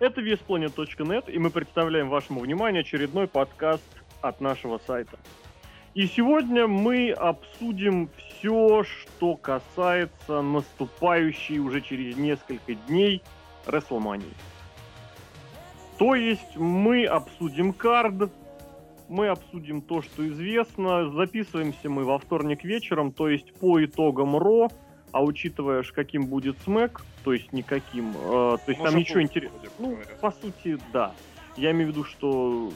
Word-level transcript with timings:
Это 0.00 0.20
весplanet.net, 0.20 1.28
и 1.28 1.38
мы 1.38 1.50
представляем 1.50 2.08
вашему 2.08 2.38
вниманию 2.40 2.82
очередной 2.82 3.26
подкаст 3.26 3.82
от 4.20 4.40
нашего 4.40 4.78
сайта. 4.86 5.18
И 5.94 6.06
сегодня 6.06 6.68
мы 6.68 7.10
обсудим 7.10 8.08
все, 8.16 8.84
что 8.84 9.34
касается 9.34 10.40
наступающей 10.40 11.58
уже 11.58 11.80
через 11.80 12.16
несколько 12.16 12.74
дней 12.74 13.22
WrestleMania. 13.66 14.32
То 15.98 16.14
есть 16.14 16.54
мы 16.54 17.04
обсудим 17.04 17.72
кард, 17.72 18.30
мы 19.08 19.26
обсудим 19.26 19.82
то, 19.82 20.00
что 20.00 20.24
известно. 20.28 21.10
Записываемся 21.10 21.90
мы 21.90 22.04
во 22.04 22.20
вторник 22.20 22.62
вечером, 22.62 23.10
то 23.10 23.28
есть 23.28 23.52
по 23.54 23.84
итогам 23.84 24.36
Ро, 24.36 24.68
а 25.12 25.22
учитывая, 25.22 25.82
каким 25.82 26.26
будет 26.26 26.58
смэк, 26.64 27.02
то 27.24 27.32
есть 27.32 27.52
никаким, 27.52 28.10
э, 28.10 28.14
то 28.14 28.62
есть 28.66 28.78
Ну, 28.78 28.84
там 28.86 28.96
ничего 28.96 29.22
интересного. 29.22 29.62
Ну, 29.78 29.98
по 30.20 30.30
сути, 30.30 30.78
да. 30.92 31.14
Я 31.56 31.70
имею 31.72 31.88
в 31.88 31.90
виду, 31.90 32.04
что 32.04 32.70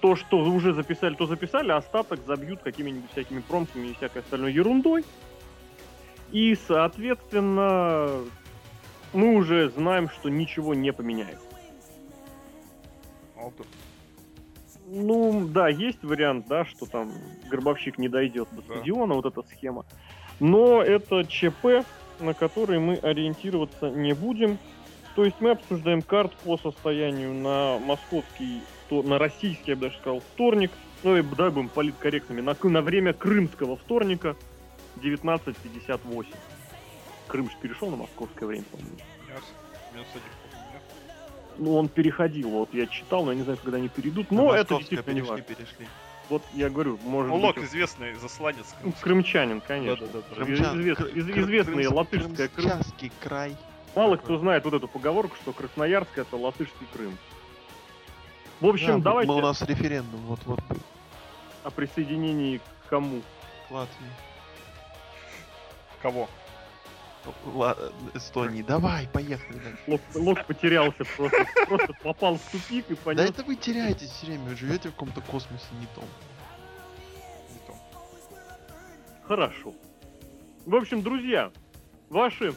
то, 0.00 0.16
что 0.16 0.38
уже 0.38 0.74
записали, 0.74 1.14
то 1.14 1.26
записали, 1.26 1.70
а 1.70 1.76
остаток 1.78 2.20
забьют 2.26 2.60
какими-нибудь 2.62 3.10
всякими 3.12 3.40
промками 3.40 3.88
и 3.88 3.94
всякой 3.94 4.18
остальной 4.22 4.52
ерундой. 4.52 5.04
И, 6.32 6.56
соответственно, 6.68 8.08
мы 9.12 9.34
уже 9.34 9.70
знаем, 9.70 10.08
что 10.08 10.28
ничего 10.28 10.74
не 10.74 10.92
поменяется. 10.92 11.44
Ну, 14.92 15.46
да, 15.46 15.68
есть 15.68 16.02
вариант, 16.02 16.46
да, 16.48 16.64
что 16.64 16.84
там 16.84 17.12
гробовщик 17.48 17.96
не 17.98 18.08
дойдет 18.08 18.48
до 18.52 18.62
Да. 18.62 18.74
стадиона, 18.74 19.14
вот 19.14 19.24
эта 19.26 19.42
схема. 19.42 19.84
Но 20.40 20.82
это 20.82 21.24
ЧП, 21.24 21.84
на 22.18 22.34
который 22.34 22.78
мы 22.78 22.94
ориентироваться 22.96 23.90
не 23.90 24.14
будем. 24.14 24.58
То 25.14 25.24
есть 25.24 25.36
мы 25.40 25.50
обсуждаем 25.50 26.02
карт 26.02 26.32
по 26.44 26.56
состоянию 26.56 27.34
на 27.34 27.78
московский, 27.78 28.60
то- 28.88 29.02
на 29.02 29.18
российский, 29.18 29.72
я 29.72 29.76
бы 29.76 29.82
даже 29.82 29.98
сказал, 29.98 30.20
вторник. 30.34 30.70
Ну 31.02 31.16
и 31.16 31.22
да, 31.22 31.50
будем 31.50 31.68
политкорректными. 31.68 32.40
На, 32.40 32.56
на 32.62 32.82
время 32.82 33.12
крымского 33.12 33.76
вторника 33.76 34.36
19.58. 34.96 36.26
Крым 37.26 37.50
же 37.50 37.56
перешел 37.60 37.90
на 37.90 37.96
московское 37.96 38.46
время, 38.48 38.64
по-моему. 38.70 38.96
Нет, 39.28 39.42
нет? 39.94 40.06
Ну, 41.58 41.76
он 41.76 41.88
переходил, 41.88 42.48
вот 42.50 42.72
я 42.72 42.86
читал, 42.86 43.24
но 43.24 43.32
я 43.32 43.36
не 43.36 43.42
знаю, 43.44 43.58
когда 43.62 43.76
они 43.78 43.88
перейдут. 43.88 44.30
Но 44.30 44.52
На 44.52 44.56
это 44.56 44.78
действительно 44.78 45.10
не 45.12 45.20
перешли, 45.20 45.30
важно. 45.30 45.44
перешли. 45.44 45.86
Вот 46.30 46.42
я 46.52 46.70
говорю, 46.70 46.96
может 47.04 47.28
Ну, 47.32 47.40
быть, 47.52 47.58
известный 47.64 48.14
засланец. 48.14 48.64
ну, 48.84 48.92
крымчанин, 49.00 49.60
конечно. 49.60 50.06
Да-да-да. 50.06 50.44
Из- 50.44 50.60
извест- 50.60 51.12
из- 51.12 51.28
известная 51.28 51.90
латышская 51.90 52.46
Крым. 52.48 52.68
Крымчанский 52.70 53.12
край. 53.20 53.56
Мало 53.96 54.16
кто 54.16 54.38
знает 54.38 54.64
вот 54.64 54.74
эту 54.74 54.86
поговорку, 54.86 55.34
что 55.42 55.52
Красноярск 55.52 56.16
это 56.16 56.36
латышский 56.36 56.86
Крым. 56.92 57.18
В 58.60 58.66
общем, 58.66 58.98
Да, 59.02 59.10
давайте 59.10 59.32
мы- 59.32 59.38
у 59.38 59.40
нас 59.40 59.60
референдум 59.62 60.20
вот-вот 60.20 60.60
был. 60.68 60.76
о 61.64 61.70
присоединении 61.70 62.58
к 62.58 62.88
кому. 62.88 63.22
к 63.68 63.70
Латвии. 63.72 64.06
Кого? 66.02 66.28
Эстонии. 68.14 68.62
Давай, 68.62 69.08
поехали. 69.12 69.60
Лок, 69.86 70.00
Лок 70.14 70.46
потерялся 70.46 71.04
просто, 71.16 71.46
просто 71.66 71.92
попал 72.02 72.36
в 72.36 72.42
тупик 72.50 72.90
и 72.90 72.94
Да 72.94 73.00
понес. 73.02 73.30
это 73.30 73.42
вы 73.44 73.56
теряетесь 73.56 74.10
все 74.10 74.26
время, 74.26 74.44
вы 74.44 74.56
живете 74.56 74.88
в 74.88 74.92
каком-то 74.92 75.20
космосе 75.20 75.66
не 75.78 75.86
том. 75.94 76.04
Не 77.50 77.58
то. 77.66 77.74
Хорошо. 79.26 79.74
В 80.66 80.74
общем, 80.74 81.02
друзья, 81.02 81.50
ваши 82.08 82.54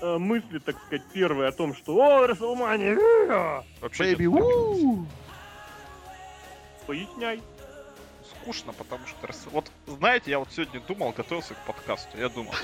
э, 0.00 0.18
мысли, 0.18 0.58
так 0.58 0.76
сказать, 0.86 1.02
первые 1.12 1.48
о 1.48 1.52
том, 1.52 1.74
что 1.74 1.94
«О, 1.96 2.26
Расселмания!» 2.26 2.96
Вообще 3.80 4.16
нет! 4.16 5.06
Поясняй. 6.86 7.42
скучно, 8.42 8.72
потому 8.72 9.06
что... 9.06 9.28
Вот, 9.50 9.70
знаете, 9.86 10.30
я 10.30 10.38
вот 10.38 10.48
сегодня 10.50 10.80
думал, 10.80 11.12
готовился 11.12 11.54
к 11.54 11.66
подкасту, 11.66 12.16
я 12.16 12.28
думал. 12.28 12.54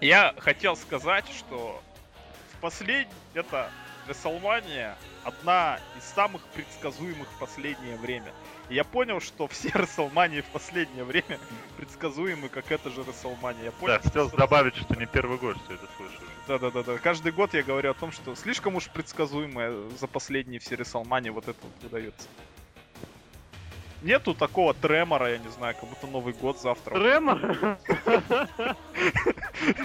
Я 0.00 0.34
хотел 0.38 0.76
сказать, 0.76 1.26
что 1.28 1.82
в 2.52 2.60
послед... 2.60 3.08
это 3.34 3.70
WrestleMania 4.06 4.94
одна 5.24 5.80
из 5.98 6.04
самых 6.04 6.42
предсказуемых 6.48 7.28
в 7.28 7.38
последнее 7.38 7.96
время. 7.96 8.32
И 8.68 8.74
я 8.74 8.84
понял, 8.84 9.20
что 9.20 9.48
все 9.48 9.68
WrestleMania 9.74 10.42
в 10.42 10.46
последнее 10.46 11.04
время 11.04 11.38
предсказуемы, 11.76 12.48
как 12.48 12.70
это 12.70 12.90
же 12.90 13.02
WrestleMania. 13.02 13.64
Я 13.64 13.72
понял, 13.72 13.94
Да, 13.94 14.00
что 14.00 14.08
хотел 14.08 14.30
добавить, 14.30 14.76
что 14.76 14.94
не 14.94 15.06
первый 15.06 15.38
год 15.38 15.56
все 15.64 15.74
это 15.74 15.86
слышу. 15.96 16.12
уже. 16.14 16.26
Да-да-да-да. 16.46 16.98
Каждый 16.98 17.32
год 17.32 17.54
я 17.54 17.62
говорю 17.62 17.90
о 17.90 17.94
том, 17.94 18.12
что 18.12 18.34
слишком 18.36 18.76
уж 18.76 18.88
предсказуемое 18.88 19.88
за 19.98 20.06
последние 20.06 20.60
все 20.60 20.76
WrestleMania 20.76 21.32
вот 21.32 21.48
это 21.48 21.58
вот 21.62 21.72
выдается. 21.82 22.28
Нету 24.06 24.34
такого 24.34 24.72
тремора, 24.72 25.30
я 25.30 25.38
не 25.38 25.48
знаю, 25.48 25.74
как 25.74 25.88
будто 25.88 26.06
Новый 26.06 26.32
год 26.32 26.60
завтра. 26.60 26.94
Тремор? 26.94 27.40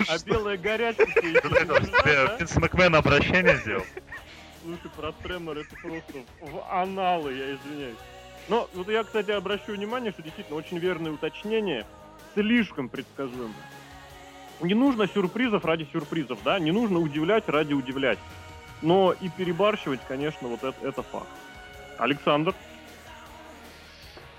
А 0.08 0.20
белая 0.24 0.58
горячка 0.58 1.06
тебе 1.06 1.42
Винс 2.38 2.56
Макмен 2.58 2.94
обращение 2.94 3.56
сделал? 3.56 3.84
Слушай, 4.62 4.92
про 4.96 5.12
тремор 5.24 5.58
это 5.58 5.76
просто 5.82 6.14
в 6.40 6.72
аналы, 6.72 7.34
я 7.34 7.56
извиняюсь. 7.56 7.98
Но 8.48 8.70
вот 8.76 8.90
я, 8.90 9.04
кстати, 9.04 9.32
обращу 9.32 9.72
внимание, 9.72 10.12
что 10.12 10.22
действительно 10.22 10.58
очень 10.58 10.78
верное 10.78 11.12
уточнение, 11.12 11.88
слишком 12.36 12.90
предсказуемо. 12.90 13.56
Не 14.60 14.76
нужно 14.76 15.08
сюрпризов 15.08 15.66
ради 15.66 15.88
сюрпризов, 15.92 16.38
да, 16.44 16.60
не 16.60 16.72
нужно 16.72 17.00
удивлять 17.00 17.50
ради 17.50 17.74
удивлять. 17.74 18.20
Но 18.84 19.16
и 19.20 19.30
перебарщивать, 19.30 20.02
конечно, 20.08 20.48
вот 20.48 20.64
это, 20.64 20.76
это 20.86 21.02
факт. 21.02 21.28
Александр, 21.98 22.54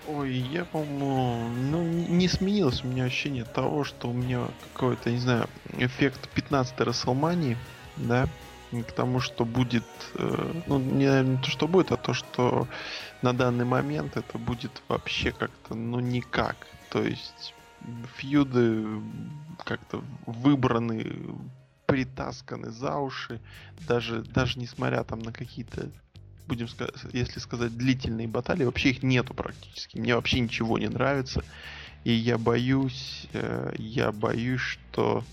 Ой, 0.08 0.32
я, 0.32 0.64
по-моему, 0.64 1.48
ну, 1.48 1.84
не 1.84 2.26
сменилось 2.26 2.82
у 2.82 2.88
меня 2.88 3.04
ощущение 3.04 3.44
того, 3.44 3.84
что 3.84 4.08
у 4.08 4.12
меня 4.12 4.48
какой-то, 4.72 5.10
не 5.10 5.18
знаю, 5.18 5.48
эффект 5.78 6.28
15-й 6.34 6.82
Расселмании, 6.82 7.56
да, 7.96 8.26
к 8.72 8.92
тому, 8.92 9.20
что 9.20 9.44
будет, 9.44 9.84
э, 10.14 10.62
ну, 10.66 10.78
не 10.78 11.06
наверное, 11.06 11.38
то, 11.38 11.50
что 11.50 11.68
будет, 11.68 11.92
а 11.92 11.96
то, 11.96 12.14
что 12.14 12.66
на 13.20 13.32
данный 13.32 13.64
момент 13.64 14.16
это 14.16 14.38
будет 14.38 14.82
вообще 14.88 15.30
как-то, 15.30 15.74
ну, 15.74 16.00
никак. 16.00 16.56
То 16.91 17.02
есть 17.02 17.54
фьюды 18.16 19.00
как-то 19.64 20.02
выбраны, 20.26 21.36
притасканы 21.86 22.70
за 22.70 22.96
уши, 22.96 23.41
даже, 23.86 24.22
даже 24.22 24.58
несмотря 24.58 25.04
там 25.04 25.18
на 25.20 25.32
какие-то 25.32 25.91
будем 26.52 26.68
сказать, 26.68 26.94
если 27.14 27.38
сказать 27.38 27.74
длительные 27.78 28.28
баталии, 28.28 28.64
вообще 28.64 28.90
их 28.90 29.02
нету 29.02 29.32
практически. 29.32 29.96
Мне 29.96 30.14
вообще 30.14 30.40
ничего 30.40 30.78
не 30.78 30.88
нравится. 30.88 31.42
И 32.04 32.12
я 32.12 32.36
боюсь, 32.36 33.26
э, 33.32 33.74
я 33.78 34.12
боюсь, 34.12 34.60
что... 34.60 35.24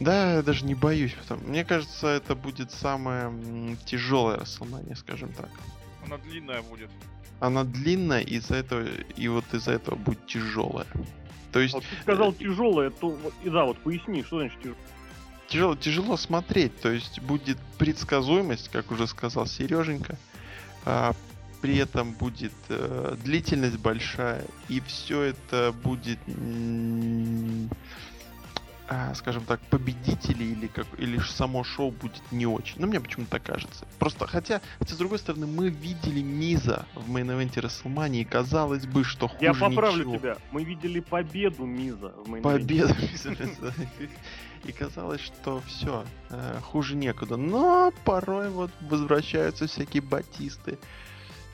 Да, 0.00 0.36
я 0.36 0.42
даже 0.42 0.64
не 0.64 0.74
боюсь. 0.74 1.12
Потому... 1.12 1.46
Мне 1.46 1.62
кажется, 1.66 2.06
это 2.06 2.34
будет 2.34 2.70
самое 2.72 3.76
тяжелое 3.84 4.38
расслабление, 4.38 4.96
скажем 4.96 5.30
так. 5.34 5.50
Она 6.06 6.16
длинная 6.16 6.62
будет. 6.62 6.88
Она 7.40 7.64
длинная, 7.64 8.22
из-за 8.22 8.54
этого, 8.54 8.86
и 9.16 9.28
вот 9.28 9.44
из-за 9.52 9.72
этого 9.72 9.96
будет 9.96 10.26
тяжелая. 10.26 10.86
То 11.52 11.60
есть 11.60 11.74
вот 11.74 11.84
ты 11.84 12.00
сказал 12.00 12.32
тяжелое, 12.32 12.90
то 12.90 13.10
вот- 13.10 13.34
и 13.44 13.50
да, 13.50 13.66
вот 13.66 13.78
поясни, 13.80 14.22
что 14.22 14.38
значит 14.38 14.58
тяжелое. 14.58 14.78
Тяжело, 15.48 15.74
тяжело 15.76 16.16
смотреть. 16.16 16.80
То 16.80 16.90
есть 16.90 17.20
будет 17.20 17.58
предсказуемость, 17.78 18.68
как 18.70 18.90
уже 18.90 19.06
сказал 19.06 19.46
Сереженька. 19.46 20.16
а, 20.84 21.14
при 21.60 21.76
этом 21.76 22.12
будет 22.12 22.52
э, 22.68 23.16
длительность 23.24 23.78
большая, 23.78 24.44
и 24.68 24.80
все 24.80 25.22
это 25.22 25.74
будет, 25.82 26.20
м, 26.28 27.68
а, 28.88 29.12
скажем 29.16 29.44
так, 29.44 29.60
победители 29.62 30.44
или 30.44 30.68
как 30.68 30.86
или 30.98 31.18
само 31.18 31.64
шоу 31.64 31.90
будет 31.90 32.22
не 32.30 32.46
очень. 32.46 32.76
Ну, 32.80 32.86
мне 32.86 33.00
почему-то 33.00 33.32
так 33.32 33.42
кажется. 33.42 33.86
Просто, 33.98 34.28
хотя, 34.28 34.60
хотя, 34.78 34.94
с 34.94 34.96
другой 34.98 35.18
стороны, 35.18 35.46
мы 35.48 35.68
видели 35.68 36.22
Миза 36.22 36.86
в 36.94 37.10
main 37.10 37.32
event 37.32 37.60
е 37.60 37.65
Рестлмании, 37.65 38.22
казалось 38.22 38.86
бы, 38.86 39.02
что 39.02 39.26
хуже 39.26 39.44
Я 39.44 39.52
поправлю 39.52 40.04
ничего. 40.04 40.16
тебя. 40.16 40.36
Мы 40.52 40.62
видели 40.62 41.00
победу 41.00 41.66
Миза 41.66 42.14
в 42.24 42.28
main 42.28 42.42
Победа. 42.42 42.96
И 44.64 44.72
казалось, 44.72 45.20
что 45.20 45.62
все, 45.66 46.04
хуже 46.62 46.96
некуда. 46.96 47.36
Но 47.36 47.92
порой 48.04 48.50
вот 48.50 48.70
возвращаются 48.80 49.66
всякие 49.66 50.02
батисты 50.02 50.78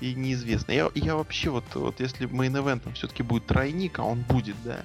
и 0.01 0.15
неизвестно. 0.15 0.73
Я, 0.73 0.91
я 0.95 1.17
вообще 1.17 1.51
вот, 1.51 1.65
вот 1.75 2.01
если 2.01 2.27
мейн-эвентом 2.27 2.95
все-таки 2.95 3.23
будет 3.23 3.47
тройник, 3.47 3.99
а 3.99 4.05
он 4.05 4.21
будет, 4.23 4.57
да, 4.65 4.85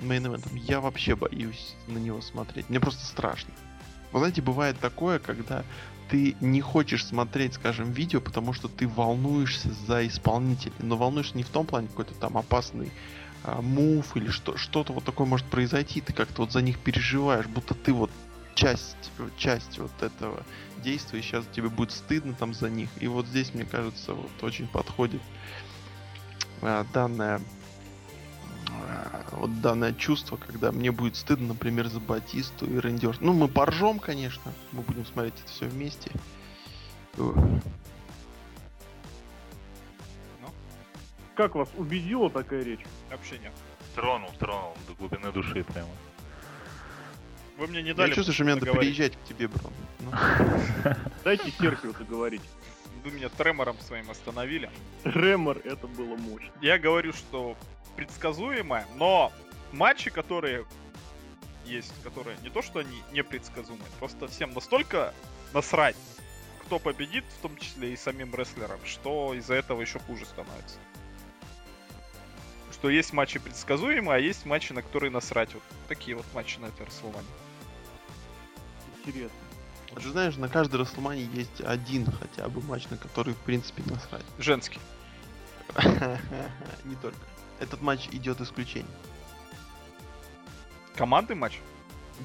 мейн-эвентом, 0.00 0.56
я 0.56 0.80
вообще 0.80 1.16
боюсь 1.16 1.74
на 1.88 1.98
него 1.98 2.20
смотреть. 2.20 2.68
Мне 2.70 2.78
просто 2.78 3.04
страшно. 3.04 3.52
Вы 4.12 4.20
знаете, 4.20 4.42
бывает 4.42 4.78
такое, 4.78 5.18
когда 5.18 5.64
ты 6.08 6.36
не 6.40 6.60
хочешь 6.60 7.04
смотреть, 7.04 7.54
скажем, 7.54 7.90
видео, 7.90 8.20
потому 8.20 8.52
что 8.52 8.68
ты 8.68 8.86
волнуешься 8.86 9.70
за 9.86 10.06
исполнителя. 10.06 10.72
Но 10.78 10.96
волнуешься 10.96 11.36
не 11.36 11.42
в 11.42 11.48
том 11.48 11.66
плане 11.66 11.88
какой-то 11.88 12.14
там 12.14 12.38
опасный 12.38 12.92
мув 13.44 14.16
или 14.16 14.30
что, 14.30 14.56
что-то 14.56 14.92
вот 14.92 15.04
такое 15.04 15.26
может 15.26 15.46
произойти, 15.46 16.00
ты 16.00 16.12
как-то 16.12 16.42
вот 16.42 16.52
за 16.52 16.62
них 16.62 16.78
переживаешь, 16.78 17.46
будто 17.46 17.74
ты 17.74 17.92
вот 17.92 18.10
часть, 18.54 18.96
часть 19.36 19.78
вот 19.78 19.92
этого 20.00 20.42
действия, 20.82 21.20
и 21.20 21.22
сейчас 21.22 21.44
тебе 21.52 21.68
будет 21.68 21.92
стыдно 21.92 22.34
там 22.34 22.54
за 22.54 22.68
них. 22.68 22.88
И 22.98 23.06
вот 23.06 23.26
здесь, 23.26 23.54
мне 23.54 23.64
кажется, 23.64 24.14
вот 24.14 24.30
очень 24.42 24.66
подходит 24.66 25.22
а, 26.62 26.84
данное 26.92 27.40
а, 28.68 29.24
вот 29.32 29.60
данное 29.60 29.92
чувство, 29.92 30.36
когда 30.36 30.72
мне 30.72 30.90
будет 30.90 31.16
стыдно, 31.16 31.48
например, 31.48 31.88
за 31.88 32.00
Батисту 32.00 32.66
и 32.66 32.76
Ортон. 32.78 33.14
Ну, 33.20 33.32
мы 33.32 33.48
поржем, 33.48 33.98
конечно, 33.98 34.52
мы 34.72 34.82
будем 34.82 35.06
смотреть 35.06 35.34
это 35.44 35.52
все 35.52 35.66
вместе. 35.66 36.10
Как 41.36 41.54
вас 41.54 41.68
убедила 41.76 42.30
такая 42.30 42.62
речь? 42.62 42.80
Вообще 43.10 43.38
нет. 43.38 43.52
Тронул, 43.94 44.30
тронул 44.38 44.74
до 44.88 44.94
глубины 44.94 45.30
души 45.32 45.64
прямо. 45.64 45.90
Вы 47.58 47.66
мне 47.66 47.82
не 47.82 47.88
Я 47.88 47.94
дали 47.94 48.14
чувствую, 48.14 48.34
что 48.34 48.44
мне 48.44 48.54
надо 48.54 48.72
переезжать 48.72 49.16
к 49.16 49.24
тебе, 49.24 49.48
бро. 49.48 49.70
Ну, 50.00 50.12
Дайте 51.24 51.50
Серхио 51.50 51.92
договорить. 51.92 52.42
Вы 53.04 53.10
меня 53.10 53.28
тремором 53.28 53.78
своим 53.80 54.10
остановили. 54.10 54.70
Ремор, 55.04 55.58
это 55.58 55.86
было 55.86 56.16
мощно. 56.16 56.50
Я 56.62 56.78
говорю, 56.78 57.12
что 57.12 57.54
предсказуемо, 57.96 58.84
но 58.96 59.30
матчи, 59.72 60.10
которые 60.10 60.64
есть, 61.66 61.92
которые 62.02 62.36
не 62.42 62.48
то, 62.48 62.62
что 62.62 62.80
они 62.80 63.02
непредсказуемые, 63.12 63.88
просто 63.98 64.26
всем 64.28 64.54
настолько 64.54 65.12
насрать, 65.52 65.96
кто 66.64 66.78
победит, 66.78 67.24
в 67.38 67.42
том 67.42 67.56
числе 67.58 67.92
и 67.92 67.96
самим 67.96 68.34
рестлерам, 68.34 68.80
что 68.84 69.34
из-за 69.34 69.54
этого 69.54 69.82
еще 69.82 69.98
хуже 69.98 70.24
становится. 70.24 70.78
Что 72.76 72.90
есть 72.90 73.14
матчи 73.14 73.38
предсказуемые, 73.38 74.16
а 74.16 74.18
есть 74.18 74.44
матчи, 74.44 74.74
на 74.74 74.82
которые 74.82 75.10
насрать. 75.10 75.54
Вот 75.54 75.62
такие 75.88 76.14
вот 76.14 76.26
матчи 76.34 76.58
на 76.58 76.66
этой 76.66 76.84
Расселмане. 76.84 77.26
Интересно. 78.98 79.38
а 79.94 80.00
ты 80.00 80.10
знаешь, 80.10 80.36
на 80.36 80.50
каждой 80.50 80.80
Расселмане 80.80 81.22
есть 81.22 81.62
один 81.62 82.04
хотя 82.04 82.46
бы 82.50 82.60
матч, 82.60 82.86
на 82.90 82.98
который, 82.98 83.32
в 83.32 83.38
принципе, 83.38 83.82
насрать. 83.86 84.24
Женский. 84.38 84.78
Не 86.84 86.96
только. 86.96 87.18
Этот 87.60 87.80
матч 87.80 88.08
идет 88.12 88.42
исключение. 88.42 88.92
Командный 90.96 91.34
матч? 91.34 91.58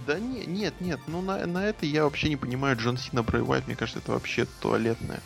Да 0.05 0.19
не, 0.19 0.45
нет, 0.45 0.73
нет, 0.79 0.99
ну 1.07 1.21
на, 1.21 1.45
на 1.45 1.65
это 1.65 1.85
я 1.85 2.05
вообще 2.05 2.29
не 2.29 2.37
понимаю 2.37 2.77
Джон 2.77 2.97
Сина 2.97 3.23
Брэй 3.23 3.41
Уайт, 3.41 3.67
мне 3.67 3.75
кажется, 3.75 3.99
это 3.99 4.13
вообще 4.13 4.45
туалетное. 4.61 5.19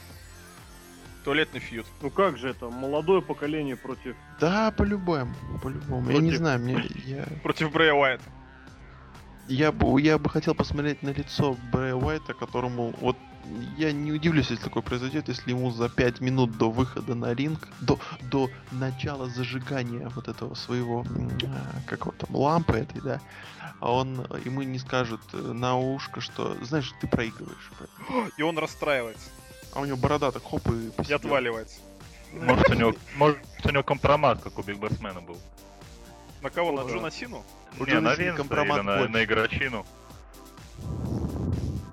Туалетный 1.25 1.59
фьюд. 1.59 1.87
Ну 2.01 2.11
как 2.11 2.37
же 2.37 2.49
это? 2.49 2.69
Молодое 2.69 3.19
поколение 3.21 3.75
против... 3.75 4.15
Да, 4.39 4.69
по-любому, 4.69 5.33
по-любому. 5.63 6.11
Я 6.11 6.19
не 6.19 6.29
Против- 6.29 6.37
знаю, 6.37 6.59
мне 6.59 6.85
я, 7.05 7.25
Против 7.41 7.71
Брэя 7.71 7.93
Уайта. 7.93 8.23
я 9.47 9.71
бы 9.71 9.99
я 9.99 10.19
бы 10.19 10.29
хотел 10.29 10.53
посмотреть 10.53 11.01
на 11.01 11.09
лицо 11.09 11.57
Брэя 11.71 11.95
Уайта, 11.95 12.35
которому 12.35 12.93
вот 13.01 13.17
я 13.77 13.91
не 13.91 14.11
удивлюсь, 14.11 14.51
если 14.51 14.63
такое 14.63 14.83
произойдет, 14.83 15.27
если 15.27 15.49
ему 15.49 15.71
за 15.71 15.89
5 15.89 16.21
минут 16.21 16.57
до 16.57 16.69
выхода 16.69 17.15
на 17.15 17.33
ринг, 17.33 17.67
до, 17.79 17.99
до 18.21 18.49
начала 18.71 19.27
зажигания 19.27 20.09
вот 20.09 20.27
этого 20.27 20.53
своего, 20.53 21.03
а, 21.45 21.79
как 21.87 22.05
вот 22.05 22.17
там, 22.17 22.35
лампы 22.35 22.77
этой, 22.77 23.01
да, 23.01 23.21
а 23.79 23.91
он 23.91 24.25
ему 24.45 24.61
не 24.63 24.79
скажет 24.79 25.21
э, 25.33 25.37
на 25.37 25.77
ушко, 25.77 26.21
что, 26.21 26.55
знаешь, 26.63 26.91
ты 27.01 27.07
проигрываешь. 27.07 27.71
И 28.37 28.41
он 28.41 28.57
расстраивается. 28.57 29.29
А 29.75 29.81
у 29.81 29.85
него 29.85 29.97
борода 29.97 30.31
так 30.31 30.41
хоп 30.43 30.65
и 30.69 30.87
И 30.87 30.89
посидел. 30.91 31.17
отваливается. 31.17 31.79
Может 32.31 32.69
у 32.69 32.73
него, 32.73 32.93
может 33.15 33.39
у 33.63 33.69
него 33.69 33.83
компромат, 33.83 34.41
как 34.41 34.57
у 34.57 34.63
Биг 34.63 34.77
Басмена 34.77 35.21
был. 35.21 35.37
На 36.41 36.49
кого? 36.49 36.69
О, 36.69 36.83
На. 36.83 36.89
Джона 36.89 37.11
Сину? 37.11 37.43
У 37.79 37.83
Не, 37.85 37.91
Джона 37.91 38.09
на 38.11 38.15
Винса 38.15 38.37
компромат 38.37 38.77
или 38.79 38.85
на, 38.85 39.07
на 39.07 39.23
игрочину. 39.23 39.85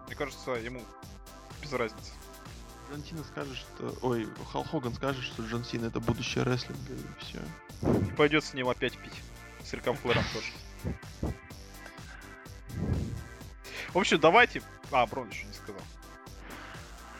Мне 0.06 0.14
кажется, 0.16 0.52
ему 0.52 0.80
без 1.60 1.72
разницы. 1.72 2.12
Джон 2.90 3.02
Сина 3.04 3.24
скажет, 3.24 3.56
что... 3.56 3.94
Ой, 4.02 4.28
Халл 4.52 4.64
Хоган 4.64 4.94
скажет, 4.94 5.24
что 5.24 5.42
Джон 5.42 5.64
Сина 5.64 5.86
это 5.86 6.00
будущее 6.00 6.44
рестлинга, 6.44 6.92
и 6.92 7.20
все. 7.20 7.38
И 8.08 8.12
пойдет 8.14 8.44
с 8.44 8.54
ним 8.54 8.68
опять 8.68 8.96
пить. 8.98 9.22
С 9.64 9.72
Риком 9.72 9.96
Флэром 9.96 10.24
тоже. 10.32 11.32
В 13.92 13.98
общем, 13.98 14.20
давайте... 14.20 14.62
А, 14.90 15.06
Брон 15.06 15.28
еще 15.30 15.44
не 15.46 15.52
сказал. 15.54 15.82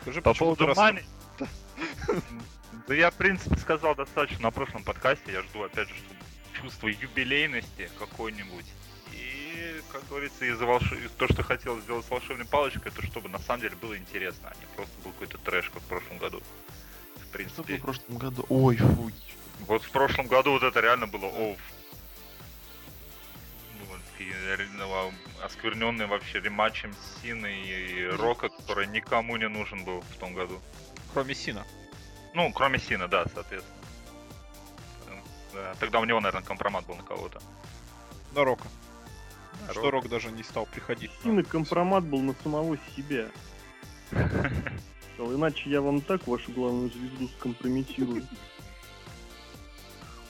Скажи, 0.02 0.20
По 0.20 0.34
поводу 0.34 0.74
Мани... 0.74 1.00
Да 2.88 2.94
я, 2.94 3.10
в 3.10 3.14
принципе, 3.14 3.56
сказал 3.56 3.94
достаточно 3.94 4.42
на 4.42 4.50
прошлом 4.50 4.82
подкасте. 4.82 5.32
Я 5.32 5.42
жду, 5.42 5.62
опять 5.62 5.88
же, 5.88 5.94
что 5.94 6.60
чувство 6.60 6.88
юбилейности 6.88 7.88
какой-нибудь. 7.98 8.66
И, 9.12 9.80
как 9.92 10.06
говорится, 10.08 10.44
из 10.44 10.58
волш... 10.60 10.92
из 10.92 11.10
то, 11.12 11.28
что 11.28 11.44
хотел 11.44 11.78
сделать 11.80 12.04
с 12.04 12.10
волшебной 12.10 12.44
палочкой, 12.44 12.90
это 12.90 13.02
чтобы 13.06 13.28
на 13.28 13.38
самом 13.38 13.62
деле 13.62 13.76
было 13.76 13.96
интересно, 13.96 14.50
а 14.50 14.58
не 14.58 14.66
просто 14.74 14.94
был 15.04 15.12
какой-то 15.12 15.38
трэш, 15.38 15.70
как 15.70 15.82
в 15.82 15.86
прошлом 15.86 16.18
году. 16.18 16.42
В 17.14 17.20
Что 17.20 17.32
принципе, 17.32 17.76
в 17.76 17.82
прошлом 17.82 18.18
году? 18.18 18.46
Ой, 18.48 18.76
фу. 18.76 19.10
вот 19.60 19.84
в 19.84 19.90
прошлом 19.90 20.26
году 20.26 20.52
вот 20.52 20.64
это 20.64 20.80
реально 20.80 21.06
было 21.06 21.28
оф. 21.28 21.58
Реально 24.30 25.12
оскверненные 25.42 26.06
вообще 26.06 26.40
рематчем 26.40 26.94
Сины 27.22 27.62
и 27.64 28.06
Рока, 28.06 28.48
который 28.48 28.86
никому 28.86 29.36
не 29.36 29.48
нужен 29.48 29.84
был 29.84 30.00
в 30.00 30.16
том 30.16 30.34
году. 30.34 30.60
Кроме 31.12 31.34
Сина. 31.34 31.64
Ну, 32.34 32.52
кроме 32.52 32.78
Сина, 32.78 33.08
да, 33.08 33.24
соответственно. 33.34 33.76
Э, 35.08 35.20
Да, 35.54 35.74
тогда 35.80 36.00
у 36.00 36.04
него, 36.04 36.20
наверное, 36.20 36.46
компромат 36.46 36.86
был 36.86 36.94
на 36.94 37.02
кого-то. 37.02 37.40
На 38.34 38.44
Рока. 38.44 38.64
Да, 39.66 39.72
Что 39.72 39.90
Рок. 39.90 40.08
Даже 40.08 40.30
не 40.30 40.42
стал 40.42 40.66
приходить. 40.66 41.10
Сильный 41.22 41.44
компромат 41.44 42.04
был 42.04 42.20
на 42.20 42.34
самого 42.42 42.78
себя. 42.96 43.28
Иначе 45.18 45.70
я 45.70 45.80
вам 45.80 46.00
так 46.00 46.26
вашу 46.26 46.50
главную 46.52 46.90
звезду 46.90 47.28
скомпрометирую. 47.28 48.26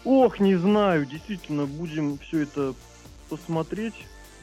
Ох, 0.05 0.41
не 0.41 0.57
знаю, 0.57 1.07
действительно, 1.07 1.67
будем 1.67 2.19
все 2.19 2.43
это 2.43 2.75
посмотреть, 3.37 3.95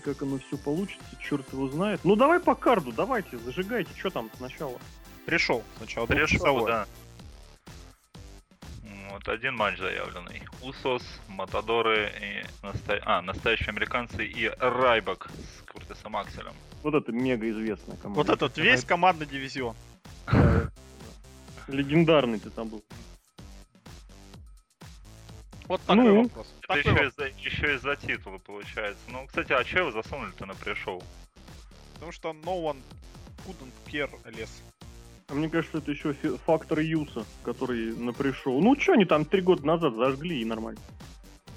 как 0.04 0.24
оно 0.24 0.40
все 0.40 0.58
получится, 0.58 1.06
черт 1.22 1.52
его 1.54 1.70
знает. 1.70 2.02
Ну 2.04 2.16
давай 2.16 2.40
по 2.40 2.56
карду, 2.56 2.92
давайте, 2.92 3.38
зажигайте, 3.38 3.92
что 3.98 4.10
там 4.10 4.32
сначала. 4.38 4.80
Пришел 5.28 5.64
сначала. 5.78 6.08
Пришел, 6.08 6.40
двухчасовой. 6.40 6.72
да. 6.72 6.88
Вот 9.12 9.28
один 9.28 9.56
матч 9.56 9.78
заявленный. 9.78 10.42
Усос, 10.64 11.04
Матадоры 11.28 12.12
и 12.22 12.66
наста- 12.66 13.02
а, 13.06 13.22
настоящие 13.22 13.70
американцы 13.70 14.26
и 14.26 14.50
Райбак 14.60 15.30
с 15.30 15.72
Куртисом 15.72 16.16
Акселем. 16.18 16.54
Вот 16.82 16.96
это 16.96 17.12
мега 17.12 17.48
известная 17.50 17.98
команда. 17.98 18.18
Вот 18.18 18.30
этот 18.30 18.58
весь 18.58 18.84
командный 18.84 19.26
дивизион. 19.28 19.76
Да. 20.26 20.72
Легендарный 21.68 22.40
ты 22.40 22.50
там 22.50 22.70
был. 22.70 22.84
Вот 25.70 25.82
такой 25.82 26.04
Ну. 26.04 26.24
вопрос. 26.24 26.48
Это 26.58 26.68
Такой 26.68 26.80
еще 26.80 26.92
вопрос. 26.92 27.14
из-за, 27.14 27.26
еще 27.28 27.76
из-за 27.76 27.96
титула 27.96 28.38
получается. 28.40 29.02
Ну, 29.08 29.28
кстати, 29.28 29.54
а 29.54 29.64
че 29.64 29.78
его 29.80 29.92
засунули-то 29.92 30.46
на 30.48 30.56
пришел? 30.56 31.02
Потому 31.94 32.12
что 32.12 32.30
no 32.32 32.62
one 32.62 32.82
couldn't 33.46 33.72
care 33.86 34.10
less. 34.26 34.50
А 35.28 35.34
мне 35.36 35.48
кажется, 35.48 35.78
это 35.78 35.92
еще 35.92 36.14
фактор 36.46 36.80
Юса, 36.80 37.24
который 37.44 37.96
на 37.96 38.14
пришел. 38.14 38.60
Ну 38.62 38.76
что 38.80 38.94
они 38.94 39.06
там 39.06 39.26
три 39.26 39.42
года 39.42 39.64
назад 39.66 39.94
зажгли 39.94 40.42
и 40.42 40.46
нормально. 40.46 40.82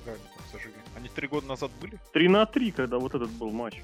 Да, 0.04 0.12
они 0.12 0.21
там 0.37 0.45
зажигли. 0.52 0.81
Они 0.95 1.09
три 1.09 1.26
года 1.26 1.47
назад 1.47 1.71
были? 1.81 1.99
Три 2.12 2.28
на 2.28 2.45
три, 2.45 2.71
когда 2.71 2.99
вот 2.99 3.14
этот 3.14 3.31
был 3.31 3.50
матч. 3.50 3.81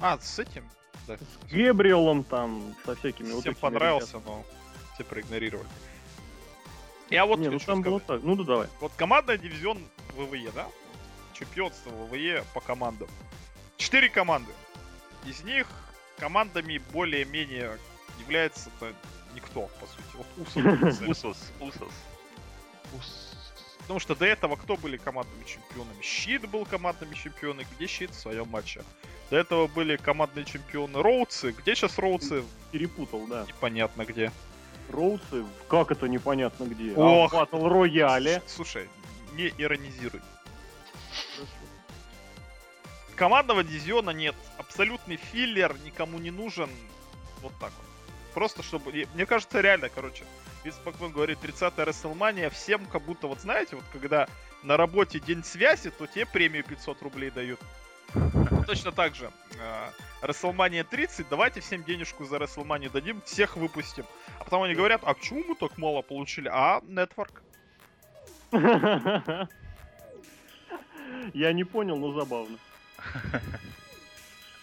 А, 0.00 0.18
с 0.18 0.38
этим? 0.38 0.64
Да. 1.06 1.18
С 1.18 1.52
Гебриэлом 1.52 2.24
там, 2.24 2.74
со 2.86 2.96
всякими 2.96 3.32
вот 3.32 3.42
Всем 3.42 3.52
этими 3.52 3.60
понравился, 3.60 4.20
но 4.24 4.42
все 4.94 5.04
проигнорировали. 5.04 5.68
Я 7.10 7.26
вот. 7.26 7.38
Не, 7.38 7.50
ну 7.50 7.58
там 7.58 7.82
было 7.82 7.98
сказать. 7.98 8.22
так. 8.22 8.28
Ну 8.28 8.36
да 8.36 8.44
давай. 8.44 8.68
Вот 8.80 8.92
командный 8.96 9.38
дивизион 9.38 9.78
ВВЕ, 10.16 10.50
да? 10.54 10.66
Чемпионство 11.32 11.90
ВВЕ 11.90 12.44
по 12.54 12.60
командам. 12.60 13.08
Четыре 13.76 14.08
команды. 14.08 14.52
Из 15.24 15.42
них 15.42 15.66
командами 16.18 16.80
более-менее 16.92 17.78
является 18.20 18.70
никто, 19.34 19.68
по 19.80 19.86
сути. 19.86 20.14
Вот 20.14 20.26
Усов. 20.36 21.08
Усос, 21.08 21.52
Усос. 21.60 21.92
Потому 23.80 24.00
что 24.00 24.16
до 24.16 24.24
этого 24.24 24.56
кто 24.56 24.76
были 24.76 24.96
командными 24.96 25.44
чемпионами? 25.44 26.02
Щит 26.02 26.48
был 26.48 26.64
командными 26.64 27.14
чемпионами. 27.14 27.66
Где 27.76 27.86
Щит 27.86 28.10
в 28.10 28.18
своем 28.18 28.48
матче? 28.48 28.82
До 29.30 29.36
этого 29.36 29.68
были 29.68 29.96
командные 29.96 30.44
чемпионы 30.44 31.00
Роудсы. 31.00 31.52
Где 31.52 31.76
сейчас 31.76 31.98
Роудсы? 31.98 32.42
Перепутал, 32.72 33.26
да. 33.28 33.44
Непонятно 33.46 34.04
где. 34.04 34.32
Роусы, 34.90 35.44
как 35.68 35.90
это 35.90 36.08
непонятно 36.08 36.64
где? 36.64 36.94
Ох. 36.94 37.32
А 37.32 37.36
в 37.36 37.40
Батл 37.40 37.68
Рояле. 37.68 38.42
Слушай, 38.46 38.88
не 39.32 39.52
иронизируй. 39.58 40.20
Командного 43.16 43.64
дивизиона 43.64 44.10
нет. 44.10 44.34
Абсолютный 44.58 45.16
филлер 45.16 45.76
никому 45.84 46.18
не 46.18 46.30
нужен. 46.30 46.70
Вот 47.40 47.52
так 47.60 47.72
вот. 47.76 47.86
Просто 48.34 48.62
чтобы... 48.62 49.06
Мне 49.14 49.24
кажется, 49.24 49.60
реально, 49.60 49.88
короче, 49.88 50.24
Винс 50.62 50.76
Макмен 50.84 51.12
говорит, 51.12 51.38
30-я 51.42 51.84
Расселмания 51.84 52.50
всем 52.50 52.84
как 52.86 53.02
будто, 53.02 53.26
вот 53.26 53.40
знаете, 53.40 53.76
вот 53.76 53.84
когда 53.92 54.28
на 54.62 54.76
работе 54.76 55.20
день 55.20 55.42
связи, 55.44 55.90
то 55.90 56.06
тебе 56.06 56.26
премию 56.26 56.64
500 56.64 57.02
рублей 57.02 57.30
дают. 57.30 57.60
Точно 58.66 58.92
так 58.92 59.14
же. 59.14 59.30
э, 59.58 59.90
WrestleMania 60.22 60.84
30, 60.84 61.28
давайте 61.28 61.60
всем 61.60 61.84
денежку 61.84 62.24
за 62.24 62.36
WrestleMania 62.36 62.90
дадим, 62.90 63.20
всех 63.22 63.56
выпустим. 63.56 64.04
А 64.38 64.44
потом 64.44 64.62
они 64.62 64.74
говорят, 64.74 65.02
а 65.04 65.14
почему 65.14 65.44
мы 65.48 65.54
так 65.54 65.78
мало 65.78 66.02
получили? 66.02 66.48
А, 66.52 66.80
Network. 66.80 67.42
Я 71.34 71.52
не 71.52 71.64
понял, 71.64 71.96
но 71.96 72.12
забавно. 72.12 72.58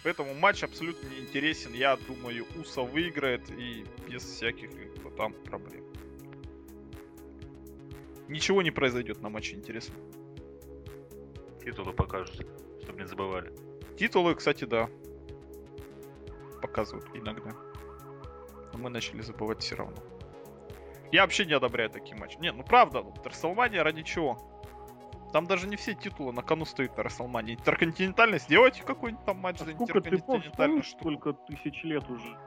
Поэтому 0.02 0.34
матч 0.34 0.62
абсолютно 0.62 1.08
не 1.08 1.20
интересен. 1.20 1.72
Я 1.72 1.96
думаю, 1.96 2.46
Уса 2.60 2.82
выиграет 2.82 3.50
и 3.50 3.86
без 4.08 4.22
всяких 4.22 4.70
там 5.16 5.32
проблем. 5.32 5.84
Ничего 8.28 8.62
не 8.62 8.70
произойдет 8.70 9.22
на 9.22 9.28
матче 9.28 9.54
интересно. 9.54 9.94
Титулы 11.62 11.92
покажут, 11.92 12.46
чтобы 12.84 13.00
не 13.00 13.06
забывали. 13.08 13.52
Титулы, 13.98 14.34
кстати, 14.34 14.64
да. 14.64 14.88
Показывают 16.62 17.06
иногда. 17.14 17.50
Но 18.72 18.78
мы 18.78 18.90
начали 18.90 19.20
забывать 19.22 19.60
все 19.62 19.76
равно. 19.76 19.96
Я 21.12 21.22
вообще 21.22 21.44
не 21.46 21.52
одобряю 21.52 21.90
такие 21.90 22.16
матчи. 22.16 22.38
Не, 22.38 22.52
ну 22.52 22.64
правда, 22.64 23.00
вот 23.02 23.22
ради 23.82 24.02
чего? 24.02 24.38
Там 25.32 25.46
даже 25.46 25.66
не 25.66 25.74
все 25.76 25.94
титулы 25.94 26.32
на 26.32 26.42
кону 26.42 26.64
стоят 26.64 26.96
на 26.96 27.02
WrestleMania. 27.02 27.54
Интерконтинентальный, 27.54 28.38
сделайте 28.38 28.82
какой-нибудь 28.84 29.24
там 29.24 29.38
матч 29.38 29.60
А 29.60 29.64
за 29.64 29.72
сколько 29.72 30.00
ты 30.00 30.10
помнишь, 30.18 30.46
интерконтинентальную 30.46 30.68
помнишь, 30.68 30.86
штуку. 30.86 31.02
сколько 31.02 31.32
тысяч 31.32 31.82
лет 31.84 32.08
уже? 32.08 32.38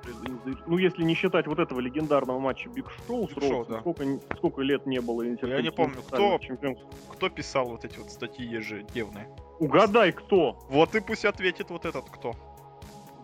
Ну, 0.67 0.77
если 0.77 1.03
не 1.03 1.13
считать 1.13 1.48
вот 1.48 1.60
этого 1.60 1.82
легендарного 1.82 2.39
матча 2.39 2.70
Биг 2.70 2.89
Шоу 3.06 3.27
Биг 3.27 3.32
Шоу, 3.41 3.50
Роусом, 3.51 3.74
да. 3.74 3.79
сколько, 3.82 4.06
сколько 4.38 4.62
лет 4.62 4.86
не 4.86 5.01
было 5.01 5.22
Я 5.24 5.29
не 5.62 5.70
помню, 5.72 6.01
кто- 6.01 6.38
интерконтинентального 6.38 6.39
чемпионства? 6.39 6.89
Кто 7.13 7.29
писал 7.29 7.65
вот 7.67 7.84
эти 7.84 7.98
вот 8.00 8.10
статьи 8.10 8.46
ежедневные? 8.46 9.27
Угадай, 9.60 10.12
кто? 10.12 10.58
Вот 10.70 10.96
и 10.96 11.00
пусть 11.00 11.26
ответит 11.26 11.70
вот 11.70 11.86
этот 11.86 12.10
кто. 12.10 12.36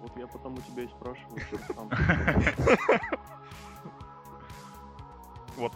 Вот 0.01 0.11
я 0.17 0.27
потому 0.27 0.57
тебя 0.57 0.83
и 0.83 0.87
спрашиваю. 0.87 1.39
что 1.41 1.57
ты 1.57 1.73
сам. 1.73 1.89
Вот. 5.55 5.71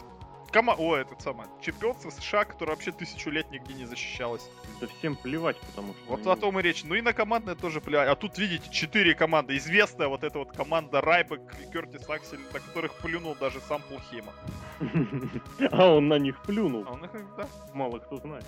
Кома... 0.52 0.74
О, 0.78 0.96
этот 0.96 1.22
самый. 1.22 1.46
Чемпионство 1.62 2.10
США, 2.10 2.46
которое 2.46 2.72
вообще 2.72 2.92
тысячу 2.92 3.30
лет 3.30 3.52
нигде 3.52 3.74
не 3.74 3.86
защищалось. 3.86 4.50
Да 4.82 4.88
всем 4.88 5.16
плевать, 5.16 5.58
потому 5.60 5.94
что... 5.94 6.02
Вот 6.08 6.22
они- 6.22 6.32
о 6.32 6.36
том 6.36 6.60
и 6.60 6.64
речь. 6.64 6.84
Ну 6.84 6.96
и 6.96 7.02
на 7.02 7.14
командное 7.14 7.56
тоже 7.56 7.82
плевать. 7.82 8.08
А 8.10 8.16
тут, 8.16 8.38
видите, 8.40 8.70
четыре 8.72 9.14
команды. 9.14 9.56
Известная 9.58 10.08
вот 10.08 10.24
эта 10.24 10.40
вот 10.40 10.54
команда 10.54 11.02
Райбек 11.02 11.42
и 11.62 11.72
Кертис 11.72 12.10
Аксель, 12.10 12.40
на 12.54 12.60
которых 12.60 12.94
плюнул 12.96 13.36
даже 13.40 13.60
сам 13.62 13.82
Пол 13.84 13.98
Хейман. 13.98 14.34
А 15.72 15.92
он 15.94 16.08
на 16.08 16.18
них 16.18 16.42
плюнул. 16.42 16.86
А 16.88 16.94
он 16.94 17.06
их, 17.06 17.12
да. 17.36 17.48
Мало 17.74 18.00
кто 18.00 18.18
знает. 18.18 18.46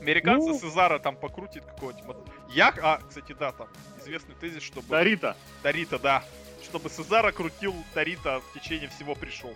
Американцы 0.00 0.48
Ну. 0.48 0.58
Сезара 0.58 0.98
там 0.98 1.16
покрутит 1.16 1.64
какого-нибудь. 1.64 2.16
Я, 2.50 2.72
а, 2.82 2.98
кстати, 3.06 3.32
да, 3.38 3.52
там 3.52 3.68
известный 3.98 4.34
тезис, 4.34 4.62
чтобы... 4.62 4.88
Тарита. 4.88 5.36
Тарита, 5.62 5.98
да. 5.98 6.24
Чтобы 6.62 6.88
Сезара 6.90 7.32
крутил 7.32 7.74
Тарита 7.94 8.40
в 8.40 8.52
течение 8.58 8.88
всего 8.88 9.14
пришел. 9.14 9.54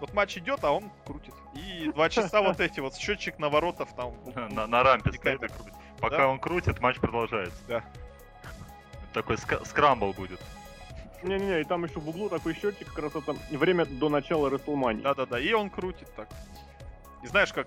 Вот 0.00 0.12
матч 0.12 0.36
идет, 0.36 0.62
а 0.64 0.72
он 0.72 0.90
крутит. 1.06 1.34
И 1.54 1.90
два 1.92 2.08
часа 2.10 2.42
вот 2.42 2.60
эти 2.60 2.80
вот 2.80 2.94
счетчик 2.96 3.38
на 3.38 3.48
воротов 3.48 3.94
там. 3.96 4.14
На, 4.50 4.66
на 4.66 4.82
рампе 4.82 5.10
И 5.10 5.14
стоит 5.14 5.36
и 5.36 5.38
камера. 5.38 5.54
крутит. 5.54 5.74
Пока 6.00 6.16
Да. 6.18 6.28
он 6.28 6.38
крутит, 6.38 6.80
матч 6.80 6.98
продолжается. 6.98 7.56
Да. 7.68 7.84
Такой 9.14 9.38
скрамбл 9.38 10.12
будет. 10.12 10.40
Не-не-не, 11.22 11.62
и 11.62 11.64
там 11.64 11.84
еще 11.84 11.98
в 11.98 12.08
углу 12.08 12.28
такой 12.28 12.54
счетчик, 12.54 12.86
как 12.92 13.04
раз 13.04 13.14
это 13.16 13.34
время 13.50 13.86
до 13.86 14.10
начала 14.10 14.50
Расселмании. 14.50 15.00
Да-да-да, 15.02 15.40
и 15.40 15.50
он 15.54 15.70
крутит 15.70 16.14
так. 16.14 16.28
И 17.22 17.26
знаешь, 17.26 17.52
как 17.54 17.66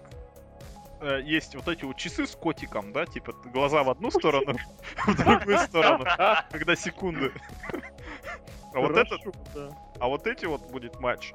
э, 1.01 1.21
есть 1.23 1.55
вот 1.55 1.67
эти 1.67 1.85
вот 1.85 1.97
часы 1.97 2.27
с 2.27 2.35
котиком, 2.35 2.91
да, 2.91 3.05
типа 3.05 3.33
глаза 3.53 3.83
в 3.83 3.89
одну 3.89 4.11
сторону, 4.11 4.57
в 5.07 5.15
другую 5.15 5.57
сторону, 5.67 6.05
когда 6.51 6.75
секунды. 6.75 7.31
А 8.71 8.81
вот 8.81 8.95
этот, 8.95 9.21
а 9.99 10.07
вот 10.07 10.27
эти 10.27 10.45
вот 10.45 10.61
будет 10.69 10.99
матч. 10.99 11.33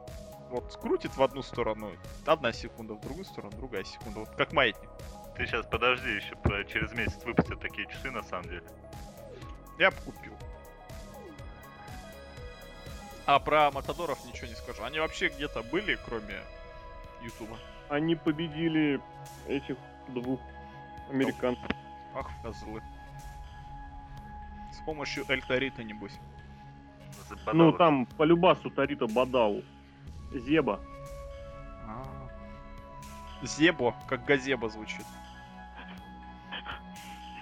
Вот 0.50 0.72
скрутит 0.72 1.16
в 1.16 1.20
одну 1.20 1.42
сторону, 1.42 1.90
одна 2.24 2.52
секунда, 2.52 2.94
в 2.94 3.00
другую 3.00 3.24
сторону, 3.24 3.50
другая 3.56 3.82
секунда. 3.82 4.20
Вот 4.20 4.30
как 4.36 4.52
маятник. 4.52 4.88
Ты 5.36 5.44
сейчас 5.44 5.66
подожди, 5.66 6.10
еще 6.10 6.36
через 6.72 6.92
месяц 6.92 7.24
выпустят 7.24 7.60
такие 7.60 7.88
часы 7.88 8.12
на 8.12 8.22
самом 8.22 8.44
деле. 8.44 8.62
Я 9.80 9.90
бы 9.90 9.96
купил. 9.96 10.32
А 13.26 13.38
про 13.38 13.70
Матадоров 13.72 14.24
ничего 14.26 14.46
не 14.46 14.54
скажу. 14.54 14.84
Они 14.84 15.00
вообще 15.00 15.28
где-то 15.28 15.62
были, 15.62 15.98
кроме 16.04 16.42
Ютуба? 17.22 17.58
Они 17.94 18.16
победили 18.16 19.00
этих 19.46 19.76
двух 20.08 20.40
американцев. 21.10 21.64
Ах, 22.12 22.28
козлы. 22.42 22.82
С 24.72 24.84
помощью 24.84 25.24
Эльтарита, 25.28 25.84
небось. 25.84 26.18
Забодало. 27.28 27.54
Ну, 27.54 27.72
там 27.72 28.06
по 28.06 28.24
любасу 28.24 28.68
Тарита 28.70 29.06
Бадау. 29.06 29.62
Зеба. 30.32 30.80
А. 31.86 32.02
Зебо, 33.42 33.94
как 34.08 34.24
газеба 34.24 34.68
звучит. 34.70 35.06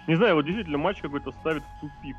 Не 0.06 0.16
знаю, 0.16 0.34
вот 0.34 0.44
действительно 0.44 0.76
матч 0.76 1.00
какой-то 1.00 1.32
ставит 1.32 1.62
в 1.62 1.80
тупик. 1.80 2.16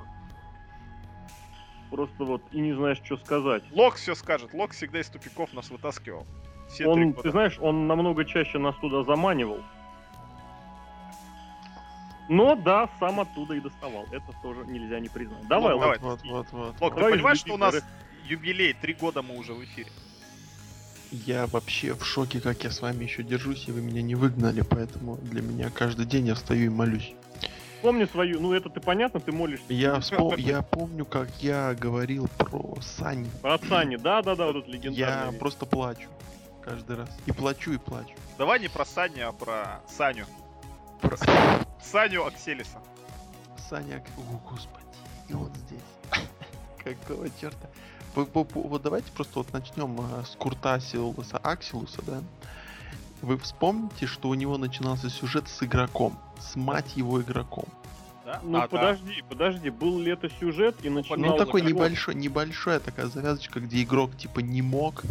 Просто 1.92 2.26
вот 2.26 2.42
и 2.52 2.60
не 2.60 2.74
знаешь, 2.74 3.00
что 3.04 3.16
сказать. 3.18 3.64
Лок 3.74 3.94
все 3.98 4.16
скажет. 4.16 4.56
Лок 4.56 4.72
всегда 4.72 5.02
из 5.02 5.10
тупиков 5.10 5.54
нас 5.54 5.70
вытаскивал. 5.70 6.26
Все 6.74 6.88
Он, 6.88 7.14
ты 7.14 7.30
знаешь, 7.30 7.58
он 7.62 7.88
намного 7.88 8.26
чаще 8.26 8.58
нас 8.58 8.76
туда 8.78 9.04
заманивал. 9.04 9.60
Но 12.30 12.56
да, 12.56 12.90
сам 13.00 13.20
оттуда 13.20 13.54
и 13.54 13.60
доставал. 13.60 14.06
Это 14.12 14.26
тоже 14.42 14.66
нельзя 14.66 15.00
не 15.00 15.10
признать. 15.10 15.48
Давай, 15.48 15.74
Ну, 15.76 15.80
Лок. 15.80 15.84
давай. 15.84 16.00
Вот, 16.00 16.20
вот, 16.24 16.48
вот. 16.52 16.82
Лок, 16.82 16.96
ты 16.96 17.02
понимаешь, 17.02 17.38
что 17.40 17.54
у 17.54 17.58
нас 17.58 17.76
юбилей? 18.26 18.74
Три 18.74 18.94
года 18.94 19.22
мы 19.22 19.38
уже 19.38 19.54
в 19.54 19.64
эфире. 19.64 19.90
Я 21.12 21.46
вообще 21.46 21.94
в 21.94 22.04
шоке, 22.04 22.42
как 22.42 22.64
я 22.64 22.72
с 22.72 22.82
вами 22.82 23.04
еще 23.04 23.22
держусь, 23.22 23.68
и 23.68 23.72
вы 23.72 23.82
меня 23.82 24.02
не 24.02 24.16
выгнали, 24.16 24.62
поэтому 24.62 25.18
для 25.18 25.44
меня 25.44 25.70
каждый 25.70 26.08
день 26.08 26.26
я 26.28 26.34
встаю 26.34 26.66
и 26.66 26.70
молюсь. 26.70 27.14
Помни 27.84 28.06
свою, 28.06 28.40
ну 28.40 28.54
это 28.54 28.70
ты 28.70 28.80
понятно, 28.80 29.20
ты 29.20 29.32
молишься. 29.32 29.66
Я, 29.70 30.00
вспом... 30.00 30.36
я 30.38 30.64
помню, 30.64 31.06
как 31.06 31.30
я 31.42 31.76
говорил 31.76 32.28
про 32.40 32.78
Сань. 32.82 33.28
Про 33.44 33.60
Сани, 33.60 33.98
да-да-да, 33.98 34.48
вот 34.48 34.56
этот 34.56 34.70
легендарный. 34.70 34.98
Я 34.98 35.30
вещь. 35.30 35.40
просто 35.40 35.68
плачу 35.68 36.10
каждый 36.64 36.96
раз. 36.98 37.10
И 37.26 37.32
плачу, 37.32 37.72
и 37.74 37.78
плачу. 37.78 38.14
Давай 38.38 38.60
не 38.60 38.68
про 38.70 38.86
Саню, 38.86 39.30
а 39.30 39.32
про 39.32 39.82
Саню. 39.88 40.26
Про- 41.02 41.18
Саню 41.82 42.26
Акселиса. 42.26 42.80
Саня, 43.70 44.04
о, 44.18 44.50
господи, 44.50 44.86
и 45.30 45.34
он 45.34 45.52
здесь. 45.56 45.82
Какого 46.84 47.30
черта? 47.40 47.68
Вы- 48.16 48.28
Вот 48.34 48.82
давайте 48.82 49.12
просто 49.12 49.40
вот 49.40 49.52
начнем 49.54 50.00
а, 50.00 50.24
с 50.24 50.36
Курта 50.36 50.80
Силуса 50.80 51.38
Аксилуса, 51.38 52.02
да? 52.04 52.22
Вы 53.22 53.38
вспомните, 53.38 54.06
что 54.06 54.30
у 54.30 54.34
него 54.34 54.58
начинался 54.58 55.10
сюжет 55.10 55.48
с 55.48 55.64
игроком, 55.64 56.18
с 56.40 56.56
мать 56.56 56.96
его 56.96 57.22
игроком. 57.22 57.66
Да? 58.26 58.40
Ну 58.42 58.58
А, 58.58 58.62
да. 58.62 58.68
подожди, 58.68 59.24
подожди, 59.28 59.70
был 59.70 60.00
ли 60.00 60.12
это 60.12 60.30
сюжет 60.40 60.78
и 60.84 60.90
начинал... 60.90 61.32
Ну 61.32 61.38
такой 61.38 61.62
вот- 61.62 61.70
небольшой, 61.70 62.16
небольшая 62.16 62.80
такая 62.80 63.08
завязочка, 63.08 63.60
где 63.60 63.84
игрок 63.84 64.16
типа 64.18 64.40
не 64.40 64.62
мог. 64.62 65.04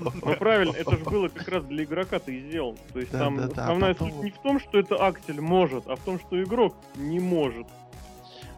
Ну 0.00 0.36
правильно, 0.36 0.74
это 0.74 0.96
же 0.96 1.04
было 1.04 1.28
как 1.28 1.46
раз 1.48 1.64
для 1.64 1.84
игрока 1.84 2.18
ты 2.18 2.36
и 2.36 2.48
сделал. 2.48 2.76
То 2.92 2.98
есть 2.98 3.12
Да, 3.12 3.18
там 3.20 3.36
да, 3.36 3.46
да, 3.48 3.62
основная 3.62 3.94
потом 3.94 4.12
суть 4.12 4.22
не 4.24 4.30
в 4.30 4.38
том, 4.38 4.60
что 4.60 4.78
это 4.78 4.96
Аксель 4.96 5.40
может, 5.40 5.86
а 5.86 5.96
в 5.96 6.00
том, 6.00 6.18
что 6.18 6.42
игрок 6.42 6.74
не 6.96 7.20
может. 7.20 7.66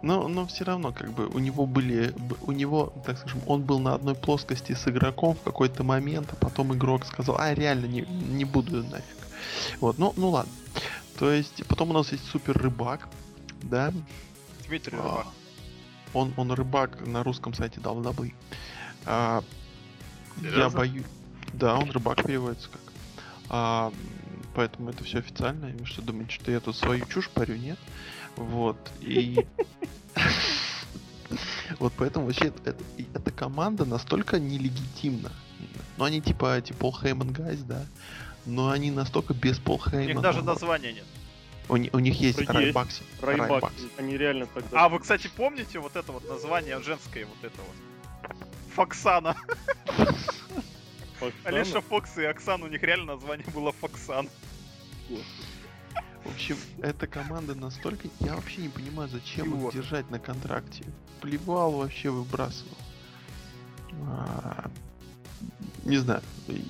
Но, 0.03 0.29
но 0.29 0.47
все 0.47 0.65
равно, 0.65 0.93
как 0.93 1.13
бы, 1.13 1.27
у 1.27 1.39
него 1.39 1.67
были, 1.67 2.15
у 2.43 2.53
него, 2.53 2.93
так 3.05 3.19
скажем, 3.19 3.41
он 3.47 3.63
был 3.63 3.81
на 3.81 3.95
одной 3.95 4.15
плоскости 4.15 4.73
с 4.73 4.89
игроком 4.89 5.35
в 5.35 5.43
какой-то 5.43 5.85
момент, 5.85 6.29
а 6.33 6.37
потом 6.37 6.75
игрок 6.75 7.05
сказал, 7.05 7.37
а, 7.39 7.53
реально, 7.53 7.85
не, 7.85 8.01
не 8.03 8.47
буду 8.47 8.83
нафиг. 8.83 9.05
Вот, 9.81 9.99
ну, 9.99 10.15
ну 10.17 10.31
ладно. 10.31 10.51
То 11.19 11.31
есть, 11.31 11.67
потом 11.67 11.91
у 11.91 11.93
нас 11.93 12.13
есть 12.13 12.25
супер 12.31 12.57
рыбак, 12.57 13.09
да, 13.63 13.93
Дмитрий 14.67 14.97
А, 14.99 15.03
Рыбак. 15.03 15.27
он, 16.15 16.35
он 16.37 16.53
рыбак 16.53 17.07
на 17.07 17.23
русском 17.23 17.55
сайте 17.55 17.81
WWE. 17.81 18.33
А, 19.07 19.43
я 20.41 20.69
боюсь. 20.71 21.05
Да, 21.53 21.77
он 21.77 21.91
рыбак 21.91 22.23
переводится 22.25 22.69
как. 22.71 22.81
А, 23.49 23.93
поэтому 24.55 24.91
это 24.91 25.03
все 25.05 25.19
официально. 25.19 25.67
И 25.67 25.73
Вы 25.73 25.87
что 25.87 26.03
думаете, 26.03 26.33
что 26.33 26.51
я 26.53 26.61
тут 26.61 26.77
свою 26.77 27.05
чушь 27.07 27.29
парю? 27.31 27.57
Нет. 27.57 27.79
Вот. 28.37 28.77
И. 29.01 29.45
Вот 31.79 31.93
поэтому 31.97 32.27
вообще 32.27 32.53
эта 33.15 33.31
команда 33.31 33.85
настолько 33.85 34.41
нелегитимна. 34.41 35.31
Ну, 35.97 36.05
они 36.05 36.21
типа, 36.21 36.59
эти 36.59 36.73
Пол 36.73 36.93
Хейман 36.93 37.33
Гайз, 37.33 37.61
да. 37.61 37.85
Но 38.47 38.71
они 38.71 38.91
настолько 38.91 39.33
без 39.33 39.59
Пол 39.61 39.77
У 39.77 39.91
них 39.97 40.07
Хеймана. 40.07 40.23
даже 40.23 40.43
названия 40.43 40.93
нет. 40.93 41.05
У, 41.71 41.75
у 41.97 41.99
них 42.01 42.21
есть 42.21 42.39
Есть. 42.39 42.51
Райбакси. 42.51 43.03
Райбак, 43.23 43.49
Райбакси. 43.51 43.89
они 43.97 44.17
реально 44.19 44.47
тогда... 44.47 44.85
А 44.85 44.89
вы, 44.89 44.99
кстати, 44.99 45.31
помните 45.37 45.79
вот 45.79 45.95
это 45.97 46.11
вот 46.13 46.29
название 46.29 46.81
женское, 46.83 47.27
вот 47.27 47.39
это 47.43 47.57
вот? 47.63 48.37
Фоксана. 48.75 49.37
Оксана, 51.21 51.33
Алиша 51.45 51.81
Фокс 51.81 52.19
и 52.19 52.25
Оксана, 52.25 52.65
у 52.65 52.69
них 52.69 52.83
реально 52.83 53.15
название 53.15 53.47
было 53.55 53.73
Фоксан. 53.73 54.29
В 56.25 56.33
общем, 56.35 56.57
эта 56.83 57.07
команда 57.07 57.55
настолько... 57.55 58.09
Я 58.21 58.35
вообще 58.35 58.63
не 58.63 58.69
понимаю, 58.69 59.09
зачем 59.09 59.51
их 59.55 59.59
Идиот. 59.59 59.75
держать 59.75 60.11
на 60.11 60.19
контракте. 60.19 60.85
Плевал 61.21 61.73
вообще 61.73 62.11
выбрасывал. 62.11 62.77
А, 64.07 64.71
Не 65.85 65.99
знаю. 65.99 66.23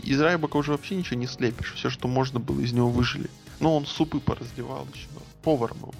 Из 0.04 0.21
Райбака 0.21 0.57
уже 0.57 0.73
вообще 0.73 0.97
ничего 0.97 1.19
не 1.19 1.26
слепишь. 1.26 1.73
Все, 1.75 1.90
что 1.90 2.07
можно 2.09 2.38
было, 2.40 2.61
из 2.61 2.73
него 2.73 2.90
выжили. 2.90 3.30
Но 3.60 3.76
он 3.76 3.86
супы 3.86 4.20
пораздевал 4.20 4.86
еще. 4.94 5.06
ну, 5.14 5.20
Поваром 5.42 5.78
был. 5.78 5.94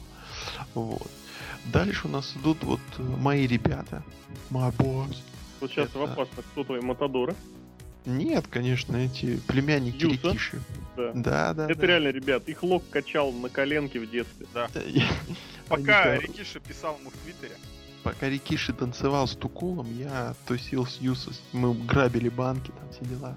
Вот. 0.75 1.11
Дальше 1.73 2.09
у 2.09 2.11
нас 2.11 2.35
идут 2.37 2.63
вот 2.65 2.81
э, 2.99 3.03
мои 3.03 3.47
ребята. 3.47 4.03
My 4.51 4.75
boys. 4.77 5.17
Вот 5.61 5.71
сейчас 5.71 5.89
Это- 5.91 5.99
в 5.99 6.03
опасно, 6.05 6.43
кто 6.43 6.65
твои 6.65 6.81
Матадоры. 6.81 7.35
Нет, 8.07 8.47
конечно, 8.49 8.97
эти 8.97 9.37
племянники 9.47 10.03
Юса? 10.05 10.29
Рикиши. 10.29 10.63
Да. 10.97 11.13
Да, 11.15 11.53
да, 11.55 11.65
Это 11.71 11.81
да. 11.83 11.87
реально, 11.87 12.09
ребят, 12.09 12.49
их 12.49 12.63
лок 12.63 12.83
качал 12.91 13.31
на 13.31 13.51
коленке 13.51 14.01
в 14.01 14.11
детстве. 14.11 14.47
Да, 14.55 14.69
Пока 15.69 16.17
Рикиши 16.17 16.61
писал 16.61 16.99
ему 16.99 17.11
в 17.11 17.13
Твиттере. 17.25 17.57
Пока 18.03 18.31
Рикиши 18.31 18.73
танцевал 18.73 19.29
с 19.29 19.37
Тукулом, 19.37 19.95
я 19.99 20.35
тусил 20.47 20.87
с 20.87 20.97
Юсос. 20.97 21.43
Мы 21.53 21.75
грабили 21.75 22.31
банки, 22.31 22.71
там 22.71 22.91
все 22.91 23.05
дела. 23.05 23.37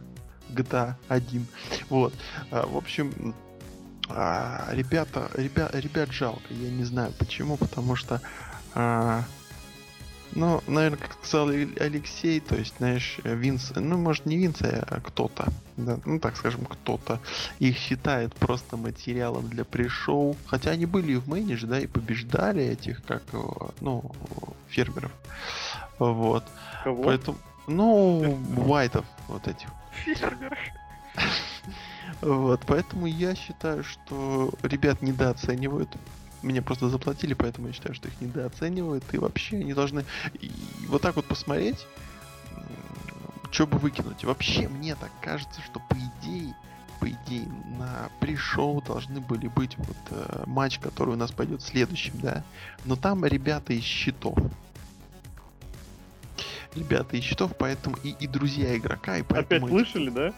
GTA 0.50 0.96
1. 1.10 1.46
Вот. 1.90 2.14
А, 2.50 2.66
в 2.66 2.78
общем, 2.78 3.36
а, 4.10 4.68
ребята, 4.72 5.30
ребят, 5.36 5.74
ребят 5.76 6.12
жалко. 6.12 6.54
Я 6.54 6.70
не 6.70 6.84
знаю 6.84 7.14
почему, 7.18 7.58
потому 7.58 7.96
что 7.96 8.22
а, 8.76 9.24
ну, 10.36 10.62
наверное, 10.68 10.98
как 10.98 11.18
сказал 11.24 11.50
Алексей, 11.50 12.40
то 12.40 12.56
есть, 12.56 12.76
знаешь, 12.78 13.20
Винс, 13.24 13.72
ну, 13.76 13.98
может, 13.98 14.26
не 14.26 14.38
Винс, 14.38 14.58
а 14.62 15.00
кто-то, 15.00 15.48
да, 15.78 16.00
ну, 16.06 16.20
так 16.20 16.38
скажем, 16.38 16.66
кто-то 16.66 17.20
их 17.60 17.78
считает 17.78 18.34
просто 18.36 18.78
материалом 18.78 19.48
для 19.50 19.64
пришоу. 19.64 20.36
Хотя 20.48 20.72
они 20.72 20.86
были 20.86 21.14
и 21.14 21.18
в 21.18 21.28
мейне 21.28 21.58
да, 21.64 21.80
и 21.80 21.88
побеждали 21.88 22.64
этих, 22.64 23.04
как, 23.06 23.22
ну, 23.80 24.12
фермеров. 24.70 25.12
Вот. 26.00 26.44
Кого? 26.84 27.04
Поэтому, 27.04 27.38
ну, 27.68 28.36
вайтов 28.50 29.06
вот 29.28 29.48
этих. 29.48 29.68
Фермер. 30.06 30.58
Вот, 32.22 32.62
поэтому 32.66 33.06
я 33.06 33.36
считаю, 33.36 33.84
что 33.84 34.52
ребят 34.64 35.02
недооценивают. 35.02 35.90
Мне 36.42 36.62
просто 36.62 36.90
заплатили, 36.90 37.34
поэтому 37.34 37.68
я 37.68 37.74
считаю, 37.74 37.96
что 37.96 38.08
их 38.08 38.20
недооценивают. 38.22 39.04
И 39.14 39.18
вообще 39.18 39.58
они 39.58 39.74
должны 39.74 40.06
и 40.40 40.52
вот 40.88 41.02
так 41.02 41.16
вот 41.16 41.26
посмотреть, 41.26 41.86
что 43.52 43.68
бы 43.68 43.78
выкинуть. 43.78 44.24
Вообще, 44.24 44.68
мне 44.68 44.96
так 44.96 45.12
кажется, 45.22 45.62
что 45.62 45.80
по 45.80 45.96
идее, 45.96 46.56
по 47.00 47.10
идее, 47.10 47.48
на 47.78 48.10
пришоу 48.20 48.82
должны 48.82 49.20
были 49.22 49.48
быть 49.48 49.78
вот 49.78 49.98
э, 50.10 50.44
матч, 50.48 50.80
который 50.80 51.14
у 51.14 51.18
нас 51.18 51.32
пойдет 51.32 51.62
следующим, 51.62 52.14
да. 52.22 52.44
Но 52.86 52.96
там 52.96 53.24
ребята 53.26 53.74
из 53.74 53.84
счетов. 53.84 54.38
Ребята 56.76 57.16
из 57.18 57.24
счетов, 57.24 57.52
поэтому 57.58 57.96
и, 58.04 58.10
и 58.20 58.28
друзья 58.28 58.76
игрока, 58.76 59.18
и 59.18 59.22
Опять 59.22 59.48
поэтому... 59.50 59.68
эти- 59.68 59.74
слышали, 59.74 60.10
да? 60.10 60.34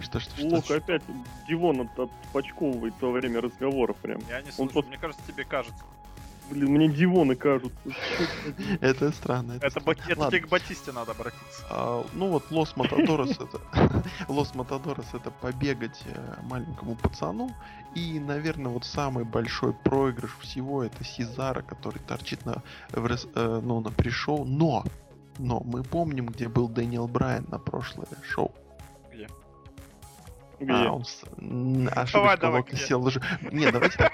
Что, 0.00 0.20
что, 0.20 0.36
что, 0.36 0.46
Лок 0.46 0.64
что? 0.64 0.76
опять 0.76 1.02
Дивон 1.48 1.80
от- 1.80 1.98
отпочковывает 1.98 2.94
во 3.00 3.10
время 3.10 3.40
разговоров 3.40 3.96
прям. 3.98 4.20
Я 4.28 4.42
не 4.42 4.50
слышу, 4.50 4.72
просто- 4.72 4.88
мне 4.90 4.98
кажется, 4.98 5.22
тебе 5.26 5.44
кажется. 5.44 5.84
Блин, 6.50 6.70
мне 6.70 6.88
Дивоны 6.88 7.34
кажутся. 7.34 7.76
Это 8.80 9.10
странно. 9.10 9.58
Это, 9.60 9.80
тебе 9.80 10.40
к 10.40 10.48
Батисте 10.48 10.92
надо 10.92 11.10
обратиться. 11.12 11.64
А, 11.68 12.06
ну 12.14 12.28
вот 12.28 12.50
Лос 12.50 12.76
Матадорос 12.76 13.32
это 13.32 13.60
Лос 14.28 14.54
Матадорос 14.54 15.06
это 15.12 15.30
побегать 15.30 16.00
э, 16.04 16.34
маленькому 16.44 16.94
пацану 16.94 17.50
и, 17.96 18.20
наверное, 18.20 18.70
вот 18.70 18.84
самый 18.84 19.24
большой 19.24 19.72
проигрыш 19.72 20.36
всего 20.40 20.84
это 20.84 21.02
Сизара, 21.02 21.62
который 21.62 21.98
торчит 21.98 22.44
на 22.46 22.62
э, 22.92 23.60
ну 23.64 23.80
на 23.80 23.90
пришоу, 23.90 24.44
но 24.44 24.84
но 25.38 25.60
мы 25.64 25.82
помним, 25.82 26.26
где 26.26 26.48
был 26.48 26.68
Дэниел 26.68 27.08
Брайан 27.08 27.46
на 27.50 27.58
прошлое 27.58 28.08
шоу. 28.22 28.54
Где? 30.58 30.72
А, 30.72 30.92
он 30.92 31.04
с... 31.04 31.22
ошибочка 31.22 32.38
давай, 32.40 32.60
Лока 32.60 32.72
где? 32.72 32.86
сел 32.86 33.02
лжи. 33.02 33.20
Не, 33.52 33.70
давайте 33.70 33.98
так. 33.98 34.12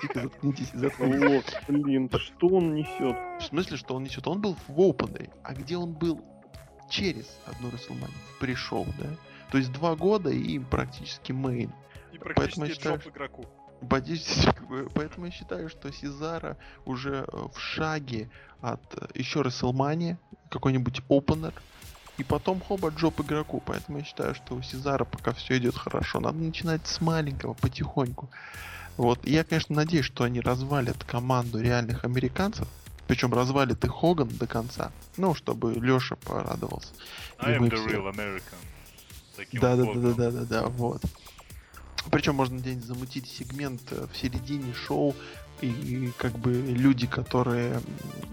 Тихо, 0.00 0.20
заткнитесь, 0.20 0.70
заткнитесь. 0.72 1.28
Лок, 1.28 1.44
блин, 1.68 2.10
что 2.10 2.48
он 2.48 2.74
несет? 2.74 3.16
В 3.40 3.44
смысле, 3.44 3.76
что 3.76 3.94
он 3.94 4.04
несет? 4.04 4.26
Он 4.26 4.40
был 4.40 4.56
в 4.66 4.80
Open 4.80 5.30
а 5.42 5.54
где 5.54 5.76
он 5.76 5.92
был 5.92 6.24
через 6.88 7.38
одну 7.46 7.70
Расселманию? 7.70 8.16
Пришел, 8.40 8.86
да? 8.98 9.08
То 9.50 9.58
есть 9.58 9.72
два 9.72 9.94
года 9.96 10.30
и 10.30 10.58
практически 10.58 11.32
мейн. 11.32 11.72
И 12.12 12.18
Поэтому 12.18 12.28
я 12.28 12.34
практически 12.34 12.74
считаю, 12.74 13.00
игроку. 13.00 13.44
Поэтому 14.94 15.26
я 15.26 15.32
считаю, 15.32 15.68
что 15.68 15.92
Сезара 15.92 16.56
уже 16.86 17.26
э, 17.26 17.36
в 17.52 17.58
шаге 17.58 18.30
от 18.60 18.80
э, 18.94 19.06
еще 19.14 19.42
Расселмания, 19.42 20.18
какой-нибудь 20.48 21.02
опенер, 21.08 21.52
и 22.18 22.24
потом 22.24 22.60
хоба 22.60 22.90
джоп 22.90 23.20
игроку. 23.20 23.62
Поэтому 23.64 23.98
я 23.98 24.04
считаю, 24.04 24.34
что 24.34 24.54
у 24.54 24.62
Сезара 24.62 25.04
пока 25.04 25.32
все 25.32 25.58
идет 25.58 25.76
хорошо. 25.76 26.20
Надо 26.20 26.38
начинать 26.38 26.86
с 26.86 27.00
маленького, 27.00 27.54
потихоньку. 27.54 28.30
Вот. 28.96 29.24
И 29.24 29.32
Я, 29.32 29.44
конечно, 29.44 29.74
надеюсь, 29.74 30.04
что 30.04 30.24
они 30.24 30.40
развалят 30.40 31.02
команду 31.04 31.60
реальных 31.60 32.04
американцев. 32.04 32.68
Причем 33.06 33.32
развалит 33.34 33.84
и 33.84 33.88
Хоган 33.88 34.28
до 34.28 34.46
конца. 34.46 34.92
Ну, 35.16 35.34
чтобы 35.34 35.72
Леша 35.74 36.16
порадовался. 36.16 36.88
I 37.38 37.58
am 37.58 37.68
the 37.68 37.76
все. 37.76 37.96
real 37.96 38.14
American. 38.14 39.60
Да, 39.60 39.76
да, 39.76 39.84
да, 39.84 39.94
да, 39.94 40.12
да, 40.12 40.30
да, 40.30 40.44
да, 40.44 40.62
вот. 40.68 41.02
Причем 42.10 42.34
можно 42.34 42.58
где-нибудь 42.58 42.84
замутить 42.84 43.28
сегмент 43.28 43.80
э, 43.92 44.06
в 44.12 44.16
середине 44.16 44.74
шоу, 44.74 45.14
и 45.62 46.12
как 46.18 46.32
бы 46.38 46.52
люди, 46.52 47.06
которые, 47.06 47.80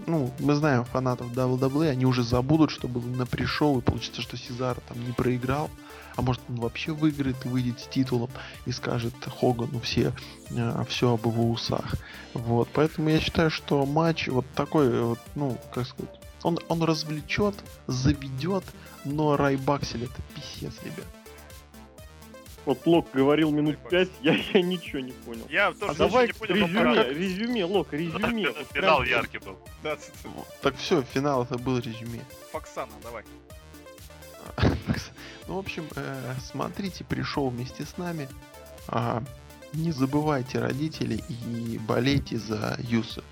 ну, 0.06 0.32
мы 0.40 0.54
знаем 0.54 0.84
фанатов 0.84 1.32
WWE, 1.32 1.88
они 1.88 2.04
уже 2.04 2.22
забудут, 2.22 2.70
что 2.70 2.88
было 2.88 3.06
на 3.06 3.26
пришоу, 3.26 3.78
и 3.78 3.82
получится, 3.82 4.20
что 4.20 4.36
Сезар 4.36 4.78
там 4.88 5.04
не 5.04 5.12
проиграл, 5.12 5.70
а 6.16 6.22
может 6.22 6.42
он 6.48 6.56
вообще 6.56 6.92
выиграет 6.92 7.44
выйдет 7.44 7.80
с 7.80 7.86
титулом 7.86 8.30
и 8.66 8.72
скажет 8.72 9.14
Хогану 9.40 9.80
все, 9.80 10.12
все 10.88 11.14
об 11.14 11.26
его 11.26 11.50
усах. 11.50 11.94
Вот, 12.34 12.68
поэтому 12.72 13.08
я 13.08 13.20
считаю, 13.20 13.50
что 13.50 13.86
матч 13.86 14.28
вот 14.28 14.46
такой, 14.54 14.86
э, 14.86 15.00
вот, 15.02 15.18
ну, 15.34 15.56
как 15.72 15.86
сказать, 15.86 16.14
он, 16.42 16.58
он 16.68 16.82
развлечет, 16.82 17.54
заведет, 17.86 18.64
но 19.04 19.36
Райбаксель 19.36 20.04
это 20.04 20.22
писец, 20.34 20.74
ребят. 20.84 21.06
Вот 22.66 22.86
Лок 22.86 23.08
говорил 23.12 23.50
минут 23.50 23.76
пять, 23.88 24.10
я, 24.20 24.34
я 24.34 24.60
ничего 24.62 25.00
не 25.00 25.12
понял. 25.12 25.46
Я 25.48 25.72
тоже 25.72 25.92
А 25.92 25.94
давай 25.94 26.26
не 26.26 26.32
понял, 26.34 26.54
резюме, 26.54 27.08
резюме, 27.14 27.64
Лок, 27.64 27.92
резюме. 27.92 28.48
Вот 28.48 28.66
Финал 28.72 29.00
прям- 29.00 29.10
яркий 29.10 29.38
был. 29.38 29.58
Да, 29.82 29.96
Так 30.60 30.76
все, 30.76 31.02
финал 31.02 31.44
это 31.44 31.56
был 31.58 31.78
резюме. 31.78 32.20
Фоксана, 32.52 32.92
давай. 33.02 33.24
Ну, 35.48 35.56
в 35.56 35.58
общем, 35.58 35.84
э, 35.96 36.34
смотрите, 36.44 37.02
пришел 37.02 37.48
вместе 37.48 37.84
с 37.84 37.96
нами. 37.96 38.28
Не 39.72 39.90
забывайте 39.92 40.58
родителей 40.60 41.24
и 41.28 41.78
болейте 41.78 42.38
за 42.38 42.76
Юса. 42.80 43.22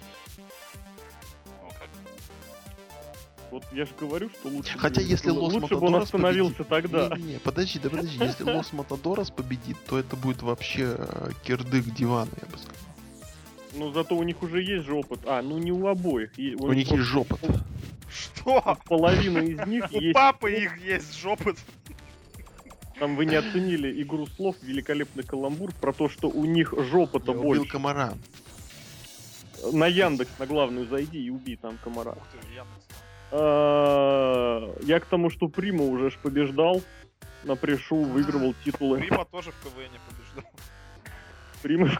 Вот 3.50 3.64
я 3.72 3.86
же 3.86 3.92
говорю, 3.98 4.28
что 4.30 4.48
лучше, 4.48 4.78
Хотя 4.78 5.00
бы- 5.00 5.06
если 5.06 5.30
лучше 5.30 5.58
Лос 5.60 5.70
бы 5.70 5.86
он 5.86 5.94
остановился 5.96 6.64
тогда. 6.64 7.16
Не, 7.16 7.22
не, 7.34 7.38
подожди, 7.38 7.78
да 7.78 7.88
подожди, 7.88 8.18
если 8.22 8.44
Лос 8.44 8.72
Матадорос 8.72 9.30
победит, 9.30 9.76
то 9.86 9.98
это 9.98 10.16
будет 10.16 10.42
вообще 10.42 10.94
э, 10.98 11.30
кирдык 11.44 11.84
дивана, 11.94 12.30
я 12.42 12.46
бы 12.48 12.58
сказал. 12.58 12.76
Ну 13.74 13.92
зато 13.92 14.16
у 14.16 14.22
них 14.22 14.42
уже 14.42 14.62
есть 14.62 14.84
же 14.86 14.94
опыт. 14.94 15.20
А, 15.26 15.40
ну 15.42 15.58
не 15.58 15.72
у 15.72 15.86
обоих. 15.86 16.38
И- 16.38 16.54
У 16.56 16.72
них 16.72 16.90
есть 16.90 17.02
жопот. 17.04 17.40
Что? 18.10 18.76
Половина 18.86 19.38
из 19.38 19.66
них 19.66 19.84
У 19.92 20.00
есть. 20.00 20.14
папы 20.14 20.52
их 20.52 20.78
есть 20.84 21.14
жопы. 21.18 21.54
Там 22.98 23.14
вы 23.16 23.26
не 23.26 23.36
оценили 23.36 24.02
игру 24.02 24.26
слов, 24.26 24.56
великолепный 24.62 25.22
каламбур 25.22 25.72
про 25.80 25.92
то, 25.92 26.08
что 26.08 26.28
у 26.28 26.44
них 26.44 26.74
жопа-то 26.76 27.32
Я 27.32 27.38
убил 27.38 27.60
больше. 27.60 27.70
комара. 27.72 28.14
На 29.72 29.86
Яндекс 29.86 30.30
на 30.38 30.46
главную 30.46 30.86
зайди 30.88 31.18
и 31.24 31.30
убей 31.30 31.56
там 31.56 31.78
комара. 31.84 32.10
Ух 32.12 32.18
ты, 32.32 32.38
Яндекс. 32.48 32.86
А, 33.30 34.74
Я 34.82 35.00
к 35.00 35.06
тому, 35.06 35.30
что 35.30 35.48
Прима 35.48 35.84
уже 35.84 36.10
ж 36.10 36.18
побеждал. 36.22 36.82
На 37.44 37.54
пришел, 37.56 38.02
выигрывал 38.04 38.54
титулы. 38.64 38.98
Прима 38.98 39.24
тоже 39.24 39.52
в 39.52 39.62
КВН 39.62 39.90
побеждал. 40.08 40.52
Прима. 41.62 41.90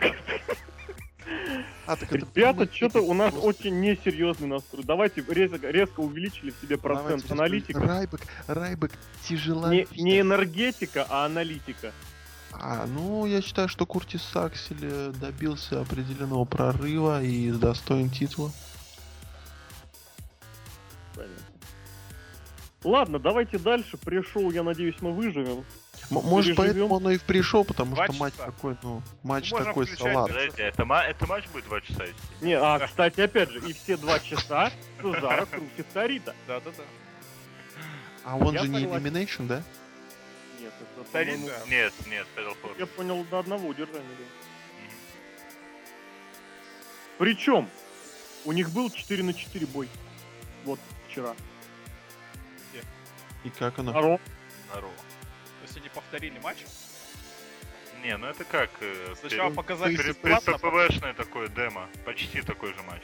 А, 1.87 1.97
так 1.97 2.12
это 2.12 2.17
Ребята, 2.17 2.69
что-то 2.73 3.01
у 3.01 3.14
нас 3.14 3.33
Господи. 3.33 3.47
очень 3.69 3.81
несерьезный 3.81 4.49
настрой. 4.49 4.85
Давайте 4.85 5.25
резко, 5.27 5.71
резко 5.71 6.01
увеличили 6.01 6.51
в 6.51 6.57
себе 6.61 6.77
процент 6.77 7.27
Давайте, 7.27 7.33
аналитика. 7.33 7.81
Райбек, 7.81 8.21
Райбек 8.47 8.93
тяжела. 9.27 9.71
Не, 9.73 9.87
не 9.97 10.21
энергетика, 10.21 11.07
а 11.09 11.25
аналитика. 11.27 11.93
А, 12.53 12.87
ну, 12.87 13.27
я 13.27 13.41
считаю, 13.43 13.69
что 13.69 13.87
Куртис 13.87 14.23
Саксель 14.23 14.79
э, 14.83 15.12
добился 15.21 15.81
определенного 15.81 16.45
прорыва 16.45 17.23
и 17.23 17.51
достоин 17.53 18.11
титула. 18.11 18.51
Ладно, 22.88 23.18
давайте 23.18 23.59
дальше. 23.59 23.98
Пришел, 23.98 24.51
я 24.51 24.62
надеюсь, 24.62 24.94
мы 25.03 25.12
выживем. 25.12 25.59
М- 26.11 26.22
Может, 26.24 26.57
поэтому 26.57 26.96
оно 26.96 27.11
и 27.11 27.18
пришел, 27.18 27.62
потому 27.62 27.94
Два 27.94 28.07
что 28.07 28.14
матч 28.14 28.33
такой, 28.35 28.79
ну, 28.83 29.03
матч 29.22 29.51
Можем 29.51 29.66
такой 29.66 29.87
салат. 29.88 30.29
Подождите, 30.29 30.62
это, 30.62 30.85
ма- 30.87 31.03
это 31.05 31.27
матч 31.27 31.46
будет 31.48 31.64
2 31.66 31.81
часа 31.83 32.07
идти? 32.07 32.14
Не, 32.40 32.55
а, 32.55 32.79
кстати, 32.79 33.20
опять 33.20 33.51
же, 33.51 33.61
и 33.68 33.74
все 33.74 33.98
два 33.98 34.18
часа 34.20 34.72
Сезара 35.03 35.44
крутит 35.44 35.87
Тарита. 35.92 36.35
Да-да-да. 36.46 36.83
А 38.24 38.37
он 38.38 38.55
Я 38.55 38.62
же 38.62 38.68
не 38.68 38.81
согласен. 38.81 39.07
Elimination, 39.07 39.46
да? 39.48 39.62
Нет, 40.59 40.72
это, 40.81 41.05
Тарита. 41.12 41.37
по-моему, 41.37 41.66
Нет, 41.70 41.92
нет, 42.07 42.27
Fatal 42.35 42.57
Four. 42.62 42.70
я 42.79 42.87
понял, 42.87 43.24
до 43.31 43.38
одного 43.40 43.68
удержания. 43.68 44.01
да. 44.18 44.24
Причем, 47.18 47.68
у 48.46 48.53
них 48.53 48.70
был 48.70 48.88
4 48.88 49.22
на 49.22 49.35
4 49.35 49.66
бой. 49.66 49.88
Вот, 50.64 50.81
вчера. 51.09 51.35
И 53.44 53.51
как 53.51 53.79
оно? 53.79 53.90
А 53.96 54.01
Ро- 54.01 54.20
На 54.74 54.81
Ро. 54.81 54.88
То 54.88 55.62
есть 55.64 55.77
они 55.77 55.88
повторили 55.88 56.38
матч? 56.40 56.59
Не, 58.03 58.16
ну 58.16 58.27
это 58.29 58.44
как... 58.44 58.70
э, 58.81 59.14
Сначала 59.18 59.48
перед- 59.48 59.57
показали 59.57 59.96
перед, 59.96 60.16
бесплатно, 60.16 60.59
перед 60.59 60.61
ППВшное 60.90 61.14
такое 61.14 61.48
демо. 61.48 61.88
Почти 62.05 62.42
такой 62.42 62.70
же 62.74 62.83
матч. 62.83 63.03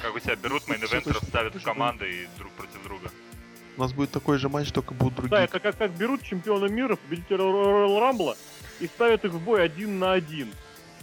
Как 0.00 0.14
у 0.14 0.18
тебя 0.20 0.36
берут 0.36 0.62
Ну, 0.66 0.74
мейн 0.74 0.86
всё 0.86 0.96
ивентер, 0.96 1.14
точно 1.14 1.28
ставят 1.28 1.54
в 1.54 1.62
команды 1.62 2.10
и 2.22 2.28
друг 2.38 2.52
против 2.52 2.82
друга. 2.84 3.10
У 3.76 3.80
нас 3.80 3.92
будет 3.92 4.10
такой 4.10 4.38
же 4.38 4.48
матч, 4.48 4.72
только 4.72 4.94
будут 4.94 5.14
другие. 5.14 5.30
Да, 5.30 5.44
это 5.44 5.60
как, 5.60 5.76
как 5.76 5.90
берут 5.92 6.22
чемпиона 6.22 6.66
мира, 6.66 6.96
победителя 6.96 7.38
Royal 7.44 8.00
Рамбла, 8.00 8.36
и 8.80 8.86
ставят 8.86 9.24
их 9.24 9.32
в 9.32 9.40
бой 9.40 9.62
один 9.64 9.98
на 9.98 10.12
один. 10.12 10.52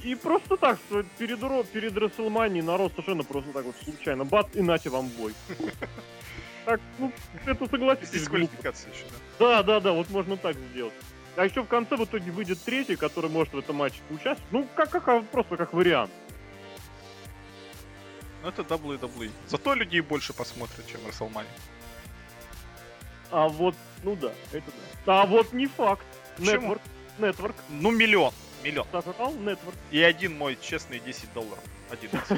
И 0.04 0.14
просто 0.16 0.58
так, 0.58 0.78
что 0.88 1.04
перед, 1.18 1.40
перед 1.72 1.98
Расселманией 1.98 2.62
народ 2.64 2.92
совершенно 2.92 3.24
просто 3.24 3.52
так 3.54 3.66
вот 3.66 3.76
случайно, 3.84 4.24
бац, 4.26 4.48
и 4.54 4.62
нате 4.62 4.90
вам 4.90 5.08
бой. 5.10 5.34
Так, 6.66 6.82
ну, 6.98 7.12
это 7.46 7.68
согласитесь, 7.68 8.10
Здесь 8.10 8.28
квалификация 8.28 8.92
еще, 8.92 9.04
да. 9.12 9.18
Да, 9.40 9.64
да, 9.64 9.80
да, 9.80 9.92
вот 9.92 10.10
можно 10.10 10.36
так 10.36 10.56
сделать. 10.72 10.94
А 11.36 11.46
еще 11.46 11.62
в 11.62 11.68
конце 11.68 11.96
в 11.96 12.06
итоге 12.06 12.32
выйдет 12.32 12.60
третий, 12.64 12.96
который 12.96 13.30
может 13.30 13.54
в 13.54 13.58
этом 13.58 13.76
матче 13.76 14.00
поучаствовать. 14.08 14.52
Ну, 14.52 14.68
как, 14.76 14.90
как, 14.90 15.08
а, 15.08 15.22
просто 15.22 15.58
как 15.58 15.74
вариант. 15.74 16.12
Ну 18.42 18.50
это 18.50 18.62
WWE. 18.62 19.32
Зато 19.48 19.74
людей 19.74 20.02
больше 20.02 20.32
посмотрят, 20.34 20.86
чем 20.88 21.02
WrestleMania. 21.02 21.46
А 23.32 23.48
вот, 23.48 23.76
ну 24.04 24.16
да, 24.16 24.32
это 24.52 24.72
да. 25.06 25.22
А 25.22 25.26
вот 25.26 25.52
не 25.52 25.68
факт. 25.68 26.06
Почему? 26.38 26.54
Нетворк, 26.54 26.82
нетворк, 27.18 27.56
Ну 27.70 27.92
миллион. 27.92 28.34
Миллион. 28.64 28.88
сожрал 28.92 29.34
нетворк 29.34 29.76
И 29.92 30.02
один 30.02 30.38
мой 30.38 30.58
честный 30.62 31.00
10 31.00 31.34
долларов. 31.34 31.64
Один. 31.90 32.10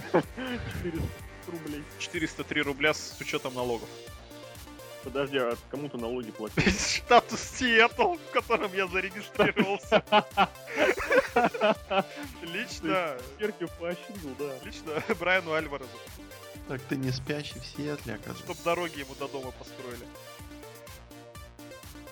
400 0.81 1.01
рублей. 1.47 1.83
403 1.99 2.61
рубля 2.61 2.93
с 2.93 3.17
учетом 3.19 3.53
налогов. 3.53 3.89
Подожди, 5.07 5.37
а 5.37 5.55
кому-то 5.71 5.97
налоги 5.97 6.31
платить? 6.31 6.81
Штатус 6.97 7.39
Сиэтл, 7.39 8.15
в 8.15 8.31
котором 8.33 8.73
я 8.73 8.87
зарегистрировался. 8.87 10.03
Лично, 12.41 13.17
Серхио 13.39 13.69
поощрил, 13.79 14.35
да. 14.37 14.51
лично 14.65 15.01
Брайану 15.17 15.53
Альварезу. 15.53 15.87
Так 16.67 16.81
ты 16.89 16.97
не 16.97 17.11
спящий 17.11 17.57
в 17.57 17.65
Сиэтле, 17.65 18.15
оказывается. 18.15 18.43
Чтоб 18.43 18.61
дороги 18.63 18.99
ему 18.99 19.15
до 19.15 19.29
дома 19.29 19.51
построили. 19.51 20.05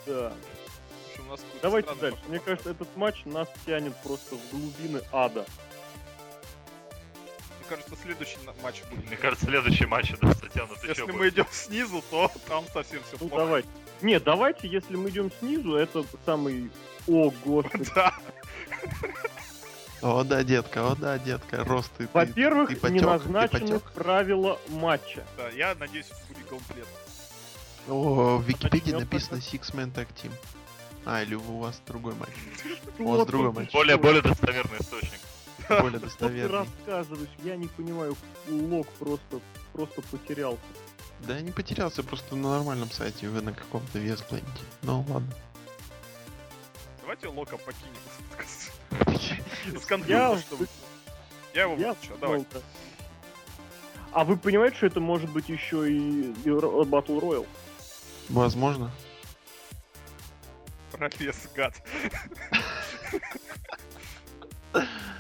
Да. 0.06 0.30
В 0.30 1.12
общем, 1.12 1.28
у 1.28 1.32
нас 1.32 1.42
Давайте 1.62 1.96
дальше. 1.96 2.20
Мне 2.30 2.40
кажется, 2.40 2.70
этот 2.70 2.96
матч 2.96 3.26
нас 3.26 3.50
тянет 3.66 3.94
просто 4.04 4.36
в 4.38 4.52
глубины 4.52 5.02
ада. 5.12 5.46
Мне 7.68 7.78
кажется, 7.78 7.96
следующий 8.04 8.38
матч 8.64 8.82
будет. 8.92 9.08
Мне 9.08 9.18
кажется, 9.18 9.46
следующий 9.46 9.86
матч 9.86 10.12
это 10.12 10.28
затянут 10.34 10.78
Если 10.84 10.90
еще 11.04 11.06
мы 11.12 11.30
идем 11.30 11.48
снизу, 11.52 12.04
то 12.12 12.32
там 12.48 12.64
совсем 12.74 13.02
все 13.04 13.18
Ну 13.20 13.28
плохо. 13.30 13.44
давайте. 13.44 13.68
Не, 14.02 14.20
давайте, 14.20 14.68
если 14.68 14.96
мы 14.96 15.10
идем 15.10 15.32
снизу, 15.40 15.76
это 15.76 16.04
самый... 16.26 16.70
О, 17.08 17.32
господи. 17.44 17.90
Да, 17.96 18.14
О, 20.02 20.24
да, 20.24 20.44
детка, 20.44 20.92
о, 20.92 20.96
да, 20.96 21.18
детка, 21.18 21.64
рост 21.64 21.92
ты. 21.98 22.06
ты- 22.06 22.10
Во-первых, 22.14 22.70
ты 22.70 22.76
потек, 22.76 22.94
не 22.94 23.00
ты 23.00 23.06
назначены 23.06 23.80
правила 23.80 24.60
матча. 24.70 25.24
да, 25.38 25.50
я 25.50 25.74
надеюсь, 25.76 26.08
будет 26.28 26.46
комплект. 26.48 26.90
О, 27.88 28.38
в 28.38 28.44
Википедии 28.44 28.92
написано. 28.92 29.38
Six 29.38 29.74
Man 29.74 29.92
Tag 29.94 30.08
Team. 30.22 30.32
А, 31.06 31.22
или 31.24 31.36
у 31.36 31.58
вас 31.60 31.80
другой 31.88 32.14
матч. 32.16 32.30
У 33.00 33.04
Вот 33.06 33.18
вас 33.20 33.28
другой 33.28 33.52
матч. 33.52 33.72
Более, 33.72 33.98
более 33.98 34.22
достоверный 34.22 34.80
источник. 34.80 35.20
Более 35.70 35.90
Что 35.92 36.00
ты 36.00 36.06
достоверный. 36.06 36.60
рассказываешь? 36.60 37.30
Я 37.44 37.56
не 37.56 37.68
понимаю, 37.68 38.16
лог 38.48 38.88
просто, 39.00 39.40
просто 39.74 40.02
потерялся. 40.04 40.60
Да 41.22 41.36
я 41.36 41.42
не 41.42 41.52
потерялся, 41.52 42.04
просто 42.04 42.36
на 42.36 42.52
нормальном 42.52 42.92
сайте, 42.92 43.30
вы 43.30 43.42
на 43.42 43.54
каком-то 43.54 44.00
весплейте. 44.00 44.46
Ну 44.82 45.06
ладно. 45.08 45.34
Давайте 47.02 47.28
Лока 47.28 47.58
покинем. 47.58 47.94
Чтобы... 50.40 50.68
Я 51.54 51.64
его 51.64 51.76
выключу, 51.76 52.18
давай. 52.20 52.40
ну, 52.40 52.46
да. 52.54 52.60
А 54.12 54.24
вы 54.24 54.38
понимаете, 54.38 54.78
что 54.78 54.86
это 54.88 55.00
может 55.00 55.30
быть 55.30 55.50
еще 55.50 55.92
и, 55.92 56.34
Battle 56.44 57.20
Royale? 57.20 57.48
Возможно. 58.30 58.92
Пролез, 60.92 61.48
гад. 61.56 61.74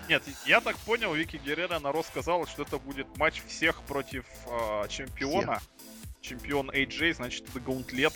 Нет, 0.07 0.23
я 0.45 0.61
так 0.61 0.77
понял, 0.77 1.13
Вики 1.13 1.37
Геррера 1.43 1.79
народ 1.79 2.05
сказала, 2.05 2.45
что 2.47 2.63
это 2.63 2.77
будет 2.77 3.07
матч 3.17 3.41
всех 3.47 3.81
против 3.83 4.25
а, 4.47 4.87
чемпиона. 4.87 5.61
Чемпион 6.21 6.69
AJ, 6.71 7.15
значит, 7.15 7.47
это 7.49 7.59
гаунтлет. 7.59 8.13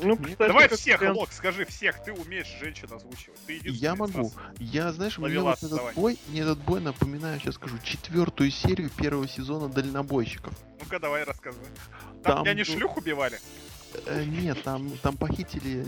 Ну, 0.00 0.16
кстати, 0.16 0.48
Давай 0.48 0.68
всех, 0.68 1.00
вариант. 1.00 1.18
Лок, 1.18 1.32
скажи 1.32 1.64
всех, 1.64 2.02
ты 2.02 2.12
умеешь 2.12 2.48
женщин 2.60 2.88
озвучивать. 2.92 3.38
Ты 3.46 3.60
Я 3.64 3.94
могу. 3.94 4.24
нас. 4.24 4.34
Я, 4.58 4.92
знаешь, 4.92 5.18
мне 5.18 5.38
вот 5.38 5.58
этот 5.58 5.70
давай. 5.70 5.94
бой, 5.94 6.18
мне 6.28 6.40
этот 6.40 6.58
бой 6.58 6.80
напоминаю, 6.80 7.38
сейчас 7.38 7.54
скажу, 7.54 7.78
четвертую 7.82 8.50
серию 8.50 8.90
первого 8.90 9.28
сезона 9.28 9.68
дальнобойщиков. 9.68 10.52
Ну-ка, 10.80 10.98
давай 10.98 11.22
рассказывай. 11.22 11.68
Там, 12.24 12.36
Там 12.36 12.42
меня 12.42 12.54
не 12.54 12.64
шлюх 12.64 12.96
убивали? 12.96 13.38
Э, 14.06 14.24
нет, 14.24 14.62
там, 14.64 14.90
там 14.98 15.16
похитили 15.16 15.86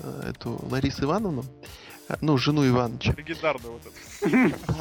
э, 0.00 0.30
эту 0.30 0.58
Ларису 0.70 1.04
Ивановну, 1.04 1.42
э, 1.42 1.66
ну, 2.20 2.36
жену 2.38 2.66
Ивановича. 2.66 3.14
Легендарный 3.16 3.70
вот 3.70 3.82
этот. 3.82 3.94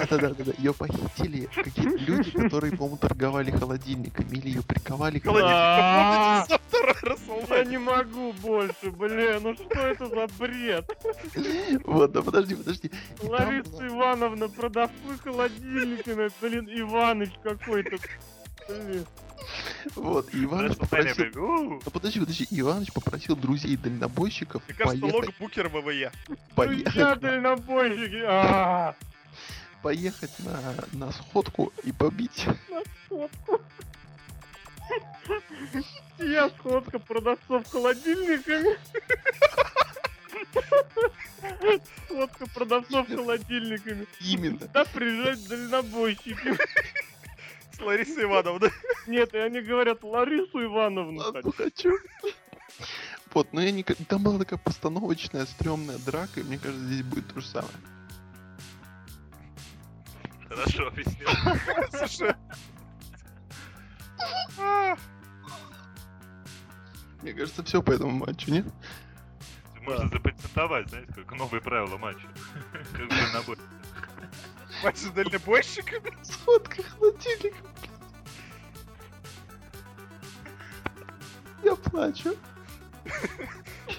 Да-да-да, 0.10 0.54
ее 0.58 0.74
похитили 0.74 1.48
какие-то 1.54 1.98
люди, 1.98 2.32
которые, 2.32 2.76
по-моему, 2.76 2.98
торговали 2.98 3.52
холодильниками, 3.52 4.38
или 4.38 4.48
ее 4.50 4.62
приковали 4.62 5.20
к 5.20 5.26
Я 5.26 6.48
не 7.66 7.78
могу 7.78 8.34
больше, 8.34 8.92
бля, 8.92 9.40
ну 9.40 9.56
что 9.56 9.80
это 9.80 10.08
за 10.08 10.28
бред? 10.40 10.86
Вот, 11.86 12.12
да 12.12 12.22
подожди, 12.22 12.56
подожди. 12.56 12.92
Лариса 13.22 13.88
Ивановна, 13.88 14.50
продавцы 14.50 15.18
холодильниками, 15.24 16.30
блин, 16.42 16.68
Иваныч 16.70 17.32
какой-то. 17.44 17.98
Вот, 19.96 20.34
и 20.34 20.44
Иваныч 20.44 20.78
попросил... 20.78 21.26
baby. 21.26 21.38
У. 21.40 21.82
Да 21.84 21.92
подожди, 21.92 22.20
подожди, 22.20 22.48
Иваныч 22.52 22.92
попросил 22.94 23.36
друзей 23.36 23.76
дальнобойщиков 23.78 24.62
Мне 24.68 24.76
кажется, 24.76 25.02
поехать, 25.02 25.26
Лок 25.28 25.36
Букер 25.40 25.70
ВВЕ. 25.70 26.12
поехать, 26.56 26.84
Друзья 26.86 27.16
дальнобойщики. 27.16 28.24
А, 28.28 28.96
поехать 29.82 30.32
на, 30.40 30.76
на 30.94 31.12
сходку 31.12 31.74
и 31.84 31.92
побить. 31.92 32.46
сходку. 33.08 33.62
Я 36.20 36.50
сходка 36.50 37.00
продавцов 37.00 37.68
холодильниками. 37.72 38.78
Сходка 42.06 42.46
продавцов 42.54 43.08
холодильниками. 43.08 44.06
Именно. 44.20 44.60
Да 44.74 44.86
приезжать 44.86 45.48
дальнобойщики. 45.48 46.58
С 47.82 47.84
Ларисой 47.84 48.24
Ивановной. 48.26 48.70
Нет, 49.08 49.34
и 49.34 49.38
они 49.38 49.62
говорят 49.62 50.04
Ларису 50.04 50.64
Ивановну. 50.64 51.42
Хочу. 51.52 51.92
Вот, 53.34 53.52
но 53.54 53.62
я 53.62 53.72
не... 53.72 53.84
Там 53.84 54.22
была 54.24 54.38
такая 54.38 54.60
постановочная, 54.60 55.46
стрёмная 55.46 55.98
драка, 55.98 56.42
и 56.42 56.44
мне 56.44 56.60
кажется, 56.60 56.86
здесь 56.86 57.02
будет 57.04 57.34
то 57.34 57.40
же 57.42 57.48
самое. 57.48 57.74
Хорошо, 60.48 60.88
объяснил. 60.88 61.28
Слушай. 62.08 62.36
А, 64.60 64.96
Мне 67.24 67.34
кажется, 67.34 67.64
все 67.64 67.82
по 67.82 67.92
этому 67.92 68.12
матчу, 68.12 68.52
нет? 68.52 68.66
Можно 69.82 70.08
запатентовать, 70.10 70.90
знаете, 70.90 71.12
как 71.14 71.32
новые 71.36 71.62
правила 71.62 71.98
матча. 71.98 72.28
Как 72.94 73.08
бы 73.08 73.16
набор. 73.34 73.58
Матч 74.84 74.98
с 74.98 75.10
дальнобойщиками? 75.12 76.12
Сходка 76.24 76.84
холодильника. 76.84 77.58
Я 81.64 81.76
плачу. 81.76 82.36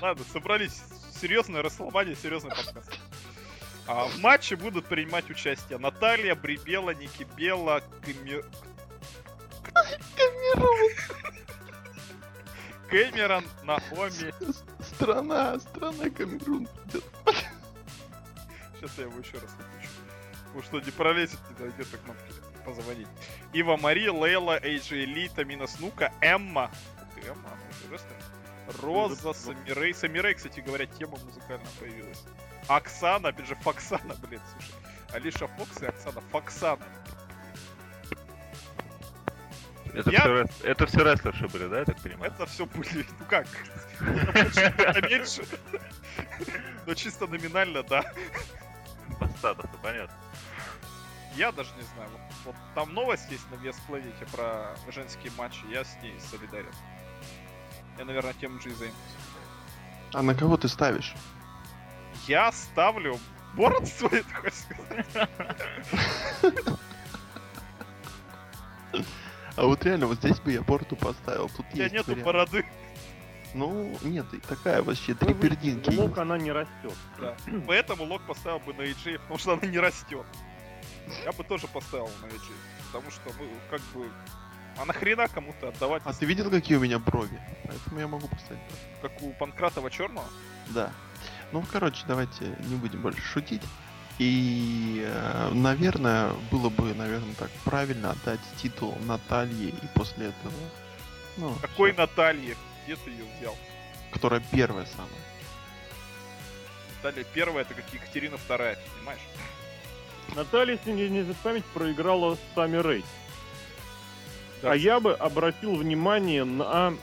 Ладно, 0.01 0.25
собрались. 0.33 0.83
Серьезное 1.21 1.63
Расселмания, 1.63 2.17
серьезный 2.17 2.51
подкаст. 2.51 2.99
А 3.87 4.07
в 4.07 4.19
матче 4.21 4.57
будут 4.57 4.87
принимать 4.87 5.31
участие 5.31 5.79
Наталья, 5.79 6.35
Брибела, 6.35 6.91
Ники 6.95 7.27
Белла, 7.37 7.83
Кэмер- 8.03 8.45
Кэмерон, 12.89 13.45
Наоми, 13.63 14.33
Страна, 14.83 15.59
страна 15.61 16.11
Камерун. 16.11 16.69
Сейчас 18.75 18.99
я 18.99 19.05
его 19.05 19.19
еще 19.19 19.39
раз 19.39 19.51
выключу. 20.53 20.71
Потому 20.71 20.81
что 20.81 20.81
не 20.81 20.91
пролезет, 20.97 21.41
не 21.51 21.57
дойдет 21.57 21.91
до 21.91 21.97
кнопки 21.99 22.33
позвонить. 22.65 23.09
Ива 23.53 23.77
Мари, 23.77 24.09
Лейла, 24.09 24.59
Эйджи 24.63 25.03
Элита, 25.05 25.45
Мина 25.45 25.67
Снука, 25.67 26.13
Эмма. 26.21 26.71
Ух 27.01 27.15
ты, 27.15 27.29
Эмма, 27.29 27.49
она 27.49 27.63
уже 27.71 27.93
рестлер. 27.93 28.17
Роза, 28.83 29.33
Самирей. 29.33 29.93
Самирей, 29.95 30.35
кстати 30.35 30.61
говоря, 30.61 30.87
тема 30.87 31.19
музыкальная 31.25 31.67
появилась. 31.81 32.23
Оксана, 32.69 33.31
опять 33.31 33.49
же, 33.49 33.57
Фоксана, 33.57 34.15
блин, 34.23 34.41
слушай. 34.53 34.75
Алиша 35.13 35.49
Фокс 35.49 35.83
и 35.83 35.87
Оксана 35.87 36.21
Фоксана. 36.31 36.85
Это, 39.95 40.11
Я- 40.11 40.21
все, 40.21 40.47
это 40.63 40.87
все 40.87 41.05
рестлерши 41.05 41.49
были, 41.49 41.67
да, 41.67 41.81
я 41.81 41.85
так 41.85 42.01
понимаю? 42.01 42.33
Это 42.33 42.47
все 42.47 42.65
были, 42.65 43.05
ну 43.19 43.27
как? 43.29 43.47
Это 44.01 45.03
меньше. 45.09 45.43
Но 46.87 46.95
чисто 46.95 47.27
номинально, 47.27 47.83
да. 47.83 48.03
По 49.21 49.27
статусу, 49.29 49.69
понятно. 49.83 50.15
Я 51.37 51.53
даже 51.53 51.71
не 51.77 51.83
знаю. 51.83 52.11
Вот, 52.11 52.21
вот 52.47 52.57
там 52.75 52.93
новость 52.95 53.31
есть 53.31 53.51
на 53.51 53.57
Вес 53.57 53.77
Планете 53.87 54.27
про 54.33 54.75
женские 54.91 55.33
матчи, 55.37 55.65
я 55.71 55.85
с 55.85 55.97
ней 56.03 56.19
солидарен. 56.21 56.73
Я, 57.99 58.05
наверное, 58.05 58.35
тем 58.35 58.61
же 58.61 58.71
и 58.71 58.75
займусь. 58.75 58.97
А 60.13 60.23
на 60.23 60.35
кого 60.35 60.57
ты 60.57 60.69
ставишь? 60.69 61.15
Я 62.27 62.53
ставлю 62.53 63.19
ты 63.57 64.23
хочешь 64.35 64.55
сказать? 64.55 65.29
А 69.55 69.67
вот 69.67 69.85
реально, 69.85 70.07
вот 70.07 70.17
здесь 70.17 70.41
бы 70.41 70.51
я 70.51 70.63
порту 70.63 70.97
поставил. 70.97 71.51
Тут 71.51 71.67
У 71.69 71.73
тебя 71.75 71.85
есть 71.85 71.95
нету 71.95 72.13
вариант. 72.13 72.25
бороды. 72.25 72.65
Ну, 73.53 73.95
нет, 74.03 74.25
такая 74.49 74.83
вообще 74.83 75.13
три 75.13 75.35
пердинки. 75.35 75.95
Лок 75.95 76.17
она 76.17 76.39
не 76.39 76.51
растет. 76.51 76.97
Да. 77.21 77.37
Поэтому 77.67 78.05
лог 78.05 78.23
поставил 78.27 78.61
бы 78.61 78.73
на 78.73 78.81
AJ, 78.81 79.19
потому 79.19 79.39
что 79.39 79.53
она 79.53 79.67
не 79.67 79.79
растет. 79.79 80.25
Я 81.25 81.33
бы 81.33 81.45
тоже 81.45 81.67
поставил 81.69 82.11
на 82.23 82.27
AJ. 82.27 82.53
Потому 82.87 83.11
что, 83.11 83.23
ну, 83.39 83.49
как 83.71 83.81
бы... 83.95 84.11
А 84.79 84.85
нахрена 84.87 85.29
кому-то 85.29 85.69
отдавать, 85.69 86.03
А 86.07 86.13
ты 86.15 86.25
видел, 86.25 86.51
какие 86.51 86.79
у 86.79 86.81
меня 86.81 86.99
брови? 86.99 87.39
Поэтому 87.65 88.01
я 88.01 88.09
могу 88.09 88.27
поставить. 88.29 88.63
как 89.03 89.21
у 89.23 89.33
Панкратова 89.35 89.91
Черного? 89.91 90.27
Да. 90.69 90.91
Ну, 91.53 91.63
короче, 91.71 92.05
давайте 92.09 92.57
не 92.61 92.77
будем 92.77 93.03
больше 93.03 93.21
шутить. 93.21 93.63
И, 94.19 95.03
э, 95.07 95.51
наверное, 95.53 96.33
было 96.51 96.71
бы, 96.71 96.95
наверное, 96.95 97.35
так 97.35 97.51
правильно 97.65 98.13
отдать 98.13 98.41
титул 98.57 98.97
Наталье 99.03 99.71
и 99.71 99.87
после 99.95 100.27
этого, 100.29 100.55
ну, 101.37 101.55
Какой 101.61 101.93
всё. 101.93 102.01
Наталье? 102.01 102.57
Где 102.85 102.97
ты 102.97 103.11
ее 103.11 103.25
взял? 103.39 103.57
которая 104.13 104.43
первая 104.53 104.85
самая. 104.87 105.11
Наталья 106.97 107.25
первая, 107.35 107.65
это 107.65 107.75
как 107.75 107.85
Екатерина 107.93 108.37
вторая, 108.37 108.79
понимаешь? 108.97 109.21
Наталья, 110.37 110.75
если 110.75 110.93
не, 110.93 111.09
не 111.09 111.23
за 111.23 111.35
память, 111.35 111.65
проиграла 111.75 112.39
Сами 112.55 112.81
Рей. 112.81 113.05
Да. 114.63 114.73
А 114.73 114.77
я 114.77 115.01
бы 115.01 115.13
обратил 115.15 115.75
внимание 115.75 116.45
на 116.45 116.95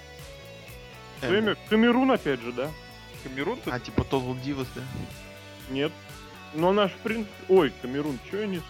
Каме- 1.21 1.58
Камерун, 1.69 2.12
опять 2.12 2.41
же, 2.41 2.51
да? 2.53 2.69
Камерун 3.23 3.60
ты 3.60 3.69
А, 3.69 3.79
типа 3.79 4.01
Total 4.01 4.36
Divas, 4.43 4.67
да? 4.75 4.82
Нет. 5.69 5.91
Но 6.53 6.71
наш 6.71 6.91
принц... 7.03 7.27
Ой, 7.47 7.71
Камерун, 7.82 8.17
что 8.27 8.38
я 8.38 8.47
несу? 8.47 8.63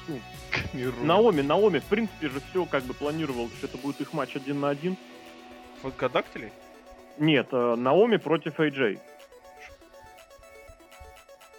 Камерун. 0.51 1.05
Наоми, 1.05 1.41
Наоми, 1.41 1.79
в 1.79 1.85
принципе 1.85 2.29
же 2.29 2.41
все 2.49 2.65
как 2.65 2.83
бы 2.83 2.93
планировалось, 2.93 3.53
что 3.57 3.67
это 3.67 3.77
будет 3.77 4.01
их 4.01 4.11
матч 4.13 4.35
один 4.35 4.59
на 4.59 4.69
один. 4.69 4.97
Фанкодактилей? 5.81 6.51
Нет, 7.19 7.47
э, 7.51 7.75
Наоми 7.75 8.17
против 8.17 8.59
AJ. 8.59 8.99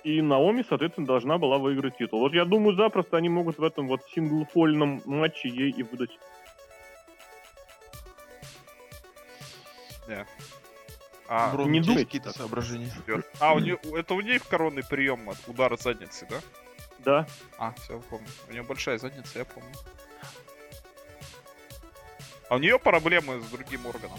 И 0.03 0.23
Наоми, 0.23 0.65
соответственно, 0.67 1.07
должна 1.07 1.39
была 1.39 1.59
выиграть 1.59 1.99
титул. 1.99 2.21
Вот 2.21 2.33
я 2.33 2.45
думаю, 2.45 2.75
запросто 2.75 3.17
они 3.17 3.29
могут 3.29 3.59
в 3.59 3.63
этом 3.63 3.87
вот 3.87 4.01
синглфольном 4.15 5.03
матче 5.05 5.49
ей 5.49 5.71
и 5.71 5.83
выдать. 5.83 6.19
А, 11.33 11.53
Бро, 11.53 11.65
не 11.67 11.81
думайте 11.81 12.07
какие-то 12.07 12.33
соображения? 12.33 12.91
а 13.39 13.55
у 13.55 13.61
нее, 13.61 13.79
это 13.95 14.15
у 14.15 14.21
нее 14.21 14.41
коронный 14.41 14.83
прием 14.83 15.31
от 15.31 15.37
удара 15.47 15.77
задницы, 15.77 16.27
да? 16.29 16.41
Да. 16.99 17.27
А, 17.57 17.73
все, 17.75 18.01
помню. 18.11 18.27
У 18.49 18.53
нее 18.53 18.65
большая 18.65 18.99
задница, 18.99 19.39
я 19.39 19.45
помню. 19.45 19.71
А 22.49 22.57
у 22.57 22.59
нее 22.59 22.81
проблемы 22.81 23.41
с 23.41 23.45
другим 23.47 23.87
органом. 23.87 24.19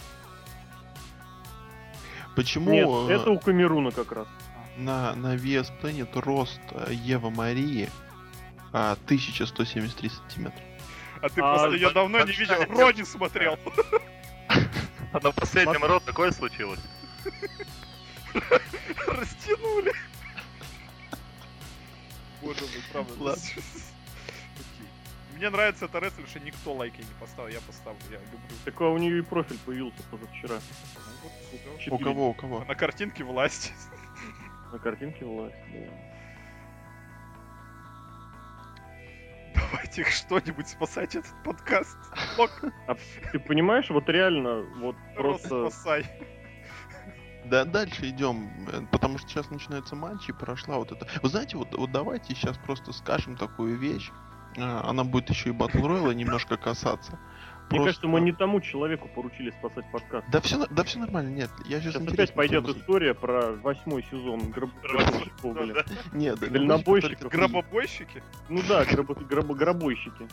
Почему 2.34 2.72
Нет, 2.72 2.88
э, 3.10 3.14
это 3.14 3.32
у 3.32 3.38
Камеруна 3.38 3.92
как 3.92 4.14
раз. 4.14 4.28
На, 4.78 5.14
на 5.16 5.36
VS 5.36 5.72
Planet 5.82 6.20
рост 6.20 6.62
э, 6.72 6.94
Ева 6.94 7.30
Марии 7.30 7.90
а, 8.74 8.94
1173 9.06 10.10
сантиметра? 10.10 10.64
А 11.22 11.30
ты 11.30 11.42
А, 11.42 11.54
просто 11.54 11.76
ее 11.76 11.92
давно 11.92 12.24
не 12.24 12.32
видел. 12.32 12.64
Рони 12.70 13.04
смотрел. 13.04 13.58
А 15.14 15.20
на 15.20 15.32
последнем 15.32 15.84
рот 15.84 16.04
такое 16.06 16.32
случилось. 16.32 16.80
Растянули. 19.08 19.94
Боже 22.42 22.62
мой, 22.62 22.84
правда. 22.92 23.36
Мне 25.36 25.50
нравится 25.50 25.86
эта 25.86 26.00
рестлерша, 26.00 26.40
никто 26.40 26.74
лайки 26.74 27.02
не 27.02 27.20
поставил, 27.20 27.50
я 27.50 27.60
поставлю, 27.62 28.00
я 28.12 28.20
люблю. 28.20 28.40
Так 28.64 28.80
а 28.80 28.90
у 28.90 28.98
нее 28.98 29.20
и 29.20 29.22
профиль 29.22 29.58
появился 29.66 30.02
позавчера. 30.10 30.60
Ну 30.96 31.12
вот. 31.24 31.88
У 31.88 31.98
кого, 31.98 32.30
у 32.30 32.34
кого? 32.34 32.64
На 32.66 32.76
картинке 32.76 33.24
власть. 33.24 33.74
На 34.72 34.80
картинке 34.80 35.26
власть. 35.26 35.56
да. 35.74 36.12
Давайте 39.54 40.04
что-нибудь 40.10 40.68
спасать 40.68 41.16
этот 41.16 41.34
подкаст. 41.44 41.98
Лок, 42.38 42.52
Ты 43.32 43.40
понимаешь, 43.40 43.90
вот 43.90 44.08
реально, 44.10 44.62
вот 44.78 44.96
просто... 45.16 45.70
спасай. 45.70 46.06
Да, 47.46 47.66
дальше 47.66 48.08
идем, 48.10 48.50
э, 48.72 48.82
потому 48.92 49.18
что 49.18 49.28
сейчас 49.28 49.50
начинается 49.50 49.96
матч 49.96 50.30
и 50.30 50.32
прошла 50.32 50.78
вот 50.78 50.92
это. 50.92 51.08
Вы 51.22 51.30
знаете, 51.30 51.58
вот, 51.58 51.74
вот 51.76 51.92
давайте 51.92 52.36
сейчас 52.36 52.58
просто 52.58 52.94
скажем 52.94 53.36
такую 53.36 53.78
вещь. 53.78 54.12
А, 54.58 54.88
Она 54.88 55.04
будет 55.04 55.30
еще 55.30 55.50
и 55.50 55.54
Battle 55.54 55.82
Royale 55.82 56.14
немножко 56.14 56.56
касаться. 56.56 57.20
Мне 57.72 57.80
Просто- 57.80 58.02
кажется, 58.02 58.08
мы 58.08 58.20
не 58.22 58.34
тому 58.34 58.60
человеку 58.60 59.08
поручили 59.08 59.52
спасать 59.52 59.90
подкаст. 59.92 60.28
Да 60.30 60.42
все, 60.42 60.66
да 60.70 60.84
все 60.84 61.00
нормально, 61.00 61.30
нет. 61.30 61.50
Я 61.66 61.80
сейчас 61.80 61.94
Сейчас 61.94 62.14
опять 62.14 62.34
пойдет 62.34 62.66
тему 62.66 62.78
история 62.78 63.14
про 63.14 63.54
восьмой 63.54 64.04
сезон 64.12 64.52
гробовщиков, 64.52 65.54
блин. 65.56 65.78
Нет, 66.12 66.40
Дальнобойщиков. 66.40 67.32
Гробобойщики? 67.32 68.22
Ну 68.50 68.62
да, 68.68 68.84
гробо- 68.84 69.16
гробо- 69.26 69.56
гробойщики. 69.56 70.28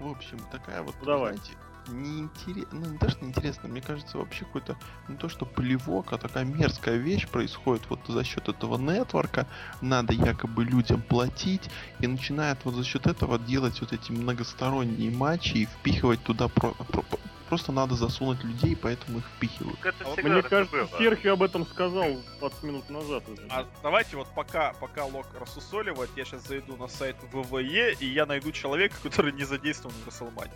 В 0.00 0.10
общем, 0.10 0.38
такая 0.50 0.82
вот, 0.82 0.94
Ну, 1.00 1.06
давай. 1.06 1.34
знаете, 1.36 1.52
неинтересно, 1.88 2.78
ну 2.78 2.86
не 2.86 2.98
то, 2.98 3.10
что 3.10 3.24
неинтересно, 3.24 3.68
мне 3.68 3.80
кажется, 3.80 4.18
вообще 4.18 4.44
какой-то, 4.44 4.76
не 5.08 5.16
то 5.16 5.28
что 5.28 5.44
плевок, 5.46 6.12
а 6.12 6.18
такая 6.18 6.44
мерзкая 6.44 6.96
вещь 6.96 7.28
происходит 7.28 7.84
вот 7.88 8.00
за 8.06 8.24
счет 8.24 8.48
этого 8.48 8.78
нетворка, 8.78 9.46
надо 9.80 10.12
якобы 10.12 10.64
людям 10.64 11.02
платить, 11.02 11.70
и 12.00 12.06
начинает 12.06 12.64
вот 12.64 12.74
за 12.74 12.84
счет 12.84 13.06
этого 13.06 13.38
делать 13.38 13.80
вот 13.80 13.92
эти 13.92 14.12
многосторонние 14.12 15.10
матчи 15.10 15.58
и 15.58 15.66
впихивать 15.66 16.22
туда 16.22 16.48
про- 16.48 16.72
про- 16.72 17.04
просто 17.48 17.70
надо 17.70 17.94
засунуть 17.96 18.42
людей, 18.44 18.74
поэтому 18.74 19.18
их 19.18 19.24
впихивают. 19.36 19.78
Это 19.84 20.04
А 20.06 20.22
Мне 20.22 20.42
кажется, 20.42 20.74
было. 20.74 20.88
Серхио 20.98 21.34
об 21.34 21.42
этом 21.42 21.66
сказал 21.66 22.06
20 22.38 22.62
минут 22.62 22.88
назад 22.88 23.28
уже. 23.28 23.42
А 23.50 23.66
давайте 23.82 24.16
вот 24.16 24.28
пока, 24.34 24.72
пока 24.80 25.04
Лок 25.04 25.26
рассусоливает, 25.38 26.08
я 26.16 26.24
сейчас 26.24 26.46
зайду 26.48 26.76
на 26.76 26.88
сайт 26.88 27.16
ВВЕ, 27.30 27.92
и 28.00 28.06
я 28.06 28.24
найду 28.24 28.52
человека, 28.52 28.96
который 29.02 29.32
не 29.32 29.44
задействован 29.44 29.94
в 30.02 30.06
Расселмане. 30.06 30.52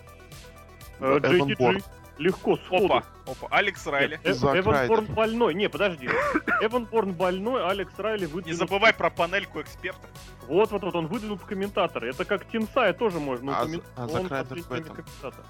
Эван 1.00 1.54
Борн. 1.58 1.82
легко, 2.18 2.56
сходу. 2.56 2.86
Опа, 2.86 3.04
опа, 3.26 3.48
Алекс 3.50 3.86
Райли. 3.86 4.18
Э- 4.24 4.32
Зак 4.32 4.56
Эван 4.58 4.74
Райдер. 4.74 4.88
Борн 4.88 5.06
больной. 5.06 5.54
Не, 5.54 5.68
подожди. 5.68 6.08
Эван 6.62 6.84
Борн 6.84 7.12
больной, 7.12 7.66
Алекс 7.68 7.92
Райли 7.98 8.20
Не 8.22 8.26
выдвинут... 8.26 8.58
забывай 8.58 8.92
про 8.92 9.10
панельку 9.10 9.60
экспертов. 9.60 10.08
Вот, 10.48 10.70
вот, 10.70 10.82
вот, 10.82 10.94
он 10.94 11.06
выдвинут 11.08 11.42
в 11.42 11.46
комментаторы. 11.46 12.10
Это 12.10 12.24
как 12.24 12.46
Тинсая 12.48 12.92
тоже 12.92 13.18
можно 13.20 13.58
А. 13.58 13.66
З- 13.66 13.82
а 13.96 14.04
Он 14.04 14.10
Зак 14.10 14.30
Райдер 14.30 14.58
в 14.62 14.72
этом. 14.72 14.96
комментатор. 14.96 15.44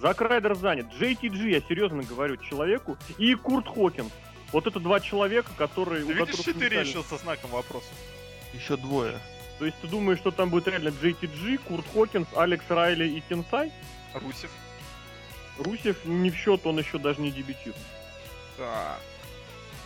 Зак 0.00 0.20
Райдер 0.20 0.54
занят. 0.54 0.86
JTG, 0.98 1.48
я 1.50 1.60
серьезно 1.62 2.02
говорю, 2.02 2.36
человеку. 2.36 2.96
И 3.18 3.34
Курт 3.34 3.66
Хокинс. 3.66 4.12
Вот 4.52 4.66
это 4.66 4.78
два 4.78 5.00
человека, 5.00 5.50
которые... 5.58 6.04
Ты 6.04 6.12
у 6.12 6.14
видишь 6.14 6.36
четыре 6.44 6.80
еще 6.80 7.02
со 7.02 7.16
знаком 7.16 7.50
вопроса? 7.50 7.88
Еще 8.54 8.76
двое. 8.76 9.18
То 9.58 9.64
есть 9.64 9.76
ты 9.80 9.88
думаешь, 9.88 10.18
что 10.18 10.30
там 10.30 10.50
будет 10.50 10.68
реально 10.68 10.88
JTG, 10.88 11.58
Курт 11.66 11.84
Хокинс, 11.92 12.28
Алекс 12.36 12.64
Райли 12.68 13.08
и 13.08 13.22
Тинсай? 13.28 13.72
Русев. 14.14 14.50
Русев 15.58 16.04
не 16.04 16.30
в 16.30 16.36
счет, 16.36 16.66
он 16.66 16.78
еще 16.78 16.98
даже 16.98 17.20
не 17.20 17.30
дебютирует. 17.30 17.76
Так. 18.56 18.98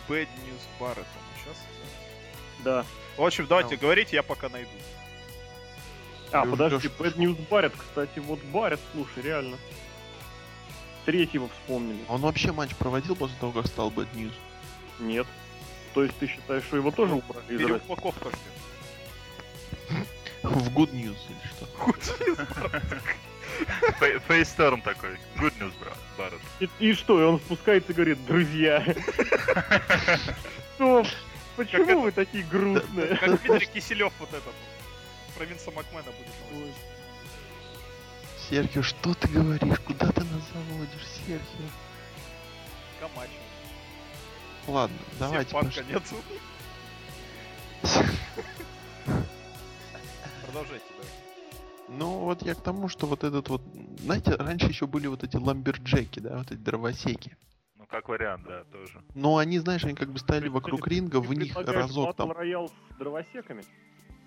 Bad 0.07 0.27
News 0.45 0.61
Barrett 0.79 1.05
он 1.05 1.33
участвует? 1.35 1.77
Да. 2.63 2.85
В 3.17 3.21
общем, 3.23 3.47
давайте 3.47 3.75
говорите, 3.77 4.15
я 4.15 4.23
пока 4.23 4.49
найду. 4.49 4.69
А, 6.31 6.43
Ты 6.43 6.51
подожди, 6.51 6.77
ждёшь. 6.87 6.91
Bad 6.99 7.15
News 7.17 7.47
Баррет, 7.49 7.73
кстати, 7.77 8.19
вот 8.19 8.39
Баррет, 8.45 8.79
слушай, 8.93 9.21
реально. 9.23 9.57
Третьего 11.05 11.49
вспомнили. 11.49 11.99
Он 12.07 12.21
вообще 12.21 12.51
матч 12.51 12.75
проводил 12.75 13.15
после 13.15 13.35
того, 13.39 13.51
как 13.51 13.67
стал 13.67 13.89
Bad 13.91 14.07
News? 14.13 14.33
Нет. 14.99 15.27
То 15.93 16.03
есть 16.03 16.15
ты 16.19 16.27
считаешь, 16.27 16.63
что 16.63 16.77
его 16.77 16.91
тоже 16.91 17.15
убрали? 17.15 17.45
Переупаковка. 17.47 18.29
В 20.43 20.69
Good 20.75 20.91
News 20.93 21.17
или 21.29 21.49
что? 21.49 21.67
Фей- 22.15 22.37
Фейстерн 24.27 24.81
такой. 24.81 25.17
Good 25.37 25.57
news, 25.59 25.73
брат. 25.79 25.97
Барретт. 26.17 26.41
И, 26.59 26.69
и 26.79 26.93
что, 26.93 27.21
и 27.21 27.23
он 27.23 27.39
спускается 27.39 27.91
и 27.91 27.95
говорит, 27.95 28.25
друзья. 28.25 28.83
Что? 30.75 31.05
Почему 31.55 32.01
вы 32.01 32.11
такие 32.11 32.43
грустные? 32.45 33.17
Как 33.17 33.41
Дмитрий 33.43 33.67
Киселев 33.67 34.13
вот 34.19 34.29
этот. 34.29 34.53
Про 35.35 35.45
Винса 35.45 35.71
Макмена 35.71 36.03
будет. 36.03 36.73
Серхио, 38.49 38.81
что 38.81 39.13
ты 39.13 39.27
говоришь? 39.27 39.79
Куда 39.85 40.11
ты 40.11 40.23
нас 40.23 40.41
заводишь, 40.53 41.07
Серхио? 41.25 41.67
Камачо. 42.99 43.31
Ладно, 44.67 44.97
давайте. 45.19 45.51
Панка 45.51 45.83
нету. 45.83 46.15
Продолжайте, 50.45 50.85
да. 50.97 51.20
Ну, 51.97 52.19
вот 52.19 52.41
я 52.43 52.55
к 52.55 52.61
тому, 52.61 52.87
что 52.87 53.05
вот 53.05 53.23
этот 53.23 53.49
вот... 53.49 53.61
Знаете, 53.99 54.35
раньше 54.35 54.67
еще 54.67 54.87
были 54.87 55.07
вот 55.07 55.23
эти 55.23 55.35
ламберджеки, 55.35 56.19
да, 56.19 56.37
вот 56.37 56.51
эти 56.51 56.59
дровосеки. 56.59 57.35
Ну, 57.75 57.85
как 57.85 58.07
вариант, 58.07 58.45
да, 58.47 58.63
тоже. 58.71 59.03
Но 59.13 59.37
они, 59.37 59.59
знаешь, 59.59 59.83
они 59.83 59.93
как 59.93 60.09
бы 60.09 60.19
стояли 60.19 60.47
вокруг 60.47 60.87
ринга, 60.87 61.21
Ты 61.21 61.27
в 61.27 61.33
них 61.33 61.55
разок 61.55 62.15
там... 62.15 62.31
Battle 62.31 62.41
Royale 62.41 62.71
с 62.93 62.97
дровосеками? 62.97 63.63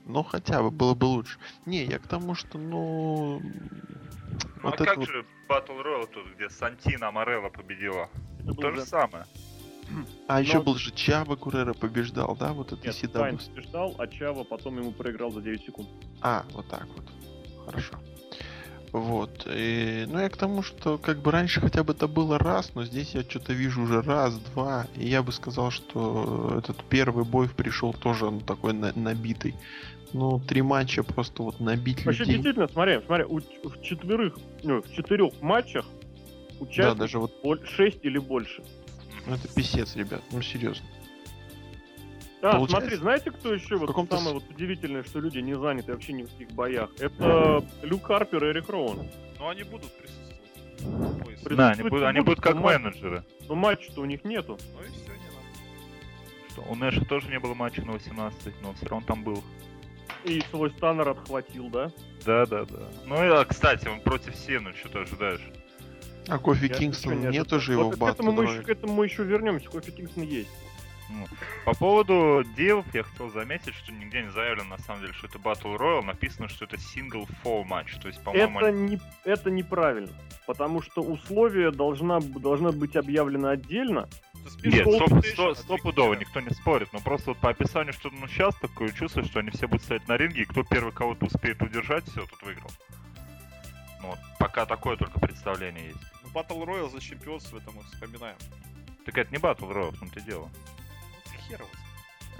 Ну, 0.05 0.23
хотя 0.23 0.63
бы, 0.63 0.71
было 0.71 0.95
бы 0.95 1.07
лучше. 1.07 1.39
Не, 1.65 1.85
я 1.85 1.99
к 1.99 2.07
тому, 2.07 2.35
что, 2.35 2.59
ну... 2.59 3.41
Ну, 3.41 4.71
Вот 4.71 4.81
а 4.81 4.85
как 4.85 4.99
вот... 4.99 5.09
же 5.09 5.25
Battle 5.49 5.83
Royale 5.83 6.07
тут, 6.13 6.35
где 6.35 6.51
Сантина 6.51 7.11
Морелла 7.11 7.49
победила? 7.49 8.11
Это 8.43 8.55
То 8.55 8.73
же 8.73 8.83
самое. 8.83 9.25
А 10.29 10.41
еще 10.41 10.59
но- 10.59 10.65
был 10.65 10.77
же 10.77 10.93
Чаба 10.93 11.37
Гурера 11.37 11.73
побеждал, 11.75 12.37
да, 12.37 12.53
вот 12.53 12.73
это 12.73 12.87
Нет. 12.87 12.95
Сайн 12.95 13.39
побеждал, 13.39 13.95
а 13.99 14.07
Чава 14.07 14.45
потом 14.45 14.79
ему 14.79 14.93
проиграл 14.93 15.31
за 15.31 15.41
9 15.41 15.65
секунд. 15.65 15.89
А, 16.21 16.45
вот 16.53 16.69
так 16.69 16.87
вот. 16.97 17.05
Хорошо. 17.67 17.95
Вот. 18.93 19.47
И, 19.53 20.05
ну, 20.09 20.21
я 20.21 20.29
к 20.29 20.37
тому, 20.37 20.63
что 20.63 20.99
как 20.99 21.19
бы 21.19 21.33
раньше 21.33 21.61
хотя 21.61 21.83
бы 21.83 21.93
это 21.95 22.07
было 22.07 22.39
раз, 22.39 22.73
но 22.75 22.85
здесь 22.85 23.13
я 23.15 23.23
что-то 23.23 23.53
вижу 23.53 23.83
уже 23.83 24.01
раз, 24.03 24.39
два. 24.39 24.87
И 24.97 25.09
я 25.09 25.23
бы 25.25 25.33
сказал, 25.33 25.71
что 25.73 26.55
этот 26.59 26.83
первый 26.85 27.25
бой 27.25 27.49
пришел 27.49 27.93
тоже 27.93 28.27
он 28.27 28.41
такой 28.41 28.73
на- 28.73 28.93
набитый. 28.95 29.55
Ну, 30.13 30.39
три 30.39 30.63
матча 30.63 31.03
просто 31.03 31.43
вот 31.43 31.59
набить 31.59 32.05
Вообще, 32.07 32.21
людей. 32.21 32.35
действительно, 32.37 32.69
смотри, 32.69 33.01
смотри, 33.05 33.25
у, 33.25 33.41
в 33.41 33.83
четверых, 33.83 34.39
ну, 34.63 34.81
в 34.81 34.93
четырех 34.95 35.33
матчах 35.43 35.85
Да, 35.87 36.65
участников 36.65 36.99
даже 36.99 37.19
вот 37.19 37.33
6 37.65 37.99
или 38.05 38.19
больше. 38.19 38.63
ну, 39.27 39.35
это 39.35 39.49
писец, 39.53 39.97
ребят. 39.97 40.23
Ну, 40.31 40.41
серьезно. 40.41 40.87
Да, 42.45 42.57
Получается, 42.57 42.89
смотри, 42.89 42.97
знаете, 42.99 43.31
кто 43.31 43.55
еще 43.55 43.77
вот 43.77 43.87
каком-то 43.87 44.19
самое 44.19 44.35
вот 44.35 44.45
удивительное, 44.51 45.03
что 45.03 45.19
люди 45.19 45.39
не 45.39 45.55
заняты 45.57 45.93
вообще 45.93 46.13
ни 46.13 46.25
в 46.25 46.31
каких 46.31 46.51
боях? 46.51 46.91
Это 46.99 47.65
Люк 47.81 48.05
Харпер 48.05 48.45
и 48.45 48.49
Эрик 48.51 48.69
Роуэн. 48.69 49.11
Но 49.39 49.49
они 49.49 49.63
будут 49.63 49.91
присутствовать. 49.97 51.57
Да, 51.57 51.71
они 51.71 51.83
будут, 51.85 52.03
они 52.05 52.21
будут, 52.21 52.43
как 52.43 52.57
матч- 52.57 52.83
менеджеры. 52.83 53.25
Но 53.49 53.55
матча-то 53.55 54.03
у 54.03 54.05
них 54.05 54.25
нету. 54.25 54.59
Ну 54.75 54.83
и 54.83 54.89
все, 54.89 55.13
не 55.13 55.31
надо. 55.31 56.51
Что, 56.51 56.63
у 56.71 56.75
Нэша 56.75 57.03
тоже 57.07 57.29
не 57.31 57.39
было 57.39 57.55
матча 57.55 57.81
на 57.81 57.93
18, 57.93 58.53
но 58.61 58.75
все 58.75 58.87
равно 58.89 59.07
там 59.07 59.25
был. 59.25 59.43
И 60.25 60.43
свой 60.51 60.71
станнер 60.73 61.09
отхватил, 61.09 61.71
да? 61.71 61.91
Да, 62.27 62.45
да, 62.45 62.67
да. 62.67 62.89
Ну 63.07 63.25
и, 63.25 63.29
а, 63.29 63.43
кстати, 63.47 63.89
он 63.89 64.01
против 64.03 64.37
Сены, 64.37 64.75
что 64.75 64.91
ты 64.91 64.99
ожидаешь? 64.99 65.41
А 66.29 66.39
Кофи 66.39 66.69
Кингстон 66.69 67.13
ничего 67.13 67.31
не 67.31 67.39
нету 67.39 67.57
ожидаю. 67.57 67.61
же 67.63 67.73
его 67.73 67.85
Вот 67.85 67.97
в 67.97 68.05
к 68.05 68.09
этому, 68.11 68.33
мы 68.33 68.45
еще, 68.45 68.61
к 68.61 68.69
этому 68.69 68.93
мы 68.93 69.07
еще 69.07 69.25
вернемся. 69.25 69.71
Кофи 69.71 69.91
Кингстон 69.93 70.25
есть. 70.25 70.51
По 71.65 71.75
поводу 71.75 72.45
дилов 72.57 72.87
я 72.95 73.03
хотел 73.03 73.31
заметить, 73.31 73.75
что 73.75 73.93
нигде 73.93 74.23
не 74.23 74.31
заявлено 74.31 74.71
на 74.71 74.79
самом 74.79 75.03
деле, 75.03 75.13
что 75.13 75.27
это 75.27 75.39
Battle 75.39 75.77
Royale, 75.79 76.05
написано, 76.05 76.49
что 76.49 76.65
это 76.65 76.77
single 76.77 77.29
fall 77.43 77.65
матч. 77.65 77.95
То 77.97 78.09
есть, 78.09 78.23
по-моему, 78.23 78.59
Это, 78.61 78.71
не, 78.73 79.01
это 79.25 79.51
неправильно. 79.51 80.13
Потому 80.47 80.83
что 80.83 81.03
условия 81.03 81.71
должна, 81.71 82.21
должна 82.21 82.73
быть 82.73 82.97
объявлено 82.97 83.49
отдельно. 83.49 84.09
Нет, 84.63 84.87
стопудово, 85.57 86.15
никто 86.15 86.41
не 86.41 86.51
спорит. 86.51 86.93
Но 86.93 87.01
просто 87.01 87.31
вот 87.31 87.39
по 87.39 87.51
описанию, 87.51 87.93
что 87.95 88.11
ну 88.11 88.27
сейчас 88.27 88.55
такое 88.57 88.91
чувство, 88.91 89.25
что 89.25 89.41
они 89.41 89.51
все 89.51 89.67
будут 89.67 89.85
стоять 89.85 90.07
на 90.07 90.17
ринге, 90.17 90.43
и 90.43 90.45
кто 90.45 90.63
первый 90.65 90.93
кого-то 90.93 91.27
успеет 91.27 91.63
удержать, 91.63 92.05
все, 92.05 92.27
тут 92.27 92.43
выиграл. 92.43 92.71
Ну, 94.03 94.09
вот, 94.09 94.19
пока 94.39 94.67
такое 94.67 94.97
только 94.97 95.19
представление 95.19 95.87
есть. 95.87 96.01
Ну, 96.23 96.29
Battle 96.29 96.63
Royale 96.67 96.91
за 96.91 97.01
чемпионство, 97.01 97.57
это 97.57 97.71
мы 97.71 97.83
вспоминаем. 97.85 98.37
Так 99.07 99.17
это 99.17 99.31
не 99.33 99.39
Battle 99.39 99.73
Royale, 99.73 99.95
в 99.95 99.99
том-то 99.99 100.21
и 100.21 100.23
дело. 100.23 100.51
Знает. 101.49 101.63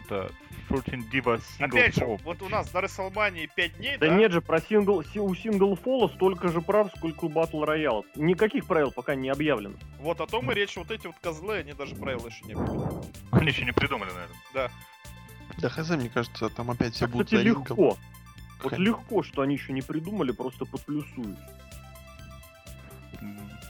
Это 0.07 0.31
14 0.69 1.11
Diva 1.11 1.41
Single 1.59 1.65
Опять 1.67 1.95
же, 1.95 2.01
Fall. 2.03 2.21
вот 2.25 2.43
у 2.43 2.49
нас 2.51 2.71
на 2.75 2.81
Расселмании 2.83 3.49
5 3.55 3.77
дней, 3.79 3.97
Да, 3.97 4.09
да? 4.09 4.15
нет 4.17 4.33
же, 4.33 4.43
про 4.43 4.61
сингл, 4.61 5.03
си- 5.03 5.19
у 5.21 5.35
сингл 5.35 5.75
фола 5.77 6.09
столько 6.09 6.49
же 6.49 6.61
прав, 6.61 6.91
сколько 6.97 7.25
у 7.25 7.29
Battle 7.31 7.65
Royale. 7.67 8.05
Никаких 8.17 8.67
правил 8.67 8.93
пока 8.93 9.15
не 9.15 9.31
объявлено. 9.31 9.77
Вот 10.01 10.21
о 10.21 10.27
том 10.27 10.51
и 10.51 10.55
речь, 10.55 10.77
вот 10.77 10.91
эти 10.91 11.07
вот 11.07 11.17
козлы, 11.23 11.57
они 11.59 11.73
даже 11.73 11.95
правила 11.95 12.27
еще 12.27 12.45
не 12.45 12.53
объявили. 12.53 12.85
Они 13.33 13.47
еще 13.49 13.65
не 13.65 13.73
придумали, 13.73 14.11
наверное. 14.11 14.37
Да. 14.53 14.71
Да 15.59 15.69
хз, 15.71 15.89
мне 15.91 16.11
кажется, 16.11 16.49
там 16.51 16.71
опять 16.71 16.95
все 16.95 17.07
А, 17.07 17.09
будут 17.09 17.29
кстати, 17.29 17.43
легко. 17.43 17.97
Вот 18.63 18.79
легко, 18.79 19.23
что 19.23 19.43
они 19.43 19.55
еще 19.55 19.73
не 19.73 19.83
придумали, 19.83 20.33
просто 20.33 20.65
подплюсуют. 20.67 21.39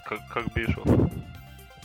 Как, 0.06 0.20
как 0.28 0.52
Бишов. 0.54 0.84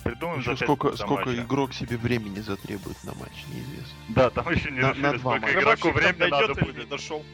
Придумаем 0.10 0.40
Еще 0.40 0.56
за 0.56 0.64
сколько, 0.64 0.96
сколько 0.98 1.30
матча. 1.30 1.42
игрок 1.44 1.74
себе 1.74 1.98
времени 1.98 2.40
затребует 2.40 2.98
на 3.04 3.14
матч, 3.14 3.32
неизвестно. 3.54 3.96
Да, 4.10 4.30
там 4.32 4.50
еще 4.52 4.72
не 4.72 4.80
На- 4.80 4.90
решили, 4.90 5.02
на 5.04 5.12
два 5.14 5.20
сколько 5.38 5.46
матча. 5.46 5.60
игроку 5.60 5.92
времени 5.92 6.30
надо 6.30 6.48
дойдет 6.48 6.58
или 6.58 6.66
не 6.66 6.72
будет. 6.78 6.90
дошел. 6.90 7.26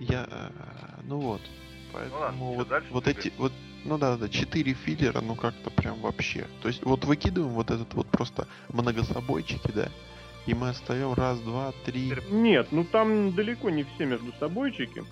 Я, 0.00 0.26
э, 0.30 0.50
ну 1.04 1.18
вот, 1.20 1.42
поэтому 1.92 2.20
ладно, 2.20 2.38
чё, 2.38 2.44
вот, 2.56 2.68
дальше 2.68 2.88
вот 2.90 3.06
эти, 3.08 3.32
вот, 3.36 3.52
ну 3.84 3.98
да, 3.98 4.16
да, 4.16 4.28
четыре 4.30 4.72
филлера, 4.72 5.20
ну 5.20 5.34
как-то 5.34 5.68
прям 5.70 6.00
вообще. 6.00 6.46
То 6.62 6.68
есть 6.68 6.82
вот 6.84 7.04
выкидываем 7.04 7.52
вот 7.52 7.70
этот 7.70 7.92
вот 7.92 8.06
просто 8.08 8.48
многособойчики, 8.72 9.70
да, 9.74 9.90
и 10.46 10.54
мы 10.54 10.70
остаем 10.70 11.12
раз, 11.12 11.38
два, 11.40 11.72
три. 11.84 12.14
Нет, 12.30 12.68
ну 12.70 12.84
там 12.84 13.34
далеко 13.34 13.68
не 13.68 13.84
все 13.84 14.06
между 14.06 14.32
собойчики. 14.40 15.04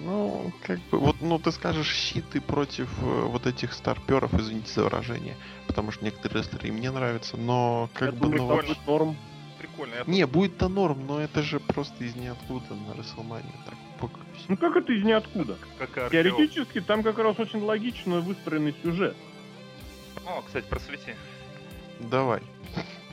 Ну, 0.00 0.52
как 0.62 0.78
бы, 0.90 0.98
вот, 0.98 1.16
ну 1.20 1.38
ты 1.38 1.50
скажешь 1.50 1.92
щиты 1.92 2.40
против 2.40 2.88
э, 3.02 3.22
вот 3.24 3.46
этих 3.46 3.72
старперов, 3.72 4.32
извините 4.34 4.72
за 4.72 4.84
выражение, 4.84 5.36
потому 5.66 5.90
что 5.90 6.04
некоторые 6.04 6.42
рестлеры 6.42 6.68
им 6.68 6.80
не 6.80 6.90
нравятся, 6.90 7.36
но 7.36 7.90
как 7.94 8.08
Я 8.08 8.12
бы, 8.12 8.18
думаю, 8.20 8.42
ну, 8.42 8.46
вообще- 8.46 8.68
будет 8.68 8.86
норм. 8.86 9.16
Прикольно. 9.58 9.94
я 9.96 10.04
Не, 10.06 10.24
будет-то 10.26 10.68
норм, 10.68 11.04
но 11.06 11.20
это 11.20 11.42
же 11.42 11.58
просто 11.58 12.04
из 12.04 12.14
ниоткуда 12.14 12.74
на 12.74 12.94
Расселмане 12.94 13.50
так. 13.66 13.74
Ну 14.46 14.56
как 14.56 14.76
это 14.76 14.92
из 14.92 15.04
ниоткуда? 15.04 15.58
Как 15.78 15.90
Аркео. 15.98 16.08
Теоретически 16.10 16.80
там 16.80 17.02
как 17.02 17.18
раз 17.18 17.38
очень 17.40 17.60
логично 17.60 18.20
выстроенный 18.20 18.74
сюжет. 18.82 19.16
О, 20.24 20.42
кстати, 20.42 20.66
просвети. 20.66 21.14
Давай. 21.98 22.40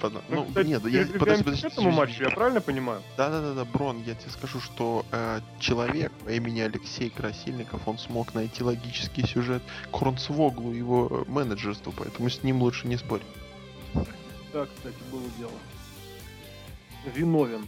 Ладно, 0.06 0.22
Мы, 0.30 0.36
Ну, 0.36 0.46
кстати, 0.46 0.68
нет, 0.68 0.84
я, 0.86 0.90
передвигаемся 0.92 1.20
подожди, 1.20 1.44
к 1.44 1.46
подожди. 1.46 1.68
этому 1.68 1.92
матчу, 1.92 2.24
я 2.24 2.30
правильно 2.30 2.62
понимаю? 2.62 3.02
Да-да-да, 3.18 3.66
Брон, 3.66 4.04
я 4.06 4.14
тебе 4.14 4.30
скажу, 4.30 4.60
что 4.62 5.04
э, 5.12 5.42
человек 5.60 6.12
по 6.24 6.30
имени 6.30 6.60
Алексей 6.62 7.10
Красильников, 7.10 7.88
он 7.88 7.98
смог 7.98 8.34
найти 8.36 8.64
логический 8.64 9.26
сюжет 9.26 9.64
к 9.92 9.96
Хорнсвоглу 9.96 10.74
и 10.74 10.78
его 10.78 11.08
э, 11.28 11.32
менеджерству, 11.32 11.92
поэтому 11.98 12.30
с 12.30 12.44
ним 12.44 12.62
лучше 12.62 12.88
не 12.88 12.98
спорить. 12.98 13.26
Да, 14.54 14.68
кстати, 14.68 14.96
было 15.12 15.24
дело. 15.40 15.52
Виновен. 17.16 17.66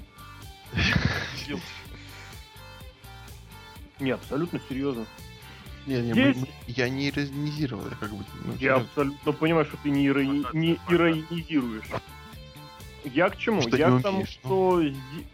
Не, 3.99 4.11
абсолютно 4.11 4.59
серьезно. 4.69 5.05
Не, 5.87 6.01
не, 6.01 6.11
Здесь- 6.13 6.35
мы- 6.35 6.41
мы- 6.41 6.47
я 6.67 6.89
не 6.89 7.09
иронизировал, 7.09 7.83
я 7.89 7.95
как 7.95 8.11
бы... 8.13 8.23
ну, 8.43 8.53
Я 8.59 8.75
абсолютно 8.75 9.31
понимаю, 9.31 9.65
что 9.65 9.77
ты 9.77 9.89
не, 9.89 10.05
ирони- 10.07 10.43
Вот 10.43 10.53
не 10.53 10.77
иронизируешь. 10.89 11.85
Я 13.13 13.29
к 13.29 13.37
чему? 13.37 13.61
Что 13.61 13.77
я 13.77 13.97
к 13.97 14.01
тому, 14.01 14.17
умеешь, 14.17 14.39
ну. 14.43 14.49
что... 14.49 14.81
зди- 14.81 15.25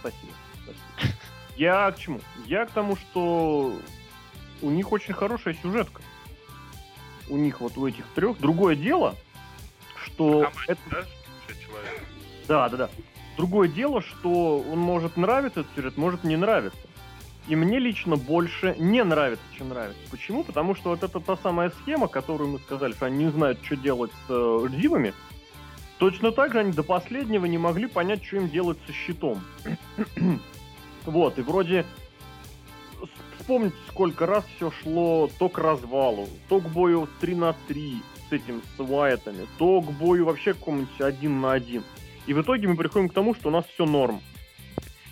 Спасибо. 0.00 0.32
спасибо. 0.62 1.14
Я 1.56 1.90
к 1.92 1.98
чему? 1.98 2.20
Я 2.46 2.66
к 2.66 2.70
тому, 2.70 2.96
что 2.96 3.76
у 4.62 4.70
них 4.70 4.90
очень 4.92 5.14
хорошая 5.14 5.54
сюжетка. 5.62 6.02
У 7.28 7.36
них 7.36 7.60
вот 7.60 7.76
у 7.76 7.86
этих 7.86 8.04
трех. 8.14 8.38
Другое 8.38 8.74
дело, 8.74 9.14
что 10.04 10.40
Хамать, 10.40 10.68
это 10.68 10.80
да? 10.90 11.04
Да, 12.48 12.68
да, 12.68 12.76
да. 12.76 12.90
Другое 13.36 13.68
дело, 13.68 14.02
что 14.02 14.58
он 14.60 14.78
может 14.78 15.16
нравиться 15.16 15.60
этот 15.60 15.74
сюжет, 15.74 15.96
может 15.96 16.24
не 16.24 16.36
нравиться. 16.36 16.78
И 17.48 17.56
мне 17.56 17.78
лично 17.78 18.16
больше 18.16 18.76
не 18.78 19.02
нравится, 19.02 19.44
чем 19.56 19.70
нравится. 19.70 20.00
Почему? 20.10 20.44
Потому 20.44 20.74
что 20.76 20.90
вот 20.90 21.02
это 21.02 21.18
та 21.18 21.36
самая 21.36 21.70
схема, 21.82 22.06
которую 22.06 22.50
мы 22.50 22.58
сказали, 22.60 22.92
что 22.92 23.06
они 23.06 23.24
не 23.24 23.30
знают, 23.30 23.58
что 23.64 23.76
делать 23.76 24.12
с 24.26 24.30
э, 24.30 24.66
дивами. 24.70 25.12
Точно 26.02 26.32
так 26.32 26.52
же 26.52 26.58
они 26.58 26.72
до 26.72 26.82
последнего 26.82 27.46
не 27.46 27.58
могли 27.58 27.86
понять, 27.86 28.24
что 28.24 28.38
им 28.38 28.48
делать 28.48 28.76
со 28.88 28.92
щитом. 28.92 29.40
вот, 31.06 31.38
и 31.38 31.42
вроде 31.42 31.86
вспомните, 33.38 33.76
сколько 33.88 34.26
раз 34.26 34.44
все 34.56 34.72
шло 34.72 35.30
то 35.38 35.48
к 35.48 35.58
развалу, 35.58 36.28
то 36.48 36.58
к 36.58 36.68
бою 36.70 37.08
3 37.20 37.36
на 37.36 37.54
3, 37.68 38.02
с 38.28 38.32
этим, 38.32 38.62
с 38.76 38.80
Уайтами, 38.80 39.46
то 39.58 39.80
к 39.80 39.92
бою 39.92 40.24
вообще 40.24 40.54
какому-нибудь 40.54 41.00
один 41.00 41.40
на 41.40 41.52
один. 41.52 41.84
И 42.26 42.34
в 42.34 42.42
итоге 42.42 42.66
мы 42.66 42.74
приходим 42.74 43.08
к 43.08 43.14
тому, 43.14 43.36
что 43.36 43.50
у 43.50 43.52
нас 43.52 43.64
все 43.66 43.86
норм. 43.86 44.20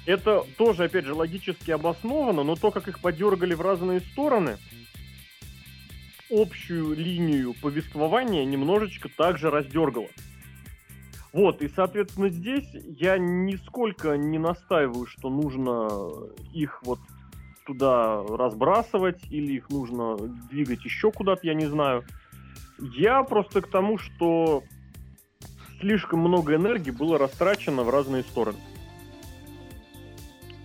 Это 0.06 0.44
тоже, 0.58 0.82
опять 0.82 1.04
же, 1.04 1.14
логически 1.14 1.70
обосновано, 1.70 2.42
но 2.42 2.56
то, 2.56 2.72
как 2.72 2.88
их 2.88 2.98
подергали 2.98 3.54
в 3.54 3.60
разные 3.60 4.00
стороны, 4.00 4.58
общую 6.30 6.96
линию 6.96 7.54
повествования 7.62 8.44
немножечко 8.44 9.08
также 9.08 9.50
раздергало. 9.50 10.08
Вот, 11.32 11.62
и, 11.62 11.68
соответственно, 11.68 12.28
здесь 12.28 12.68
я 12.98 13.16
нисколько 13.18 14.16
не 14.16 14.38
настаиваю, 14.38 15.06
что 15.06 15.30
нужно 15.30 15.88
их 16.52 16.82
вот 16.82 16.98
туда 17.66 18.22
разбрасывать 18.26 19.22
или 19.30 19.54
их 19.54 19.70
нужно 19.70 20.16
двигать 20.50 20.84
еще 20.84 21.12
куда-то, 21.12 21.46
я 21.46 21.54
не 21.54 21.66
знаю. 21.66 22.04
Я 22.78 23.22
просто 23.22 23.62
к 23.62 23.68
тому, 23.68 23.98
что 23.98 24.64
слишком 25.78 26.20
много 26.20 26.56
энергии 26.56 26.90
было 26.90 27.16
растрачено 27.16 27.84
в 27.84 27.90
разные 27.90 28.22
стороны. 28.24 28.58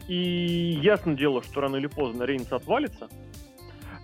И 0.08 0.80
ясно 0.82 1.16
дело, 1.16 1.44
что 1.44 1.62
рано 1.62 1.78
или 1.78 1.88
поздно 1.88 2.24
Рейнс 2.24 2.52
отвалится. 2.52 3.08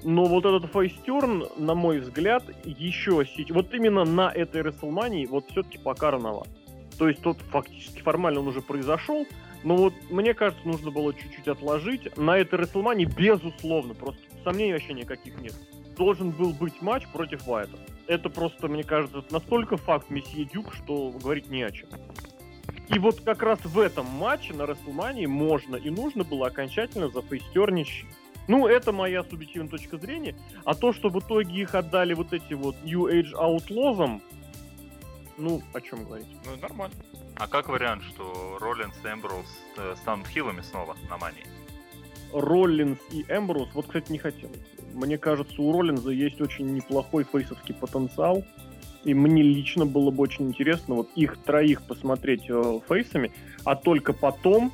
Но 0.04 0.26
вот 0.26 0.46
этот 0.46 0.72
фейстерн, 0.72 1.46
на 1.58 1.76
мой 1.76 2.00
взгляд, 2.00 2.44
еще 2.66 3.24
вот 3.50 3.74
именно 3.74 4.04
на 4.04 4.32
этой 4.32 4.64
Рестлмании 4.64 5.26
вот 5.26 5.50
все-таки 5.52 5.78
пока 5.78 6.12
рановато. 6.12 6.50
То 6.98 7.08
есть 7.08 7.22
тут 7.22 7.38
фактически 7.52 8.02
формально 8.02 8.42
он 8.42 8.48
уже 8.48 8.62
произошел, 8.62 9.26
но 9.64 9.76
вот 9.76 9.94
мне 10.10 10.34
кажется, 10.34 10.68
нужно 10.68 10.92
было 10.92 11.14
чуть-чуть 11.14 11.48
отложить. 11.48 12.16
На 12.18 12.38
этой 12.38 12.60
Рестлмании, 12.60 13.06
безусловно, 13.06 13.94
просто 13.94 14.22
сомнений 14.44 14.74
вообще 14.74 14.94
никаких 14.94 15.40
нет. 15.40 15.54
Должен 15.98 16.32
был 16.32 16.54
быть 16.54 16.82
матч 16.82 17.08
против 17.08 17.46
Вайта. 17.46 17.78
Это 18.08 18.30
просто, 18.30 18.68
мне 18.68 18.84
кажется, 18.84 19.24
настолько 19.30 19.78
факт 19.78 20.10
месье 20.10 20.46
Дюк, 20.46 20.74
что 20.74 21.10
говорить 21.12 21.50
не 21.50 21.64
о 21.64 21.72
чем. 21.72 21.90
И 22.90 23.00
вот 23.00 23.22
как 23.22 23.42
раз 23.42 23.60
в 23.64 23.80
этом 23.80 24.06
матче 24.06 24.54
на 24.54 24.66
Расселмании 24.66 25.26
можно 25.26 25.76
и 25.76 25.90
нужно 25.90 26.24
было 26.24 26.48
окончательно 26.48 27.10
зафейстерничать. 27.10 28.06
Ну, 28.52 28.68
это 28.68 28.92
моя 28.92 29.24
субъективная 29.24 29.70
точка 29.70 29.98
зрения. 29.98 30.36
А 30.66 30.76
то, 30.76 30.92
что 30.92 31.08
в 31.08 31.18
итоге 31.18 31.62
их 31.62 31.74
отдали 31.74 32.14
вот 32.14 32.34
эти 32.34 32.54
вот 32.54 32.76
New 32.84 33.06
Age 33.06 33.32
Outlaws, 33.32 34.22
ну, 35.38 35.62
о 35.72 35.80
чем 35.80 36.04
говорить? 36.04 36.28
Ну, 36.46 36.58
нормально. 36.62 36.94
А 37.38 37.48
как 37.48 37.70
вариант, 37.70 38.04
что 38.04 38.58
Роллинс 38.60 38.94
и 39.06 39.08
Эмброуз 39.08 39.46
э, 39.78 39.96
станут 40.02 40.28
хилами 40.28 40.60
снова 40.60 40.98
на 41.10 41.18
мании? 41.18 41.46
Роллинс 42.34 43.00
и 43.14 43.24
Эмброуз, 43.30 43.70
вот, 43.74 43.86
кстати, 43.86 44.12
не 44.12 44.18
хотелось. 44.18 44.60
Мне 44.94 45.18
кажется, 45.18 45.62
у 45.62 45.72
Роллинза 45.72 46.12
есть 46.12 46.42
очень 46.42 46.74
неплохой 46.74 47.24
фейсовский 47.24 47.74
потенциал. 47.74 48.44
И 49.06 49.14
мне 49.14 49.44
лично 49.44 49.86
было 49.86 50.12
бы 50.12 50.24
очень 50.24 50.50
интересно 50.50 50.96
вот 50.96 51.10
их 51.16 51.38
троих 51.38 51.84
посмотреть 51.84 52.50
э, 52.50 52.80
фейсами, 52.90 53.32
а 53.64 53.78
только 53.78 54.12
потом... 54.12 54.74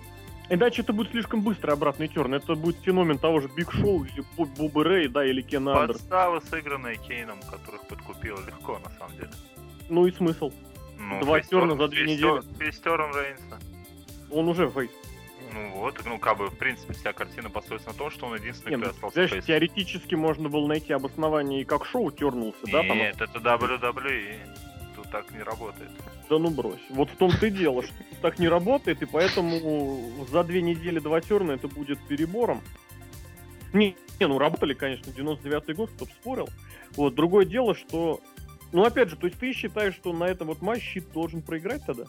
Иначе 0.49 0.81
это 0.81 0.93
будет 0.93 1.11
слишком 1.11 1.41
быстрый 1.41 1.71
обратный 1.71 2.07
turn. 2.07 2.33
Это 2.33 2.55
будет 2.55 2.77
феномен 2.81 3.17
того 3.17 3.41
же 3.41 3.49
Биг 3.49 3.71
Шоу 3.71 4.05
или 4.05 4.23
Буббы 4.37 4.83
Рэя, 4.83 5.07
да, 5.09 5.25
или 5.25 5.41
Кен 5.41 5.67
Андерс. 5.67 5.99
Подставы, 5.99 6.41
сыгранные 6.41 6.95
Кейном, 6.95 7.39
которых 7.41 7.85
подкупил 7.87 8.37
легко, 8.45 8.79
на 8.79 8.89
самом 8.97 9.15
деле. 9.15 9.29
Ну 9.89 10.05
и 10.05 10.11
смысл. 10.11 10.51
Ну, 10.97 11.21
Два 11.21 11.41
терна 11.41 11.75
за 11.75 11.87
две 11.89 12.05
недели. 12.05 12.41
Face 12.59 12.86
turn 12.86 13.13
Рейнса. 13.13 13.59
Он 14.31 14.47
уже 14.47 14.69
фейс. 14.69 14.89
Ну 15.53 15.71
вот, 15.75 16.01
ну 16.05 16.19
как 16.19 16.37
бы, 16.37 16.47
в 16.49 16.57
принципе, 16.57 16.93
вся 16.93 17.13
картина 17.13 17.49
построится 17.49 17.89
на 17.89 17.95
том, 17.95 18.11
что 18.11 18.27
он 18.27 18.35
единственный, 18.35 18.71
Не, 18.71 18.77
кто 18.77 18.85
ну, 18.85 18.91
остался 18.91 19.13
знаешь, 19.13 19.31
фейсом. 19.31 19.47
теоретически 19.47 20.15
можно 20.15 20.49
было 20.49 20.67
найти 20.67 20.91
обоснование, 20.91 21.61
и 21.61 21.65
как 21.65 21.85
шоу 21.85 22.11
тернулся, 22.11 22.59
да? 22.65 22.83
Там... 22.83 22.97
Нет, 22.97 23.21
это 23.21 23.39
WWE. 23.39 24.35
Тут 24.95 25.09
так 25.09 25.31
не 25.31 25.43
работает. 25.43 25.91
Да 26.29 26.39
ну 26.39 26.49
брось. 26.49 26.81
Вот 26.89 27.09
в 27.09 27.15
том-то 27.15 27.47
и 27.47 27.49
дело, 27.49 27.83
что 27.83 27.93
так 28.21 28.39
не 28.39 28.47
работает, 28.47 29.01
и 29.01 29.05
поэтому 29.05 30.25
за 30.29 30.43
две 30.43 30.61
недели 30.61 30.99
два 30.99 31.21
терна 31.21 31.53
это 31.53 31.67
будет 31.67 31.99
перебором. 32.07 32.61
Не, 33.73 33.95
не, 34.19 34.27
ну 34.27 34.37
работали, 34.37 34.73
конечно, 34.73 35.11
99-й 35.11 35.73
год, 35.73 35.89
кто 35.95 36.05
спорил. 36.05 36.49
Вот, 36.95 37.15
другое 37.15 37.45
дело, 37.45 37.75
что... 37.75 38.21
Ну, 38.71 38.83
опять 38.83 39.09
же, 39.09 39.15
то 39.15 39.27
есть 39.27 39.39
ты 39.39 39.53
считаешь, 39.53 39.95
что 39.95 40.11
на 40.11 40.25
этом 40.25 40.47
вот 40.47 40.61
матч 40.61 40.81
щит 40.81 41.11
должен 41.13 41.41
проиграть 41.41 41.85
тогда? 41.85 42.05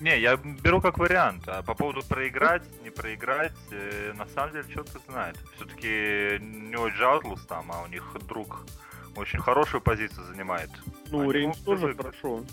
Не, 0.00 0.18
я 0.18 0.36
беру 0.36 0.80
как 0.80 0.98
вариант. 0.98 1.44
А 1.46 1.62
по 1.62 1.74
поводу 1.74 2.02
проиграть, 2.02 2.64
не 2.82 2.90
проиграть, 2.90 3.52
э, 3.70 4.12
на 4.14 4.26
самом 4.26 4.52
деле, 4.52 4.64
что-то 4.68 4.98
знает. 5.08 5.36
Все-таки 5.54 6.38
не 6.40 6.74
Outlaws 6.74 7.46
там, 7.46 7.70
а 7.70 7.82
у 7.82 7.86
них 7.86 8.14
друг 8.28 8.66
очень 9.14 9.38
хорошую 9.38 9.80
позицию 9.80 10.26
занимает. 10.26 10.70
Ну, 11.10 11.30
Рейнс 11.30 11.58
тоже 11.58 11.86
выиграть. 11.86 12.16
хорошо. 12.20 12.44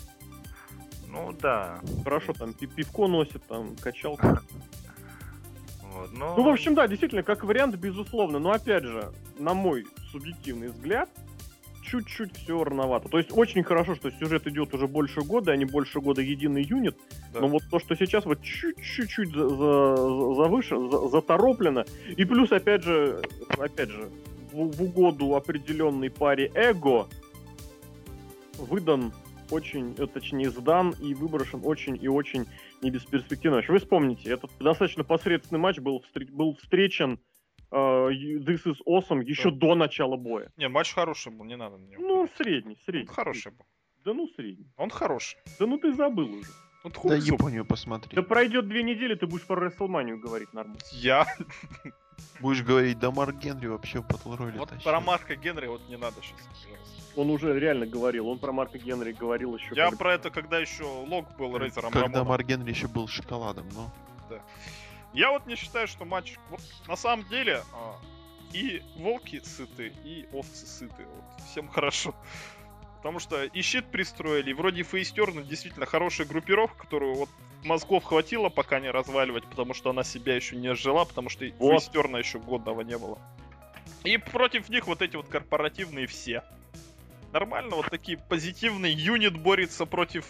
Ну 1.10 1.32
да. 1.40 1.80
Хорошо, 2.04 2.32
там 2.32 2.52
пи- 2.52 2.66
пивко 2.66 3.06
носит, 3.08 3.42
там 3.46 3.76
качалка. 3.76 4.42
Вот, 5.92 6.12
но... 6.12 6.36
Ну, 6.36 6.44
в 6.44 6.48
общем, 6.48 6.76
да, 6.76 6.86
действительно, 6.86 7.24
как 7.24 7.42
вариант, 7.42 7.74
безусловно. 7.74 8.38
Но 8.38 8.52
опять 8.52 8.84
же, 8.84 9.10
на 9.40 9.54
мой 9.54 9.84
субъективный 10.12 10.68
взгляд, 10.68 11.10
чуть-чуть 11.82 12.36
все 12.36 12.62
рановато. 12.62 13.08
То 13.08 13.18
есть 13.18 13.30
очень 13.36 13.64
хорошо, 13.64 13.96
что 13.96 14.10
сюжет 14.12 14.46
идет 14.46 14.72
уже 14.72 14.86
больше 14.86 15.22
года, 15.22 15.50
а 15.50 15.56
не 15.56 15.64
больше 15.64 16.00
года 16.00 16.22
единый 16.22 16.62
юнит. 16.62 16.96
Да. 17.32 17.40
Но 17.40 17.48
вот 17.48 17.62
то, 17.68 17.80
что 17.80 17.96
сейчас 17.96 18.24
вот 18.24 18.40
чуть-чуть 18.40 19.34
за, 19.34 19.48
за- 19.48 20.34
завыше, 20.36 20.76
за- 20.78 21.08
затороплено. 21.08 21.84
И 22.16 22.24
плюс, 22.24 22.52
опять 22.52 22.84
же, 22.84 23.20
опять 23.58 23.90
же, 23.90 24.08
в, 24.52 24.70
в 24.76 24.82
угоду 24.82 25.34
определенной 25.34 26.10
паре 26.10 26.52
эго 26.54 27.08
выдан 28.58 29.12
очень, 29.50 29.94
э, 29.98 30.06
точнее, 30.06 30.50
сдан 30.50 30.94
и 31.00 31.14
выброшен 31.14 31.60
очень 31.64 31.98
и 32.02 32.08
очень 32.08 32.46
не 32.82 32.90
бесперспективно. 32.90 33.58
матч. 33.58 33.68
Вы 33.68 33.78
вспомните, 33.78 34.30
этот 34.30 34.50
достаточно 34.58 35.04
посредственный 35.04 35.60
матч 35.60 35.78
был, 35.78 36.02
встр- 36.12 36.30
был 36.30 36.56
встречен 36.56 37.18
э, 37.72 37.76
This 37.76 38.64
is 38.66 38.76
Awesome 38.86 39.22
еще 39.24 39.50
Да. 39.50 39.56
до 39.68 39.74
начала 39.74 40.16
боя. 40.16 40.50
Не, 40.56 40.68
матч 40.68 40.92
хороший 40.92 41.32
был, 41.32 41.44
не 41.44 41.56
надо 41.56 41.76
на 41.76 41.84
него. 41.86 42.02
Ну, 42.02 42.28
средний, 42.36 42.74
Он 42.74 42.80
средний. 42.86 43.06
хороший 43.14 43.52
был. 43.52 43.64
Да 44.04 44.14
ну, 44.14 44.28
средний. 44.34 44.66
Он 44.76 44.90
хороший. 44.90 45.38
Да 45.58 45.66
ну 45.66 45.78
ты 45.78 45.92
забыл 45.92 46.26
уже. 46.34 46.48
Вот 46.82 46.94
Да 47.04 47.18
зуб. 47.20 47.38
Японию 47.38 47.64
посмотри. 47.66 48.16
Да 48.16 48.22
пройдет 48.22 48.66
две 48.66 48.82
недели, 48.82 49.14
ты 49.14 49.26
будешь 49.26 49.44
про 49.44 49.66
Рестлманию 49.66 50.18
говорить 50.18 50.52
нормально. 50.54 50.80
Я. 50.92 51.26
Будешь 52.40 52.62
говорить, 52.62 52.98
да 52.98 53.10
Марк 53.10 53.36
Генри 53.36 53.66
вообще 53.66 54.00
в 54.00 54.06
батл 54.06 54.30
Вот 54.30 54.68
тащил. 54.70 54.90
про 54.90 55.00
Марка 55.00 55.36
Генри 55.36 55.66
вот 55.66 55.82
не 55.88 55.96
надо 55.96 56.16
сейчас, 56.22 56.40
пожалуйста. 56.46 56.99
Он 57.16 57.30
уже 57.30 57.58
реально 57.58 57.86
говорил, 57.86 58.28
он 58.28 58.38
про 58.38 58.52
Марка 58.52 58.78
Генри 58.78 59.12
говорил 59.12 59.56
еще. 59.56 59.74
Я 59.74 59.86
когда- 59.86 59.96
про 59.96 60.14
это, 60.14 60.30
когда 60.30 60.58
еще 60.58 60.84
Лок 60.84 61.36
был 61.36 61.56
Рейзером 61.56 61.90
Когда 61.90 62.06
Рамоном. 62.06 62.28
Марк 62.28 62.46
Генри 62.46 62.70
еще 62.70 62.86
был 62.88 63.08
шоколадом, 63.08 63.66
ну. 63.74 63.90
Я 65.12 65.32
вот 65.32 65.46
не 65.46 65.56
считаю, 65.56 65.88
что 65.88 66.04
матч... 66.04 66.36
Вот 66.50 66.60
на 66.86 66.94
самом 66.94 67.26
деле 67.28 67.64
а, 67.74 67.96
и 68.52 68.80
волки 68.96 69.40
сыты, 69.44 69.92
и 70.04 70.28
овцы 70.32 70.66
сыты. 70.66 71.04
Вот, 71.04 71.46
всем 71.50 71.68
хорошо. 71.72 72.14
Потому 72.98 73.18
что 73.18 73.42
и 73.44 73.60
щит 73.62 73.86
пристроили, 73.86 74.50
и 74.50 74.54
вроде 74.54 74.84
фейстерн 74.84 75.42
действительно 75.44 75.86
хорошая 75.86 76.28
группировка, 76.28 76.78
которую 76.84 77.14
вот 77.14 77.28
мозгов 77.64 78.04
хватило 78.04 78.50
пока 78.50 78.78
не 78.78 78.88
разваливать, 78.90 79.44
потому 79.46 79.74
что 79.74 79.90
она 79.90 80.04
себя 80.04 80.36
еще 80.36 80.54
не 80.54 80.74
жила, 80.76 81.04
потому 81.04 81.28
что 81.28 81.44
и 81.44 81.52
Вот. 81.58 81.70
фейстерна 81.82 82.18
еще 82.18 82.38
годного 82.38 82.82
не 82.82 82.96
было. 82.96 83.18
И 84.04 84.16
против 84.16 84.68
них 84.68 84.86
вот 84.86 85.02
эти 85.02 85.16
вот 85.16 85.26
корпоративные 85.28 86.06
все. 86.06 86.44
Нормально, 87.32 87.76
вот 87.76 87.86
такие 87.90 88.18
позитивные 88.18 88.92
юнит 88.92 89.36
борется 89.38 89.86
против 89.86 90.24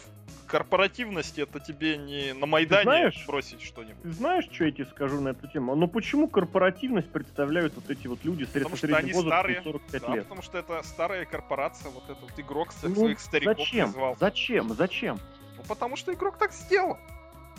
корпоративности, 0.46 1.40
это 1.42 1.60
тебе 1.60 1.96
не 1.96 2.32
на 2.34 2.44
Майдане 2.46 2.82
знаешь? 2.82 3.24
бросить 3.26 3.62
что-нибудь. 3.62 4.02
Ты 4.02 4.10
знаешь, 4.12 4.46
что 4.50 4.64
я 4.64 4.72
тебе 4.72 4.86
скажу 4.86 5.20
на 5.20 5.28
эту 5.28 5.46
тему? 5.46 5.76
Ну 5.76 5.86
почему 5.86 6.26
корпоративность 6.28 7.10
представляют 7.10 7.74
вот 7.76 7.88
эти 7.88 8.08
вот 8.08 8.24
люди 8.24 8.46
Потому 8.46 8.76
средний 8.76 8.88
что 8.88 8.96
они 8.98 9.12
возраст 9.12 9.28
старые. 9.36 9.62
45 9.62 10.02
Да, 10.02 10.14
лет? 10.14 10.24
потому 10.24 10.42
что 10.42 10.58
это 10.58 10.82
старая 10.82 11.24
корпорация, 11.24 11.90
вот 11.92 12.02
этот 12.10 12.38
игрок 12.38 12.70
всех 12.70 12.90
Ну, 12.90 12.96
своих 12.96 13.20
стариков 13.20 13.58
зачем? 13.58 13.86
призвал. 13.92 14.16
Зачем? 14.18 14.68
Зачем? 14.74 15.20
Ну, 15.56 15.62
потому 15.68 15.96
что 15.96 16.12
игрок 16.12 16.36
так 16.36 16.52
сделал. 16.52 16.98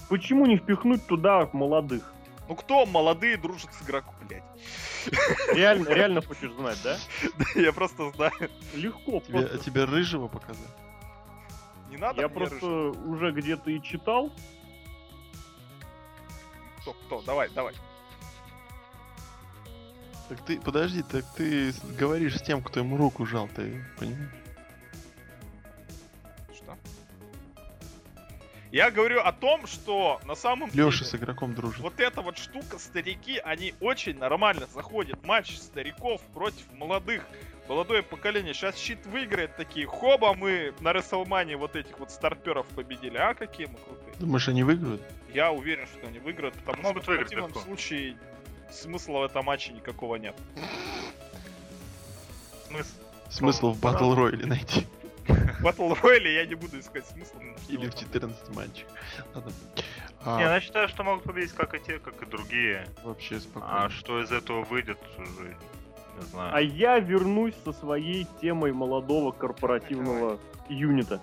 Почему 0.10 0.46
не 0.46 0.58
впихнуть 0.58 1.06
туда 1.08 1.50
молодых? 1.54 2.14
Ну 2.50 2.56
кто 2.56 2.86
молодые 2.86 3.38
дружат 3.38 3.74
с 3.74 3.82
игроком, 3.84 4.14
блядь? 4.28 4.44
Реально, 5.54 5.90
реально 5.90 6.22
хочешь 6.22 6.52
знать, 6.52 6.78
да? 6.84 6.98
Я 7.56 7.74
просто 7.74 8.12
знаю. 8.12 8.34
Легко. 8.74 9.22
Тебе, 9.22 9.42
просто. 9.42 9.58
тебе 9.60 9.84
рыжего 9.86 10.28
показать? 10.28 10.76
Не 11.90 11.98
надо 11.98 12.22
Я 12.22 12.28
мне 12.28 12.36
просто 12.38 12.66
рыжий. 12.66 12.90
уже 13.06 13.32
где-то 13.32 13.70
и 13.72 13.82
читал. 13.82 14.32
Кто, 16.82 16.94
кто? 16.94 17.22
Давай, 17.22 17.50
давай. 17.50 17.74
Так 20.30 20.46
ты, 20.46 20.60
подожди, 20.62 21.04
так 21.04 21.26
ты 21.36 21.74
говоришь 22.00 22.38
с 22.38 22.42
тем, 22.42 22.64
кто 22.64 22.80
ему 22.80 22.96
руку 22.96 23.26
жал, 23.26 23.50
ты 23.50 23.84
понимаешь? 24.00 24.41
Я 28.72 28.90
говорю 28.90 29.20
о 29.20 29.34
том, 29.34 29.68
что 29.68 30.22
на 30.26 30.36
самом 30.36 30.70
Леша 30.74 31.00
деле... 31.00 31.12
с 31.12 31.16
игроком 31.16 31.54
дружит. 31.54 31.80
Вот 31.80 32.00
эта 32.00 32.22
вот 32.22 32.38
штука, 32.38 32.80
старики, 32.80 33.38
они 33.38 33.74
очень 33.82 34.18
нормально 34.18 34.66
заходят. 34.74 35.24
Матч 35.26 35.58
стариков 35.58 36.22
против 36.34 36.72
молодых. 36.74 37.24
молодое 37.68 38.02
поколение, 38.02 38.54
сейчас 38.54 38.78
щит 38.78 39.06
выиграет, 39.06 39.56
такие, 39.58 39.86
хоба, 39.86 40.34
мы 40.34 40.74
на 40.80 40.94
Рестлмане 40.94 41.58
вот 41.58 41.76
этих 41.76 42.00
вот 42.00 42.12
старперов 42.12 42.66
победили, 42.68 43.18
а 43.18 43.34
какие 43.34 43.68
мы 43.68 43.78
крутые. 43.78 44.14
Думаешь, 44.20 44.48
они 44.48 44.64
выиграют? 44.64 45.02
Я 45.34 45.52
уверен, 45.52 45.88
что 45.88 46.08
они 46.08 46.20
выиграют, 46.20 46.56
потому 46.66 46.82
Могут 46.84 47.04
что 47.04 47.12
выиграть 47.12 47.28
в 47.28 47.30
противном 47.32 47.50
легко. 47.50 47.62
случае 47.62 48.18
смысла 48.72 49.20
в 49.20 49.24
этом 49.24 49.46
матче 49.46 49.74
никакого 49.74 50.16
нет. 50.16 50.36
Смысл? 52.68 52.90
Смысл 53.30 53.72
в 53.72 53.80
батл 53.80 54.14
рояле 54.14 54.46
найти. 54.46 54.88
В 55.28 55.66
Battle 55.66 56.00
Royale 56.02 56.34
я 56.34 56.46
не 56.46 56.56
буду 56.56 56.80
искать 56.80 57.06
смысла. 57.06 57.40
Или 57.70 57.88
в 57.90 57.96
14 57.96 58.56
матчах. 58.56 58.88
А, 60.24 60.38
Не, 60.38 60.44
я 60.44 60.62
считаю, 60.62 60.88
что 60.88 61.04
могут 61.04 61.24
победить 61.24 61.52
как 61.54 61.74
и 61.74 61.80
те, 61.80 61.98
как 61.98 62.22
и 62.22 62.28
другие. 62.28 62.86
вообще 63.04 63.40
спокойно. 63.40 63.86
А 63.86 63.90
что 63.90 64.22
из 64.22 64.32
этого 64.32 64.64
выйдет, 64.64 65.00
уже 65.18 65.58
не 66.20 66.22
знаю. 66.28 66.54
А 66.56 66.62
я 66.62 67.00
вернусь 67.00 67.56
со 67.66 67.74
своей 67.74 68.28
темой 68.40 68.72
молодого 68.72 69.32
корпоративного 69.32 70.40
юнита. 70.70 71.20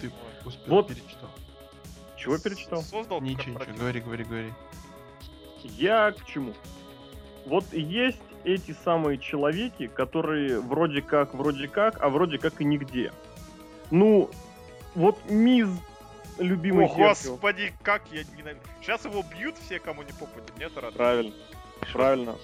Ты 0.00 0.10
успел 0.46 0.76
Вот. 0.76 0.88
перечитал. 0.88 1.28
Чего 2.16 2.38
перечитал? 2.38 2.80
Создал 2.82 3.20
Ничего, 3.20 3.58
ничего, 3.60 3.76
говори, 3.76 4.00
говори, 4.00 4.24
говори. 4.24 4.52
Я 5.62 6.12
к 6.12 6.24
чему? 6.24 6.54
Вот 7.44 7.70
есть 7.74 8.22
эти 8.46 8.76
самые 8.84 9.18
человеки, 9.18 9.88
которые 9.88 10.60
вроде 10.60 11.02
как, 11.02 11.34
вроде 11.34 11.66
как, 11.66 12.00
а 12.00 12.08
вроде 12.08 12.38
как 12.38 12.60
и 12.60 12.64
нигде. 12.64 13.12
Ну, 13.90 14.30
вот 14.94 15.18
Миз, 15.28 15.68
любимый 16.38 16.86
О, 16.86 16.94
господи, 16.94 17.74
как 17.82 18.02
я 18.12 18.22
ненавижу. 18.36 18.60
Сейчас 18.80 19.04
его 19.04 19.22
бьют 19.22 19.56
все, 19.58 19.80
кому 19.80 20.02
не 20.02 20.12
попадет. 20.12 20.52
Нет, 20.58 20.72
рад. 20.76 20.94
Правильно, 20.94 21.34
правильно. 21.92 22.36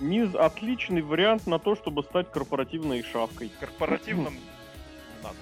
Миз 0.00 0.34
отличный 0.34 1.02
вариант 1.02 1.46
на 1.46 1.58
то, 1.58 1.76
чтобы 1.76 2.02
стать 2.02 2.30
корпоративной 2.30 3.02
шавкой. 3.02 3.50
Корпоративным 3.60 4.34
надо. 5.22 5.36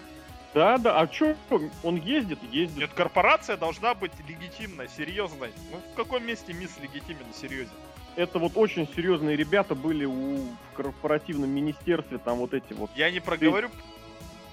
Да, 0.52 0.78
да, 0.78 1.00
а 1.00 1.06
чё, 1.06 1.36
он 1.82 1.96
ездит, 1.96 2.40
ездит. 2.50 2.76
Нет, 2.76 2.90
корпорация 2.94 3.56
должна 3.56 3.94
быть 3.94 4.12
легитимной, 4.28 4.88
серьезной. 4.88 5.52
Ну, 5.70 5.78
в 5.92 5.96
каком 5.96 6.24
месте 6.26 6.52
мисс 6.52 6.76
легитимен 6.80 7.26
и 7.32 7.36
серьезен? 7.36 7.74
Это 8.16 8.38
вот 8.38 8.52
очень 8.56 8.88
серьезные 8.94 9.36
ребята 9.36 9.74
были 9.74 10.04
у, 10.04 10.36
в 10.36 10.76
корпоративном 10.76 11.50
министерстве, 11.50 12.18
там 12.18 12.38
вот 12.38 12.54
эти 12.54 12.72
вот. 12.72 12.90
Я 12.94 13.10
не 13.10 13.20
проговорю. 13.20 13.70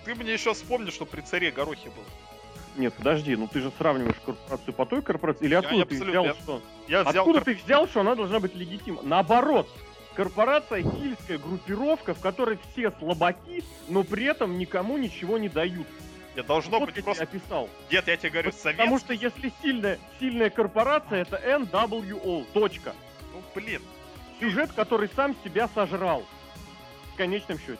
Ты 0.03 0.15
мне 0.15 0.33
еще 0.33 0.53
вспомни, 0.53 0.89
что 0.89 1.05
при 1.05 1.21
царе 1.21 1.51
Горохе 1.51 1.89
был. 1.89 2.03
Нет, 2.75 2.93
подожди, 2.95 3.35
ну 3.35 3.47
ты 3.47 3.59
же 3.59 3.71
сравниваешь 3.77 4.15
корпорацию 4.25 4.73
по 4.73 4.85
той 4.85 5.01
корпорации, 5.01 5.45
или 5.45 5.53
откуда 5.53 5.85
ты 5.85 5.95
абсолютно- 5.95 6.21
взял, 6.21 6.25
я- 6.25 6.33
что? 6.33 6.61
Я 6.87 7.01
взял 7.03 7.21
Откуда 7.23 7.39
корп- 7.39 7.43
ты 7.43 7.55
взял, 7.63 7.87
что 7.87 7.99
она 7.99 8.15
должна 8.15 8.39
быть 8.39 8.55
легитимна? 8.55 9.01
Наоборот, 9.03 9.69
корпорация 10.15 10.81
хильская 10.81 11.37
группировка, 11.37 12.13
в 12.15 12.19
которой 12.19 12.57
все 12.71 12.91
слабаки, 12.91 13.63
но 13.89 14.03
при 14.03 14.25
этом 14.25 14.57
никому 14.57 14.97
ничего 14.97 15.37
не 15.37 15.49
дают. 15.49 15.85
Я 16.35 16.43
должно 16.43 16.79
вот 16.79 16.87
быть 16.87 16.95
я 16.97 17.03
просто... 17.03 17.23
описал. 17.23 17.69
Дед, 17.91 18.07
я 18.07 18.15
тебе 18.17 18.29
говорю, 18.29 18.51
Потому 18.51 18.97
советский. 18.99 18.99
что 18.99 19.13
если 19.27 19.53
сильная, 19.61 19.99
сильная 20.19 20.49
корпорация, 20.49 21.23
это 21.23 21.35
NWO, 21.45 22.45
точка. 22.53 22.93
Ну, 23.41 23.61
блин. 23.61 23.81
Сюжет, 24.39 24.71
который 24.73 25.09
сам 25.15 25.35
себя 25.43 25.69
сожрал. 25.73 26.25
В 27.13 27.17
конечном 27.17 27.59
счете. 27.59 27.79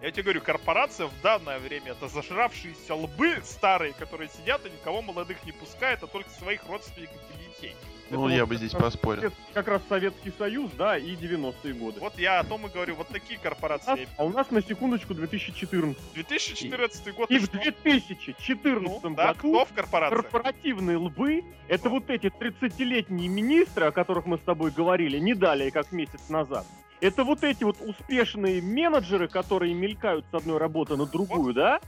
Я 0.00 0.10
тебе 0.10 0.22
говорю, 0.22 0.40
корпорация 0.40 1.06
в 1.06 1.20
данное 1.20 1.58
время 1.58 1.92
это 1.92 2.08
зажравшиеся 2.08 2.94
лбы 2.94 3.42
старые, 3.44 3.92
которые 3.92 4.30
сидят 4.30 4.64
и 4.64 4.70
никого 4.70 5.02
молодых 5.02 5.44
не 5.44 5.52
пускают, 5.52 6.02
а 6.02 6.06
только 6.06 6.30
своих 6.30 6.66
родственников 6.66 7.20
и 7.34 7.44
детей. 7.44 7.76
Ну, 8.10 8.26
Это 8.26 8.34
я 8.36 8.42
вот 8.42 8.48
бы 8.50 8.56
здесь 8.56 8.72
поспорил. 8.72 9.32
Как 9.54 9.68
раз 9.68 9.82
Советский 9.88 10.32
Союз, 10.36 10.70
да, 10.72 10.98
и 10.98 11.14
90-е 11.14 11.74
годы. 11.74 12.00
Вот 12.00 12.18
я 12.18 12.40
о 12.40 12.44
том 12.44 12.66
и 12.66 12.70
говорю, 12.70 12.96
вот 12.96 13.08
такие 13.08 13.38
корпорации. 13.38 14.08
а 14.16 14.24
у 14.24 14.30
нас 14.30 14.50
на 14.50 14.60
секундочку 14.62 15.14
2014. 15.14 15.96
2014 16.14 17.14
год 17.14 17.30
И 17.30 17.36
и 17.36 17.38
в 17.38 17.44
что? 17.44 17.58
2014 17.58 19.02
Ну, 19.02 19.14
да, 19.14 19.28
году 19.28 19.38
кто 19.38 19.64
в 19.64 19.72
корпорации? 19.72 20.16
корпоративные 20.16 20.96
лбы, 20.96 21.44
это 21.68 21.88
вот 21.88 22.10
эти 22.10 22.26
30-летние 22.26 23.28
министры, 23.28 23.86
о 23.86 23.92
которых 23.92 24.26
мы 24.26 24.38
с 24.38 24.40
тобой 24.42 24.70
говорили, 24.72 25.18
не 25.18 25.34
далее, 25.34 25.70
как 25.70 25.92
месяц 25.92 26.28
назад. 26.28 26.66
Это 27.00 27.24
вот 27.24 27.44
эти 27.44 27.64
вот 27.64 27.76
успешные 27.80 28.60
менеджеры, 28.60 29.28
которые 29.28 29.72
мелькают 29.72 30.26
с 30.30 30.34
одной 30.34 30.58
работы 30.58 30.96
на 30.96 31.06
другую, 31.06 31.54
да? 31.54 31.80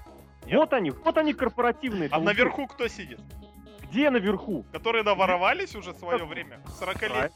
Нет. 0.46 0.56
Вот 0.56 0.72
они, 0.72 0.90
вот 0.90 1.18
они 1.18 1.34
корпоративные. 1.34 2.08
А 2.10 2.18
наверху 2.20 2.66
кто 2.66 2.88
сидит? 2.88 3.20
Где 3.92 4.08
наверху? 4.08 4.64
Которые 4.72 5.04
наворовались 5.04 5.74
уже 5.74 5.92
в 5.92 5.98
свое 5.98 6.24
время? 6.24 6.62
40-летние. 6.80 7.30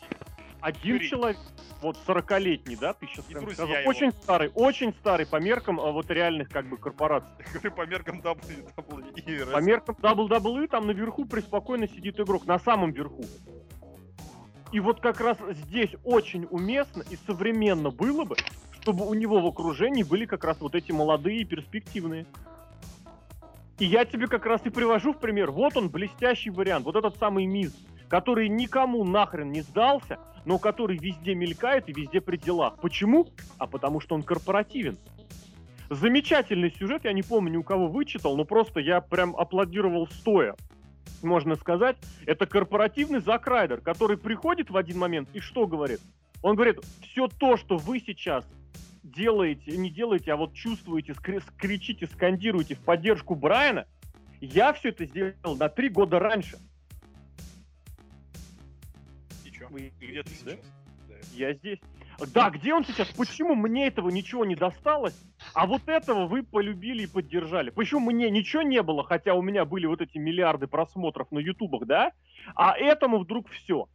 Один 0.62 0.94
Юрий. 0.94 1.08
человек, 1.10 1.36
вот 1.82 1.98
40-летний, 2.06 2.76
да, 2.76 2.94
ты 2.94 3.06
сейчас 3.06 3.26
прям 3.26 3.44
сказал. 3.50 3.68
его. 3.68 3.90
Очень 3.90 4.10
старый, 4.10 4.50
очень 4.54 4.94
старый 4.94 5.26
по 5.26 5.36
меркам 5.36 5.78
а, 5.78 5.92
вот 5.92 6.10
реальных 6.10 6.48
как 6.48 6.66
бы 6.66 6.78
корпораций. 6.78 7.44
По 7.76 7.86
меркам 7.86 8.22
WWE. 8.22 9.52
По 9.52 9.60
меркам 9.60 9.96
WWE 9.96 10.68
там 10.68 10.86
наверху 10.86 11.26
преспокойно 11.26 11.88
сидит 11.88 12.18
игрок, 12.18 12.46
на 12.46 12.58
самом 12.58 12.92
верху. 12.92 13.26
И 14.72 14.80
вот 14.80 15.00
как 15.00 15.20
раз 15.20 15.36
здесь 15.50 15.94
очень 16.04 16.46
уместно 16.50 17.04
и 17.10 17.18
современно 17.26 17.90
было 17.90 18.24
бы, 18.24 18.36
чтобы 18.80 19.06
у 19.06 19.12
него 19.12 19.42
в 19.42 19.46
окружении 19.46 20.04
были 20.04 20.24
как 20.24 20.42
раз 20.44 20.58
вот 20.60 20.74
эти 20.74 20.90
молодые 20.90 21.44
перспективные. 21.44 22.24
И 23.78 23.84
я 23.84 24.04
тебе 24.06 24.26
как 24.26 24.46
раз 24.46 24.62
и 24.64 24.70
привожу 24.70 25.12
в 25.12 25.18
пример. 25.18 25.50
Вот 25.50 25.76
он, 25.76 25.90
блестящий 25.90 26.50
вариант. 26.50 26.86
Вот 26.86 26.96
этот 26.96 27.16
самый 27.18 27.44
Миз, 27.44 27.76
который 28.08 28.48
никому 28.48 29.04
нахрен 29.04 29.52
не 29.52 29.60
сдался, 29.60 30.18
но 30.46 30.58
который 30.58 30.96
везде 30.96 31.34
мелькает 31.34 31.88
и 31.88 31.92
везде 31.92 32.22
при 32.22 32.38
делах. 32.38 32.78
Почему? 32.80 33.28
А 33.58 33.66
потому 33.66 34.00
что 34.00 34.14
он 34.14 34.22
корпоративен. 34.22 34.96
Замечательный 35.90 36.72
сюжет, 36.72 37.04
я 37.04 37.12
не 37.12 37.22
помню, 37.22 37.60
у 37.60 37.62
кого 37.62 37.86
вычитал, 37.86 38.36
но 38.36 38.44
просто 38.44 38.80
я 38.80 39.00
прям 39.00 39.36
аплодировал 39.36 40.08
стоя. 40.08 40.56
Можно 41.22 41.54
сказать, 41.54 41.96
это 42.24 42.46
корпоративный 42.46 43.20
Зак 43.20 43.46
Райдер, 43.46 43.80
который 43.80 44.16
приходит 44.16 44.70
в 44.70 44.76
один 44.76 44.98
момент 44.98 45.28
и 45.32 45.40
что 45.40 45.66
говорит? 45.66 46.00
Он 46.42 46.56
говорит, 46.56 46.80
все 47.02 47.28
то, 47.28 47.56
что 47.56 47.76
вы 47.76 48.00
сейчас 48.00 48.44
делаете, 49.02 49.76
не 49.76 49.90
делаете, 49.90 50.32
а 50.32 50.36
вот 50.36 50.54
чувствуете, 50.54 51.12
скри- 51.12 51.42
кричите, 51.56 52.06
скандируете 52.06 52.74
в 52.74 52.80
поддержку 52.80 53.34
Брайана, 53.34 53.86
я 54.40 54.72
все 54.72 54.90
это 54.90 55.06
сделал 55.06 55.56
на 55.56 55.68
три 55.68 55.88
года 55.88 56.18
раньше. 56.18 56.58
И 59.44 59.50
чё? 59.50 59.68
Вы- 59.68 59.92
где 60.00 60.22
ты 60.22 60.30
да? 60.44 60.50
сейчас? 60.52 60.66
Да. 61.08 61.14
Я 61.34 61.54
здесь. 61.54 61.78
Да, 62.32 62.48
где 62.48 62.72
он 62.72 62.84
сейчас? 62.84 63.08
Почему 63.08 63.54
мне 63.54 63.88
этого 63.88 64.08
ничего 64.08 64.46
не 64.46 64.56
досталось, 64.56 65.14
а 65.52 65.66
вот 65.66 65.82
этого 65.86 66.26
вы 66.26 66.42
полюбили 66.42 67.02
и 67.02 67.06
поддержали? 67.06 67.68
Почему 67.70 68.10
мне 68.10 68.30
ничего 68.30 68.62
не 68.62 68.82
было, 68.82 69.04
хотя 69.04 69.34
у 69.34 69.42
меня 69.42 69.66
были 69.66 69.84
вот 69.86 70.00
эти 70.00 70.16
миллиарды 70.16 70.66
просмотров 70.66 71.30
на 71.30 71.38
ютубах, 71.38 71.86
да? 71.86 72.12
А 72.54 72.76
этому 72.76 73.18
вдруг 73.18 73.50
все. 73.50 73.88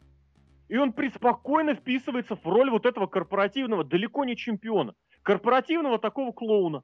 И 0.72 0.78
он 0.78 0.94
преспокойно 0.94 1.76
вписывается 1.76 2.38
в 2.38 2.46
роль 2.46 2.70
вот 2.70 2.86
этого 2.86 3.06
корпоративного, 3.06 3.84
далеко 3.84 4.24
не 4.24 4.38
чемпиона, 4.38 4.94
корпоративного 5.22 6.00
такого 6.00 6.32
клоуна. 6.32 6.84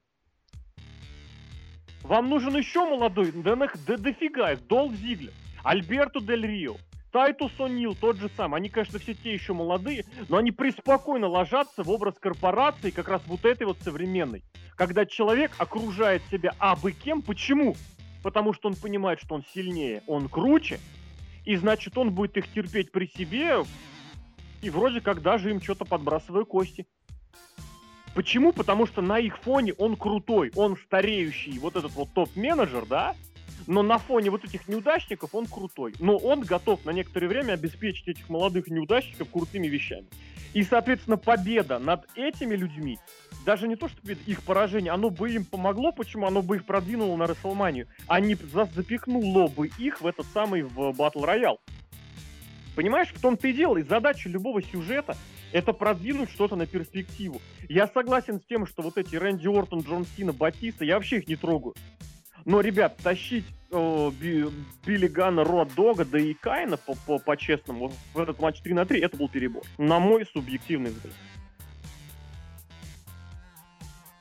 Вам 2.04 2.28
нужен 2.28 2.58
еще 2.58 2.82
молодой? 2.82 3.32
Да, 3.32 3.56
да 3.56 3.98
дофига 3.98 4.52
их. 4.52 4.68
Долф 4.68 4.94
Зиглер, 4.96 5.32
Альберто 5.64 6.20
Дель 6.20 6.46
Рио, 6.46 6.76
Тайтус 7.14 7.54
О'Нил, 7.60 7.96
тот 7.98 8.18
же 8.18 8.28
самый. 8.36 8.58
Они, 8.58 8.68
конечно, 8.68 9.00
все 9.00 9.14
те 9.14 9.32
еще 9.32 9.54
молодые, 9.54 10.04
но 10.28 10.36
они 10.36 10.52
преспокойно 10.52 11.28
ложатся 11.28 11.82
в 11.82 11.90
образ 11.90 12.16
корпорации, 12.20 12.90
как 12.90 13.08
раз 13.08 13.22
вот 13.26 13.46
этой 13.46 13.66
вот 13.66 13.78
современной. 13.80 14.44
Когда 14.76 15.06
человек 15.06 15.52
окружает 15.60 16.22
себя 16.30 16.52
абы 16.60 16.92
кем. 16.92 17.22
Почему? 17.22 17.78
Потому 18.22 18.52
что 18.52 18.68
он 18.68 18.76
понимает, 18.76 19.22
что 19.22 19.36
он 19.36 19.46
сильнее, 19.54 20.04
он 20.08 20.28
круче, 20.28 20.78
и 21.48 21.56
значит, 21.56 21.98
он 21.98 22.12
будет 22.12 22.36
их 22.36 22.52
терпеть 22.52 22.92
при 22.92 23.08
себе, 23.08 23.64
и 24.62 24.70
вроде 24.70 25.00
как 25.00 25.22
даже 25.22 25.50
им 25.50 25.62
что-то 25.62 25.86
подбрасывая 25.86 26.44
кости. 26.44 26.86
Почему? 28.14 28.52
Потому 28.52 28.86
что 28.86 29.02
на 29.02 29.18
их 29.18 29.38
фоне 29.38 29.74
он 29.78 29.96
крутой, 29.96 30.52
он 30.56 30.76
стареющий, 30.76 31.58
вот 31.60 31.78
этот 31.78 31.94
вот 31.94 32.10
топ-менеджер, 32.14 32.86
да? 32.86 33.16
Но 33.68 33.84
на 33.84 33.98
фоне 33.98 34.32
вот 34.32 34.46
этих 34.46 34.68
неудачников 34.68 35.36
он 35.36 35.46
крутой. 35.46 35.94
Но 36.00 36.18
он 36.18 36.42
готов 36.42 36.84
на 36.86 36.92
некоторое 36.92 37.28
время 37.28 37.54
обеспечить 37.54 38.08
этих 38.08 38.30
молодых 38.30 38.68
неудачников 38.68 39.30
крутыми 39.30 39.68
вещами. 39.68 40.08
И, 40.54 40.64
соответственно, 40.64 41.18
победа 41.18 41.78
над 41.78 42.08
этими 42.16 42.56
людьми, 42.56 42.98
даже 43.46 43.68
не 43.68 43.76
то, 43.76 43.90
что 43.90 44.00
их 44.12 44.42
поражение, 44.44 44.92
оно 44.92 45.10
бы 45.10 45.30
им 45.32 45.46
помогло, 45.46 45.92
почему? 45.92 46.26
Оно 46.26 46.42
бы 46.42 46.56
их 46.56 46.66
продвинуло 46.66 47.16
на 47.18 47.28
Расселманию, 47.28 47.88
а 48.08 48.20
не 48.22 48.36
за- 48.36 48.70
запихнуло 48.74 49.48
бы 49.48 49.68
их 49.78 50.02
в 50.02 50.08
этот 50.08 50.26
самый 50.28 50.64
в 50.64 50.94
Батл 50.94 51.26
Роял. 51.26 51.60
Понимаешь, 52.76 53.10
в 53.10 53.20
том-то 53.20 53.48
и 53.48 53.54
дело. 53.54 53.78
И 53.78 53.84
задача 53.84 54.30
любого 54.30 54.62
сюжета 54.62 55.18
это 55.52 55.74
продвинуть 55.74 56.30
что-то 56.30 56.56
на 56.56 56.66
перспективу. 56.66 57.42
Я 57.68 57.88
согласен 57.88 58.40
с 58.40 58.46
тем, 58.46 58.66
что 58.66 58.82
вот 58.82 58.98
эти 58.98 59.16
Рэнди 59.16 59.48
Ортон, 59.48 59.82
Джон 59.82 60.06
Сина, 60.16 60.32
Батиста, 60.32 60.86
я 60.86 60.96
вообще 60.96 61.18
их 61.18 61.28
не 61.28 61.36
трогаю. 61.36 61.74
Но, 62.46 62.62
ребят, 62.62 62.98
тащить 62.98 63.46
э, 63.72 64.12
Би- 64.20 64.52
Билли 64.86 65.08
Гана, 65.08 65.44
Род 65.44 65.74
Дога, 65.76 66.06
да 66.06 66.20
и 66.20 66.34
Кайна 66.34 66.78
по- 66.78 66.96
по- 66.96 67.20
по-честному 67.20 67.92
в 68.14 68.20
этот 68.20 68.40
матч 68.40 68.62
3 68.62 68.74
на 68.74 68.86
3, 68.86 69.00
это 69.02 69.18
был 69.18 69.30
перебор. 69.30 69.64
На 69.78 70.00
мой 70.00 70.26
субъективный 70.26 70.92
взгляд. 70.92 71.14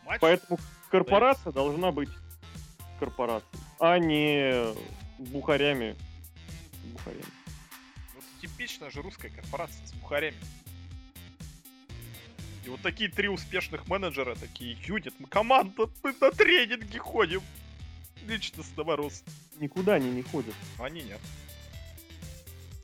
матч. 0.05 0.21
Поэтому 0.21 0.59
корпорация 0.91 1.53
должна 1.53 1.91
быть 1.91 2.09
корпорацией, 3.01 3.63
а 3.81 3.99
не 3.99 4.73
бухарями. 5.19 5.97
Бухарями. 6.93 7.25
Вот 8.15 8.25
типичная 8.41 8.91
же 8.91 9.03
русская 9.03 9.31
корпорация 9.31 9.85
с 9.87 9.93
бухарями. 9.95 10.37
И 12.65 12.69
вот 12.69 12.81
такие 12.81 13.11
три 13.11 13.29
успешных 13.29 13.87
менеджера, 13.89 14.35
такие 14.35 14.77
юнит, 14.87 15.15
мы 15.19 15.27
команда, 15.29 15.89
мы 16.03 16.15
на 16.21 16.31
тренинги 16.33 16.99
ходим. 16.99 17.41
Личностного 18.27 18.97
роста. 18.97 19.31
Никуда 19.61 19.95
они 19.95 20.11
не 20.11 20.23
ходят. 20.23 20.55
Они 20.79 21.03
нет. 21.03 21.21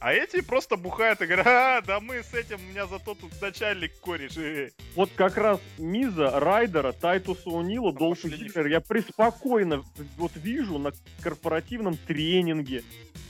А 0.03 0.13
эти 0.13 0.41
просто 0.41 0.77
бухают 0.77 1.23
и 1.23 1.27
говорят, 1.27 1.47
а, 1.47 1.81
да 1.81 2.01
мы 2.01 2.25
с 2.25 2.35
этим, 2.35 2.57
у 2.57 2.71
меня 2.71 2.89
зато 2.89 3.15
тут 3.15 3.41
начальник 3.41 3.97
кореш. 4.01 4.37
э». 4.37 4.71
Вот 4.97 5.11
как 5.15 5.37
раз 5.37 5.61
Миза, 5.79 6.41
Райдера, 6.41 6.91
Тайтуса 6.91 7.49
Унила, 7.51 7.93
Долфа 7.93 8.29
Зиглера 8.29 8.69
я 8.69 8.81
преспокойно 8.81 9.85
вот 10.17 10.33
вижу 10.35 10.79
на 10.79 10.91
корпоративном 11.23 11.97
тренинге. 11.97 12.83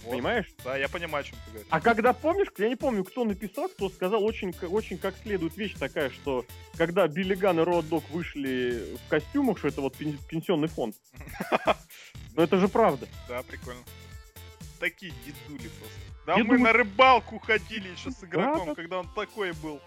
Вот. 0.03 0.13
Понимаешь? 0.13 0.47
Да, 0.65 0.79
я 0.79 0.89
понимаю, 0.89 1.21
о 1.21 1.25
чем 1.25 1.37
ты 1.45 1.51
говоришь. 1.51 1.69
А 1.69 1.81
когда 1.83 2.15
помнишь, 2.15 2.49
я 2.57 2.71
не 2.71 2.77
помню, 2.77 3.05
кто 3.05 3.25
написал, 3.25 3.69
кто 3.69 3.91
сказал 3.91 4.25
очень, 4.25 4.55
очень 4.63 4.97
как 4.97 5.15
следует 5.23 5.55
вещь 5.59 5.75
такая, 5.79 6.09
что 6.09 6.47
когда 6.79 7.07
Билли 7.07 7.35
Ган 7.35 7.61
и 7.61 7.65
Род 7.65 7.87
Дог 7.91 8.09
вышли 8.09 8.97
в 9.05 9.11
костюмах, 9.11 9.59
что 9.59 9.69
это 9.69 9.83
вот 9.83 9.95
пен- 9.95 10.19
пенсионный 10.27 10.69
фонд. 10.69 10.97
Но 12.35 12.43
это 12.43 12.57
же 12.57 12.69
правда. 12.69 13.07
Да, 13.29 13.43
прикольно. 13.43 13.83
Такие 14.83 15.13
дедули 15.25 15.69
просто. 15.69 15.97
Да 16.27 16.33
Я 16.33 16.39
мы 16.39 16.57
думаю- 16.57 16.63
на 16.65 16.73
рыбалку 16.73 17.39
ходили 17.39 17.91
еще 17.91 18.11
с 18.11 18.25
игроком, 18.25 18.67
да. 18.67 18.75
когда 18.75 18.99
он 18.99 19.09
такой 19.15 19.53
был. 19.53 19.81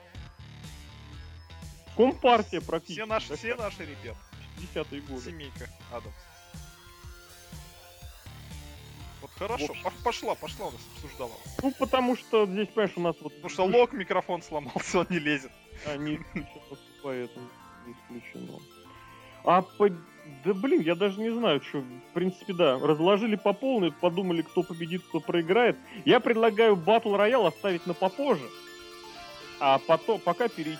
Компартия 1.97 2.61
практически. 2.61 3.01
Все 3.01 3.05
наши, 3.05 3.35
все 3.35 3.55
наши 3.55 3.81
ребята. 3.81 4.17
50-е 4.57 5.01
годы. 5.01 5.21
Семейка 5.21 5.69
Адамс. 5.91 6.15
Вот 9.21 9.31
хорошо, 9.31 9.75
пошла, 10.01 10.33
пошла 10.35 10.67
у 10.67 10.71
нас 10.71 10.81
обсуждала. 10.95 11.33
Ну, 11.61 11.73
потому 11.77 12.15
что 12.15 12.45
здесь, 12.45 12.69
понимаешь, 12.69 12.93
у 12.95 13.01
нас 13.01 13.17
вот... 13.19 13.35
Потому 13.35 13.49
что 13.49 13.65
лог 13.65 13.91
микрофон 13.91 14.41
сломался, 14.43 14.99
он 14.99 15.07
не 15.09 15.19
лезет. 15.19 15.51
А, 15.85 15.97
не 15.97 16.15
исключено, 16.15 16.77
поэтому 17.03 17.49
не 17.85 17.91
исключено. 17.91 18.59
А 19.43 19.61
по... 19.61 19.89
Да 20.45 20.53
блин, 20.53 20.81
я 20.81 20.93
даже 20.93 21.19
не 21.19 21.31
знаю, 21.31 21.59
что. 21.61 21.79
В 21.79 22.13
принципе, 22.13 22.53
да. 22.53 22.77
Разложили 22.77 23.35
по 23.35 23.51
полной, 23.51 23.91
подумали, 23.91 24.43
кто 24.43 24.61
победит, 24.61 25.01
кто 25.09 25.19
проиграет. 25.19 25.75
Я 26.05 26.19
предлагаю 26.19 26.75
батл 26.75 27.15
роял 27.15 27.47
оставить 27.47 27.87
на 27.87 27.95
попозже. 27.95 28.47
А 29.59 29.79
потом, 29.79 30.19
пока 30.19 30.47
перейти 30.47 30.79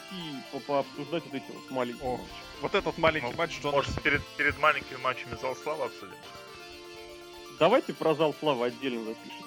по 0.52 0.60
пообсуждать 0.60 1.24
вот 1.26 1.34
эти 1.34 1.52
вот 1.52 1.72
маленькие. 1.72 2.08
О, 2.08 2.12
матчи. 2.18 2.30
Вот 2.62 2.76
этот 2.76 2.98
маленький 3.00 3.28
Ну, 3.32 3.38
матч 3.38 3.60
Джон. 3.62 3.72
Может, 3.72 4.02
перед, 4.04 4.22
перед 4.38 4.60
маленькими 4.60 4.98
матчами 4.98 5.36
зал 5.42 5.56
славы 5.56 5.86
обсудим? 5.86 6.16
Давайте 7.58 7.94
про 7.94 8.14
зал 8.14 8.36
славы 8.40 8.68
отдельно 8.68 9.04
запишем. 9.04 9.46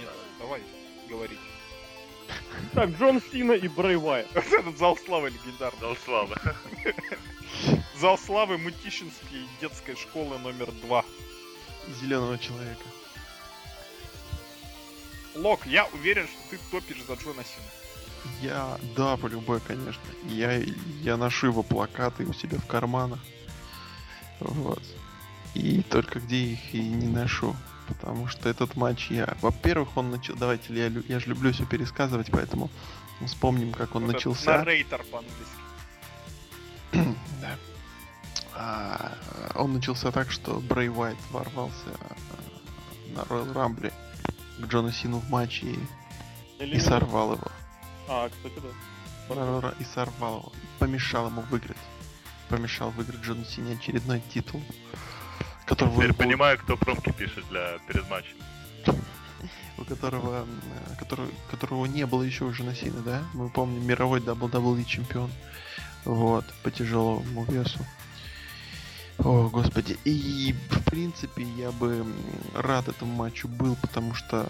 Нет, 0.00 0.10
давай 0.38 0.62
говорить. 1.10 1.38
Так, 2.72 2.90
Джон 2.90 3.20
Сина 3.20 3.52
и 3.52 3.68
Брэй 3.68 3.96
этот 4.34 4.78
зал 4.78 4.96
славы 4.96 5.28
легендарный. 5.30 5.80
Зал 5.80 5.96
славы. 6.04 6.36
Зал 7.98 8.18
славы 8.18 8.58
Мутищинской 8.58 9.46
детской 9.60 9.96
школы 9.96 10.38
номер 10.38 10.70
два. 10.82 11.04
Зеленого 12.00 12.38
человека. 12.38 12.84
Лок, 15.34 15.66
я 15.66 15.86
уверен, 15.86 16.26
что 16.26 16.50
ты 16.50 16.58
топишь 16.70 17.02
за 17.06 17.14
Джона 17.14 17.44
Сина. 17.44 17.66
Я, 18.40 18.78
да, 18.96 19.16
по 19.16 19.26
любой, 19.26 19.60
конечно. 19.60 20.02
Я, 20.24 20.60
я 21.02 21.16
ношу 21.16 21.48
его 21.48 21.62
плакаты 21.62 22.24
у 22.24 22.32
себя 22.32 22.58
в 22.58 22.66
карманах. 22.66 23.20
Вот. 24.40 24.82
И 25.54 25.82
только 25.82 26.20
где 26.20 26.36
их 26.36 26.74
и 26.74 26.80
не 26.80 27.06
ношу. 27.06 27.54
Потому 27.88 28.26
что 28.26 28.48
этот 28.48 28.76
матч 28.76 29.10
я... 29.10 29.36
Во-первых, 29.40 29.96
он 29.96 30.10
начал... 30.10 30.34
Давайте, 30.34 30.74
я, 30.74 30.86
я 31.08 31.20
же 31.20 31.28
люблю 31.28 31.52
все 31.52 31.64
пересказывать, 31.64 32.30
поэтому 32.32 32.68
вспомним, 33.24 33.72
как 33.72 33.94
он 33.94 34.04
Вот 34.04 34.14
начался. 34.14 34.58
Наррейтор 34.58 35.04
по-английски. 35.04 35.65
Да. 37.40 37.56
А, 38.54 39.12
он 39.54 39.74
начался 39.74 40.10
так, 40.10 40.30
что 40.30 40.60
Брей 40.60 40.88
Уайт 40.88 41.16
ворвался 41.30 41.74
а, 42.00 42.14
на 43.14 43.20
Royal 43.20 43.52
Rumble 43.52 43.92
к 44.58 44.66
Джону 44.66 44.90
Сину 44.92 45.18
в 45.18 45.28
матче 45.30 45.66
и, 45.66 45.78
Или 46.60 46.76
и 46.76 46.80
сорвал 46.80 47.34
его. 47.34 47.48
А, 48.08 48.28
кстати, 48.28 48.54
да. 48.62 49.74
И 49.78 49.84
сорвал 49.84 50.38
его. 50.38 50.52
Помешал 50.78 51.26
ему 51.26 51.42
выиграть. 51.42 51.76
Помешал 52.48 52.90
выиграть 52.90 53.20
Джону 53.20 53.44
Сине 53.44 53.74
очередной 53.74 54.22
титул. 54.32 54.62
Которого 55.66 55.96
Теперь 55.96 56.12
был- 56.12 56.16
понимаю, 56.18 56.58
кто 56.58 56.76
промки 56.76 57.10
пишет 57.12 57.44
для 57.50 57.78
перед 57.88 58.08
матчем. 58.08 58.36
у 59.78 59.84
которого, 59.84 60.46
э, 60.46 60.94
который, 60.98 61.28
которого 61.50 61.84
не 61.84 62.06
было 62.06 62.22
еще 62.22 62.44
у 62.44 62.52
Джона 62.52 62.74
Сины, 62.74 63.02
да? 63.04 63.22
Мы 63.34 63.50
помним 63.50 63.86
мировой 63.86 64.20
WWE 64.20 64.84
чемпион. 64.84 65.30
Вот, 66.06 66.44
по 66.62 66.70
тяжелому 66.70 67.44
весу. 67.44 67.80
О, 69.18 69.48
господи. 69.48 69.96
И, 70.04 70.54
в 70.70 70.84
принципе, 70.84 71.42
я 71.42 71.72
бы 71.72 72.06
рад 72.54 72.88
этому 72.88 73.12
матчу 73.12 73.48
был, 73.48 73.76
потому 73.76 74.14
что 74.14 74.46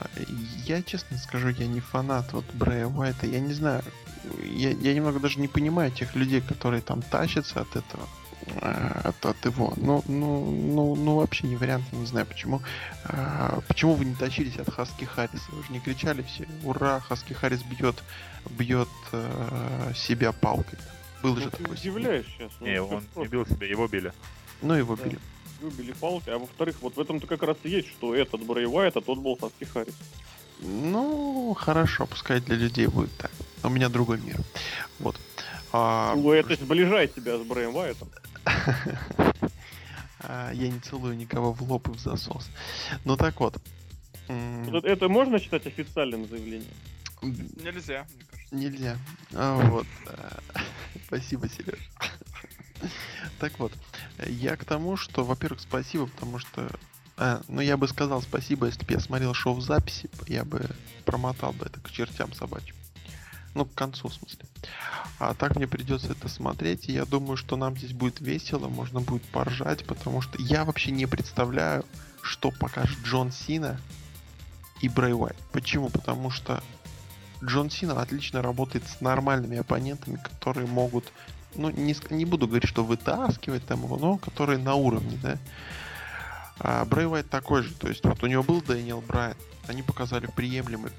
я, 0.64 0.82
честно 0.82 1.16
скажу, 1.18 1.48
я 1.48 1.66
не 1.66 1.80
фанат 1.80 2.32
вот 2.32 2.44
Брэя 2.52 2.86
Уайта. 2.86 3.26
Я 3.26 3.40
не 3.40 3.54
знаю, 3.54 3.82
я, 4.44 4.70
я 4.70 4.94
немного 4.94 5.20
даже 5.20 5.40
не 5.40 5.48
понимаю 5.48 5.90
тех 5.92 6.14
людей, 6.14 6.40
которые 6.40 6.82
там 6.82 7.00
тащатся 7.00 7.60
от 7.60 7.76
этого, 7.76 8.06
э, 8.46 9.00
от, 9.04 9.24
от 9.24 9.44
его. 9.46 9.72
Ну, 9.76 10.02
ну, 10.08 10.50
ну, 10.50 10.96
ну, 10.96 11.16
вообще 11.16 11.46
не 11.46 11.56
вариант, 11.56 11.84
я 11.92 11.98
не 11.98 12.06
знаю, 12.06 12.26
почему. 12.26 12.60
А, 13.04 13.60
почему 13.68 13.94
вы 13.94 14.04
не 14.04 14.14
тащились 14.14 14.56
от 14.56 14.68
Хаски 14.68 15.04
Харриса? 15.04 15.46
Вы 15.52 15.62
же 15.62 15.72
не 15.72 15.80
кричали 15.80 16.22
все, 16.22 16.46
ура, 16.64 17.00
Хаски 17.00 17.34
Харрис 17.34 17.62
бьет, 17.62 18.02
бьет 18.50 18.88
э, 19.12 19.92
себя 19.94 20.32
палкой. 20.32 20.78
Был 21.22 21.36
же 21.36 21.44
Ну, 21.44 21.50
ты 21.50 21.56
такой. 21.58 21.74
удивляешь 21.76 22.26
сейчас. 22.36 22.52
ну, 22.60 22.66
Не, 22.66 22.80
он 22.82 22.90
не 23.00 23.06
просто 23.14 23.28
бил 23.30 23.46
себя, 23.46 23.66
его 23.66 23.88
били. 23.88 24.12
Ну, 24.62 24.74
его 24.74 24.96
Да. 24.96 25.04
били. 25.04 25.18
Выбили 25.60 25.92
палкой. 25.92 26.34
А 26.34 26.38
во-вторых, 26.38 26.76
вот 26.82 26.96
в 26.96 27.00
этом-то 27.00 27.26
как 27.26 27.42
раз 27.42 27.56
и 27.64 27.70
есть, 27.70 27.88
что 27.88 28.14
этот 28.14 28.42
Брэй 28.42 28.66
Уайт, 28.66 28.96
а 28.96 29.00
тот 29.00 29.18
был 29.18 29.36
Хаски 29.36 29.64
Харрис. 29.64 29.94
Ну, 30.60 31.54
хорошо, 31.58 32.06
пускай 32.06 32.40
для 32.40 32.56
людей 32.56 32.86
будет 32.86 33.14
так. 33.16 33.30
У 33.62 33.68
меня 33.68 33.88
другой 33.88 34.18
мир. 34.20 34.36
Вот. 34.98 35.16
А, 35.72 36.14
Ну, 36.14 36.32
это 36.32 36.54
сближает 36.56 37.14
тебя 37.14 37.38
с 37.38 37.42
Брэем 37.42 37.74
Уайтом. 37.74 38.08
а, 40.20 40.50
я 40.52 40.68
не 40.68 40.78
целую 40.80 41.16
никого 41.16 41.52
в 41.52 41.62
лоб 41.62 41.88
и 41.88 41.92
в 41.92 41.98
засос. 41.98 42.48
Ну 43.04 43.16
так 43.16 43.38
вот. 43.40 43.56
Это, 44.28 45.08
можно 45.08 45.38
считать 45.38 45.66
официальным 45.66 46.26
заявлением? 46.28 46.70
Нельзя, 47.22 48.06
мне 48.14 48.24
кажется. 48.30 48.54
Нельзя. 48.54 48.98
А, 49.34 49.56
вот. 49.68 49.86
Спасибо, 51.06 51.48
Сереж. 51.48 51.78
Так 53.38 53.58
вот, 53.58 53.72
я 54.26 54.56
к 54.56 54.64
тому, 54.64 54.96
что, 54.96 55.24
во-первых, 55.24 55.60
спасибо, 55.60 56.06
потому 56.06 56.38
что... 56.38 56.70
а, 57.16 57.42
ну, 57.48 57.60
я 57.60 57.76
бы 57.76 57.88
сказал 57.88 58.22
спасибо, 58.22 58.66
если 58.66 58.84
бы 58.84 58.92
я 58.92 59.00
смотрел 59.00 59.34
шоу 59.34 59.54
в 59.54 59.62
записи, 59.62 60.08
я 60.26 60.44
бы 60.44 60.70
промотал 61.04 61.52
бы 61.52 61.66
это 61.66 61.80
к 61.80 61.90
чертям 61.90 62.32
собачьим. 62.32 62.74
Ну, 63.54 63.64
к 63.64 63.74
концу, 63.74 64.08
в 64.08 64.14
смысле. 64.14 64.40
А 65.18 65.32
так 65.32 65.56
мне 65.56 65.66
придется 65.66 66.12
это 66.12 66.28
смотреть, 66.28 66.88
и 66.88 66.92
я 66.92 67.06
думаю, 67.06 67.38
что 67.38 67.56
нам 67.56 67.76
здесь 67.76 67.92
будет 67.92 68.20
весело, 68.20 68.68
можно 68.68 69.00
будет 69.00 69.22
поржать, 69.22 69.86
потому 69.86 70.20
что 70.20 70.40
я 70.40 70.64
вообще 70.66 70.90
не 70.90 71.06
представляю, 71.06 71.84
что 72.20 72.50
покажет 72.50 72.98
Джон 73.02 73.32
Сина 73.32 73.80
и 74.82 74.88
Брэй 74.90 75.14
Уайт. 75.14 75.36
Почему? 75.52 75.88
Потому 75.88 76.30
что 76.30 76.62
Джон 77.44 77.70
Сина 77.70 78.00
отлично 78.00 78.42
работает 78.42 78.84
с 78.86 79.00
нормальными 79.00 79.58
оппонентами, 79.58 80.16
которые 80.16 80.66
могут, 80.66 81.12
ну, 81.54 81.70
не, 81.70 81.94
не 82.10 82.24
буду 82.24 82.46
говорить, 82.46 82.68
что 82.68 82.84
вытаскивать 82.84 83.66
там 83.66 83.84
его, 83.84 83.96
но 83.96 84.18
которые 84.18 84.58
на 84.58 84.74
уровне, 84.74 85.18
да. 85.22 85.38
А 86.58 86.84
Брэй 86.84 87.06
Уайт 87.06 87.28
такой 87.28 87.62
же, 87.62 87.74
то 87.74 87.88
есть 87.88 88.04
вот 88.04 88.22
у 88.22 88.26
него 88.26 88.42
был 88.42 88.62
Дэниел 88.62 89.02
Брайан, 89.02 89.36
они 89.66 89.82
показали 89.82 90.26
приемлемый, 90.26 90.90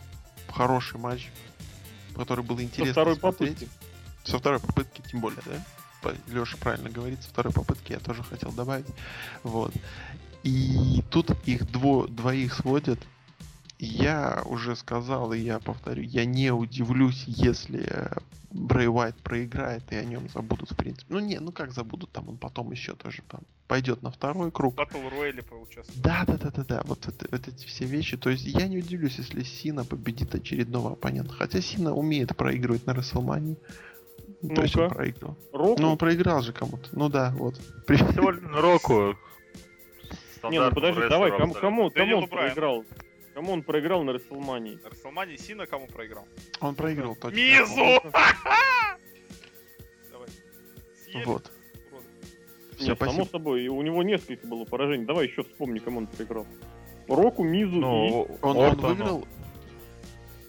хороший 0.50 1.00
матч, 1.00 1.30
который 2.16 2.44
был 2.44 2.58
Со 2.58 2.64
интересно 2.64 2.94
второй 2.94 3.16
смотреть. 3.16 3.54
попытки. 3.60 3.70
Со 4.24 4.40
второй 4.40 4.60
попытки, 4.60 5.02
тем 5.10 5.22
более, 5.22 5.42
да? 5.46 6.12
Леша 6.28 6.58
правильно 6.58 6.90
говорит, 6.90 7.24
со 7.24 7.30
второй 7.30 7.54
попытки 7.54 7.94
я 7.94 8.00
тоже 8.00 8.24
хотел 8.24 8.52
добавить. 8.52 8.86
Вот. 9.44 9.74
И 10.44 11.04
тут 11.10 11.32
их 11.46 11.70
дво, 11.72 12.08
двоих 12.08 12.54
сводят. 12.54 13.00
Я 13.80 14.42
уже 14.46 14.76
сказал, 14.76 15.34
и 15.34 15.40
я 15.40 15.60
повторю, 15.60 16.02
я 16.02 16.26
не 16.26 16.52
удивлюсь, 16.52 17.26
если 17.28 17.86
э, 17.88 18.10
Брэй 18.50 18.88
Уайт 18.88 19.16
проиграет, 19.18 19.84
и 19.92 19.96
о 19.96 20.04
нем 20.04 20.28
забудут, 20.30 20.72
в 20.72 20.76
принципе. 20.76 21.06
Ну 21.10 21.20
не, 21.20 21.40
ну 21.40 21.52
как 21.52 21.72
забудут, 21.72 22.12
там 22.12 22.28
он 22.28 22.38
потом 22.38 22.72
еще 22.72 22.96
тоже 22.96 23.22
там 23.30 23.42
пойдет 23.68 24.02
на 24.02 24.10
второй 24.10 24.52
круг. 24.52 24.74
Батл 24.74 24.98
Рояле 25.10 25.44
поучаствовал. 25.44 26.02
Да, 26.02 26.24
да, 26.26 26.38
да, 26.38 26.50
да, 26.50 26.64
да, 26.64 26.82
вот, 26.86 27.08
это- 27.08 27.28
вот 27.30 27.48
эти 27.48 27.66
все 27.68 27.86
вещи. 27.86 28.18
То 28.18 28.32
есть 28.32 28.46
я 28.46 28.68
не 28.68 28.80
удивлюсь, 28.80 29.18
если 29.20 29.44
Сина 29.44 29.86
победит 29.86 30.34
очередного 30.34 30.94
оппонента. 30.94 31.34
Хотя 31.34 31.62
Сина 31.62 31.94
умеет 31.94 32.36
проигрывать 32.36 32.88
на 32.88 32.96
Расселмании. 32.96 33.58
То 34.56 34.62
есть 34.64 34.76
он 34.76 34.84
Ну-ка. 34.86 34.96
проиграл. 34.96 35.38
Року? 35.54 35.82
Ну, 35.82 35.92
он 35.92 35.98
проиграл 35.98 36.42
же 36.42 36.52
кому-то. 36.54 36.90
Ну 36.94 37.10
да, 37.10 37.32
вот. 37.38 37.56
Всего 37.88 38.32
Року. 38.32 39.16
Не, 40.50 40.62
ну 40.62 40.72
подожди, 40.72 41.02
давай, 41.10 41.30
кому, 41.38 41.54
кому, 41.54 41.92
кому 41.92 42.18
он 42.18 42.28
проиграл? 42.28 42.84
Кому 43.38 43.54
он 43.54 43.62
проиграл 43.62 44.04
на 44.04 44.14
Расселмании? 44.14 44.80
На 44.84 44.90
Расселмании 44.90 45.36
Сина 45.36 45.68
кому 45.68 45.86
проиграл? 45.86 46.28
Он 46.60 46.74
проиграл 46.74 47.16
точно. 47.16 47.36
Мизу! 47.38 47.76
Давай. 50.12 50.28
Съели, 51.06 51.24
Вот. 51.24 51.52
Все, 52.78 52.88
Нет, 52.88 53.00
само 53.00 53.26
собой, 53.26 53.62
и 53.62 53.68
у 53.68 53.80
него 53.84 54.02
несколько 54.02 54.48
было 54.48 54.66
поражений. 54.66 55.06
Давай 55.06 55.28
еще 55.28 55.44
вспомни, 55.44 55.78
кому 55.78 56.00
он 56.00 56.08
проиграл. 56.08 56.48
Року, 57.08 57.44
Мизу 57.44 57.76
Ну, 57.76 58.24
Он, 58.42 58.58
он 58.58 58.66
Ортону. 58.72 58.88
выиграл. 58.88 59.28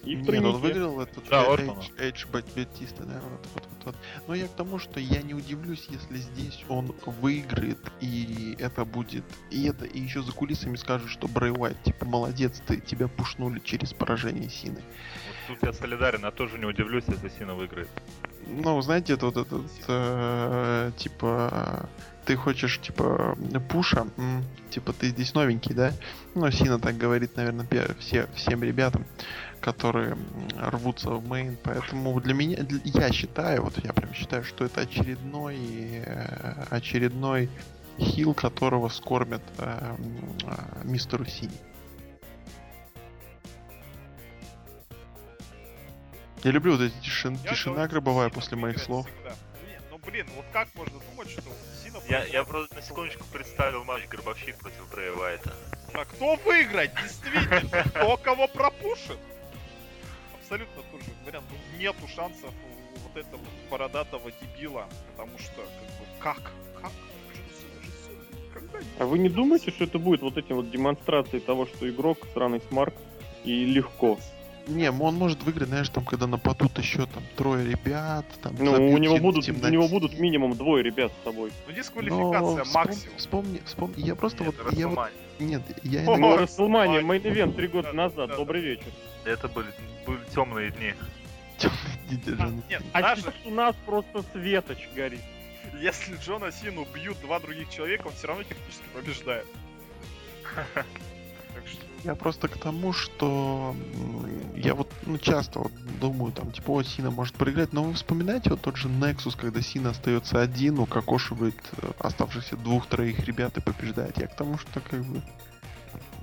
И, 0.04 0.12
и 0.12 0.16
в 0.16 0.18
Нет, 0.18 0.26
тройнике. 0.26 0.48
он 0.48 0.56
выиграл 0.60 1.00
этот 1.00 1.28
Да, 1.28 1.44
Э- 1.44 2.12
Бат- 2.32 2.44
Батиста, 2.56 3.04
да, 3.04 3.20
вот, 3.22 3.46
вот, 3.54 3.62
вот, 3.64 3.84
вот. 3.84 3.96
Но 4.26 4.34
я 4.34 4.46
к 4.46 4.50
тому, 4.54 4.78
что 4.78 5.00
я 5.00 5.22
не 5.22 5.34
удивлюсь, 5.34 5.86
если 5.90 6.16
здесь 6.18 6.64
он 6.68 6.94
выиграет, 7.06 7.78
и 8.00 8.56
это 8.58 8.84
будет, 8.84 9.24
и 9.50 9.66
это, 9.68 9.84
и 9.84 10.00
еще 10.00 10.22
за 10.22 10.32
кулисами 10.32 10.76
скажут, 10.76 11.10
что 11.10 11.28
Брэй 11.28 11.52
Уайт, 11.52 11.82
типа, 11.82 12.04
молодец, 12.04 12.60
ты, 12.66 12.80
тебя 12.80 13.08
пушнули 13.08 13.60
через 13.60 13.92
поражение 13.92 14.48
Сины. 14.50 14.82
Вот 15.48 15.56
тут 15.58 15.62
я 15.66 15.72
солидарен, 15.72 16.20
я 16.24 16.30
тоже 16.30 16.58
не 16.58 16.66
удивлюсь, 16.66 17.04
если 17.08 17.28
Сина 17.38 17.54
выиграет. 17.54 17.88
Ну, 18.46 18.80
знаете, 18.80 19.12
это 19.14 19.26
вот 19.26 19.36
этот, 19.36 19.62
э, 19.88 20.90
типа, 20.96 21.88
ты 22.24 22.36
хочешь, 22.36 22.78
типа, 22.80 23.36
пуша, 23.68 24.06
м, 24.16 24.44
типа, 24.70 24.92
ты 24.92 25.08
здесь 25.08 25.34
новенький, 25.34 25.74
да? 25.74 25.92
Ну, 26.34 26.50
Сина 26.50 26.78
так 26.78 26.96
говорит, 26.96 27.36
наверное, 27.36 27.66
все, 27.98 28.26
всем 28.34 28.62
ребятам, 28.62 29.04
которые 29.60 30.16
рвутся 30.56 31.10
в 31.10 31.26
мейн, 31.28 31.56
поэтому 31.62 32.20
для 32.20 32.34
меня, 32.34 32.62
для- 32.62 32.80
я 32.84 33.12
считаю, 33.12 33.62
вот 33.64 33.82
я 33.84 33.92
прям 33.92 34.12
считаю, 34.14 34.44
что 34.44 34.64
это 34.64 34.82
очередной, 34.82 35.56
э, 36.04 36.64
очередной 36.70 37.48
хил, 37.98 38.34
которого 38.34 38.88
скормят 38.88 39.42
э, 39.58 39.96
э, 40.44 40.84
мистеру 40.84 41.24
Сини. 41.26 41.52
Я 46.44 46.52
люблю 46.52 46.72
вот 46.72 46.80
эти 46.82 46.94
тишин, 47.02 47.34
Я 47.44 47.50
тишина 47.50 47.86
гробовая 47.88 48.28
после 48.30 48.56
моих 48.56 48.78
слов. 48.78 49.06
всегда. 49.06 49.30
Не, 49.66 49.80
ну 49.90 49.98
блин, 49.98 50.26
вот 50.36 50.44
как 50.52 50.68
можно 50.76 51.00
думать, 51.10 51.30
что 51.30 51.42
Сина 51.82 51.98
Я, 52.08 52.24
я 52.26 52.44
просто 52.44 52.74
на 52.76 52.82
секундочку 52.82 53.24
представил 53.32 53.82
матч 53.84 54.06
Гробовщик 54.08 54.56
против 54.56 54.88
Брэя 54.90 55.12
Уайта. 55.14 55.52
А 55.94 56.04
кто 56.04 56.36
выиграет? 56.44 56.92
Действительно, 57.02 57.82
кто 57.82 58.16
кого 58.18 58.46
пропушит? 58.46 59.18
Абсолютно 60.48 60.82
тот 60.90 61.02
же 61.02 61.10
вариант. 61.26 61.44
Ну, 61.50 61.78
нету 61.78 62.08
шансов 62.08 62.54
у 62.94 62.98
вот 63.00 63.16
этого 63.16 63.42
бородатого 63.70 64.30
дебила, 64.40 64.88
потому 65.10 65.38
что, 65.38 65.56
как 65.56 65.62
бы, 65.98 66.06
как? 66.18 66.52
Как? 66.80 66.92
Когда 68.54 68.78
А 68.98 69.04
вы 69.04 69.18
не 69.18 69.28
думаете, 69.28 69.70
что 69.70 69.84
это 69.84 69.98
будет 69.98 70.22
вот 70.22 70.38
этим 70.38 70.56
вот 70.56 70.70
демонстрацией 70.70 71.40
того, 71.40 71.66
что 71.66 71.88
игрок 71.90 72.20
сраный 72.32 72.62
смарт 72.70 72.94
и 73.44 73.66
легко? 73.66 74.18
Не, 74.68 74.90
он 74.90 75.16
может 75.16 75.42
выиграть, 75.42 75.68
знаешь, 75.68 75.90
там, 75.90 76.06
когда 76.06 76.26
нападут 76.26 76.78
еще 76.78 77.04
там 77.04 77.22
трое 77.36 77.66
ребят, 77.70 78.24
там. 78.42 78.54
Ну, 78.58 78.72
у 78.72 78.96
него 78.96 79.18
будут, 79.18 79.44
у 79.44 79.46
темноте. 79.46 79.70
него 79.70 79.86
будут 79.88 80.18
минимум 80.18 80.54
двое 80.56 80.82
ребят 80.82 81.12
с 81.20 81.24
собой. 81.24 81.50
Ну, 81.66 81.72
Но 81.72 81.76
дисквалификация 81.76 82.64
вспом- 82.64 82.72
максимум. 82.74 83.16
Вспомни, 83.18 83.62
вспомни, 83.66 84.00
я 84.00 84.14
просто 84.14 84.44
Нет, 84.44 84.54
вот, 84.64 84.72
я 84.72 84.88
вот. 84.88 85.10
Нет, 85.38 85.62
я 85.82 86.04
О, 86.08 86.36
Рестлмания, 86.36 87.00
main 87.00 87.25
event 87.25 87.56
три 87.56 87.68
года 87.68 87.88
да, 87.88 87.94
назад, 88.08 88.30
добрый 88.36 88.60
вечер. 88.60 88.86
Это 89.24 89.48
были, 89.48 89.68
были 90.06 90.20
темные 90.34 90.70
дни. 90.70 90.94
А, 91.62 91.66
Джон. 92.14 92.62
нет, 92.68 92.82
А 92.92 93.02
даже 93.02 93.22
сейчас 93.22 93.34
у 93.44 93.50
нас 93.50 93.74
просто 93.84 94.24
светоч 94.32 94.88
горит. 94.94 95.20
если 95.80 96.16
Джона 96.16 96.52
Сину 96.52 96.86
бьют 96.94 97.20
два 97.20 97.40
других 97.40 97.68
человека, 97.70 98.06
он 98.06 98.12
все 98.14 98.28
равно 98.28 98.44
технически 98.44 98.84
побеждает. 98.94 99.46
Я 102.04 102.14
просто 102.14 102.48
к 102.48 102.56
тому, 102.58 102.92
что 102.92 103.74
я 104.54 104.74
вот 104.74 104.90
ну, 105.04 105.18
часто 105.18 105.58
вот 105.58 105.72
думаю, 106.00 106.32
там, 106.32 106.52
типа, 106.52 106.70
о, 106.70 106.82
Сина 106.82 107.10
может 107.10 107.34
проиграть, 107.34 107.72
но 107.72 107.82
вы 107.82 107.94
вспоминаете 107.94 108.50
вот 108.50 108.60
тот 108.60 108.76
же 108.76 108.88
Nexus, 108.88 109.36
когда 109.36 109.60
Сина 109.60 109.90
остается 109.90 110.40
один, 110.40 110.78
укокошивает 110.78 111.56
э, 111.82 111.90
оставшихся 111.98 112.56
двух-троих 112.56 113.24
ребят 113.26 113.56
и 113.58 113.60
побеждает. 113.60 114.16
Я 114.18 114.28
к 114.28 114.36
тому, 114.36 114.58
что 114.58 114.80
как 114.80 115.04
бы 115.04 115.20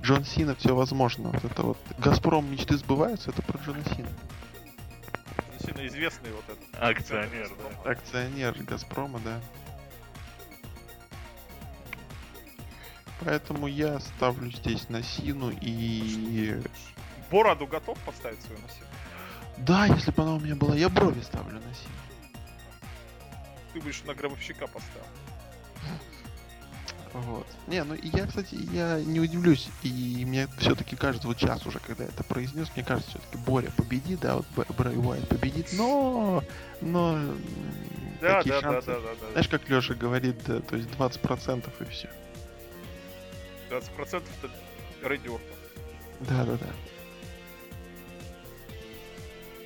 Джон 0.02 0.24
Сина 0.24 0.54
все 0.54 0.74
возможно. 0.74 1.28
Вот 1.30 1.44
это 1.44 1.62
вот 1.62 1.78
Газпром 1.98 2.50
мечты 2.50 2.76
сбываются, 2.78 3.30
это 3.30 3.42
про 3.42 3.58
Джона 3.58 3.84
Сина. 3.84 4.08
Джона 5.60 5.78
Сина 5.78 5.86
известный 5.88 6.30
вот 6.32 6.44
этот. 6.44 6.82
Акционер, 6.82 7.50
да. 7.84 7.90
Акционер 7.90 8.54
Газпрома, 8.62 9.20
да. 9.24 9.40
Поэтому 13.24 13.66
я 13.66 13.98
ставлю 14.00 14.50
здесь 14.50 14.88
на 14.88 15.02
Сину 15.02 15.50
и... 15.60 16.60
Бороду 17.30 17.66
готов 17.66 17.98
поставить 18.00 18.40
свою 18.42 18.60
на 18.60 18.68
себя? 18.68 18.86
Да, 19.58 19.86
если 19.86 20.10
бы 20.10 20.22
она 20.22 20.34
у 20.34 20.40
меня 20.40 20.54
была, 20.54 20.76
я 20.76 20.88
брови 20.88 21.20
ставлю 21.22 21.54
на 21.54 21.74
Сину. 21.74 21.94
Ты 23.72 23.80
будешь 23.80 24.02
на 24.04 24.14
гробовщика 24.14 24.66
поставил. 24.66 25.06
Вот. 27.12 27.46
Не, 27.66 27.82
ну 27.84 27.94
и 27.94 28.08
я, 28.08 28.26
кстати, 28.26 28.54
я 28.72 29.00
не 29.00 29.20
удивлюсь. 29.20 29.68
И 29.82 30.24
мне 30.26 30.48
все-таки 30.58 30.96
кажется, 30.96 31.26
вот 31.26 31.38
сейчас 31.38 31.64
уже, 31.66 31.78
когда 31.78 32.04
я 32.04 32.10
это 32.10 32.22
произнес, 32.24 32.70
мне 32.74 32.84
кажется, 32.84 33.12
все-таки 33.12 33.38
Боря 33.38 33.70
победит, 33.76 34.20
да, 34.20 34.36
вот 34.36 34.46
Брэй 34.76 34.98
Уайт 34.98 35.26
победит, 35.28 35.68
но... 35.72 36.44
Но... 36.82 37.18
Да, 38.20 38.38
такие 38.38 38.54
да, 38.54 38.60
да, 38.60 38.72
шансы. 38.72 38.86
да, 38.86 38.94
да, 38.94 39.14
да. 39.20 39.30
Знаешь, 39.32 39.48
как 39.48 39.68
Леша 39.68 39.94
говорит, 39.94 40.36
да, 40.46 40.60
то 40.60 40.76
есть 40.76 40.88
20% 40.90 41.70
и 41.80 41.90
все. 41.90 42.10
20% 43.70 44.22
это 44.42 44.50
Рэдди 45.02 45.28
Ортон. 45.28 45.40
Да, 46.20 46.44
да, 46.44 46.52
да. 46.56 46.66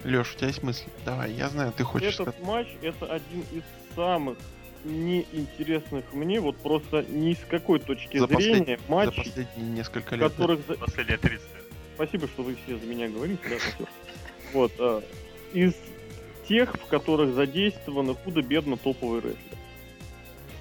Леш, 0.04 0.32
у 0.34 0.36
тебя 0.38 0.46
есть 0.48 0.62
мысли? 0.62 0.88
Давай, 1.04 1.32
я 1.32 1.48
знаю, 1.48 1.72
ты 1.76 1.84
хочешь 1.84 2.14
Этот 2.14 2.34
сказать. 2.34 2.42
матч 2.42 2.68
это 2.80 3.06
один 3.12 3.40
из 3.52 3.62
самых 3.94 4.38
неинтересных 4.84 6.04
мне, 6.14 6.40
вот 6.40 6.56
просто 6.56 7.04
ни 7.08 7.34
с 7.34 7.40
какой 7.50 7.80
точки 7.80 8.16
За 8.16 8.26
зрения 8.26 8.78
За 8.78 8.90
матчей, 8.92 9.22
последние 9.24 9.70
несколько 9.72 10.16
лет. 10.16 10.20
да. 10.24 10.30
которых... 10.30 10.66
за- 10.66 10.74
Последние 10.76 11.18
30 11.18 11.40
лет. 11.54 11.64
Спасибо, 11.96 12.28
что 12.28 12.42
вы 12.42 12.56
все 12.64 12.78
за 12.78 12.86
меня 12.86 13.08
говорите, 13.08 13.42
да. 13.50 13.84
Вот, 14.54 14.72
а, 14.78 15.02
из 15.52 15.74
тех, 16.48 16.74
в 16.74 16.86
которых 16.86 17.34
задействованы 17.34 18.14
худо-бедно 18.14 18.78
топовые 18.78 19.20
рестлеры. 19.20 19.36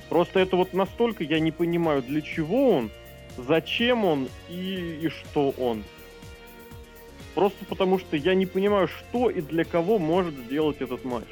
Просто 0.09 0.39
это 0.41 0.57
вот 0.57 0.73
настолько 0.73 1.23
я 1.23 1.39
не 1.39 1.51
понимаю, 1.51 2.01
для 2.03 2.21
чего 2.21 2.71
он, 2.75 2.91
зачем 3.47 4.05
он 4.05 4.29
и, 4.49 4.99
и 5.01 5.09
что 5.09 5.51
он. 5.57 5.83
Просто 7.35 7.63
потому 7.65 7.99
что 7.99 8.17
я 8.17 8.35
не 8.35 8.45
понимаю, 8.45 8.87
что 8.87 9.29
и 9.29 9.41
для 9.41 9.63
кого 9.63 9.97
может 9.99 10.35
сделать 10.35 10.81
этот 10.81 11.05
матч. 11.05 11.27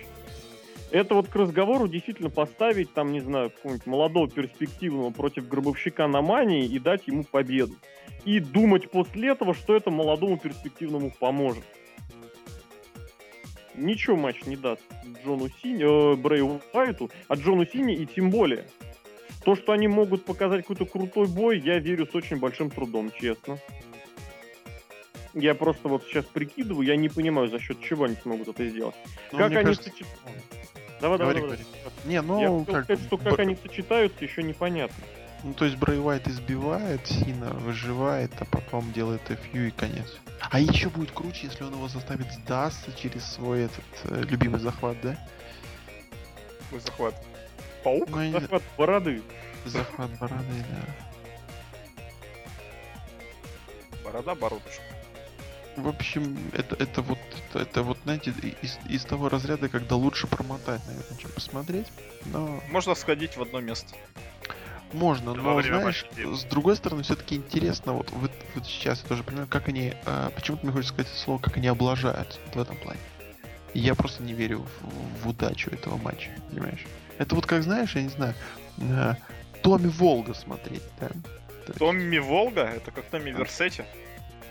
Это 0.91 1.15
вот 1.15 1.27
к 1.27 1.35
разговору 1.35 1.87
действительно 1.87 2.29
поставить, 2.29 2.93
там, 2.93 3.11
не 3.11 3.19
знаю, 3.19 3.49
какого-нибудь 3.49 3.87
молодого 3.87 4.29
перспективного 4.29 5.09
против 5.09 5.47
гробовщика 5.47 6.07
на 6.07 6.21
мании 6.21 6.65
и 6.65 6.79
дать 6.79 7.07
ему 7.07 7.25
победу. 7.25 7.75
И 8.23 8.39
думать 8.39 8.89
после 8.89 9.29
этого, 9.29 9.53
что 9.53 9.75
это 9.75 9.91
молодому 9.91 10.37
перспективному 10.37 11.11
поможет. 11.19 11.63
Ничего 13.75 14.15
матч 14.15 14.45
не 14.45 14.55
даст 14.55 14.81
Джону 15.23 15.49
Сини, 15.61 15.83
э, 15.83 16.15
Брэю 16.15 16.61
Уайту, 16.73 17.11
а 17.27 17.35
Джону 17.35 17.65
Сини 17.65 17.93
и 17.93 18.05
тем 18.05 18.31
более. 18.31 18.65
То, 19.47 19.55
что 19.55 19.71
они 19.71 19.87
могут 19.87 20.25
показать 20.25 20.63
какой-то 20.63 20.85
крутой 20.85 21.27
бой, 21.27 21.57
я 21.61 21.79
верю 21.79 22.05
с 22.05 22.13
очень 22.13 22.35
большим 22.35 22.69
трудом, 22.69 23.13
честно. 23.17 23.57
Я 25.33 25.55
просто 25.55 25.87
вот 25.87 26.03
сейчас 26.03 26.25
прикидываю, 26.25 26.85
я 26.85 26.97
не 26.97 27.07
понимаю, 27.07 27.47
за 27.47 27.57
счет 27.57 27.79
чего 27.79 28.03
они 28.03 28.17
смогут 28.21 28.49
это 28.49 28.67
сделать. 28.67 28.95
Ну, 29.31 29.37
как 29.37 29.51
они 29.53 29.63
кажется- 29.63 29.83
сочетаются? 29.85 30.43
Давай, 30.99 31.17
давай, 31.17 31.35
Говори, 31.35 31.63
давай. 31.63 31.93
Не, 32.03 32.21
ну, 32.21 32.41
я 32.41 32.47
хотел 32.49 32.65
как, 32.65 32.83
сказать, 32.83 33.05
что 33.05 33.17
Б- 33.17 33.23
как 33.29 33.39
они 33.39 33.55
сочетаются, 33.55 34.25
еще 34.25 34.43
непонятно. 34.43 35.01
ну, 35.45 35.53
то 35.53 35.63
есть 35.63 35.77
Брэй 35.77 36.01
Уайт 36.01 36.27
избивает, 36.27 37.07
Сина 37.07 37.51
выживает, 37.51 38.33
а 38.39 38.43
потом 38.43 38.91
делает 38.91 39.21
FU 39.29 39.69
и 39.69 39.71
конец. 39.71 40.17
А 40.41 40.59
еще 40.59 40.89
будет 40.89 41.11
круче, 41.11 41.47
если 41.47 41.63
он 41.63 41.71
его 41.71 41.87
заставит 41.87 42.29
сдаться 42.33 42.91
через 43.01 43.23
свой 43.23 43.61
этот 43.61 43.85
э, 44.11 44.23
любимый 44.27 44.59
захват, 44.59 44.97
да? 45.01 45.17
Твой 46.67 46.81
захват. 46.81 47.15
Паук? 47.87 48.09
Ну, 48.09 48.21
я 48.21 48.27
не 48.27 48.39
Захват 48.41 48.63
бороды. 48.77 49.21
захват 49.65 50.11
бороды, 50.19 50.43
да. 50.69 52.03
Борода, 54.03 54.35
бородушка. 54.35 54.81
В 55.77 55.87
общем, 55.87 56.37
это, 56.51 56.75
это 56.75 57.01
вот, 57.01 57.17
это, 57.49 57.59
это 57.59 57.83
вот, 57.83 57.97
знаете, 58.03 58.33
из, 58.61 58.77
из 58.89 59.05
того 59.05 59.29
разряда, 59.29 59.69
когда 59.69 59.95
лучше 59.95 60.27
промотать, 60.27 60.81
наверное, 60.85 61.17
чем 61.17 61.31
посмотреть. 61.31 61.87
Но 62.25 62.61
Можно 62.71 62.93
сходить 62.93 63.37
в 63.37 63.41
одно 63.41 63.61
место. 63.61 63.95
можно, 64.91 65.33
Да, 65.33 65.41
но 65.41 65.61
знаешь, 65.61 66.05
делать. 66.13 66.41
с 66.41 66.43
другой 66.43 66.75
стороны, 66.75 67.03
все-таки 67.03 67.35
интересно, 67.35 67.93
вот, 67.93 68.09
вот, 68.11 68.31
вот 68.55 68.65
сейчас 68.65 69.01
я 69.03 69.07
тоже 69.07 69.23
понимаю, 69.23 69.47
как 69.47 69.69
они, 69.69 69.93
а, 70.05 70.29
почему-то 70.31 70.65
мне 70.65 70.73
хочется 70.73 70.93
сказать 70.93 71.09
это 71.13 71.21
слово, 71.21 71.37
как 71.39 71.55
они 71.55 71.67
облажают 71.67 72.37
в 72.53 72.59
этом 72.59 72.75
плане. 72.77 72.99
Я 73.73 73.95
просто 73.95 74.23
не 74.23 74.33
верю 74.33 74.65
в, 74.81 75.23
в 75.23 75.29
удачу 75.29 75.69
этого 75.69 75.95
матча, 75.95 76.31
понимаешь? 76.49 76.85
Это 77.17 77.35
вот 77.35 77.45
как, 77.45 77.63
знаешь, 77.63 77.95
я 77.95 78.03
не 78.03 78.09
знаю, 78.09 78.33
э, 78.77 79.15
Томми 79.61 79.87
Волга 79.87 80.33
смотреть, 80.33 80.83
да? 80.99 81.09
Томми 81.77 82.17
Волга? 82.19 82.61
Это 82.61 82.91
как 82.91 83.05
Томми 83.05 83.31
Версетти? 83.31 83.83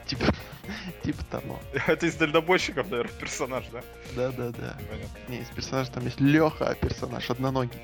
Типа, 0.06 0.24
типа 1.02 1.24
того. 1.24 1.58
Это 1.86 2.06
из 2.06 2.14
дальнобойщиков, 2.16 2.90
наверное, 2.90 3.14
персонаж, 3.14 3.64
да? 3.72 3.82
Да-да-да. 4.14 4.76
Понятно. 4.88 5.18
Не, 5.28 5.38
из 5.38 5.48
персонажа 5.48 5.90
там 5.92 6.04
есть 6.04 6.20
Леха, 6.20 6.70
а 6.70 6.74
персонаж 6.74 7.30
одноногий. 7.30 7.80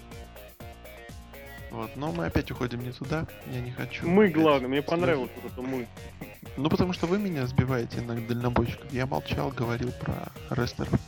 Вот, 1.71 1.97
но 1.97 2.13
мы 2.13 2.27
опять 2.27 2.51
уходим 2.51 2.81
не 2.81 2.93
туда, 2.93 3.27
я 3.51 3.61
не 3.61 3.71
хочу. 3.71 4.07
Мы 4.07 4.25
опять 4.25 4.37
главное, 4.37 4.69
мне 4.69 4.83
понравилось 4.83 5.31
вот 5.37 5.51
это 5.51 5.63
мы. 5.63 5.87
Ну, 6.59 6.69
потому 6.69 6.93
что 6.93 7.07
вы 7.07 7.19
меня 7.19 7.47
сбиваете 7.47 8.03
на 8.03 8.21
дальнобойщиков. 8.21 8.93
Я 8.93 9.07
молчал, 9.07 9.51
говорил 9.51 9.91
про 9.93 10.31
рестлеров. 10.51 11.01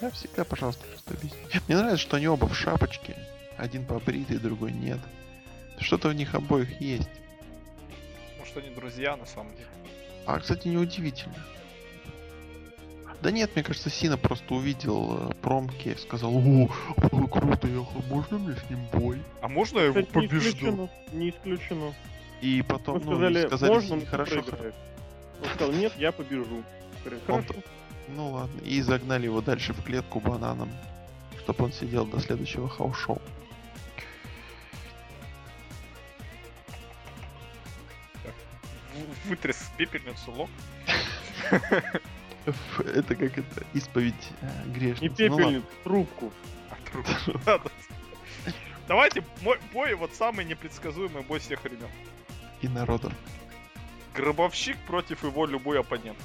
Да, 0.00 0.10
всегда, 0.10 0.44
пожалуйста, 0.44 0.84
просто 0.86 1.14
объясни. 1.14 1.38
Мне 1.66 1.76
нравится, 1.76 1.98
что 2.02 2.16
они 2.16 2.28
оба 2.28 2.46
в 2.46 2.56
шапочке. 2.56 3.16
Один 3.56 3.84
побритый, 3.84 4.38
другой 4.38 4.72
нет. 4.72 4.98
Что-то 5.80 6.08
у 6.08 6.12
них 6.12 6.34
обоих 6.34 6.80
есть. 6.80 7.08
Может, 8.38 8.56
они 8.58 8.70
друзья, 8.70 9.16
на 9.16 9.26
самом 9.26 9.52
деле. 9.54 9.68
А, 10.26 10.38
кстати, 10.38 10.68
неудивительно. 10.68 11.34
Да 13.20 13.32
нет, 13.32 13.50
мне 13.56 13.64
кажется, 13.64 13.90
Сина 13.90 14.16
просто 14.16 14.54
увидел 14.54 15.30
э, 15.30 15.34
промки, 15.42 15.96
сказал, 16.00 16.36
о, 16.36 16.70
ой, 16.96 17.28
круто, 17.28 17.66
я, 17.66 17.80
х- 17.80 18.06
можно 18.08 18.38
мне 18.38 18.54
с 18.54 18.70
ним 18.70 18.78
бой? 18.92 19.20
А 19.40 19.48
можно 19.48 19.80
я 19.80 19.86
его 19.86 19.94
Кстати, 19.94 20.06
не 20.22 20.28
побежду? 20.28 20.48
исключено. 20.50 20.90
Не 21.12 21.30
исключено. 21.30 21.94
И 22.40 22.58
Мы 22.58 22.64
потом, 22.64 23.00
ну, 23.04 23.10
и 23.10 23.14
сказали, 23.16 23.46
сказали, 23.48 23.70
можно, 23.72 23.88
Сине, 23.96 24.06
хорошо. 24.06 24.36
Он 25.42 25.48
сказал, 25.54 25.72
нет, 25.72 25.92
я 25.98 26.12
побежу. 26.12 26.62
Говорю, 27.04 27.20
Он 27.26 27.42
Хорошо. 27.42 27.62
Ну 28.08 28.32
ладно, 28.32 28.60
и 28.60 28.80
загнали 28.80 29.24
его 29.24 29.40
дальше 29.40 29.72
в 29.72 29.82
клетку 29.82 30.20
бананом, 30.20 30.70
чтобы 31.40 31.64
он 31.64 31.72
сидел 31.72 32.06
до 32.06 32.20
следующего 32.20 32.68
house 32.68 32.94
show. 32.94 33.20
Вытряс 39.26 39.70
пепельницу 39.76 40.32
лоб. 40.32 40.50
Это 42.94 43.14
как 43.14 43.38
это, 43.38 43.66
исповедь 43.74 44.14
э, 44.40 44.64
Не 44.66 44.72
грешницы. 44.72 45.28
Ну 45.28 45.36
ладно. 45.36 45.46
пепельницу, 45.46 45.66
трубку. 45.84 46.32
А. 46.70 47.50
Ладно. 47.50 47.70
Давайте 48.88 49.22
мой 49.42 49.58
бой, 49.72 49.94
вот 49.94 50.14
самый 50.14 50.46
непредсказуемый 50.46 51.22
бой 51.22 51.40
всех 51.40 51.62
времен. 51.62 51.88
и 52.62 52.68
народов. 52.68 53.12
Гробовщик 54.14 54.76
против 54.86 55.22
его 55.22 55.46
любой 55.46 55.78
оппонент. 55.78 56.18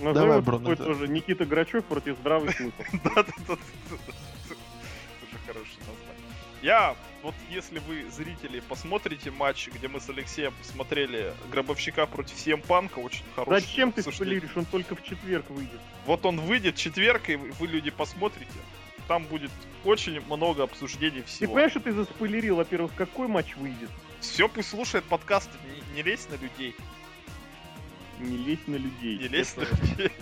Назовем 0.00 0.14
Давай, 0.14 0.40
Брон, 0.40 0.66
это- 0.68 0.84
тоже 0.84 1.08
Никита 1.08 1.44
Грачев 1.46 1.84
против 1.84 2.16
здравый 2.18 2.52
смысл. 2.52 2.72
Да-да-да. 3.04 3.54
Уже 3.54 5.38
хорошее 5.46 5.78
название. 5.80 6.24
Я, 6.62 6.96
вот 7.22 7.34
если 7.50 7.78
вы, 7.80 8.10
зрители, 8.10 8.60
посмотрите 8.60 9.30
матч, 9.30 9.68
где 9.68 9.86
мы 9.86 10.00
с 10.00 10.08
Алексеем 10.08 10.52
смотрели 10.62 11.34
Гробовщика 11.52 12.06
против 12.06 12.34
CM 12.36 12.66
Панка, 12.66 12.98
очень 13.00 13.24
хороший. 13.36 13.60
Зачем 13.60 13.92
ты 13.92 14.02
спойлеришь? 14.02 14.56
Он 14.56 14.64
только 14.64 14.96
в 14.96 15.02
четверг 15.04 15.48
выйдет. 15.50 15.80
Вот 16.06 16.24
он 16.26 16.40
выйдет 16.40 16.76
в 16.76 16.78
четверг, 16.80 17.28
и 17.28 17.36
вы, 17.36 17.66
люди, 17.66 17.90
посмотрите. 17.90 18.50
Там 19.08 19.24
будет 19.24 19.50
очень 19.84 20.22
много 20.26 20.62
обсуждений 20.62 21.20
Ты 21.20 21.26
всего. 21.26 21.48
понимаешь, 21.52 21.72
что 21.72 21.80
ты 21.80 21.92
заспойлерил, 21.92 22.56
во-первых, 22.56 22.92
какой 22.96 23.28
матч 23.28 23.54
выйдет? 23.56 23.90
Все, 24.20 24.48
пусть 24.48 24.70
слушает 24.70 25.04
подкаст, 25.04 25.50
не, 25.92 25.96
не 25.96 26.02
лезь 26.02 26.26
на 26.30 26.36
людей. 26.36 26.74
Не 28.20 28.36
лезь 28.36 28.66
на 28.66 28.76
людей. 28.76 29.18
Не 29.18 29.28
лезь 29.28 29.56
на 29.56 29.62
людей. 29.62 30.12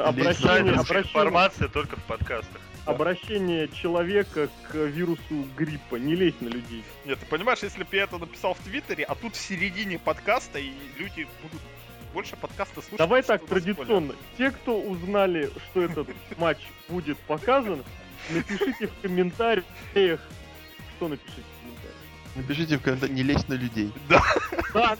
Обращение- 0.00 0.74
обращение- 0.74 0.74
Информация 1.02 1.68
только 1.68 1.96
в 1.96 2.02
подкастах. 2.04 2.60
Обращение 2.86 3.68
человека 3.68 4.48
к 4.70 4.74
вирусу 4.74 5.46
гриппа. 5.56 5.96
Не 5.96 6.14
лезь 6.14 6.34
на 6.40 6.48
людей. 6.48 6.82
Нет, 7.04 7.18
ты 7.20 7.26
понимаешь, 7.26 7.58
если 7.62 7.82
бы 7.82 7.88
я 7.96 8.04
это 8.04 8.18
написал 8.18 8.54
в 8.54 8.58
Твиттере, 8.60 9.04
а 9.04 9.14
тут 9.14 9.34
в 9.36 9.40
середине 9.40 9.98
подкаста, 9.98 10.58
и 10.58 10.70
люди 10.98 11.28
будут 11.42 11.60
больше 12.14 12.36
подкаста 12.36 12.80
слушать. 12.80 12.98
Давай 12.98 13.22
так, 13.22 13.44
традиционно. 13.46 14.14
Те, 14.38 14.50
кто 14.50 14.80
узнали, 14.80 15.50
что 15.70 15.82
этот 15.82 16.08
матч 16.38 16.58
будет 16.88 17.18
показан, 17.18 17.84
напишите 18.30 18.86
в 18.86 19.00
комментариях. 19.02 19.64
Что 20.96 21.08
напишите 21.08 21.42
в 21.42 21.60
комментариях? 21.60 21.96
Напишите 22.34 22.78
в 22.78 22.82
комментарии, 22.82 23.12
не 23.12 23.22
лезь 23.22 23.46
на 23.48 23.54
людей. 23.54 23.92
Да, 24.08 24.96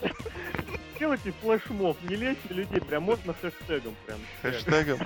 сделайте 0.99 1.31
флешмоб, 1.41 1.97
не 2.03 2.17
лезь 2.17 2.37
на 2.49 2.53
людей, 2.55 2.81
прям 2.81 3.03
можно 3.03 3.33
хэштегом 3.33 3.95
прям. 4.05 4.19
Хэштегом. 4.41 4.99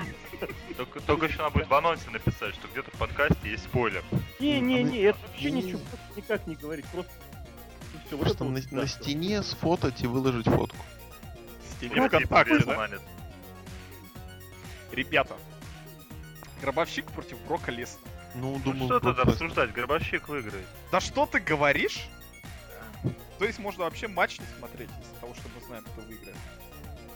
Только, 0.75 0.99
только 1.01 1.27
еще 1.27 1.37
надо 1.37 1.51
будет 1.51 1.67
в 1.67 1.73
анонсе 1.75 2.09
написать, 2.09 2.55
что 2.55 2.67
где-то 2.67 2.89
в 2.89 2.97
подкасте 2.97 3.51
есть 3.51 3.65
спойлер. 3.65 4.03
Не-не-не, 4.39 5.01
это 5.01 5.19
вообще 5.27 5.51
ничего 5.51 5.79
никак 6.15 6.47
не 6.47 6.55
говорить, 6.55 6.85
просто... 6.87 7.11
Просто 8.09 8.43
на, 8.43 8.87
стене 8.87 9.43
сфотать 9.43 10.01
и 10.01 10.07
выложить 10.07 10.47
фотку. 10.47 10.83
В 11.61 11.73
стене 11.75 12.07
ВКонтакте, 12.07 12.65
да? 12.65 12.89
Ребята, 14.91 15.35
Гробовщик 16.59 17.05
против 17.11 17.39
Брока 17.41 17.71
Леснера. 17.71 18.09
Ну, 18.33 18.53
Ну 18.53 18.59
думаю, 18.59 18.85
что 18.85 18.99
тут 18.99 19.19
обсуждать? 19.19 19.71
Гробовщик 19.73 20.27
выиграет. 20.27 20.65
Да 20.91 20.99
что 20.99 21.27
ты 21.27 21.39
говоришь? 21.39 22.07
То 23.37 23.45
есть 23.45 23.59
можно 23.59 23.83
вообще 23.83 24.07
матч 24.07 24.39
не 24.39 24.45
смотреть 24.57 24.89
из-за 25.01 25.19
того, 25.19 25.33
что 25.33 25.49
знаем, 25.73 25.85
кто 25.85 26.01
выиграет. 26.01 26.37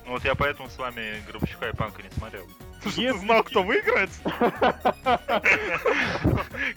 Ну 0.05 0.12
вот 0.14 0.24
я 0.24 0.36
поэтому 0.36 0.70
с 0.70 0.78
вами 0.78 1.22
Гробовщика 1.28 1.70
и 1.70 1.76
Панка 1.76 2.01
не 2.01 2.10
смотрел. 2.12 2.47
Ты 2.84 2.91
ты 2.91 3.14
знал, 3.20 3.43
кто 3.43 3.62
выиграет? 3.64 4.10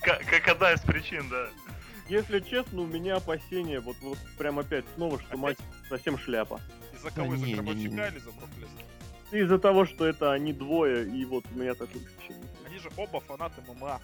Как 0.03 0.49
одна 0.49 0.72
из 0.72 0.81
причин, 0.81 1.28
да. 1.28 1.49
Если 2.09 2.41
честно, 2.41 2.81
у 2.83 2.87
меня 2.87 3.16
опасения, 3.16 3.78
вот, 3.81 3.97
вот 4.01 4.18
прям 4.37 4.59
опять 4.59 4.85
снова, 4.97 5.20
что 5.20 5.37
матч 5.37 5.57
совсем 5.89 6.18
шляпа. 6.18 6.61
Из-за 6.93 7.11
кого? 7.12 7.35
Из-за 7.35 7.47
не, 7.47 7.53
не, 7.53 7.59
не, 7.61 7.62
Гробовщика 7.62 7.89
не. 7.89 8.09
или 8.09 8.18
за 8.18 8.33
Брока 8.33 8.53
Леснера? 8.59 8.87
Из-за 9.45 9.59
того, 9.61 9.87
что 9.87 10.07
это 10.07 10.33
они 10.33 10.53
двое, 10.53 11.09
и 11.09 11.24
вот 11.24 11.45
у 11.55 11.59
меня 11.59 11.74
такое 11.74 12.03
ощущение. 12.03 12.49
Они 12.66 12.78
же 12.78 12.91
оба 12.97 13.20
фанаты 13.20 13.62
ММА. 13.62 14.01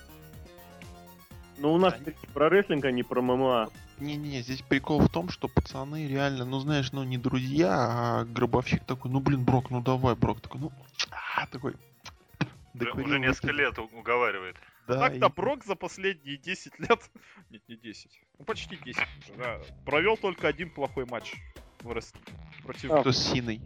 Но 1.59 1.75
у 1.75 1.79
нас 1.79 1.95
Они- 1.95 2.15
про 2.33 2.49
рестлинг, 2.49 2.85
а 2.85 2.93
не 2.93 3.03
про 3.03 3.21
ММА. 3.23 3.71
Не-не-не, 3.99 4.43
здесь 4.43 4.63
прикол 4.63 5.01
в 5.01 5.09
том, 5.09 5.31
что 5.31 5.49
пацаны 5.49 6.07
реально, 6.07 6.45
ну 6.45 6.59
знаешь, 6.59 6.93
ну 6.93 7.03
не 7.05 7.17
друзья, 7.17 7.75
а 7.79 8.25
гробовщик 8.25 8.85
такой, 8.85 9.11
ну 9.11 9.21
блин, 9.21 9.45
Брок, 9.45 9.71
ну 9.71 9.81
давай, 9.81 10.15
Брок 10.15 10.41
такой, 10.41 10.61
ну, 10.61 10.73
а, 11.11 11.47
такой. 11.47 11.73
Уже, 11.73 12.85
докурил, 12.85 13.07
уже 13.07 13.19
несколько 13.19 13.53
лет 13.53 13.79
уговаривает. 13.79 14.57
Да, 14.87 15.01
Так-то 15.01 15.27
и- 15.27 15.33
Брок 15.33 15.65
за 15.65 15.75
последние 15.77 16.37
10 16.37 16.79
лет... 16.79 17.11
Нет, 17.51 17.63
не 17.69 17.77
10. 17.77 18.21
Ну, 18.39 18.45
почти 18.45 18.77
10 18.77 18.99
уже, 18.99 19.35
да. 19.39 19.61
Провел 19.87 20.17
только 20.19 20.47
один 20.47 20.71
плохой 20.71 21.07
матч 21.07 21.33
в 21.81 21.91
рестлинге. 21.91 22.33
Против... 22.63 22.91
А. 22.91 23.01
Что 23.01 23.13
с 23.13 23.33
Синой? 23.33 23.63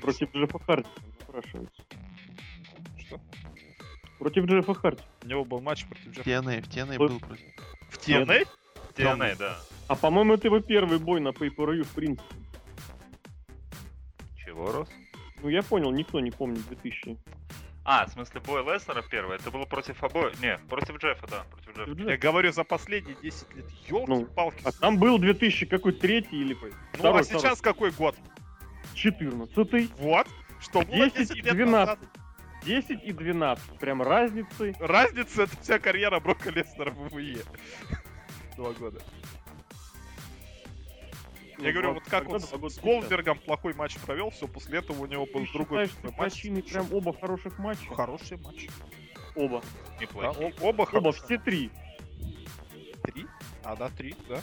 Против 0.00 0.32
Джеффа 0.32 0.58
Харди 0.60 0.88
напрашивается. 1.20 1.82
Что? 2.98 3.20
Против 4.20 4.44
Джеффа 4.44 4.74
Харди. 4.74 5.02
У 5.24 5.26
него 5.26 5.44
был 5.44 5.60
матч 5.60 5.84
против 5.86 6.04
В 6.06 6.12
Джеффа. 6.12 6.30
TNA, 6.30 6.62
в 6.62 6.68
TNA 6.68 6.98
Вот. 6.98 7.10
был 7.10 7.18
против. 7.20 7.44
В 7.90 7.98
TNA? 7.98 8.46
TNA, 8.94 9.36
да. 9.38 9.58
А 9.88 9.96
по-моему, 9.96 10.34
это 10.34 10.46
его 10.48 10.60
первый 10.60 10.98
бой 10.98 11.20
на 11.20 11.28
pay 11.28 11.54
per 11.54 11.82
в 11.82 11.94
принципе. 11.94 12.34
Чего, 14.36 14.72
Рос? 14.72 14.88
Ну 15.42 15.48
я 15.48 15.62
понял, 15.62 15.90
никто 15.90 16.20
не 16.20 16.30
помнит 16.30 16.66
2000. 16.68 17.18
А, 17.84 18.06
в 18.06 18.10
смысле, 18.10 18.40
бой 18.40 18.62
Леснера 18.62 19.02
первый? 19.02 19.36
Это 19.36 19.50
было 19.50 19.64
против 19.64 20.02
обоих? 20.04 20.40
Не, 20.40 20.56
против 20.68 20.98
Джеффа, 20.98 21.26
да, 21.26 21.44
против 21.50 21.76
Джеффа. 21.76 22.10
Я 22.10 22.16
говорю, 22.16 22.52
за 22.52 22.62
последние 22.62 23.16
10 23.20 23.56
лет. 23.56 23.64
Ёлки-палки. 23.88 24.62
А 24.64 24.70
там 24.70 24.98
был 24.98 25.18
2000 25.18 25.66
какой 25.66 25.92
третий 25.92 26.40
или 26.40 26.54
ну, 26.54 26.70
второй, 26.92 27.22
а 27.22 27.24
сейчас 27.24 27.60
какой 27.60 27.90
год? 27.90 28.14
14 28.94 29.90
Вот. 29.98 30.28
Что 30.60 30.82
было 30.82 31.10
10 31.10 31.14
10 31.16 31.36
и 31.36 31.40
лет 31.42 31.54
12. 31.54 31.72
назад. 31.72 31.98
10 32.64 33.02
и 33.02 33.12
12. 33.12 33.78
Прям 33.78 34.02
разницы. 34.02 34.76
Разница 34.78 35.42
это 35.44 35.56
вся 35.60 35.80
карьера 35.80 36.20
Брока 36.20 36.50
Леснера 36.50 36.90
в 36.90 37.08
ВВЕ. 37.08 37.42
Два 38.56 38.72
года. 38.72 39.00
Я 41.62 41.68
Ну, 41.68 41.72
говорю, 41.74 41.94
вот 41.94 42.04
как 42.04 42.28
он 42.28 42.40
с. 42.40 42.78
Голдбергом 42.80 43.38
плохой 43.38 43.74
матч 43.74 43.96
провел, 43.98 44.30
все, 44.30 44.48
после 44.48 44.78
этого 44.80 45.02
у 45.02 45.06
него 45.06 45.26
был 45.26 45.46
Ты 45.46 45.52
другой 45.52 45.86
считаешь, 45.86 46.16
матч. 46.16 46.32
причины 46.34 46.62
прям 46.62 46.92
оба 46.92 47.12
хороших 47.18 47.58
матча? 47.58 47.94
Хороший 47.94 48.36
матч. 48.38 48.68
Оба. 49.36 49.62
Да, 50.14 50.30
о- 50.30 50.32
оба 50.32 50.54
Оба, 50.60 50.86
хорошие. 50.86 51.24
все 51.24 51.38
три. 51.38 51.70
Три? 53.04 53.26
А, 53.64 53.76
да, 53.76 53.88
три, 53.90 54.14
да. 54.28 54.40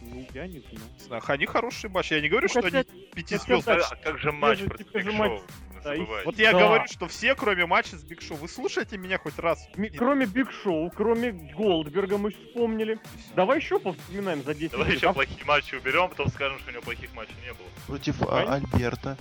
Ну, 0.00 0.26
я 0.34 0.46
не 0.46 0.62
знаю. 0.98 1.22
Они 1.26 1.46
хорошие 1.46 1.90
матчи. 1.90 2.12
Я 2.14 2.20
не 2.20 2.28
говорю, 2.28 2.44
Ну, 2.46 2.48
что 2.50 2.62
хотя- 2.62 2.78
они 2.80 3.06
пяти 3.14 3.36
хотя 3.36 3.44
звезд. 3.60 3.64
так, 3.66 3.82
А 3.92 3.96
как 3.96 4.18
же 4.18 4.32
матч 4.32 4.62
против 4.64 4.92
Биг 4.92 5.10
Шоу? 5.16 5.42
Забывайте. 5.84 6.24
Вот 6.26 6.38
я 6.38 6.52
Да. 6.52 6.58
говорю, 6.58 6.84
что 6.90 7.06
все, 7.08 7.34
кроме 7.34 7.66
матча 7.66 7.96
с 7.98 8.02
Биг 8.02 8.22
Шоу. 8.22 8.36
Вы 8.38 8.48
слушаете 8.48 8.96
меня 8.96 9.18
хоть 9.18 9.38
раз? 9.38 9.68
Ми- 9.76 9.90
Кроме 9.90 10.24
Биг 10.26 10.50
Шоу, 10.50 10.90
кроме 10.90 11.30
Голдберга 11.32 12.16
мы 12.18 12.30
вспомнили. 12.30 12.98
Давай 13.36 13.58
еще 13.58 13.78
повспоминаем 13.78 14.42
за 14.42 14.54
10 14.54 14.72
Давай 14.72 14.88
лет. 14.88 14.96
еще 14.96 15.10
А 15.10 15.12
плохие 15.12 15.44
матчи 15.44 15.74
уберем, 15.74 16.08
потом 16.08 16.28
скажем, 16.30 16.58
что 16.58 16.70
у 16.70 16.72
него 16.72 16.82
плохих 16.82 17.14
матчей 17.14 17.34
не 17.44 17.52
было. 17.52 17.68
Против 17.86 18.22
а. 18.22 18.54
Альберта. 18.54 19.16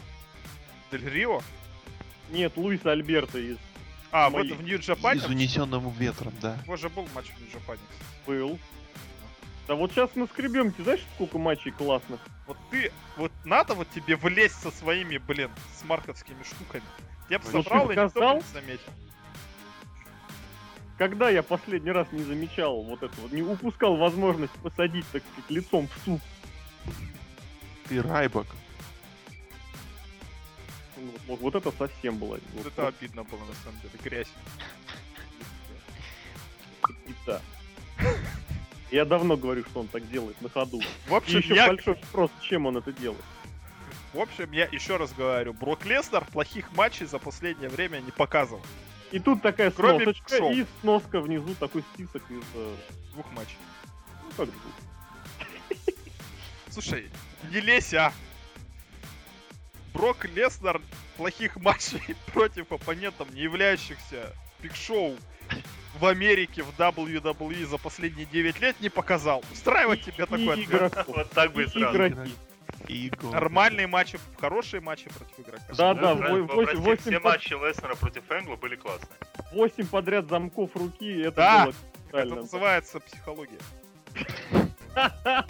Дель 0.91 1.09
Рио? 1.09 1.41
Нет, 2.31 2.53
Луиса 2.55 2.91
Альберта 2.91 3.37
из 3.39 3.57
А, 4.11 4.29
Мои. 4.29 4.47
вот 4.49 4.57
в 4.59 4.63
Нью-Джапане? 4.63 5.19
Из 5.19 5.25
унесенным 5.25 5.89
ветром, 5.91 6.33
да. 6.41 6.57
У 6.67 6.77
же 6.77 6.87
был 6.89 7.07
матч 7.13 7.25
в 7.27 7.39
Нью-Джапане. 7.41 7.79
был. 8.25 8.57
Да 9.67 9.75
вот 9.75 9.91
сейчас 9.91 10.09
мы 10.15 10.27
скребем, 10.27 10.71
ты 10.71 10.83
знаешь, 10.83 11.01
сколько 11.15 11.37
матчей 11.37 11.71
классных? 11.71 12.19
Вот 12.47 12.57
ты, 12.69 12.91
вот 13.15 13.31
надо 13.45 13.75
вот 13.75 13.89
тебе 13.91 14.17
влезть 14.17 14.61
со 14.61 14.71
своими, 14.71 15.17
блин, 15.17 15.49
с 15.79 15.85
марковскими 15.85 16.43
штуками. 16.43 16.83
Я 17.29 17.39
бы 17.39 17.45
Вот 17.45 17.63
собрал, 17.63 17.89
и 17.91 17.95
никто 17.95 18.33
не 18.33 18.41
заметил. 18.53 18.91
Когда 20.97 21.29
я 21.29 21.41
последний 21.43 21.91
раз 21.91 22.07
не 22.11 22.23
замечал 22.23 22.83
вот 22.83 23.01
это 23.01 23.13
вот, 23.21 23.31
не 23.31 23.41
упускал 23.41 23.95
возможность 23.95 24.53
посадить, 24.53 25.05
так 25.11 25.23
сказать, 25.31 25.49
лицом 25.49 25.87
в 25.87 26.05
суп. 26.05 26.21
Ты 27.87 28.01
Райбок. 28.01 28.47
Ну, 30.97 31.03
Вот, 31.05 31.21
вот- 31.27 31.39
вот 31.39 31.55
это 31.55 31.71
совсем 31.77 32.17
было. 32.17 32.31
Вот 32.31 32.41
вот 32.53 32.67
это 32.67 32.87
обидно 32.87 33.23
было, 33.23 33.39
на 33.39 33.53
самом 33.63 33.79
деле. 33.81 33.93
Грязь. 34.03 34.27
И 37.07 37.13
да. 37.25 37.41
Я 38.93 39.05
давно 39.05 39.35
говорю, 39.37 39.63
что 39.65 39.79
он 39.79 39.87
так 39.87 40.07
делает 40.11 40.39
на 40.41 40.49
ходу. 40.49 40.79
В 41.07 41.11
И 41.11 41.15
общем, 41.15 41.39
еще 41.39 41.55
я, 41.55 41.67
большой 41.67 41.95
вопрос, 41.95 42.29
чем 42.41 42.67
он 42.67 42.77
это 42.77 42.93
делает. 42.93 43.23
в 44.13 44.19
общем, 44.19 44.51
я 44.51 44.65
еще 44.71 44.97
раз 44.97 45.11
говорю, 45.13 45.53
Брок 45.53 45.83
Леснер 45.85 46.23
плохих 46.25 46.71
матчей 46.73 47.07
за 47.07 47.17
последнее 47.17 47.69
время 47.69 47.97
не 48.01 48.11
показывал. 48.11 48.61
И 49.11 49.19
тут 49.19 49.41
такая 49.41 49.71
Кроме 49.71 50.03
сносочка, 50.05 50.37
шоу. 50.37 50.51
и 50.51 50.65
сноска 50.81 51.19
внизу, 51.21 51.55
такой 51.55 51.83
список 51.93 52.21
из... 52.29 52.43
э, 52.53 52.75
Двух 53.13 53.31
матчей. 53.31 53.57
Ну, 54.25 54.29
как 54.37 54.45
же. 54.47 54.53
Слушай, 56.69 57.09
не 57.51 57.61
лезь, 57.61 57.93
а! 57.95 58.13
Брок 59.93 60.25
Леснер 60.25 60.81
плохих 61.17 61.55
матчей 61.61 62.15
против 62.31 62.71
оппонентов, 62.71 63.31
не 63.33 63.41
являющихся 63.41 64.35
Биг 64.61 64.75
Шоу 64.75 65.15
в 65.99 66.05
Америке, 66.05 66.63
в 66.63 66.69
WWE 66.79 67.65
за 67.67 67.77
последние 67.77 68.25
9 68.25 68.59
лет 68.61 68.79
не 68.81 68.89
показал. 68.89 69.43
Устраивать 69.51 70.01
тебе 70.01 70.13
И 70.15 70.27
такой 70.27 70.49
ответ? 70.51 70.67
игроков. 70.67 71.07
Вот 71.15 71.29
так 71.31 71.53
бы 71.53 71.63
и 71.63 71.67
сразу. 71.67 71.95
игроки. 71.95 72.33
И 72.87 73.09
гол. 73.21 73.31
Нормальные 73.31 73.87
матчи, 73.87 74.19
хорошие 74.39 74.81
матчи 74.81 75.09
против 75.09 75.39
игрока. 75.39 75.63
Да, 75.77 75.93
да, 75.93 76.13
восемь- 76.15 76.47
прости, 76.47 76.75
восемь 76.77 77.01
все 77.01 77.19
под- 77.19 77.23
матчи 77.23 77.53
Леснера 77.53 77.95
против 77.95 78.29
Энгла 78.31 78.55
были 78.55 78.75
классные. 78.75 79.17
Восемь 79.51 79.85
подряд 79.87 80.27
замков 80.27 80.75
руки, 80.75 81.21
это 81.21 81.35
Да. 81.35 81.65
было 81.65 81.75
Это 82.21 82.35
называется 82.35 82.99
психология. 82.99 83.59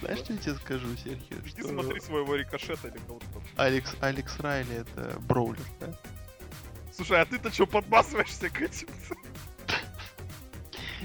Знаешь, 0.00 0.18
что 0.18 0.32
я 0.32 0.38
тебе 0.38 0.54
скажу, 0.54 0.96
Серхио? 0.96 1.36
Иди 1.38 1.48
Что 1.50 1.68
смотри 1.68 2.00
своего 2.00 2.34
рикошета 2.36 2.88
или 2.88 2.98
кого-то. 2.98 3.24
Алекс, 3.56 3.94
Алекс 4.00 4.38
Райли 4.40 4.76
это 4.80 5.18
броулер, 5.20 5.64
да? 5.80 5.88
Слушай, 6.94 7.20
а 7.22 7.24
ты-то 7.26 7.50
что, 7.50 7.66
подмазываешься 7.66 8.50
к 8.50 8.60
этим? 8.60 8.88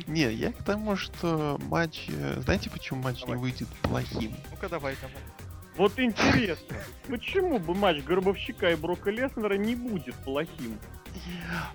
Не, 0.08 0.32
я 0.34 0.52
к 0.52 0.64
тому, 0.64 0.96
что 0.96 1.60
матч... 1.70 2.06
э, 2.10 2.40
Знаете, 2.42 2.70
почему 2.70 3.02
матч 3.02 3.22
Давай. 3.22 3.36
не 3.36 3.42
выйдет 3.42 3.68
плохим? 3.82 4.34
Ну-ка 4.52 4.70
давай, 4.70 4.96
давай. 5.02 5.18
Вот 5.78 6.00
интересно, 6.00 6.78
почему 7.08 7.60
бы 7.60 7.76
матч 7.76 8.02
Гробовщика 8.04 8.72
и 8.72 8.76
Брока 8.76 9.12
Леснера 9.12 9.56
не 9.56 9.76
будет 9.76 10.16
плохим? 10.16 10.80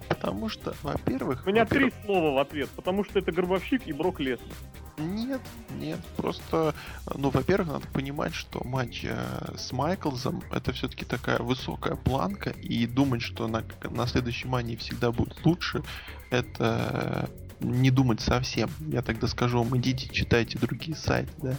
Потому 0.08 0.48
что, 0.48 0.74
во-первых... 0.82 1.46
У 1.46 1.50
меня 1.50 1.64
во-первых, 1.64 1.94
три 1.94 2.04
слова 2.04 2.34
в 2.34 2.38
ответ, 2.38 2.68
потому 2.70 3.04
что 3.04 3.18
это 3.18 3.32
Гробовщик 3.32 3.86
и 3.86 3.92
Брок 3.92 4.20
Леснер. 4.20 4.54
Нет, 4.98 5.40
нет, 5.78 5.98
просто, 6.16 6.74
ну, 7.14 7.30
во-первых, 7.30 7.68
надо 7.68 7.86
понимать, 7.88 8.34
что 8.34 8.62
матч 8.64 9.02
э, 9.04 9.54
с 9.56 9.72
Майклзом 9.72 10.42
это 10.52 10.72
все-таки 10.72 11.06
такая 11.06 11.38
высокая 11.38 11.96
планка, 11.96 12.50
и 12.50 12.86
думать, 12.86 13.22
что 13.22 13.48
на, 13.48 13.64
на 13.90 14.06
следующей 14.06 14.48
мании 14.48 14.76
всегда 14.76 15.10
будет 15.10 15.42
лучше, 15.44 15.82
это 16.30 17.30
не 17.61 17.90
думать 17.90 18.20
совсем. 18.20 18.70
Я 18.88 19.02
тогда 19.02 19.26
скажу 19.28 19.62
вам, 19.62 19.76
идите, 19.78 20.08
читайте 20.08 20.58
другие 20.58 20.96
сайты, 20.96 21.32
да, 21.42 21.54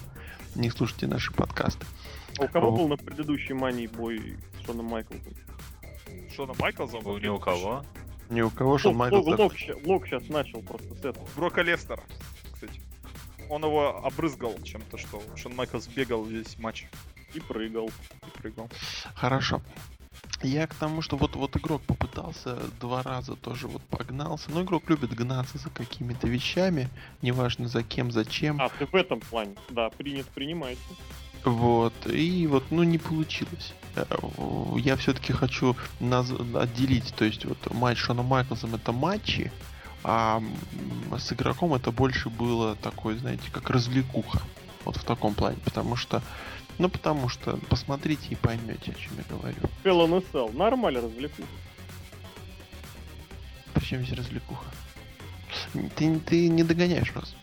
не 0.55 0.69
слушайте 0.69 1.07
наши 1.07 1.31
подкасты. 1.33 1.85
А 2.39 2.43
у 2.43 2.47
кого 2.47 2.69
О. 2.69 2.71
был 2.71 2.87
на 2.87 2.97
предыдущей 2.97 3.53
мании 3.53 3.87
бой 3.87 4.37
с 4.59 4.65
Шоном 4.65 4.85
Майклзом? 4.87 5.33
Шона 6.35 6.53
Майклза? 6.59 6.97
У 6.97 7.17
ни 7.17 7.27
у 7.27 7.39
кого. 7.39 7.83
Ни 8.29 8.41
у 8.41 8.49
кого 8.49 8.77
Шон 8.77 8.91
Лок, 8.95 8.99
Майклз... 9.11 9.27
Лок- 9.39 9.85
Лок 9.85 10.07
сейчас 10.07 10.27
начал 10.29 10.61
просто 10.61 10.93
с 10.95 10.99
этого. 11.03 11.27
Брока 11.35 11.61
Лестера, 11.61 12.01
кстати. 12.53 12.79
Он 13.49 13.63
его 13.63 13.97
обрызгал 14.05 14.55
чем-то, 14.63 14.97
что 14.97 15.21
Шон 15.35 15.55
Майклс 15.55 15.87
бегал 15.87 16.23
весь 16.23 16.57
матч 16.57 16.85
И 17.33 17.41
прыгал. 17.41 17.89
и 17.89 18.39
прыгал. 18.39 18.69
Хорошо. 19.13 19.61
Я 20.43 20.67
к 20.67 20.73
тому, 20.75 21.01
что 21.01 21.17
вот, 21.17 21.35
вот 21.35 21.55
игрок 21.57 21.81
попытался 21.83 22.57
два 22.79 23.03
раза 23.03 23.35
тоже 23.35 23.67
вот 23.67 23.81
погнался. 23.83 24.49
Но 24.51 24.63
игрок 24.63 24.89
любит 24.89 25.13
гнаться 25.13 25.57
за 25.57 25.69
какими-то 25.69 26.27
вещами, 26.27 26.89
неважно 27.21 27.67
за 27.67 27.83
кем, 27.83 28.11
зачем. 28.11 28.59
А, 28.61 28.69
ты 28.69 28.85
в 28.85 28.95
этом 28.95 29.19
плане. 29.19 29.55
Да, 29.69 29.89
принят, 29.89 30.27
принимается. 30.27 30.83
Вот. 31.43 31.93
И 32.07 32.47
вот, 32.47 32.65
ну, 32.71 32.83
не 32.83 32.97
получилось. 32.97 33.73
Э, 33.95 34.05
Я 34.77 34.95
все-таки 34.95 35.33
хочу 35.33 35.75
наз- 35.99 36.57
отделить, 36.57 37.13
то 37.15 37.25
есть 37.25 37.45
вот 37.45 37.57
матч 37.73 37.97
с 37.97 38.01
Шоном 38.01 38.27
Майклсом 38.27 38.75
это 38.75 38.91
матчи, 38.91 39.51
а 40.03 40.41
с 41.17 41.31
игроком 41.33 41.73
это 41.73 41.91
больше 41.91 42.29
было 42.29 42.75
такой, 42.75 43.17
знаете, 43.17 43.43
как 43.51 43.69
развлекуха. 43.69 44.41
Вот 44.85 44.97
в 44.97 45.03
таком 45.03 45.35
плане. 45.35 45.57
Потому 45.63 45.95
что, 45.95 46.23
ну, 46.81 46.89
потому 46.89 47.29
что 47.29 47.57
посмотрите 47.69 48.27
и 48.29 48.35
поймете, 48.35 48.91
о 48.91 48.95
чем 48.95 49.13
я 49.17 49.23
говорю. 49.29 49.61
Hell 49.83 50.07
in 50.07 50.25
Cell. 50.33 50.57
Нормально 50.57 51.01
развлекуха. 51.01 51.47
Причем 53.75 54.03
здесь 54.03 54.17
развлекуха? 54.17 54.65
Ты, 55.95 56.19
ты 56.19 56.49
не 56.49 56.63
догоняешь 56.63 57.13
раз. 57.13 57.35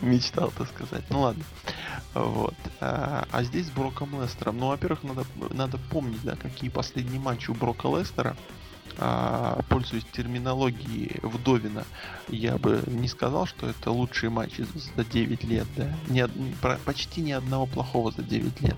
Мечтал, 0.00 0.52
так 0.56 0.68
сказать. 0.68 1.02
Ну 1.10 1.22
ладно. 1.22 1.42
Вот. 2.14 2.54
А, 2.80 3.26
а 3.32 3.42
здесь 3.42 3.66
с 3.66 3.70
Броком 3.70 4.22
Лестером. 4.22 4.58
Ну, 4.58 4.68
во-первых, 4.68 5.02
надо, 5.02 5.24
надо 5.50 5.78
помнить, 5.90 6.22
да, 6.22 6.36
какие 6.36 6.70
последние 6.70 7.20
матчи 7.20 7.50
у 7.50 7.54
Брока 7.54 7.88
Лестера. 7.88 8.36
А, 8.98 9.60
пользуясь 9.68 10.04
терминологией 10.12 11.18
Вдовина, 11.22 11.84
я 12.28 12.58
бы 12.58 12.82
не 12.86 13.08
сказал, 13.08 13.46
что 13.46 13.68
это 13.68 13.90
лучшие 13.90 14.30
матчи 14.30 14.66
за 14.96 15.04
9 15.04 15.44
лет, 15.44 15.66
да. 15.76 15.94
Ни 16.08 16.24
почти 16.84 17.22
ни 17.22 17.32
одного 17.32 17.66
плохого 17.66 18.12
за 18.12 18.22
9 18.22 18.60
лет. 18.60 18.76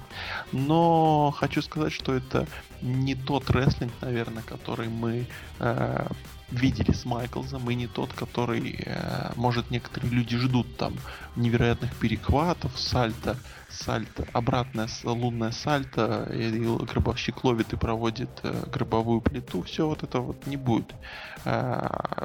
Но 0.53 1.35
хочу 1.37 1.62
сказать, 1.62 1.93
что 1.93 2.15
это 2.15 2.47
не 2.81 3.15
тот 3.15 3.51
рестлинг, 3.51 3.93
наверное, 4.01 4.43
который 4.43 4.89
мы 4.89 5.27
э, 5.59 6.07
видели 6.51 6.92
с 6.92 7.05
Майклзом, 7.05 7.68
и 7.70 7.74
не 7.74 7.86
тот, 7.86 8.12
который, 8.12 8.82
э, 8.84 9.32
может, 9.36 9.70
некоторые 9.70 10.12
люди 10.12 10.36
ждут 10.36 10.76
там 10.76 10.95
невероятных 11.36 11.95
перехватов, 11.97 12.78
сальто, 12.78 13.36
сальто, 13.68 14.26
обратное 14.32 14.88
лунное 15.05 15.51
сальто, 15.51 16.28
и, 16.32 16.49
и 16.49 16.84
гробовщик 16.84 17.45
ловит 17.45 17.72
и 17.72 17.76
проводит 17.76 18.30
э, 18.42 18.64
гробовую 18.72 19.20
плиту, 19.20 19.62
все 19.62 19.86
вот 19.88 20.03
это 20.03 20.20
вот 20.20 20.47
не 20.47 20.57
будет. 20.57 20.95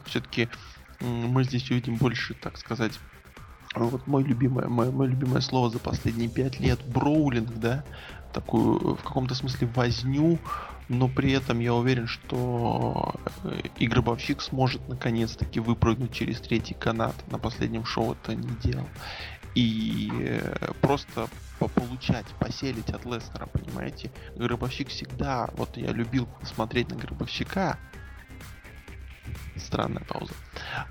Все-таки 0.05 0.47
мы 1.01 1.43
здесь 1.43 1.69
увидим 1.71 1.95
больше, 1.95 2.33
так 2.33 2.57
сказать, 2.57 2.93
вот 3.75 4.07
мой 4.07 4.23
любимое, 4.23 4.67
мое, 4.67 4.91
мое 4.91 5.09
любимое 5.09 5.41
слово 5.41 5.69
за 5.69 5.79
последние 5.79 6.29
пять 6.29 6.59
лет 6.59 6.79
броулинг, 6.85 7.53
да, 7.55 7.83
такую 8.33 8.95
в 8.95 9.03
каком-то 9.03 9.35
смысле 9.35 9.67
возню, 9.75 10.39
но 10.89 11.07
при 11.07 11.31
этом 11.31 11.59
я 11.59 11.73
уверен, 11.75 12.07
что 12.07 13.15
э, 13.43 13.61
и 13.77 13.87
гробовщик 13.87 14.41
сможет 14.41 14.87
наконец-таки 14.89 15.59
выпрыгнуть 15.59 16.11
через 16.11 16.41
третий 16.41 16.73
канат. 16.73 17.15
На 17.31 17.37
последнем 17.37 17.85
шоу 17.85 18.13
это 18.13 18.35
не 18.35 18.55
делал. 18.55 18.87
И 19.53 20.09
э, 20.11 20.71
просто 20.81 21.29
получать, 21.59 22.25
поселить 22.39 22.89
от 22.89 23.05
Леснера, 23.05 23.45
понимаете? 23.45 24.11
Гробовщик 24.35 24.89
всегда, 24.89 25.49
вот 25.53 25.77
я 25.77 25.91
любил 25.91 26.27
смотреть 26.43 26.89
на 26.89 26.95
Гробовщика, 26.95 27.77
странная 29.57 30.03
пауза, 30.03 30.33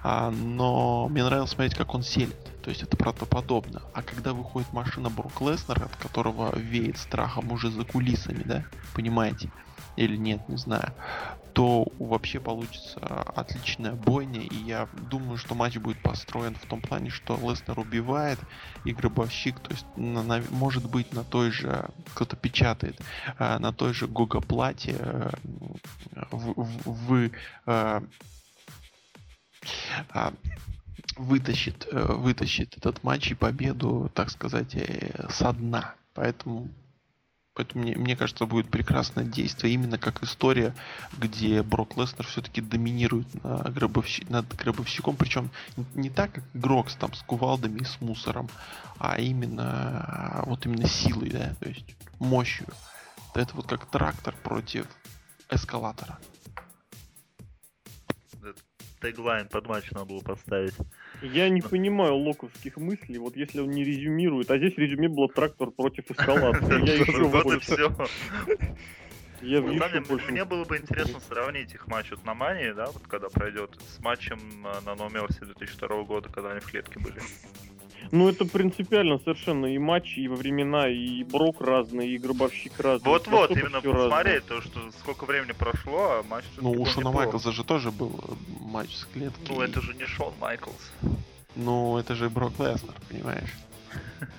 а, 0.02 0.30
но 0.30 1.08
мне 1.08 1.24
нравилось 1.24 1.50
смотреть, 1.50 1.74
как 1.74 1.94
он 1.94 2.02
селит. 2.02 2.36
То 2.62 2.70
есть 2.70 2.82
это 2.82 2.96
правдоподобно. 2.96 3.82
А 3.94 4.02
когда 4.02 4.34
выходит 4.34 4.72
машина 4.72 5.08
Брук 5.08 5.40
Леснера, 5.40 5.86
от 5.86 5.96
которого 5.96 6.54
веет 6.54 6.98
страхом 6.98 7.50
уже 7.50 7.70
за 7.70 7.84
кулисами, 7.84 8.42
да, 8.44 8.64
понимаете? 8.94 9.50
Или 9.98 10.16
нет, 10.16 10.48
не 10.48 10.56
знаю. 10.56 10.92
то 11.54 11.88
вообще 11.98 12.38
получится 12.38 13.00
отличная 13.34 13.94
бойня. 13.94 14.42
И 14.42 14.54
я 14.54 14.88
думаю, 15.10 15.38
что 15.38 15.56
матч 15.56 15.76
будет 15.78 16.00
построен 16.00 16.54
в 16.54 16.66
том 16.66 16.80
плане, 16.80 17.10
что 17.10 17.36
Леснер 17.36 17.80
убивает 17.80 18.38
и 18.84 18.92
гробовщик, 18.92 19.58
то 19.58 19.72
есть 19.72 19.86
на, 19.96 20.22
на, 20.22 20.40
может 20.50 20.88
быть 20.88 21.12
на 21.12 21.24
той 21.24 21.50
же, 21.50 21.90
кто-то 22.14 22.36
печатает, 22.36 23.00
э, 23.40 23.58
на 23.58 23.72
той 23.72 23.92
же 23.92 24.06
Гога-плате 24.06 24.94
э, 24.96 25.30
в, 26.30 26.54
в, 26.54 27.06
в 27.06 27.30
э, 27.66 28.00
э, 30.14 30.30
вытащит, 31.16 31.88
э, 31.90 32.12
вытащит 32.12 32.76
этот 32.76 33.02
матч 33.02 33.32
и 33.32 33.34
победу, 33.34 34.12
так 34.14 34.30
сказать, 34.30 34.76
э, 34.76 35.28
со 35.28 35.52
дна. 35.52 35.96
Поэтому 36.14 36.68
Поэтому 37.58 37.82
мне, 37.82 37.96
мне 37.96 38.14
кажется, 38.14 38.46
будет 38.46 38.70
прекрасное 38.70 39.24
действие, 39.24 39.74
именно 39.74 39.98
как 39.98 40.22
история, 40.22 40.76
где 41.18 41.64
Брок 41.64 41.96
Леснер 41.96 42.24
все-таки 42.24 42.60
доминирует 42.60 43.26
на 43.42 43.64
гробовщи... 43.64 44.24
над 44.28 44.46
гробовщиком, 44.54 45.16
причем 45.16 45.50
не 45.96 46.08
так, 46.08 46.34
как 46.34 46.44
Грокс 46.54 46.94
там 46.94 47.12
с 47.14 47.22
кувалдами 47.22 47.80
и 47.80 47.84
с 47.84 48.00
мусором, 48.00 48.48
а 49.00 49.18
именно 49.18 50.44
вот 50.46 50.66
именно 50.66 50.86
силой, 50.86 51.30
да, 51.30 51.56
то 51.58 51.68
есть 51.68 51.96
мощью. 52.20 52.68
Это 53.34 53.56
вот 53.56 53.66
как 53.66 53.86
трактор 53.86 54.36
против 54.44 54.86
эскалатора. 55.50 56.16
Теглайн 59.00 59.48
под 59.48 59.66
матч 59.66 59.90
надо 59.90 60.04
было 60.04 60.20
поставить. 60.20 60.74
Я 61.22 61.48
не 61.48 61.60
понимаю 61.60 62.16
локовских 62.16 62.76
мыслей, 62.76 63.18
вот 63.18 63.36
если 63.36 63.60
он 63.60 63.70
не 63.70 63.84
резюмирует, 63.84 64.50
а 64.50 64.58
здесь 64.58 64.74
резюме 64.76 65.08
было 65.08 65.28
трактор 65.28 65.70
против 65.70 66.10
эскалатора. 66.10 66.84
Я 66.84 66.94
еще 66.98 67.28
больше... 67.28 67.94
Я 69.40 69.60
ну, 69.60 69.72
еще 69.72 70.00
больше... 70.00 70.32
Мне 70.32 70.44
было 70.44 70.64
бы 70.64 70.76
интересно 70.76 71.20
сравнить 71.20 71.72
их 71.72 71.86
матч 71.86 72.10
вот 72.10 72.24
на 72.24 72.34
Мании, 72.34 72.72
да, 72.72 72.86
вот 72.86 73.02
когда 73.06 73.28
пройдет, 73.28 73.78
с 73.88 74.00
матчем 74.00 74.38
на 74.62 74.90
Mercy 74.90 75.44
2002 75.44 76.02
года, 76.04 76.28
когда 76.28 76.50
они 76.50 76.60
в 76.60 76.66
клетке 76.66 76.98
были. 76.98 77.20
Ну, 78.10 78.28
это 78.28 78.44
принципиально 78.44 79.18
совершенно. 79.18 79.66
И 79.66 79.78
матчи, 79.78 80.20
и 80.20 80.28
во 80.28 80.36
времена, 80.36 80.88
и 80.88 81.22
Брок 81.24 81.60
разный, 81.60 82.08
и 82.08 82.18
Гробовщик 82.18 82.78
разный. 82.78 83.10
Вот-вот, 83.10 83.50
именно 83.50 83.80
посмотреть, 83.80 84.46
то, 84.46 84.60
что 84.62 84.80
сколько 85.00 85.24
времени 85.24 85.52
прошло, 85.52 86.20
а 86.20 86.22
матч... 86.22 86.44
Ну, 86.60 86.72
у 86.72 86.86
Шона 86.86 87.10
Майклса 87.10 87.52
же 87.52 87.64
тоже 87.64 87.90
был 87.90 88.18
э, 88.28 88.32
матч 88.60 88.94
с 88.94 89.04
клетки. 89.04 89.40
Ну, 89.48 89.60
это 89.60 89.80
же 89.80 89.94
не 89.94 90.04
Шон 90.04 90.32
Майклс. 90.40 90.90
Ну, 91.56 91.98
это 91.98 92.14
же 92.14 92.30
Брок 92.30 92.58
Леснер, 92.58 92.94
понимаешь? 93.08 93.52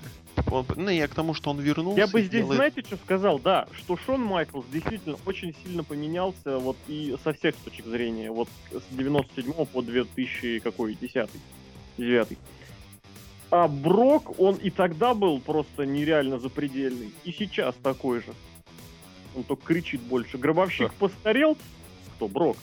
Он, 0.51 0.65
ну, 0.75 0.89
я 0.89 1.07
к 1.07 1.13
тому, 1.13 1.33
что 1.33 1.51
он 1.51 1.59
вернулся. 1.59 1.99
Я 1.99 2.07
бы 2.07 2.21
здесь, 2.21 2.41
делает... 2.41 2.55
знаете, 2.55 2.81
что 2.81 2.95
сказал? 2.95 3.39
Да, 3.39 3.67
что 3.77 3.97
Шон 3.97 4.21
Майклс 4.21 4.65
действительно 4.71 5.17
очень 5.25 5.53
сильно 5.63 5.83
поменялся 5.83 6.57
вот 6.57 6.77
и 6.87 7.15
со 7.23 7.33
всех 7.33 7.55
точек 7.57 7.85
зрения. 7.85 8.31
Вот 8.31 8.47
с 8.71 8.95
97 8.95 9.53
по 9.65 9.81
2000 9.81 10.59
какой, 10.59 10.95
10 10.95 11.29
9 11.97 12.37
а 13.51 13.67
Брок, 13.67 14.39
он 14.39 14.55
и 14.55 14.69
тогда 14.69 15.13
был 15.13 15.39
просто 15.39 15.85
нереально 15.85 16.39
запредельный. 16.39 17.11
И 17.23 17.31
сейчас 17.31 17.75
такой 17.81 18.19
же. 18.19 18.33
Он 19.35 19.43
только 19.43 19.67
кричит 19.67 20.01
больше. 20.01 20.37
Гробовщик 20.37 20.89
да. 20.89 20.93
постарел. 20.99 21.57
Кто? 22.15 22.27
Брок. 22.27 22.57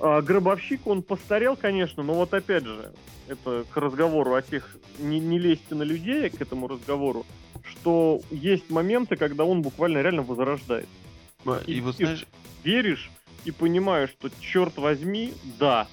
А, 0.00 0.22
гробовщик, 0.22 0.86
он 0.86 1.02
постарел, 1.02 1.56
конечно, 1.56 2.02
но 2.02 2.14
вот 2.14 2.32
опять 2.32 2.64
же, 2.64 2.92
это 3.26 3.64
к 3.70 3.76
разговору 3.76 4.34
о 4.34 4.42
тех... 4.42 4.76
Не, 4.98 5.20
не 5.20 5.38
лезьте 5.38 5.74
на 5.74 5.82
людей, 5.82 6.28
к 6.30 6.40
этому 6.40 6.68
разговору, 6.68 7.24
что 7.62 8.20
есть 8.30 8.68
моменты, 8.70 9.16
когда 9.16 9.44
он 9.44 9.62
буквально 9.62 10.02
реально 10.02 10.22
возрождает. 10.22 10.88
Да, 11.44 11.60
и, 11.66 11.74
и 11.74 11.80
вот 11.80 11.96
знаешь... 11.96 12.26
веришь 12.64 13.10
и 13.44 13.50
понимаешь, 13.50 14.10
что, 14.10 14.30
черт 14.40 14.76
возьми, 14.76 15.32
да, 15.58 15.86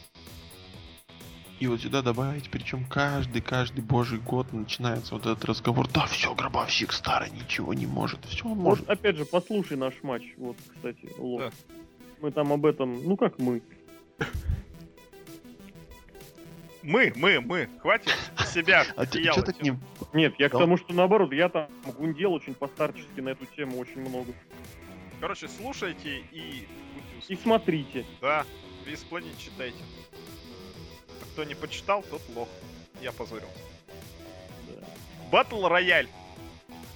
и 1.59 1.67
вот 1.67 1.81
сюда 1.81 2.01
добавить, 2.01 2.49
причем 2.49 2.83
каждый, 2.85 3.41
каждый 3.41 3.81
божий 3.81 4.19
год 4.19 4.51
начинается 4.51 5.13
вот 5.13 5.25
этот 5.25 5.45
разговор. 5.45 5.87
Да, 5.87 6.05
все, 6.05 6.35
гробовщик 6.35 6.91
старый 6.91 7.31
ничего 7.31 7.73
не 7.73 7.85
может. 7.85 8.25
Все 8.25 8.45
он 8.45 8.57
может. 8.57 8.87
Вот, 8.87 8.97
опять 8.97 9.15
же, 9.15 9.25
послушай 9.25 9.77
наш 9.77 9.93
матч. 10.03 10.23
Вот, 10.37 10.57
кстати, 10.73 11.09
Лох. 11.17 11.41
Да. 11.41 11.51
Мы 12.21 12.31
там 12.31 12.51
об 12.51 12.65
этом, 12.65 13.03
ну 13.03 13.15
как 13.15 13.39
мы. 13.39 13.61
Мы, 16.83 17.13
мы, 17.15 17.41
мы. 17.41 17.67
Хватит 17.81 18.13
себя 18.53 18.85
А 18.95 19.05
ты 19.05 19.23
что 19.31 19.41
так 19.41 19.59
не... 19.61 19.79
Нет, 20.13 20.35
я 20.37 20.49
к 20.49 20.51
тому, 20.51 20.77
что 20.77 20.93
наоборот, 20.93 21.33
я 21.33 21.49
там 21.49 21.67
гундел 21.97 22.33
очень 22.33 22.53
постарчески 22.53 23.21
на 23.21 23.29
эту 23.29 23.45
тему 23.47 23.79
очень 23.79 24.01
много. 24.01 24.33
Короче, 25.19 25.47
слушайте 25.47 26.19
и... 26.31 26.67
И 27.27 27.35
смотрите. 27.35 28.05
Да, 28.21 28.45
весь 28.85 28.99
планет 28.99 29.35
читайте. 29.39 29.79
Кто 31.35 31.43
не 31.43 31.53
почитал, 31.53 32.01
тот 32.01 32.21
лох. 32.33 32.47
Я 33.01 33.11
позорил. 33.11 33.49
Battle 35.29 35.67
royal. 35.67 36.07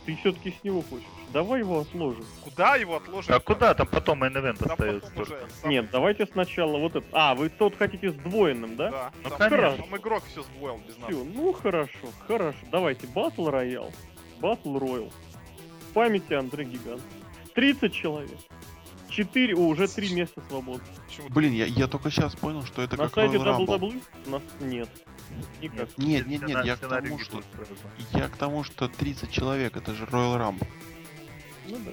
Ты 0.05 0.15
все-таки 0.15 0.55
с 0.57 0.63
него 0.63 0.81
хочешь? 0.81 1.05
Давай 1.33 1.59
его 1.59 1.81
отложим. 1.81 2.25
Куда 2.45 2.77
его 2.77 2.95
отложим? 2.95 3.35
А 3.35 3.41
куда? 3.41 3.73
Там 3.73 3.87
потом 3.87 4.23
main 4.23 4.42
event 4.42 4.65
остается. 4.65 5.11
Уже, 5.21 5.45
сам... 5.61 5.69
Нет, 5.69 5.91
давайте 5.91 6.25
сначала 6.25 6.77
вот 6.77 6.95
это. 6.95 7.05
А, 7.11 7.35
вы 7.35 7.49
тот 7.49 7.75
хотите 7.75 8.11
сдвоенным, 8.11 8.77
да? 8.77 8.89
Да. 8.89 9.11
Ну, 9.25 9.29
там, 9.29 9.37
хорошо. 9.39 9.83
Там 9.83 9.97
игрок 9.97 10.23
все 10.31 10.41
сдвоил 10.43 10.77
без 10.87 10.97
нас. 10.99 11.09
Все, 11.09 11.21
ну 11.21 11.51
хорошо, 11.51 12.07
хорошо. 12.25 12.59
Давайте, 12.71 13.07
battle 13.07 13.49
royal. 13.49 13.91
Battle 14.39 14.79
royal. 14.79 15.11
Памяти 15.89 16.31
Андре 16.31 16.65
Гиганта. 16.65 17.01
30 17.55 17.93
человек. 17.93 18.39
Четыре, 19.09 19.55
о, 19.55 19.67
уже 19.67 19.87
три 19.87 20.13
места 20.13 20.41
свободны. 20.47 20.83
Блин, 21.29 21.53
я, 21.53 21.65
я 21.65 21.87
только 21.87 22.11
сейчас 22.11 22.35
понял, 22.35 22.63
что 22.63 22.81
это 22.81 22.95
На 22.95 23.05
как 23.05 23.15
сайте 23.15 23.37
WWE 23.37 24.01
у 24.27 24.29
нас 24.29 24.43
нет. 24.59 24.89
Никак. 25.61 25.97
Нет, 25.97 26.27
нет, 26.27 26.47
нет, 26.47 26.65
я 26.65 26.75
к 26.75 26.79
тому, 26.79 27.19
что... 27.19 27.41
Я 28.13 28.27
к 28.29 28.37
тому, 28.37 28.63
что 28.63 28.87
30 28.87 29.31
человек, 29.31 29.75
это 29.75 29.93
же 29.93 30.05
Royal 30.05 30.37
Rumble. 30.37 30.67
Ну 31.67 31.77
да. 31.85 31.91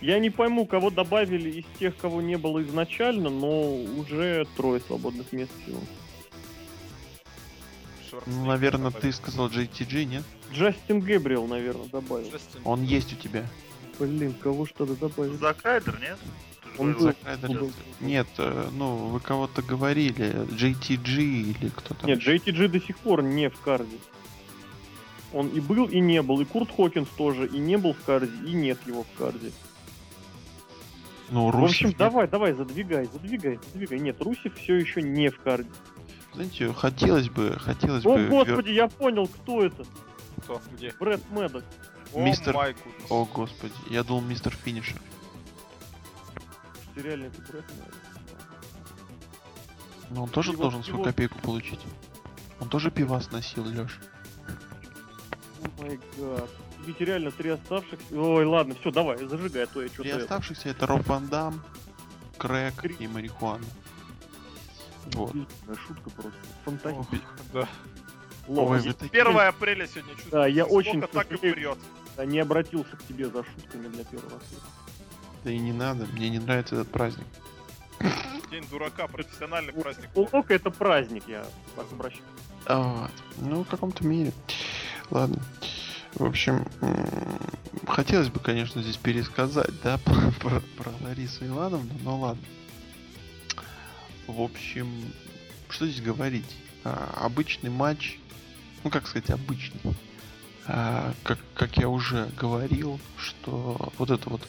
Я 0.00 0.18
не 0.18 0.30
пойму, 0.30 0.66
кого 0.66 0.90
добавили 0.90 1.50
из 1.50 1.78
тех, 1.78 1.96
кого 1.96 2.22
не 2.22 2.36
было 2.36 2.62
изначально, 2.62 3.30
но 3.30 3.74
уже 3.74 4.46
трое 4.56 4.80
свободных 4.80 5.32
мест 5.32 5.50
всего. 5.62 5.80
Ну, 8.26 8.46
наверное, 8.46 8.90
ты 8.90 9.12
сказал 9.12 9.48
JTG, 9.48 10.04
нет? 10.04 10.24
Джастин 10.52 11.00
Гэбриэл, 11.00 11.46
наверное, 11.46 11.88
добавил. 11.88 12.30
Джастин. 12.30 12.60
Он 12.64 12.82
есть 12.82 13.12
у 13.12 13.16
тебя. 13.16 13.44
Блин, 13.98 14.34
кого 14.34 14.66
что 14.66 14.86
то 14.86 14.94
добавить? 14.94 15.38
Закайдер, 15.38 15.98
нет? 16.00 16.18
Он 16.78 16.92
был, 16.92 17.12
был. 17.48 17.72
Нет, 18.00 18.28
э, 18.38 18.68
ну, 18.72 19.08
вы 19.08 19.18
кого-то 19.18 19.62
говорили, 19.62 20.46
JTG 20.54 21.16
или 21.16 21.70
кто 21.70 21.94
то 21.94 22.06
Нет, 22.06 22.20
JTG 22.20 22.68
до 22.68 22.80
сих 22.80 22.98
пор 22.98 23.22
не 23.22 23.50
в 23.50 23.58
карде. 23.60 23.98
Он 25.32 25.48
и 25.48 25.60
был, 25.60 25.86
и 25.86 25.98
не 25.98 26.22
был. 26.22 26.40
И 26.40 26.44
Курт 26.44 26.70
Хокинс 26.70 27.08
тоже 27.16 27.46
и 27.46 27.58
не 27.58 27.76
был 27.76 27.94
в 27.94 28.02
карде, 28.04 28.32
и 28.46 28.52
нет 28.52 28.78
его 28.86 29.02
в 29.02 29.18
карде. 29.18 29.52
Ну, 31.30 31.50
Русев... 31.50 31.60
В 31.60 31.64
общем, 31.64 31.88
нет. 31.88 31.96
давай, 31.98 32.28
давай, 32.28 32.52
задвигай, 32.52 33.06
задвигай, 33.12 33.58
задвигай. 33.72 33.98
Нет, 33.98 34.22
Русев 34.22 34.56
все 34.56 34.76
еще 34.76 35.02
не 35.02 35.30
в 35.30 35.40
карде. 35.40 35.68
Знаете, 36.34 36.72
хотелось 36.72 37.28
бы, 37.28 37.56
хотелось 37.58 38.06
О, 38.06 38.16
бы... 38.16 38.26
О, 38.26 38.44
господи, 38.44 38.70
я 38.70 38.88
понял, 38.88 39.26
кто 39.26 39.64
это. 39.64 39.84
Кто? 40.44 40.62
Где? 40.72 40.94
Брэд 40.98 41.20
Мэддок. 41.30 41.64
Мистер... 42.14 42.56
О, 43.08 43.24
господи, 43.24 43.74
я 43.90 44.02
думал 44.02 44.22
мистер 44.22 44.54
Финишер. 44.54 45.00
Реально 46.96 47.26
это 47.26 47.64
Ну 50.10 50.24
он 50.24 50.30
тоже 50.30 50.52
И 50.52 50.56
должен 50.56 50.80
вот 50.80 50.86
свою 50.86 51.00
его... 51.00 51.04
копейку 51.04 51.38
получить. 51.38 51.80
Он 52.60 52.68
тоже 52.68 52.90
пивас 52.90 53.30
носил, 53.30 53.64
Леш. 53.64 54.00
О 55.62 55.82
май 55.82 56.00
гад. 56.16 56.50
Ведь 56.86 57.00
реально 57.00 57.30
три 57.30 57.50
оставшихся. 57.50 58.06
Ой, 58.18 58.44
ладно, 58.44 58.74
все, 58.80 58.90
давай, 58.90 59.18
зажигай, 59.24 59.64
а 59.64 59.66
то 59.66 59.82
я 59.82 59.88
что-то. 59.88 60.02
Три 60.02 60.12
оставшихся 60.12 60.68
это 60.70 60.86
Роб 60.86 61.06
Ван 61.06 61.28
Дам, 61.28 61.62
Крэк 62.38 62.76
Кри... 62.76 62.96
и 62.98 63.06
Марихуана. 63.06 63.64
Вот. 65.12 65.32
Шутка 65.86 66.10
просто. 66.10 66.38
Фантастика. 66.64 67.18
Да. 67.52 67.68
Ой, 68.48 68.80
вы 68.80 68.94
1 69.10 69.38
апреля 69.38 69.86
сегодня 69.86 70.14
чувствую. 70.14 70.32
Да, 70.32 70.46
я 70.46 70.64
очень 70.64 71.00
так 71.02 71.30
и 71.32 71.36
прет. 71.36 71.78
Да, 72.16 72.24
не 72.24 72.40
обратился 72.40 72.96
к 72.96 73.06
тебе 73.06 73.26
за 73.26 73.44
шутками 73.44 73.88
для 73.88 74.00
1 74.02 74.18
апреля. 74.18 74.62
Да 75.44 75.50
и 75.50 75.58
не 75.58 75.72
надо, 75.72 76.06
мне 76.06 76.30
не 76.30 76.38
нравится 76.38 76.76
этот 76.76 76.90
праздник. 76.90 77.26
День 78.50 78.64
дурака, 78.70 79.06
профессиональный 79.06 79.72
праздник. 79.72 80.08
Улок 80.14 80.50
это 80.50 80.70
праздник, 80.70 81.24
я 81.28 81.44
вас 81.76 81.86
обращаюсь. 81.92 82.24
А, 82.66 83.10
ну, 83.36 83.64
в 83.64 83.68
каком-то 83.68 84.04
мере. 84.06 84.32
Ладно. 85.10 85.42
В 86.14 86.24
общем, 86.24 86.66
хотелось 87.86 88.28
бы, 88.28 88.40
конечно, 88.40 88.82
здесь 88.82 88.96
пересказать, 88.96 89.70
да, 89.82 89.98
про, 90.04 90.32
про, 90.40 90.60
про 90.76 90.92
Ларису 91.02 91.46
Ивановну, 91.46 91.92
но 92.02 92.18
ладно. 92.18 92.42
В 94.26 94.40
общем, 94.40 94.88
что 95.68 95.86
здесь 95.86 96.02
говорить? 96.02 96.56
А, 96.84 97.12
обычный 97.22 97.70
матч 97.70 98.18
ну 98.84 98.90
как 98.90 99.06
сказать, 99.06 99.30
обычный. 99.30 99.80
А, 100.66 101.14
как, 101.22 101.38
как 101.54 101.76
я 101.78 101.88
уже 101.88 102.28
говорил, 102.36 103.00
что 103.16 103.92
вот 103.98 104.10
это 104.10 104.28
вот 104.28 104.42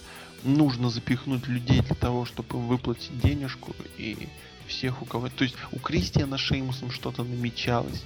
нужно 0.44 0.90
запихнуть 0.90 1.48
людей 1.48 1.82
для 1.82 1.96
того, 1.96 2.26
чтобы 2.26 2.58
им 2.58 2.68
выплатить 2.68 3.18
денежку 3.20 3.76
и 3.98 4.28
всех 4.68 5.02
у 5.02 5.06
кого... 5.06 5.30
То 5.30 5.44
есть 5.44 5.56
у 5.72 5.80
Кристиана 5.80 6.38
Шеймусом 6.38 6.92
что-то 6.92 7.24
намечалось. 7.24 8.04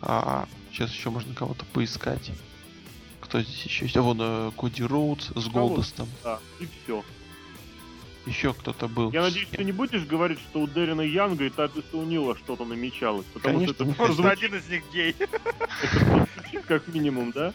А 0.00 0.48
сейчас 0.70 0.90
еще 0.90 1.10
можно 1.10 1.34
кого-то 1.34 1.64
поискать. 1.66 2.30
Кто 3.20 3.40
здесь 3.40 3.62
еще 3.64 3.84
есть? 3.84 3.96
А 3.96 4.02
вон 4.02 4.18
э, 4.20 4.50
Коди 4.58 4.82
Роудс 4.82 5.30
с? 5.34 5.46
Голдостом. 5.46 6.08
Да, 6.24 6.40
и 6.60 6.66
все. 6.66 7.04
Еще 8.26 8.54
кто-то 8.54 8.86
был. 8.86 9.10
Я 9.10 9.22
надеюсь, 9.22 9.48
ты 9.48 9.64
не 9.64 9.72
будешь 9.72 10.04
говорить, 10.06 10.38
что 10.38 10.60
у 10.60 10.66
Дэрина 10.68 11.00
Янга 11.00 11.44
и 11.44 11.50
Татиса 11.50 11.96
Унила 11.96 12.36
что-то 12.36 12.64
намечалось. 12.64 13.26
Потому 13.26 13.58
Конечно, 13.58 13.74
что 13.74 13.84
это 13.84 13.98
Может, 13.98 14.16
звучит, 14.16 14.32
один 14.38 14.54
из 14.58 14.68
них 14.68 14.82
гей. 14.92 15.16
это 15.18 16.28
звучит 16.36 16.64
как 16.66 16.86
минимум, 16.88 17.32
да? 17.32 17.52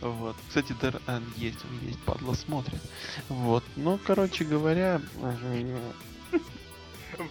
Вот. 0.00 0.36
Кстати, 0.48 0.74
Дэр 0.80 1.00
а, 1.06 1.22
есть, 1.36 1.58
он 1.64 1.86
есть, 1.86 1.98
падла 2.00 2.34
смотрит. 2.34 2.80
Вот. 3.28 3.64
Ну, 3.76 3.98
короче 4.04 4.44
говоря, 4.44 5.00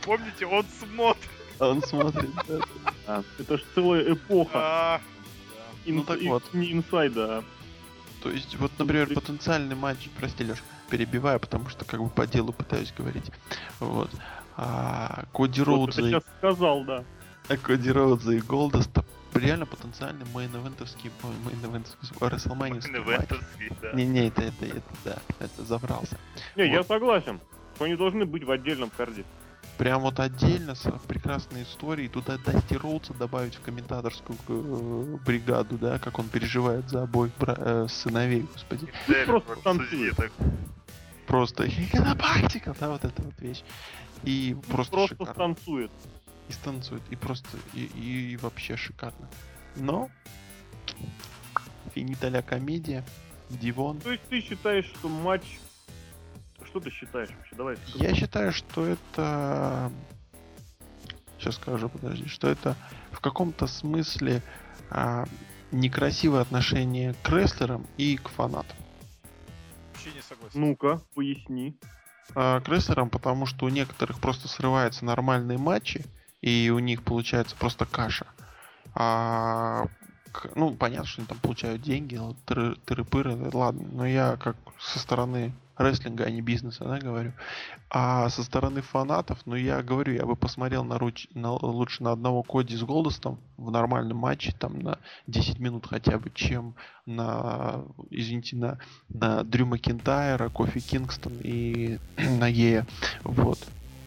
Помните, 0.03 0.45
он 0.45 0.65
смотрит. 0.79 1.29
он 1.59 1.81
смотрит. 1.83 2.29
да. 3.07 3.23
Это 3.37 3.57
ж 3.57 3.61
целая 3.75 4.13
эпоха. 4.13 4.51
А, 4.55 5.01
Ну 5.85 6.03
так 6.03 6.21
вот. 6.21 6.43
Не 6.53 6.73
инсайда, 6.73 7.39
а 7.39 7.43
То 8.21 8.31
есть, 8.31 8.55
вот, 8.57 8.71
например, 8.77 9.13
потенциальный 9.13 9.75
матч, 9.75 10.09
прости, 10.15 10.43
Леш, 10.43 10.59
перебиваю, 10.89 11.39
потому 11.39 11.69
что 11.69 11.85
как 11.85 12.01
бы 12.01 12.09
по 12.09 12.27
делу 12.27 12.51
пытаюсь 12.53 12.93
говорить. 12.97 13.31
Вот. 13.79 14.09
А, 14.57 15.23
Коди 15.33 15.61
вот 15.61 15.67
Роудза 15.67 16.01
и 16.01 16.05
сейчас 16.09 16.23
сказал, 16.37 16.83
да. 16.83 17.03
А 17.47 17.57
Коди 17.57 17.91
Роудза 17.91 18.33
и 18.33 18.39
Голдоста 18.39 19.05
реально 19.33 19.65
потенциальный 19.65 20.25
мейн-эвентовский, 20.33 21.11
мейн-эвентовский. 21.21 22.97
Инвентовский, 22.97 23.71
да. 23.81 23.91
Не-не, 23.93 24.27
это, 24.27 24.41
это, 24.41 24.65
это, 24.65 24.81
да, 25.05 25.17
это 25.39 25.63
забрался. 25.63 26.17
Не, 26.55 26.67
я 26.69 26.79
Вот. 26.79 26.87
согласен, 26.87 27.39
что 27.75 27.85
они 27.85 27.95
должны 27.95 28.25
быть 28.25 28.43
в 28.43 28.51
отдельном 28.51 28.89
карде. 28.89 29.23
Прям 29.77 30.01
вот 30.01 30.19
отдельно, 30.19 30.75
с 30.75 30.91
прекрасной 31.07 31.63
историей, 31.63 32.09
туда 32.09 32.37
Дасти 32.45 32.73
Роудса 32.75 33.13
добавить 33.13 33.55
в 33.55 33.61
комментаторскую 33.61 34.37
э, 34.49 35.17
бригаду, 35.25 35.77
да, 35.77 35.99
как 35.99 36.19
он 36.19 36.27
переживает 36.27 36.89
за 36.89 37.03
обоих 37.03 37.31
бра- 37.39 37.55
э, 37.57 37.87
сыновей, 37.89 38.45
господи. 38.53 38.91
Просто 39.25 39.31
вот 39.47 39.63
танцует. 39.63 40.15
Просто 41.29 41.67
гигантопактика, 41.67 42.75
да, 42.79 42.89
вот 42.89 43.05
эта 43.05 43.21
вот 43.21 43.39
вещь. 43.39 43.61
И 44.23 44.57
просто, 44.67 44.91
Просто 44.91 45.15
шикарно. 45.15 45.33
станцует. 45.33 45.91
И 46.47 46.51
станцует, 46.51 47.03
и 47.11 47.15
просто, 47.15 47.57
и, 47.75 47.83
и 47.85 48.37
вообще 48.37 48.75
шикарно. 48.75 49.29
Но, 49.75 50.09
финита 51.93 52.29
ля 52.29 52.41
комедия, 52.41 53.05
Дивон. 53.51 53.99
То 53.99 54.11
есть 54.11 54.23
ты 54.27 54.41
считаешь, 54.41 54.85
что 54.85 55.07
матч... 55.07 55.43
Что 56.65 56.79
ты 56.79 56.89
считаешь 56.89 57.29
вообще? 57.29 57.55
Давай. 57.55 57.77
Я 57.93 58.15
считаю, 58.15 58.51
что 58.51 58.87
это... 58.87 59.91
Сейчас 61.37 61.55
скажу, 61.55 61.89
подожди, 61.89 62.27
что 62.27 62.49
это 62.49 62.75
в 63.11 63.19
каком-то 63.19 63.67
смысле 63.67 64.41
а, 64.89 65.25
некрасивое 65.71 66.41
отношение 66.41 67.13
к 67.21 67.29
рестлерам 67.29 67.85
и 67.97 68.17
к 68.17 68.29
фанатам. 68.29 68.75
Согласен. 70.29 70.59
Ну-ка, 70.59 71.01
поясни. 71.15 71.75
А, 72.35 72.61
к 72.61 72.69
рестлерам, 72.69 73.09
потому 73.09 73.45
что 73.45 73.65
у 73.65 73.69
некоторых 73.69 74.19
просто 74.19 74.47
срываются 74.47 75.05
нормальные 75.05 75.57
матчи, 75.57 76.05
и 76.41 76.71
у 76.73 76.79
них 76.79 77.03
получается 77.03 77.55
просто 77.55 77.85
каша. 77.85 78.27
А, 78.95 79.87
ну, 80.55 80.73
понятно, 80.75 81.05
что 81.05 81.21
они 81.21 81.27
там 81.27 81.37
получают 81.39 81.81
деньги, 81.81 82.15
вот 82.15 82.35
тыры- 82.45 82.77
тыры-пыры, 82.85 83.49
ладно, 83.53 83.87
но 83.91 84.05
я 84.05 84.37
как 84.37 84.55
со 84.79 84.99
стороны 84.99 85.53
рестлинга, 85.79 86.25
а 86.25 86.29
не 86.29 86.41
бизнеса, 86.41 86.83
да, 86.83 86.99
говорю. 86.99 87.31
А 87.89 88.29
со 88.29 88.43
стороны 88.43 88.81
фанатов, 88.81 89.39
ну, 89.45 89.55
я 89.55 89.81
говорю, 89.81 90.13
я 90.13 90.25
бы 90.25 90.35
посмотрел 90.35 90.83
на, 90.83 90.95
руч- 90.95 91.29
на- 91.33 91.53
лучше 91.53 92.03
на 92.03 92.11
одного 92.11 92.43
Коди 92.43 92.75
с 92.75 92.83
Голдостом 92.83 93.39
в 93.57 93.71
нормальном 93.71 94.17
матче, 94.17 94.53
там, 94.57 94.79
на 94.79 94.99
10 95.27 95.59
минут 95.59 95.87
хотя 95.87 96.19
бы, 96.19 96.29
чем 96.33 96.75
на, 97.05 97.85
извините, 98.09 98.57
на, 98.57 98.77
на 99.09 99.43
Дрю 99.43 99.65
Макинтайра, 99.65 100.49
Кофи 100.49 100.81
Кингстон 100.81 101.33
и 101.41 101.97
на 102.17 102.51
Гея. 102.51 102.85
Вот. 103.23 103.59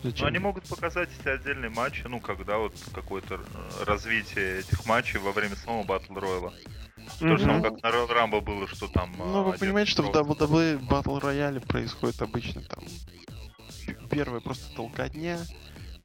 Но 0.02 0.10
Зачем? 0.10 0.26
они 0.26 0.38
могут 0.38 0.64
показать 0.68 1.08
эти 1.18 1.28
отдельные 1.28 1.70
матчи, 1.70 2.02
ну, 2.06 2.18
когда 2.18 2.58
вот 2.58 2.74
какое-то 2.92 3.40
развитие 3.86 4.60
этих 4.60 4.84
матчей 4.86 5.20
во 5.20 5.32
время 5.32 5.54
самого 5.56 5.84
Батл 5.84 6.14
Рояла. 6.14 6.52
То 7.18 7.36
же 7.36 7.44
самое, 7.44 7.62
как 7.62 7.82
на 7.82 7.88
Royal 7.88 8.08
Rumble 8.08 8.40
было, 8.40 8.66
что 8.68 8.88
там... 8.88 9.12
Ну, 9.16 9.44
вы 9.44 9.54
э, 9.54 9.58
понимаете, 9.58 9.90
что 9.90 10.02
в 10.02 10.10
WWE 10.10 10.80
Battle 10.88 11.20
Royale 11.20 11.64
происходит 11.66 12.20
обычно 12.22 12.62
там 12.62 12.84
п- 13.86 13.96
первая 14.10 14.40
просто 14.40 14.74
толкотня, 14.74 15.38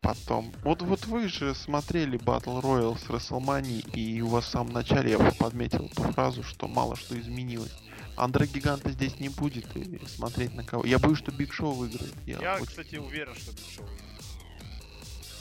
потом... 0.01 0.51
Вот, 0.63 0.81
вот 0.81 1.05
вы 1.05 1.27
же 1.27 1.55
смотрели 1.55 2.19
Battle 2.19 2.61
Royale 2.61 2.97
с 2.97 3.05
WrestleMania, 3.09 3.91
и 3.93 4.21
у 4.21 4.27
вас 4.27 4.45
в 4.45 4.49
самом 4.49 4.73
начале 4.73 5.11
я 5.11 5.17
подметил 5.39 5.85
эту 5.85 6.03
фразу, 6.03 6.43
что 6.43 6.67
мало 6.67 6.95
что 6.95 7.19
изменилось. 7.19 7.75
Андре 8.17 8.47
Гиганта 8.47 8.91
здесь 8.91 9.19
не 9.19 9.29
будет, 9.29 9.75
и 9.77 9.99
смотреть 10.07 10.53
на 10.55 10.63
кого. 10.63 10.85
Я 10.85 10.97
боюсь, 10.99 11.19
что 11.19 11.31
Биг 11.31 11.53
Шоу 11.53 11.73
выиграет. 11.73 12.13
Я, 12.25 12.39
Я, 12.41 12.55
очень 12.55 12.65
кстати, 12.65 12.95
уверен, 12.95 13.35
что 13.35 13.51
Биг 13.51 13.65
Шоу 13.75 13.87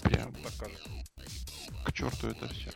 прям 0.02 0.32
так 0.34 0.52
кажется. 0.58 0.88
к 1.84 1.92
черту 1.92 2.28
это 2.28 2.48
все. 2.48 2.70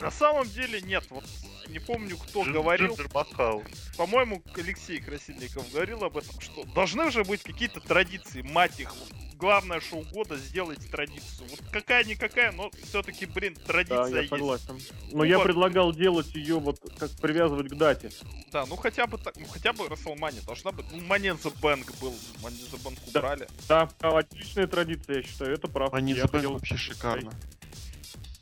На 0.00 0.10
самом 0.10 0.48
деле 0.48 0.80
нет, 0.80 1.04
вот 1.10 1.24
не 1.68 1.78
помню, 1.78 2.16
кто 2.16 2.42
Джин- 2.42 2.52
говорил, 2.52 2.96
Махал. 3.12 3.62
по-моему, 3.98 4.42
Алексей 4.56 4.98
Красильников 5.00 5.70
говорил 5.72 6.04
об 6.04 6.16
этом, 6.16 6.40
что 6.40 6.64
должны 6.74 7.10
же 7.10 7.22
быть 7.24 7.42
какие-то 7.42 7.80
традиции, 7.80 8.40
мать 8.42 8.80
их. 8.80 8.94
Главное 9.40 9.80
шоу 9.80 10.02
года 10.12 10.36
сделать 10.36 10.78
традицию. 10.90 11.48
Вот 11.48 11.60
какая-никакая, 11.72 12.52
но 12.52 12.70
все-таки, 12.84 13.24
блин, 13.24 13.54
Да, 13.54 13.72
традиция 13.72 14.06
я 14.08 14.16
есть. 14.18 14.28
согласен. 14.28 14.78
Но 15.12 15.18
Ну, 15.18 15.24
я 15.24 15.38
вот. 15.38 15.44
предлагал 15.44 15.92
делать 15.94 16.34
ее 16.34 16.58
вот 16.60 16.78
как 16.98 17.10
привязывать 17.12 17.68
к 17.70 17.74
дате. 17.74 18.10
Да, 18.52 18.66
ну 18.66 18.76
хотя 18.76 19.06
бы 19.06 19.16
так, 19.16 19.34
ну 19.38 19.46
хотя 19.46 19.72
бы 19.72 19.88
Расселмания 19.88 20.42
должна 20.42 20.72
быть. 20.72 20.84
Ну, 20.92 20.98
Money 20.98 21.40
the 21.40 21.54
Bank 21.60 21.90
был, 22.00 22.14
Money 22.42 22.70
the 22.70 22.82
Bank 22.82 22.98
Да. 23.12 23.20
убрали. 23.20 23.48
Да, 23.66 23.88
да, 24.00 24.18
отличная 24.18 24.66
традиция, 24.66 25.16
я 25.16 25.22
считаю, 25.22 25.54
это 25.54 25.68
правда. 25.68 25.96
Они 25.96 26.12
Я 26.12 26.22
забыли 26.22 26.42
хотел- 26.42 26.52
вообще 26.52 26.76
шикарно. 26.76 27.32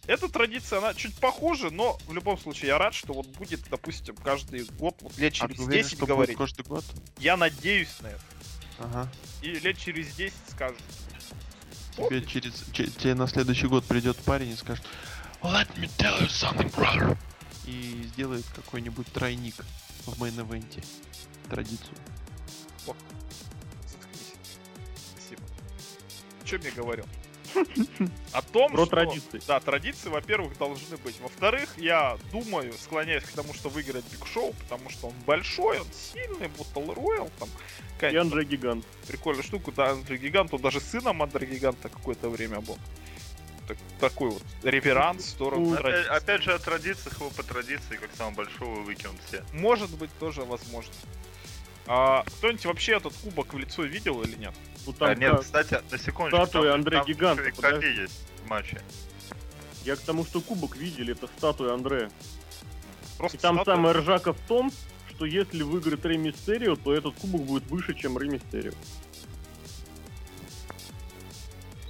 Эта 0.09 0.29
традиция, 0.29 0.79
она 0.79 0.95
чуть 0.95 1.15
похожа, 1.17 1.71
но 1.71 1.99
в 2.07 2.15
любом 2.15 2.39
случае 2.39 2.69
я 2.69 2.79
рад, 2.79 2.95
что 2.95 3.13
вот 3.13 3.27
будет, 3.37 3.61
допустим, 3.71 4.17
каждый 4.17 4.65
год, 4.79 4.97
вот 5.03 5.17
лет 5.19 5.35
А 5.35 5.37
через 5.37 5.59
уверен, 5.61 5.83
10 5.85 5.97
что 5.99 6.07
говорить. 6.07 6.37
будет 6.39 6.49
каждый 6.49 6.65
год? 6.67 6.85
Я 7.19 7.37
надеюсь 7.37 7.95
на 8.01 8.09
это. 8.09 8.21
Ага. 8.79 9.09
И 9.43 9.51
лет 9.61 9.77
через 9.79 10.15
10 10.15 10.33
скажут. 10.51 10.79
Тебе 11.97 12.25
через 12.25 12.65
че- 12.73 12.87
тебе 12.87 13.15
на 13.15 13.27
следующий 13.27 13.67
год 13.67 13.85
придет 13.85 14.17
парень 14.19 14.51
и 14.51 14.57
скажет 14.57 14.85
Let 15.43 15.69
me 15.77 15.89
tell 15.99 16.21
you 16.21 16.29
something, 16.29 16.73
brother. 16.75 17.17
И 17.67 18.05
сделает 18.13 18.45
какой-нибудь 18.55 19.07
тройник 19.13 19.55
в 20.07 20.21
main 20.23 20.45
event 20.45 20.72
е. 20.72 20.83
Традицию. 21.51 21.97
Заткнись. 22.87 24.35
Спасибо. 25.13 25.43
Че 26.45 26.59
мне 26.59 26.71
говорил? 26.71 27.05
О 28.33 28.43
том, 28.43 28.73
Про 28.73 28.87
что... 28.87 28.91
традиции. 28.97 29.41
Да, 29.47 29.61
традиции, 29.61 30.09
во-первых, 30.09 30.57
должны 30.59 30.97
быть. 30.99 31.19
Во-вторых, 31.21 31.75
я 31.77 32.17
думаю, 32.33 32.73
склоняюсь 32.75 33.25
к 33.25 33.33
тому, 33.33 33.55
что 33.55 33.69
выиграет 33.69 34.05
Биг 34.11 34.27
Шоу, 34.27 34.53
потому 34.55 34.91
что 34.91 35.09
он 35.09 35.15
большой, 35.27 35.81
он 35.81 35.87
сильный, 35.93 36.49
Battle 36.49 36.95
Royale, 36.95 37.31
там 37.39 37.49
И 37.49 37.95
какая-то 37.95 38.21
Андре 38.21 38.45
Гигант. 38.45 38.85
прикольная 39.07 39.43
штука. 39.43 39.73
Да, 39.73 39.91
Андре 39.91 40.19
Гигант, 40.19 40.53
он 40.55 40.61
даже 40.61 40.81
сыном 40.81 41.23
Андре 41.23 41.47
Гиганта 41.47 41.89
какое-то 41.89 42.29
время 42.29 42.61
был. 42.61 42.79
Так- 43.67 43.77
такой 44.01 44.31
вот 44.31 44.43
реверанс 44.63 45.25
в 45.25 45.29
сторону 45.29 45.71
Ну, 45.71 45.75
Опять, 45.77 46.07
опять 46.07 46.43
же, 46.43 46.55
о 46.55 46.59
традициях 46.59 47.21
его 47.21 47.29
по 47.29 47.43
традиции, 47.43 47.97
как 47.97 48.09
самого 48.17 48.35
большого, 48.37 48.81
выкинут 48.81 49.17
все. 49.27 49.45
Может 49.53 49.91
быть, 49.91 50.11
тоже 50.19 50.43
возможно. 50.43 50.93
А, 51.91 52.23
кто-нибудь 52.25 52.67
вообще 52.67 52.97
этот 52.97 53.15
кубок 53.15 53.55
в 53.55 53.59
лицо 53.59 53.83
видел 53.83 54.21
или 54.23 54.37
нет? 54.37 54.55
Ну 54.87 54.93
А, 54.93 55.07
там 55.09 55.19
нет, 55.19 55.33
да, 55.33 55.39
кстати, 55.39 55.83
на 55.91 55.99
секундочку. 55.99 56.45
статуя 56.45 56.71
там- 56.73 56.81
Андре 56.81 56.99
там 56.99 57.07
Гиганта, 57.07 57.43
еще 57.43 57.53
и 57.53 57.55
подожди. 57.57 57.87
Есть 58.03 58.21
в 58.45 58.49
матче. 58.49 58.83
я 59.85 59.97
к 59.97 60.01
тому, 60.01 60.25
что 60.27 60.41
кубок 60.43 60.77
видели, 60.77 61.13
это 61.15 61.27
статуя 61.39 61.73
Андре. 61.73 62.11
Просто 63.17 63.39
И 63.39 63.41
там 63.41 63.57
статуя. 63.57 63.77
самая 63.77 63.95
ржака 63.95 64.33
в 64.35 64.41
том, 64.47 64.71
что 65.11 65.25
если 65.25 65.63
выиграет 65.63 66.05
Рэй 66.05 66.19
Мистерио, 66.19 66.77
то 66.77 66.93
этот 66.93 67.15
кубок 67.15 67.43
будет 67.43 67.67
выше, 67.69 67.95
чем 67.95 68.19
Рэй 68.19 68.29
Мистерио. 68.29 68.73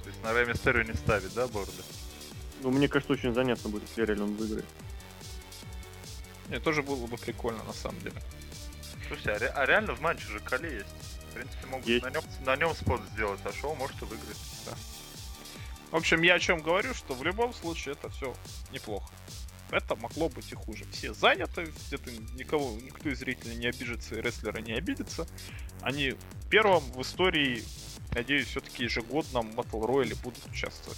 То 0.03 0.07
есть 0.09 0.23
на 0.23 0.31
Рэй 0.33 0.45
Мистерио 0.47 0.83
не 0.83 0.93
ставить, 0.93 1.33
да, 1.33 1.47
борда? 1.47 1.71
Ну, 2.61 2.71
мне 2.71 2.87
кажется, 2.87 3.13
очень 3.13 3.33
занятно 3.33 3.69
будет, 3.69 3.83
если 3.89 4.05
реально 4.05 4.25
он 4.25 4.35
выиграет. 4.35 4.65
Не, 6.49 6.59
тоже 6.59 6.81
было 6.83 7.05
бы 7.05 7.17
прикольно, 7.17 7.63
на 7.63 7.73
самом 7.73 7.99
деле. 8.01 8.15
Слушайте, 9.09 9.31
а, 9.31 9.39
ре- 9.39 9.49
а 9.49 9.65
реально 9.65 9.93
в 9.95 10.01
матче 10.01 10.25
же 10.27 10.39
Кали 10.39 10.71
есть. 10.75 10.89
В 11.29 11.33
принципе, 11.33 11.67
могут 11.67 11.85
Есть. 11.87 12.03
на 12.03 12.09
нем, 12.09 12.23
на 12.45 12.55
нем 12.55 12.73
спот 12.73 13.01
сделать, 13.13 13.39
а 13.43 13.51
шоу 13.53 13.75
может 13.75 14.01
и 14.01 14.05
выиграть. 14.05 14.37
В 15.91 15.95
общем, 15.95 16.21
я 16.21 16.35
о 16.35 16.39
чем 16.39 16.61
говорю, 16.61 16.93
что 16.93 17.13
в 17.15 17.23
любом 17.23 17.53
случае 17.53 17.93
это 17.93 18.09
все 18.09 18.33
неплохо. 18.71 19.11
Это 19.71 19.95
могло 19.95 20.29
быть 20.29 20.51
и 20.51 20.55
хуже. 20.55 20.85
Все 20.91 21.13
заняты, 21.13 21.71
где-то 21.87 22.11
никого, 22.35 22.71
никто 22.81 23.09
из 23.09 23.19
зрителей 23.19 23.55
не 23.55 23.67
обижится, 23.67 24.15
и 24.15 24.21
рестлеры 24.21 24.61
не 24.61 24.73
обидятся. 24.73 25.27
Они 25.81 26.15
первым 26.49 26.83
в 26.91 27.01
истории, 27.01 27.63
надеюсь, 28.13 28.47
все-таки 28.47 28.83
ежегодном 28.85 29.49
Battle 29.51 29.85
Royale 29.87 30.19
будут 30.23 30.43
участвовать. 30.47 30.97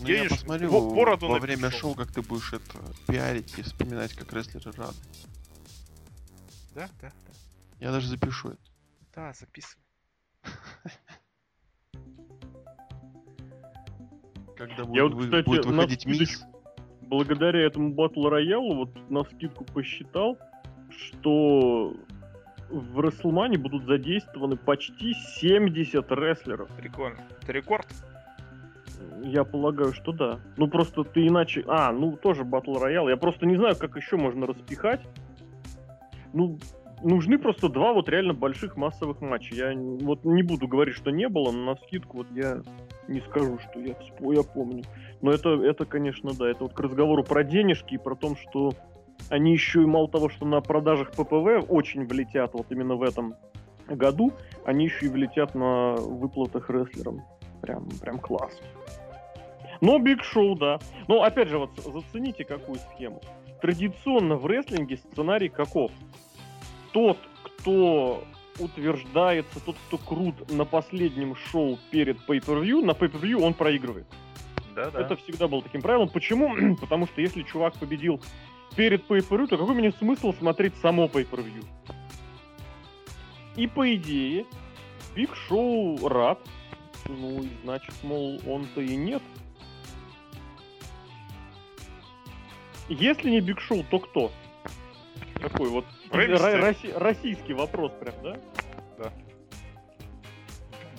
Ну, 0.00 0.08
я 0.08 0.24
Денеж- 0.24 0.28
посмотрю 0.30 0.70
во- 0.70 0.94
бороду 0.94 1.28
во 1.28 1.38
время 1.38 1.70
шоу, 1.70 1.94
как 1.94 2.12
ты 2.12 2.22
будешь 2.22 2.52
это 2.52 2.78
пиарить 3.06 3.54
и 3.58 3.62
вспоминать, 3.62 4.12
как 4.14 4.32
рестлеры 4.32 4.72
рады. 4.72 4.96
Да, 6.76 6.88
да, 7.00 7.08
да. 7.08 7.32
Я 7.80 7.90
даже 7.90 8.06
запишу 8.06 8.50
это. 8.50 8.60
Да, 9.14 9.32
записывай. 9.32 9.82
Когда 14.58 14.84
будет, 14.84 14.94
Я 14.96 15.04
вот, 15.04 15.24
кстати, 15.24 15.46
будет 15.46 15.64
выходить 15.64 16.04
мисс. 16.04 16.44
Благодаря 17.00 17.60
этому 17.64 17.94
батл 17.94 18.28
роялу, 18.28 18.74
вот 18.74 19.10
на 19.10 19.24
скидку 19.24 19.64
посчитал, 19.64 20.36
что 20.90 21.94
в 22.68 23.00
Расселмане 23.00 23.56
будут 23.56 23.86
задействованы 23.86 24.58
почти 24.58 25.14
70 25.14 26.10
рестлеров. 26.10 26.68
Прикольно. 26.76 27.26
Это 27.40 27.52
рекорд? 27.52 27.86
Я 29.22 29.44
полагаю, 29.44 29.94
что 29.94 30.12
да. 30.12 30.40
Ну 30.58 30.68
просто 30.68 31.04
ты 31.04 31.26
иначе... 31.26 31.64
А, 31.68 31.90
ну 31.90 32.18
тоже 32.18 32.44
батл 32.44 32.74
роял. 32.74 33.08
Я 33.08 33.16
просто 33.16 33.46
не 33.46 33.56
знаю, 33.56 33.76
как 33.76 33.96
еще 33.96 34.18
можно 34.18 34.46
распихать. 34.46 35.00
Ну, 36.36 36.58
нужны 37.02 37.38
просто 37.38 37.70
два 37.70 37.94
вот 37.94 38.10
реально 38.10 38.34
больших 38.34 38.76
массовых 38.76 39.22
матча. 39.22 39.54
Я 39.54 39.72
вот 39.74 40.24
не 40.24 40.42
буду 40.42 40.68
говорить, 40.68 40.94
что 40.94 41.10
не 41.10 41.30
было, 41.30 41.50
но 41.50 41.72
на 41.72 41.76
скидку 41.76 42.18
вот 42.18 42.26
я 42.32 42.60
не 43.08 43.20
скажу, 43.20 43.58
что 43.58 43.80
я, 43.80 43.94
я 44.20 44.42
помню. 44.42 44.84
Но 45.22 45.32
это, 45.32 45.48
это, 45.62 45.86
конечно, 45.86 46.32
да. 46.38 46.50
Это 46.50 46.64
вот 46.64 46.74
к 46.74 46.80
разговору 46.80 47.24
про 47.24 47.42
денежки 47.42 47.94
и 47.94 47.98
про 47.98 48.14
том, 48.14 48.36
что 48.36 48.72
они 49.30 49.52
еще 49.52 49.82
и 49.82 49.86
мало 49.86 50.10
того, 50.10 50.28
что 50.28 50.44
на 50.44 50.60
продажах 50.60 51.12
ППВ 51.12 51.64
очень 51.70 52.06
влетят 52.06 52.52
вот 52.52 52.66
именно 52.68 52.96
в 52.96 53.02
этом 53.02 53.34
году, 53.88 54.32
они 54.66 54.84
еще 54.84 55.06
и 55.06 55.08
влетят 55.08 55.54
на 55.54 55.94
выплатах 55.94 56.68
рестлерам. 56.68 57.24
Прям, 57.62 57.88
прям 58.02 58.18
класс. 58.18 58.60
Но 59.80 59.98
Биг 59.98 60.22
Шоу, 60.22 60.54
да. 60.54 60.80
Но 61.08 61.22
опять 61.22 61.48
же, 61.48 61.58
вот 61.58 61.70
зацените 61.78 62.44
какую 62.44 62.78
схему. 62.78 63.22
Традиционно 63.62 64.36
в 64.36 64.46
рестлинге 64.46 64.98
сценарий 64.98 65.48
каков? 65.48 65.90
Тот, 66.96 67.18
кто 67.42 68.24
утверждается, 68.58 69.60
тот, 69.60 69.76
кто 69.86 69.98
крут 69.98 70.50
на 70.50 70.64
последнем 70.64 71.36
шоу 71.36 71.78
перед 71.90 72.16
pay-per-view, 72.26 72.82
на 72.82 72.92
pay-per-view 72.92 73.38
он 73.42 73.52
проигрывает. 73.52 74.06
Да, 74.74 74.90
да. 74.90 75.02
Это 75.02 75.14
всегда 75.16 75.46
было 75.46 75.60
таким 75.60 75.82
правилом. 75.82 76.08
Почему? 76.08 76.76
Потому 76.80 77.06
что 77.06 77.20
если 77.20 77.42
чувак 77.42 77.74
победил 77.74 78.22
перед 78.76 79.06
pay-per-view, 79.06 79.46
то 79.46 79.58
какой 79.58 79.74
мне 79.74 79.92
смысл 79.92 80.32
смотреть 80.32 80.74
само 80.76 81.04
pay-per-view? 81.04 81.66
И 83.56 83.66
по 83.66 83.94
идее, 83.94 84.46
Биг 85.14 85.36
Шоу 85.36 86.08
рад. 86.08 86.38
Ну, 87.10 87.42
и 87.42 87.50
значит, 87.62 87.94
мол, 88.04 88.40
он-то 88.46 88.80
и 88.80 88.96
нет. 88.96 89.22
Если 92.88 93.28
не 93.28 93.42
Биг 93.42 93.60
Шоу, 93.60 93.84
то 93.90 93.98
кто? 93.98 94.32
Такой 95.42 95.68
вот 95.68 95.84
Рэй 96.10 96.26
ро- 96.28 96.32
Мистерио. 96.32 96.64
роси- 96.64 96.98
российский 96.98 97.52
вопрос 97.54 97.92
прям, 98.00 98.14
да? 98.22 99.12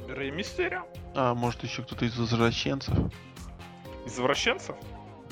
Рэй 0.07 0.31
Мистерио? 0.31 0.85
А, 1.15 1.33
может 1.35 1.63
еще 1.63 1.83
кто-то 1.83 2.05
из 2.05 2.17
возвращенцев? 2.17 2.95
Извращенцев? 4.05 4.75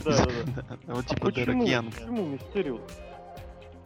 Да, 0.04 0.26
да, 0.26 0.32
да. 0.56 0.62
Да, 0.62 0.78
Вот 0.94 1.06
А 1.06 1.08
типа 1.08 1.32
Дерек 1.32 1.48
почему? 1.48 1.66
Янг. 1.66 1.96
Почему 1.96 2.26
Мистерио? 2.26 2.80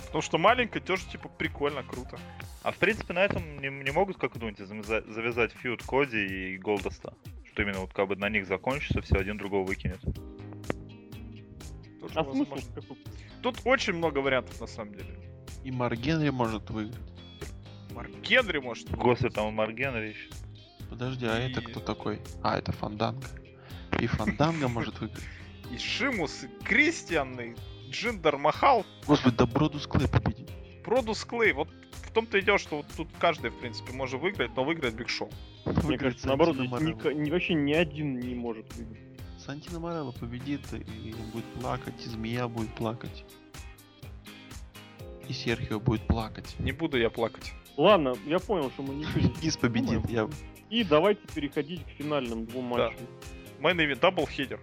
Потому 0.06 0.22
что 0.24 0.38
маленькая 0.40 0.80
тоже, 0.80 1.06
типа, 1.06 1.30
прикольно, 1.30 1.84
круто. 1.84 2.18
А 2.64 2.72
в 2.72 2.78
принципе 2.78 3.14
на 3.14 3.20
этом 3.20 3.61
не, 3.61 3.70
не 3.70 3.91
могут, 3.91 4.18
как 4.18 4.34
вы 4.34 4.40
думаете, 4.40 4.66
завязать, 4.66 5.52
фьюд 5.53 5.84
Коди 5.84 6.53
и 6.53 6.57
Голдоста? 6.57 7.14
Что 7.45 7.61
именно 7.61 7.80
вот 7.82 7.94
как 7.94 8.07
бы 8.07 8.16
на 8.16 8.28
них 8.30 8.48
закончится, 8.48 9.02
все 9.02 9.16
один 9.18 9.38
другого 9.38 9.66
выкинет. 9.68 9.99
Тоже 12.02 12.14
А 12.16 12.24
смысл? 12.24 12.56
Тут 13.44 13.60
очень 13.66 13.94
много 13.94 14.18
вариантов, 14.20 14.60
на 14.60 14.68
самом 14.68 14.95
деле. 14.95 15.16
И 15.64 15.72
Марк 15.72 15.98
Генри 15.99 16.30
может 16.30 16.69
выиграть. 16.69 16.99
Марк 17.94 18.11
Генри 18.22 18.60
может. 18.60 18.90
Господи, 18.91 19.34
там 19.34 19.53
Марк 19.53 19.73
Генри 19.76 20.10
ещё. 20.10 20.31
Подожди, 20.90 21.26
а 21.26 21.38
это 21.38 21.61
кто 21.61 21.80
такой? 21.80 22.19
А, 22.44 22.57
это 22.57 22.72
Фанданго. 22.72 23.27
И 23.99 24.07
Фанданго 24.07 24.68
может 24.69 24.99
выиграть. 24.99 25.23
И 25.72 25.77
Шимус, 25.77 26.44
и 26.44 26.64
Кристиан, 26.64 27.40
и 27.40 27.56
Джиндер 27.91 28.38
Махал, 28.38 28.86
Господи, 29.06 29.36
да 29.38 29.45
Бродус 29.45 29.86
Клей 29.88 30.07
победит. 30.07 30.49
Бродус 30.84 31.23
Клей. 31.26 31.53
Вот 31.53 31.69
в 32.03 32.11
том-то 32.11 32.38
и 32.40 32.41
дело, 32.41 32.57
что 32.57 32.77
вот 32.77 32.86
тут 32.98 33.07
каждый, 33.19 33.52
в 33.52 33.60
принципе, 33.60 33.94
может 33.94 34.19
выиграть, 34.19 34.56
но 34.56 34.64
выиграет 34.64 34.95
Биг 34.95 35.10
Шоу. 35.10 35.30
Мне 35.65 35.73
Выиграет 35.76 35.99
кажется, 36.15 36.27
наоборот, 36.27 36.56
ни- 36.57 37.30
вообще 37.30 37.53
ни 37.53 37.73
один 37.73 38.19
не 38.19 38.34
может 38.34 38.73
выиграть. 38.76 39.03
Сантино 39.45 39.80
Марелла 39.80 40.11
победит, 40.11 40.61
и 40.73 41.14
он 41.14 41.30
будет 41.31 41.45
плакать, 41.60 41.94
и 42.06 42.10
Змея 42.10 42.48
будет 42.48 42.73
плакать. 42.76 43.26
И 45.30 45.34
Серхио 45.34 45.80
будет 45.80 46.01
плакать. 46.07 46.56
Не 46.57 46.72
буду 46.72 46.97
я 46.97 47.11
плакать. 47.11 47.53
Ладно, 47.77 48.15
я 48.26 48.39
понял, 48.39 48.72
что 48.72 48.81
мы 48.81 48.95
ничего 48.95 49.22
не 49.22 49.30
Гиз 49.41 49.57
победит, 49.57 50.10
я... 50.10 50.27
И 50.72 50.84
давайте 50.84 51.22
переходить 51.34 51.84
к 51.85 51.89
финальным 51.89 52.45
двум 52.45 52.65
матчам. 52.65 52.97
Main 53.60 53.80
event, 53.80 54.01
doubleheader. 54.01 54.60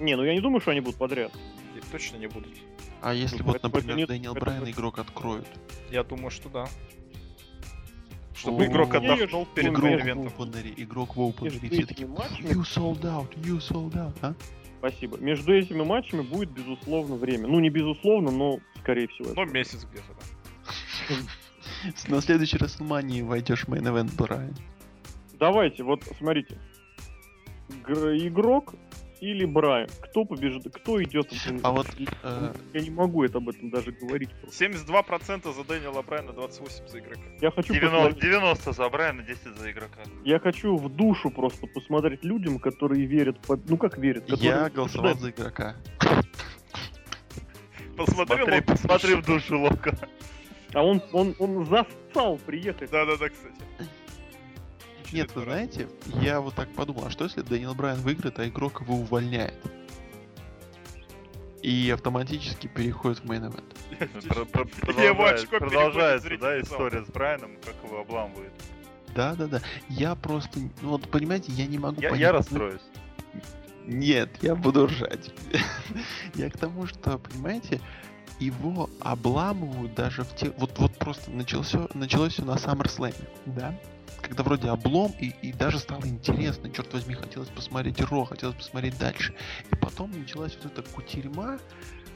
Не, 0.00 0.16
ну 0.16 0.24
я 0.24 0.34
не 0.34 0.40
думаю, 0.40 0.60
что 0.60 0.72
они 0.72 0.80
будут 0.80 0.98
подряд. 0.98 1.32
И 1.76 1.80
точно 1.92 2.16
не 2.16 2.26
будут. 2.26 2.52
А 3.00 3.14
если 3.14 3.38
Ну, 3.38 3.44
вот, 3.44 3.62
например, 3.62 3.96
нет- 3.96 4.08
Дэниел 4.08 4.34
Брайан 4.34 4.68
игрок 4.68 4.98
откроют? 4.98 5.46
Я 5.90 6.02
думаю, 6.02 6.30
что 6.30 6.48
да. 6.48 6.66
Чтобы 8.34 8.64
О, 8.64 8.66
игрок 8.66 8.94
отдохнул 8.94 9.46
перед 9.46 9.70
Игрок 9.70 9.82
в 9.82 10.42
опенере, 10.42 10.74
игрок 10.76 11.16
в 11.16 11.22
опенере, 11.22 11.58
You 11.58 12.62
sold 12.62 13.02
out, 13.02 13.28
you 13.36 13.58
sold 13.58 13.94
out, 13.94 14.16
а? 14.22 14.34
Спасибо. 14.82 15.16
Между 15.18 15.54
этими 15.54 15.82
матчами 15.84 16.22
будет, 16.22 16.50
безусловно, 16.50 17.14
время. 17.14 17.46
Ну, 17.46 17.60
не 17.60 17.70
безусловно, 17.70 18.30
но, 18.32 18.58
скорее 18.80 19.06
всего. 19.08 19.28
Ну, 19.34 19.42
это- 19.42 19.52
месяц 19.52 19.84
где-то, 19.84 20.12
да. 21.08 21.14
На 22.14 22.20
следующей 22.20 22.58
Рестлмании 22.58 23.22
войдешь 23.22 23.64
в 23.64 23.68
main 23.68 23.88
event 23.88 24.14
Брайан. 24.16 24.56
Давайте, 25.38 25.82
вот, 25.84 26.02
смотрите. 26.18 26.58
Гр- 27.84 28.16
игрок 28.16 28.74
или 29.22 29.44
Брайан? 29.44 29.88
Кто 30.00 30.24
побежит? 30.24 30.64
Кто 30.74 31.00
идет? 31.02 31.28
А 31.62 31.70
вот 31.70 31.86
э, 32.24 32.52
Я 32.74 32.80
не 32.80 32.90
могу 32.90 33.22
это 33.24 33.38
об 33.38 33.48
этом 33.48 33.70
даже 33.70 33.92
говорить. 33.92 34.30
просто. 34.40 34.64
72% 34.64 35.54
за 35.54 35.64
Дэниела 35.64 36.02
Брайана, 36.02 36.32
28 36.32 36.88
за 36.88 36.98
игрока. 36.98 37.20
Я 37.40 37.50
хочу, 37.52 37.72
90, 37.72 37.96
посмотреть- 37.96 38.20
90 38.20 38.72
за 38.72 38.88
Брайана, 38.88 39.22
10 39.22 39.56
за 39.56 39.70
игрока. 39.70 40.00
я 40.24 40.38
хочу 40.40 40.76
в 40.76 40.88
душу 40.88 41.30
просто 41.30 41.66
посмотреть 41.68 42.24
людям, 42.24 42.58
которые 42.58 43.06
верят, 43.06 43.38
под- 43.46 43.70
ну 43.70 43.76
как 43.76 43.96
верят, 43.96 44.24
которые 44.26 44.48
я 44.50 44.68
голосовал 44.70 45.14
за 45.16 45.30
игрока. 45.30 45.76
Посмотрел 47.96 48.46
Смотри, 48.46 48.56
он- 48.58 48.62
посмотри 48.64 49.14
в 49.14 49.24
душу 49.24 49.60
Лока. 49.60 49.96
А 50.74 50.82
он, 50.82 51.02
он, 51.12 51.34
он 51.38 51.64
застал 51.66 52.38
приехать. 52.38 52.90
Да-да-да, 52.90 53.28
кстати. 53.28 53.54
Нет, 55.12 55.34
вы 55.34 55.42
знаете, 55.44 55.88
я 56.22 56.40
вот 56.40 56.54
так 56.54 56.72
подумал, 56.74 57.06
а 57.06 57.10
что 57.10 57.24
если 57.24 57.42
Дэниел 57.42 57.74
Брайан 57.74 58.00
выиграет, 58.00 58.38
а 58.38 58.48
игрок 58.48 58.80
его 58.80 58.94
увольняет? 58.94 59.54
И 61.62 61.90
автоматически 61.90 62.66
переходит 62.66 63.20
в 63.20 63.24
очко 65.34 65.58
Продолжается, 65.58 66.36
да, 66.40 66.60
история 66.60 67.04
с 67.04 67.08
Брайаном, 67.08 67.52
как 67.64 67.74
его 67.84 68.00
обламывает. 68.00 68.52
Да-да-да. 69.14 69.60
Я 69.88 70.14
просто, 70.14 70.58
ну 70.80 70.90
вот 70.90 71.08
понимаете, 71.08 71.52
я 71.52 71.66
не 71.66 71.78
могу 71.78 72.00
Я, 72.00 72.08
понять. 72.08 72.20
я 72.20 72.32
расстроюсь. 72.32 72.80
Нет, 73.86 74.30
я 74.42 74.54
буду 74.54 74.86
ржать. 74.86 75.30
я 76.34 76.50
к 76.50 76.56
тому, 76.56 76.86
что, 76.86 77.18
понимаете, 77.18 77.80
его 78.40 78.88
обламывают 79.00 79.94
даже 79.94 80.22
в 80.24 80.34
те... 80.34 80.50
Вот, 80.56 80.78
вот 80.78 80.96
просто 80.96 81.30
началось, 81.30 81.74
началось 81.94 82.32
все 82.32 82.44
на 82.44 82.52
SummerSlam, 82.52 83.14
да? 83.46 83.78
Когда 84.20 84.42
вроде 84.42 84.68
облом, 84.68 85.12
и, 85.18 85.34
и 85.42 85.52
даже 85.52 85.78
стало 85.78 86.06
интересно, 86.06 86.70
черт 86.70 86.92
возьми, 86.92 87.14
хотелось 87.14 87.48
посмотреть 87.48 88.00
Ро, 88.00 88.24
хотелось 88.24 88.56
посмотреть 88.56 88.98
дальше. 88.98 89.34
И 89.70 89.76
потом 89.76 90.10
началась 90.12 90.56
вот 90.62 90.72
эта 90.72 90.88
кутерьма, 90.90 91.58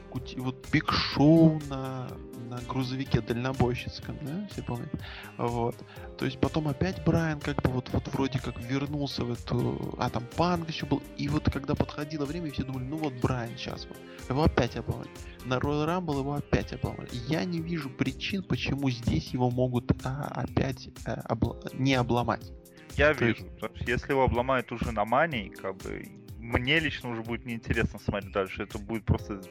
кути- 0.09 0.39
вот 0.39 0.67
Биг 0.71 0.91
Шоу 0.91 1.61
на, 1.69 2.07
на 2.49 2.57
грузовике 2.61 3.21
дальнобойщицком, 3.21 4.17
да, 4.21 4.47
все 4.51 4.63
помнят? 4.63 4.89
Вот. 5.37 5.75
То 6.17 6.25
есть 6.25 6.39
потом 6.39 6.67
опять 6.67 7.03
Брайан 7.05 7.39
как 7.39 7.61
бы 7.61 7.69
вот, 7.69 7.89
вот 7.91 8.07
вроде 8.09 8.39
как 8.39 8.59
вернулся 8.59 9.23
в 9.23 9.31
эту... 9.31 9.95
А, 9.99 10.09
там 10.09 10.23
Панк 10.35 10.69
еще 10.69 10.85
был. 10.85 11.01
И 11.17 11.27
вот 11.27 11.49
когда 11.51 11.75
подходило 11.75 12.25
время, 12.25 12.51
все 12.51 12.63
думали, 12.63 12.85
ну 12.85 12.97
вот 12.97 13.13
Брайан 13.21 13.51
сейчас 13.57 13.85
вот. 13.85 13.97
Его 14.29 14.43
опять 14.43 14.75
обломали. 14.75 15.09
На 15.45 15.55
Royal 15.55 15.85
Rumble 15.87 16.19
его 16.19 16.33
опять 16.33 16.73
обломали. 16.73 17.09
Я 17.27 17.45
не 17.45 17.59
вижу 17.61 17.89
причин, 17.89 18.43
почему 18.43 18.89
здесь 18.89 19.27
его 19.29 19.49
могут 19.49 19.91
а, 20.05 20.31
опять 20.35 20.89
а, 21.05 21.33
обла- 21.33 21.69
не 21.73 21.93
обломать. 21.95 22.51
Я 22.95 23.13
То 23.13 23.25
вижу. 23.25 23.45
потому 23.45 23.75
что 23.75 23.85
Если 23.91 24.11
его 24.11 24.23
обломают 24.23 24.71
уже 24.71 24.91
на 24.91 25.05
мании, 25.05 25.49
как 25.49 25.77
бы 25.77 26.03
мне 26.39 26.79
лично 26.79 27.09
уже 27.11 27.21
будет 27.23 27.45
неинтересно 27.45 27.99
смотреть 27.99 28.31
дальше. 28.33 28.63
Это 28.63 28.79
будет 28.79 29.05
просто 29.05 29.41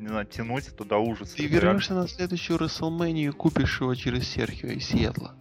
не 0.00 0.08
знаю, 0.08 0.26
тянуть 0.26 0.66
это 0.68 0.84
до 0.84 0.98
ужаса. 0.98 1.36
Ты 1.36 1.42
реально- 1.42 1.54
вернешься 1.66 1.94
на 1.94 2.08
следующую 2.08 2.58
WrestleMania 2.58 3.28
и 3.28 3.30
купишь 3.30 3.80
его 3.80 3.94
через 3.94 4.26
Серхио 4.28 4.68
из 4.70 4.86
Сиэтла. 4.86 5.36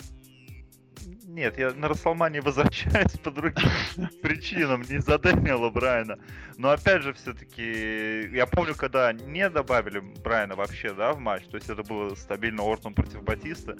Нет, 1.26 1.58
я 1.58 1.72
на 1.72 1.88
Расселмане 1.88 2.42
возвращаюсь 2.42 3.18
по 3.24 3.32
другим 3.32 3.70
причинам, 4.22 4.82
не 4.82 5.00
за 5.00 5.18
Дэниела 5.18 5.70
Брайана. 5.70 6.18
Но 6.58 6.72
опять 6.72 7.04
же, 7.04 7.14
все-таки, 7.14 8.28
я 8.36 8.46
помню, 8.46 8.76
когда 8.76 9.14
не 9.14 9.50
добавили 9.50 10.00
Брайана 10.00 10.56
вообще, 10.56 10.94
да, 10.94 11.14
в 11.14 11.20
матч, 11.20 11.44
то 11.46 11.56
есть 11.56 11.70
это 11.70 11.84
было 11.84 12.14
стабильно 12.16 12.64
Ортон 12.64 12.94
против 12.94 13.24
Батиста, 13.24 13.78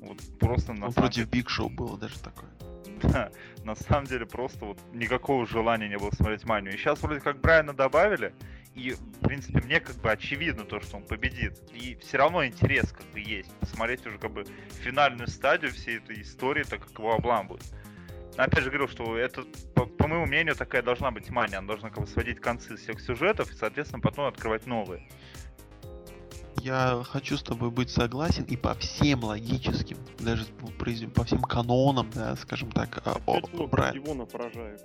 вот 0.00 0.18
просто 0.40 0.72
на 0.72 0.86
Он 0.86 0.92
самом 0.92 1.08
против 1.08 1.28
Биг 1.28 1.48
Шоу 1.48 1.68
было 1.68 1.96
даже 1.96 2.18
такое. 2.18 2.50
Да, 3.02 3.30
на 3.62 3.76
самом 3.76 4.06
деле 4.06 4.26
просто 4.26 4.64
вот 4.64 4.78
никакого 4.92 5.46
желания 5.46 5.88
не 5.88 5.98
было 5.98 6.10
смотреть 6.10 6.44
Манию. 6.44 6.74
И 6.74 6.76
сейчас 6.78 7.00
вроде 7.02 7.20
как 7.20 7.40
Брайана 7.40 7.74
добавили, 7.74 8.34
и, 8.76 8.92
в 8.92 9.20
принципе, 9.20 9.60
мне 9.62 9.80
как 9.80 9.96
бы 9.96 10.12
очевидно 10.12 10.64
то, 10.64 10.80
что 10.80 10.98
он 10.98 11.04
победит. 11.04 11.58
И 11.72 11.96
все 11.96 12.18
равно 12.18 12.44
интерес 12.44 12.92
как 12.92 13.06
бы 13.06 13.20
есть. 13.20 13.50
Посмотреть 13.58 14.06
уже 14.06 14.18
как 14.18 14.32
бы 14.32 14.44
финальную 14.82 15.28
стадию 15.28 15.72
всей 15.72 15.96
этой 15.96 16.20
истории, 16.20 16.62
так 16.62 16.86
как 16.86 16.98
его 16.98 17.14
обламывают. 17.14 17.64
Но 18.36 18.44
Опять 18.44 18.64
же 18.64 18.70
говорю, 18.70 18.86
что 18.86 19.16
это, 19.16 19.44
по, 19.74 19.86
по 19.86 20.06
моему 20.06 20.26
мнению, 20.26 20.54
такая 20.56 20.82
должна 20.82 21.10
быть 21.10 21.30
мания. 21.30 21.56
Она 21.56 21.68
должна 21.68 21.88
как 21.88 22.00
бы 22.00 22.06
сводить 22.06 22.38
концы 22.38 22.76
всех 22.76 23.00
сюжетов 23.00 23.50
и, 23.50 23.54
соответственно, 23.54 24.00
потом 24.00 24.26
открывать 24.26 24.66
новые. 24.66 25.08
Я 26.60 27.02
хочу 27.04 27.38
с 27.38 27.42
тобой 27.42 27.70
быть 27.70 27.88
согласен 27.88 28.42
и 28.44 28.56
по 28.56 28.74
всем 28.74 29.24
логическим, 29.24 29.96
даже 30.18 30.44
по 30.44 30.66
произ- 30.66 31.08
по 31.08 31.24
всем 31.24 31.40
канонам, 31.40 32.10
да, 32.10 32.36
скажем 32.36 32.70
так, 32.72 33.00
а, 33.06 33.16
о, 33.24 33.38
много 33.38 33.66
Брайан, 33.68 33.94
Дивона 33.94 34.26
поражает. 34.26 34.82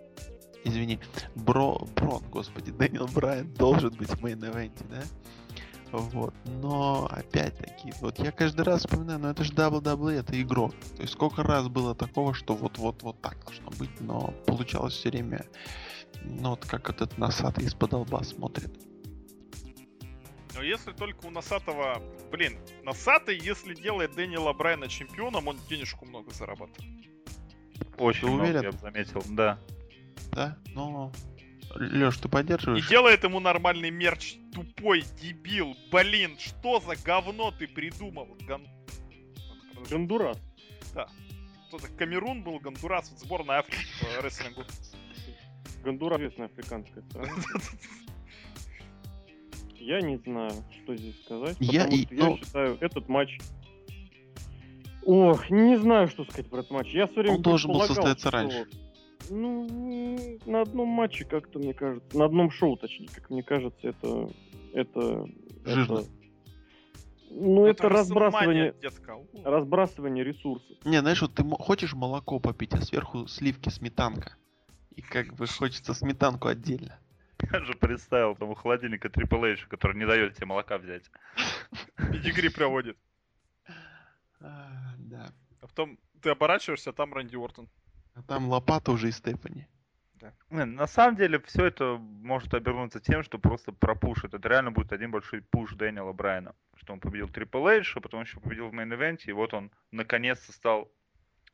Извини, 0.64 1.00
Бро, 1.36 1.88
Брон, 1.96 2.24
господи, 2.30 2.72
Дэниел 2.72 3.08
Брайан 3.08 3.54
должен 3.54 3.92
быть 3.92 4.10
в 4.10 4.24
мейн-эвенте, 4.24 4.84
да? 4.90 5.04
Вот, 5.92 6.34
но 6.46 7.10
опять-таки, 7.12 7.94
вот 8.00 8.18
я 8.20 8.32
каждый 8.32 8.62
раз 8.62 8.82
вспоминаю, 8.82 9.20
ну 9.20 9.28
это 9.30 9.44
же 9.44 9.52
WWE, 9.52 10.20
это 10.20 10.42
игрок. 10.42 10.74
То 10.96 11.02
есть 11.02 11.14
сколько 11.14 11.44
раз 11.44 11.68
было 11.68 11.94
такого, 11.94 12.34
что 12.34 12.56
вот-вот-вот 12.56 13.20
так 13.22 13.44
должно 13.44 13.70
быть, 13.72 14.00
но 14.00 14.34
получалось 14.46 14.94
все 14.94 15.10
время, 15.10 15.46
ну 16.24 16.52
вот 16.52 16.66
как 16.66 16.90
этот 16.90 17.18
носатый 17.18 17.66
из-под 17.66 17.94
лба 17.94 18.24
смотрит. 18.24 18.72
Но 20.54 20.62
если 20.64 20.92
только 20.92 21.26
у 21.26 21.30
Носатого... 21.30 22.02
Блин, 22.32 22.58
Носатый, 22.84 23.38
если 23.38 23.74
делает 23.74 24.16
Дэниела 24.16 24.54
Брайана 24.54 24.88
чемпионом, 24.88 25.48
он 25.48 25.58
денежку 25.70 26.06
много 26.06 26.32
зарабатывает. 26.32 27.10
Очень 27.98 28.22
Ты 28.22 28.28
много, 28.28 28.42
уверен? 28.44 28.64
я 28.64 28.72
бы 28.72 28.78
заметил, 28.78 29.24
да. 29.30 29.60
Да? 30.32 30.58
Ну, 30.76 31.12
Леш, 31.76 32.18
ты 32.18 32.30
поддерживаешь? 32.30 32.86
И 32.86 32.90
делает 32.90 33.24
ему 33.24 33.40
нормальный 33.40 33.92
мерч. 33.92 34.36
Тупой 34.54 35.04
дебил. 35.22 35.76
Блин, 35.92 36.38
что 36.40 36.80
за 36.80 36.96
говно 37.04 37.52
ты 37.52 37.68
придумал? 37.68 38.28
Гон... 38.48 38.68
Гондурас. 39.90 40.38
Кто-то 41.68 41.88
Камерун 41.98 42.44
был, 42.44 42.60
Гондурас, 42.60 43.10
вот 43.12 43.20
сборная 43.20 43.60
Африки 43.60 43.86
по 44.02 44.26
рестлингу. 44.26 44.64
Гондурас 45.84 46.20
известная 46.20 46.48
африканская 46.48 47.04
страна. 47.04 47.32
Я 49.80 50.02
не 50.02 50.18
знаю, 50.18 50.52
что 50.84 50.96
здесь 50.96 51.20
сказать. 51.24 51.58
Я 51.60 51.84
потому 51.86 51.96
и- 51.98 52.06
что 52.06 52.16
я 52.16 52.24
ну- 52.26 52.38
считаю 52.38 52.78
этот 52.82 53.10
матч... 53.10 53.38
Ох, 55.04 55.50
не 55.50 55.78
знаю, 55.80 56.08
что 56.08 56.24
сказать 56.26 56.50
про 56.50 56.60
этот 56.60 56.72
матч. 56.72 56.94
Я 56.94 57.08
все 57.08 57.22
время 57.22 57.38
Он 57.38 57.42
должен 57.42 57.72
был 57.72 57.82
состояться 57.82 58.28
что- 58.28 58.32
раньше. 58.32 58.68
Ну, 59.34 60.38
на 60.46 60.62
одном 60.62 60.90
матче 60.90 61.24
как-то, 61.24 61.58
мне 61.58 61.74
кажется, 61.74 62.18
на 62.18 62.26
одном 62.26 62.52
шоу, 62.52 62.76
точнее, 62.76 63.08
как 63.08 63.30
мне 63.30 63.44
кажется, 63.44 63.88
это... 63.88 64.30
Это... 64.74 65.26
Жирно. 65.64 66.00
это- 66.00 66.10
ну, 67.30 67.66
это, 67.66 67.88
разбрасывание... 67.88 68.76
Детка. 68.82 69.16
У. 69.16 69.26
Разбрасывание 69.46 70.26
ресурсов. 70.26 70.76
Не, 70.84 71.00
знаешь, 71.00 71.22
вот 71.22 71.34
ты 71.34 71.44
хочешь 71.44 71.94
молоко 71.94 72.42
попить, 72.42 72.74
а 72.74 72.82
сверху 72.82 73.26
сливки 73.28 73.70
сметанка. 73.70 74.36
И 74.98 75.02
как 75.02 75.34
бы 75.34 75.48
хочется 75.48 75.94
сметанку 75.94 76.50
отдельно. 76.50 77.00
Я 77.54 77.62
же 77.62 77.74
представил 77.74 78.36
там 78.36 78.50
у 78.50 78.54
холодильника 78.54 79.08
Triple 79.08 79.54
H, 79.54 79.68
который 79.70 79.96
не 79.96 80.06
дает 80.06 80.36
тебе 80.36 80.48
молока 80.48 80.78
взять. 80.78 81.10
Педигри 81.96 82.50
проводит. 82.50 82.98
А, 84.42 84.94
да. 84.98 85.32
А 85.62 85.68
потом 85.68 85.98
ты 86.22 86.32
оборачиваешься, 86.32 86.90
а 86.90 86.94
там 86.94 87.14
Рэнди 87.14 87.38
Ортон. 87.38 87.70
А 88.16 88.22
там 88.24 88.50
лопата 88.50 88.92
уже 88.92 89.10
и 89.10 89.12
Стефани. 89.12 89.68
Не, 90.52 90.66
на 90.66 90.86
самом 90.86 91.16
деле 91.16 91.40
все 91.40 91.66
это 91.66 91.98
может 92.00 92.54
обернуться 92.54 93.00
тем, 93.00 93.24
что 93.24 93.40
просто 93.40 93.72
пропушит. 93.72 94.34
Это 94.36 94.48
реально 94.50 94.72
будет 94.72 94.92
один 94.94 95.10
большой 95.10 95.42
пуш 95.42 95.74
Дэниела 95.74 96.14
Брайана. 96.14 96.54
Что 96.76 96.94
он 96.94 97.00
победил 97.00 97.28
Triple 97.28 97.80
H, 97.80 97.94
а 97.98 98.02
потом 98.02 98.22
еще 98.22 98.40
победил 98.40 98.70
в 98.70 98.74
мейн-ивенте, 98.74 99.24
и 99.28 99.32
вот 99.32 99.54
он 99.56 99.72
наконец-то 99.92 100.52
стал 100.52 100.92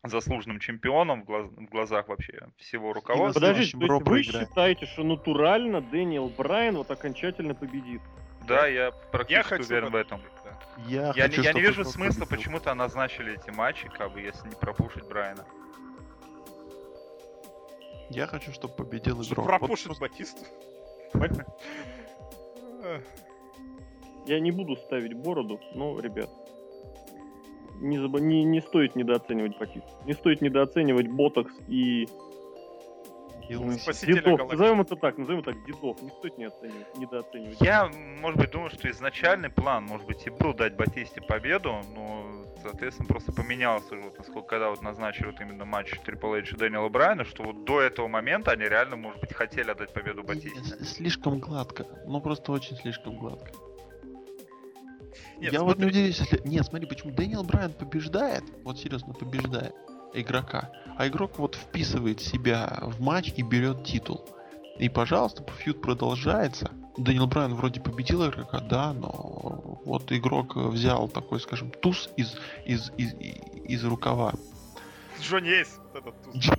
заслуженным 0.03 0.59
чемпионом 0.59 1.21
в, 1.21 1.25
глаз- 1.25 1.47
в 1.49 1.65
глазах 1.69 2.07
вообще 2.09 2.49
всего 2.57 2.91
руководства. 2.93 3.39
Подождите, 3.39 3.71
то 3.77 3.83
есть 3.83 3.89
вы 3.91 3.99
проиграет. 4.03 4.49
считаете, 4.49 4.85
что 4.85 5.03
натурально 5.03 5.81
Дэниел 5.81 6.27
Брайан 6.29 6.75
вот 6.75 6.91
окончательно 6.91 7.55
победит? 7.55 8.01
Да, 8.47 8.67
я 8.67 8.85
Я 8.85 8.91
практически 8.91 9.47
хочу 9.49 9.63
уверен 9.65 9.89
в 9.91 9.95
этом. 9.95 10.21
да. 10.43 10.59
Я, 10.87 11.13
Я, 11.15 11.27
не- 11.27 11.35
хочу, 11.35 11.41
я 11.41 11.53
не 11.53 11.61
вижу 11.61 11.83
смысла 11.85 12.21
победил. 12.25 12.37
почему-то 12.37 12.73
назначили 12.73 13.33
эти 13.39 13.49
матчи, 13.49 13.87
как 13.89 14.11
бы, 14.13 14.21
если 14.21 14.47
не 14.49 14.55
пропушить 14.55 15.05
Брайана. 15.07 15.45
Я 18.09 18.27
хочу, 18.27 18.51
чтобы 18.51 18.73
победил 18.73 19.21
игрок. 19.21 19.45
Вот 19.45 19.47
пропушит 19.47 19.99
Батисту. 19.99 20.43
Эх, 21.13 23.03
Я 24.25 24.39
не 24.39 24.51
буду 24.51 24.75
ставить 24.75 25.13
бороду, 25.13 25.59
но, 25.73 25.99
ребят, 25.99 26.29
не, 27.79 27.97
забо- 27.97 28.21
не, 28.21 28.43
не 28.43 28.61
стоит 28.61 28.95
недооценивать 28.95 29.57
Батиста. 29.57 29.89
Не 30.05 30.13
стоит 30.13 30.41
недооценивать 30.41 31.07
ботокс 31.09 31.53
и 31.67 32.07
дедов. 33.49 34.51
Назовем 34.51 34.81
это 34.81 34.95
так, 34.95 35.17
назовем 35.17 35.39
это 35.39 35.53
так, 35.53 35.65
дедов. 35.65 36.01
Не 36.01 36.09
стоит 36.09 36.37
недооценивать. 36.37 36.97
недооценивать. 36.97 37.61
Я, 37.61 37.89
может 38.21 38.39
быть, 38.39 38.51
думаю, 38.51 38.69
что 38.69 38.89
изначальный 38.89 39.49
план, 39.49 39.85
может 39.85 40.05
быть, 40.07 40.25
и 40.27 40.29
был 40.29 40.53
дать 40.53 40.75
Батисте 40.75 41.21
победу, 41.21 41.81
но, 41.95 42.36
соответственно, 42.61 43.07
просто 43.07 43.31
поменялся 43.31 43.93
уже, 43.93 44.03
вот, 44.03 44.17
насколько 44.17 44.47
когда 44.47 44.69
вот 44.69 44.81
назначили 44.81 45.27
вот 45.27 45.39
именно 45.41 45.65
матч 45.65 45.93
Triple 46.05 46.39
H 46.39 46.53
и 46.53 46.55
Дэниела 46.55 46.89
Брайана, 46.89 47.25
что 47.25 47.43
вот 47.43 47.65
до 47.65 47.81
этого 47.81 48.07
момента 48.07 48.51
они 48.51 48.63
реально, 48.63 48.95
может 48.95 49.19
быть, 49.21 49.33
хотели 49.33 49.71
отдать 49.71 49.93
победу 49.93 50.23
Батисте. 50.23 50.83
Слишком 50.83 51.39
гладко. 51.39 51.85
Ну 52.05 52.21
просто 52.21 52.51
очень 52.51 52.75
слишком 52.77 53.17
гладко. 53.17 53.51
Нет, 55.39 55.53
Я 55.53 55.61
вот 55.61 55.77
не 55.77 55.83
смотри, 55.83 55.89
удивлюсь, 55.89 56.19
если... 56.19 56.47
Нет, 56.47 56.65
смотри, 56.65 56.87
почему 56.87 57.11
Дэниел 57.11 57.43
Брайан 57.43 57.73
побеждает, 57.73 58.43
вот 58.63 58.79
серьезно, 58.79 59.13
побеждает 59.13 59.75
игрока, 60.13 60.71
а 60.97 61.07
игрок 61.07 61.37
вот 61.37 61.55
вписывает 61.55 62.21
себя 62.21 62.79
в 62.81 63.01
матч 63.01 63.33
и 63.35 63.43
берет 63.43 63.83
титул. 63.83 64.25
И, 64.79 64.89
пожалуйста, 64.89 65.43
фьюд 65.57 65.81
продолжается. 65.81 66.71
Дэниел 66.97 67.27
Брайан 67.27 67.55
вроде 67.55 67.79
победил 67.79 68.27
игрока, 68.27 68.59
да, 68.59 68.93
но 68.93 69.79
вот 69.85 70.11
игрок 70.11 70.55
взял 70.55 71.07
такой, 71.07 71.39
скажем, 71.39 71.71
туз 71.71 72.09
из, 72.17 72.35
из, 72.65 72.91
из, 72.97 73.13
из 73.65 73.83
рукава. 73.83 74.33
Джонни 75.21 75.49
Эйс, 75.49 75.79
вот 75.93 76.01
этот 76.01 76.23
туз. 76.23 76.49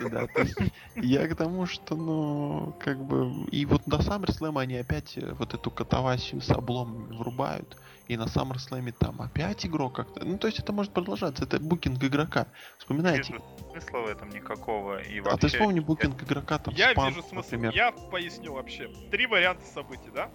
Да, 0.10 0.26
то 0.26 0.40
есть 0.42 0.56
я 0.96 1.26
к 1.28 1.36
тому, 1.36 1.66
что, 1.66 1.94
ну, 1.94 2.76
как 2.80 3.02
бы, 3.04 3.46
и 3.50 3.64
вот 3.64 3.86
на 3.86 3.96
SummerSlam 3.96 4.60
они 4.60 4.76
опять 4.76 5.16
вот 5.38 5.54
эту 5.54 5.70
катавасию 5.70 6.40
с 6.40 6.50
обломами 6.50 7.16
врубают, 7.16 7.76
и 8.08 8.16
на 8.16 8.24
SummerSlam 8.24 8.92
там 8.92 9.20
опять 9.22 9.64
игрок 9.66 9.96
как-то, 9.96 10.24
ну, 10.24 10.38
то 10.38 10.46
есть 10.46 10.58
это 10.58 10.72
может 10.72 10.92
продолжаться, 10.92 11.44
это 11.44 11.58
букинг 11.58 12.02
игрока, 12.02 12.46
вспоминайте, 12.78 13.32
вижу 13.32 13.44
смысла 13.70 13.98
в 14.00 14.06
этом 14.06 14.30
никакого. 14.30 15.00
И 15.02 15.18
а 15.20 15.22
вообще, 15.22 15.40
ты 15.40 15.48
вспомни 15.48 15.80
букинг 15.80 16.22
игрока 16.22 16.58
там 16.58 16.74
Я 16.74 16.92
Спанк, 16.92 17.16
вижу 17.16 17.26
смысл. 17.26 17.50
например. 17.52 17.74
Я 17.74 17.92
поясню 17.92 18.52
вообще. 18.52 18.88
Три 19.10 19.26
варианта 19.26 19.64
событий, 19.66 20.10
да? 20.14 20.30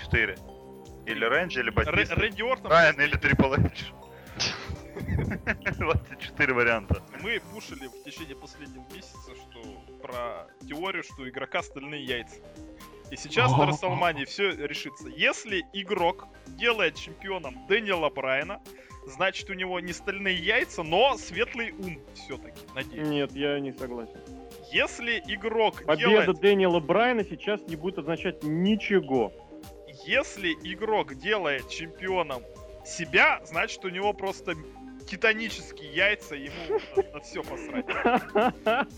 Четыре. 0.00 0.36
Или 1.06 1.24
Рэнди, 1.24 1.58
или 1.58 1.70
Батиста. 1.70 2.14
Рэнди 2.14 2.42
Уортон 2.42 2.68
Брайан 2.68 3.00
или 3.00 3.18
Triple 3.18 3.66
H. 3.66 3.92
Вот 5.78 5.98
четыре 6.20 6.52
варианта. 6.52 7.02
мы 7.22 7.40
пушили 7.52 7.86
в 7.86 8.04
течение 8.04 8.36
последнего 8.36 8.84
месяца, 8.94 9.34
что 9.34 9.62
про 10.02 10.46
теорию, 10.66 11.02
что 11.02 11.28
игрока 11.28 11.62
стальные 11.62 12.04
яйца. 12.04 12.36
И 13.12 13.16
сейчас 13.16 13.52
на 13.52 13.64
О. 13.64 13.66
Расселмане 13.66 14.24
все 14.26 14.52
решится. 14.56 15.06
Если 15.08 15.66
игрок 15.74 16.26
делает 16.46 16.96
чемпионом 16.96 17.66
Дэниела 17.68 18.08
Брайана, 18.08 18.62
значит 19.06 19.50
у 19.50 19.52
него 19.52 19.80
не 19.80 19.92
стальные 19.92 20.36
яйца, 20.36 20.82
но 20.82 21.18
светлый 21.18 21.72
ум 21.72 22.00
все-таки, 22.14 22.58
надеюсь. 22.74 23.06
Нет, 23.06 23.32
я 23.32 23.60
не 23.60 23.72
согласен. 23.72 24.18
Если 24.72 25.22
игрок 25.26 25.84
Победа 25.84 26.08
делает... 26.08 26.40
Дэниела 26.40 26.80
Брайана 26.80 27.22
сейчас 27.24 27.60
не 27.68 27.76
будет 27.76 27.98
означать 27.98 28.42
ничего. 28.44 29.30
Если 30.06 30.52
игрок 30.62 31.14
делает 31.14 31.68
чемпионом 31.68 32.42
себя, 32.86 33.42
значит 33.44 33.84
у 33.84 33.90
него 33.90 34.14
просто 34.14 34.54
титанические 35.06 35.92
яйца, 35.92 36.34
ему 36.34 36.80
на, 37.12 37.20
все 37.20 37.42
посрать. 37.42 37.84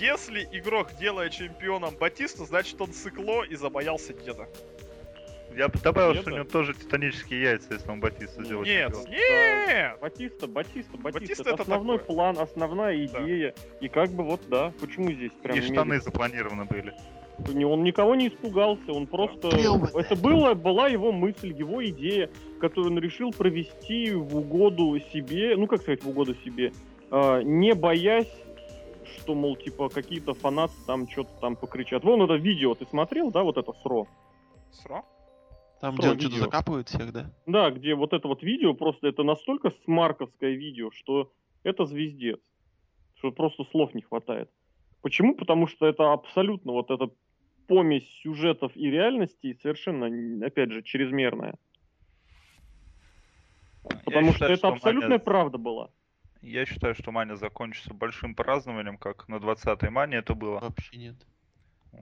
Если 0.00 0.48
игрок 0.52 0.94
делает 0.98 1.32
чемпионом 1.32 1.94
Батиста, 1.98 2.44
значит 2.44 2.80
он 2.80 2.92
сыкло 2.92 3.42
и 3.44 3.54
забоялся 3.56 4.12
деда. 4.12 4.48
Я 5.56 5.68
бы 5.68 5.78
добавил, 5.78 6.14
Нет, 6.14 6.22
что 6.22 6.30
у 6.30 6.32
да. 6.32 6.38
него 6.40 6.50
тоже 6.50 6.74
титанические 6.74 7.42
яйца, 7.42 7.74
если 7.74 7.88
он 7.88 8.00
Батиста 8.00 8.42
сделает. 8.42 8.66
Нет, 8.66 9.08
нет! 9.08 9.98
Батиста, 10.00 10.48
Батиста, 10.48 10.96
Батиста. 10.98 11.20
Батиста 11.20 11.42
это 11.42 11.50
это 11.50 11.62
основной 11.62 11.98
такое. 11.98 12.14
план, 12.16 12.38
основная 12.38 13.08
Да. 13.08 13.22
идея. 13.24 13.54
И 13.80 13.88
как 13.88 14.10
бы 14.10 14.24
вот, 14.24 14.40
да, 14.48 14.72
почему 14.80 15.12
здесь 15.12 15.30
прям... 15.42 15.56
И 15.56 15.60
штаны 15.60 15.76
медленно? 15.76 16.00
запланированы 16.00 16.64
были. 16.64 16.92
Не, 17.52 17.64
Он 17.64 17.84
никого 17.84 18.14
не 18.16 18.28
испугался, 18.28 18.92
он 18.92 19.06
просто... 19.06 19.48
Это 19.94 20.16
было, 20.16 20.54
была 20.54 20.88
его 20.88 21.12
мысль, 21.12 21.52
его 21.52 21.84
идея, 21.86 22.30
которую 22.60 22.92
он 22.92 22.98
решил 22.98 23.30
провести 23.32 24.12
в 24.12 24.36
угоду 24.36 24.98
себе, 25.12 25.56
ну 25.56 25.66
как 25.68 25.82
сказать, 25.82 26.02
в 26.02 26.08
угоду 26.08 26.34
себе, 26.44 26.72
а, 27.10 27.42
не 27.42 27.74
боясь, 27.74 28.32
что, 29.14 29.34
мол, 29.34 29.56
типа, 29.56 29.88
какие-то 29.88 30.34
фанаты 30.34 30.74
там 30.86 31.08
что-то 31.08 31.30
там 31.40 31.56
покричат. 31.56 32.04
Вон 32.04 32.22
это 32.22 32.34
видео, 32.34 32.74
ты 32.74 32.86
смотрел, 32.86 33.30
да, 33.30 33.42
вот 33.42 33.56
это 33.56 33.72
СРО? 33.82 34.06
Сро? 34.72 35.04
Там, 35.80 35.94
Что, 35.94 36.02
где 36.02 36.10
он 36.10 36.20
что-то 36.20 36.36
закапывает 36.36 36.88
всех, 36.88 37.12
да? 37.12 37.30
Да, 37.46 37.70
где 37.70 37.94
вот 37.94 38.12
это 38.12 38.28
вот 38.28 38.42
видео, 38.42 38.74
просто 38.74 39.08
это 39.08 39.22
настолько 39.22 39.70
смарковское 39.84 40.52
видео, 40.52 40.90
что 40.90 41.32
это 41.62 41.84
звездец. 41.84 42.40
Что 43.16 43.32
просто 43.32 43.64
слов 43.64 43.94
не 43.94 44.02
хватает. 44.02 44.50
Почему? 45.02 45.34
Потому 45.34 45.66
что 45.66 45.86
это 45.86 46.12
абсолютно 46.12 46.72
вот 46.72 46.90
эта 46.90 47.10
помесь 47.66 48.08
сюжетов 48.22 48.72
и 48.74 48.90
реальности 48.90 49.58
совершенно, 49.62 50.46
опять 50.46 50.72
же, 50.72 50.82
чрезмерная. 50.82 51.54
Потому 54.04 54.26
Я 54.28 54.32
что 54.32 54.32
считаю, 54.32 54.52
это 54.54 54.68
абсолютная 54.68 55.08
Маня- 55.10 55.24
правда 55.24 55.58
была. 55.58 55.90
Я 56.44 56.66
считаю, 56.66 56.94
что 56.94 57.10
Маня 57.10 57.36
закончится 57.36 57.94
большим 57.94 58.34
празднованием, 58.34 58.98
как 58.98 59.28
на 59.28 59.36
20-й 59.36 59.88
Мане 59.88 60.18
это 60.18 60.34
было. 60.34 60.60
Вообще 60.60 60.96
нет. 60.96 61.16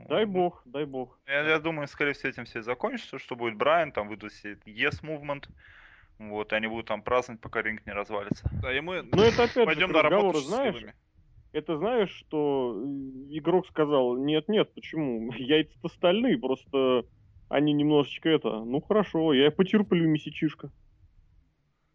Дай 0.08 0.24
бог, 0.24 0.62
дай 0.64 0.84
бог. 0.84 1.20
Я, 1.26 1.42
я 1.42 1.58
думаю, 1.58 1.86
скорее 1.86 2.12
всего, 2.14 2.30
этим 2.30 2.44
все 2.44 2.60
и 2.60 2.62
закончится, 2.62 3.18
что 3.18 3.36
будет 3.36 3.56
Брайан, 3.56 3.92
там 3.92 4.08
выйдут 4.08 4.32
все 4.32 4.54
Yes 4.66 5.02
Movement, 5.02 5.48
вот, 6.18 6.52
и 6.52 6.56
они 6.56 6.66
будут 6.66 6.86
там 6.86 7.02
праздновать, 7.02 7.40
пока 7.40 7.62
ринг 7.62 7.86
не 7.86 7.92
развалится. 7.92 8.48
Да, 8.62 8.76
и 8.76 8.80
мы 8.80 9.02
Но 9.02 9.22
это 9.22 9.44
опять 9.44 9.66
пойдем 9.66 9.88
же 9.88 9.94
на 9.94 10.02
работу 10.02 10.40
знаешь, 10.40 10.74
счастливыми. 10.74 10.94
это 11.52 11.76
знаешь, 11.76 12.10
что 12.10 12.82
игрок 13.28 13.66
сказал, 13.68 14.16
нет-нет, 14.16 14.72
почему? 14.74 15.32
Яйца-то 15.36 15.88
стальные, 15.88 16.38
просто 16.38 17.04
они 17.48 17.72
немножечко 17.74 18.28
это, 18.28 18.64
ну 18.64 18.80
хорошо, 18.80 19.34
я 19.34 19.50
потерплю 19.50 20.08
месячишка. 20.08 20.70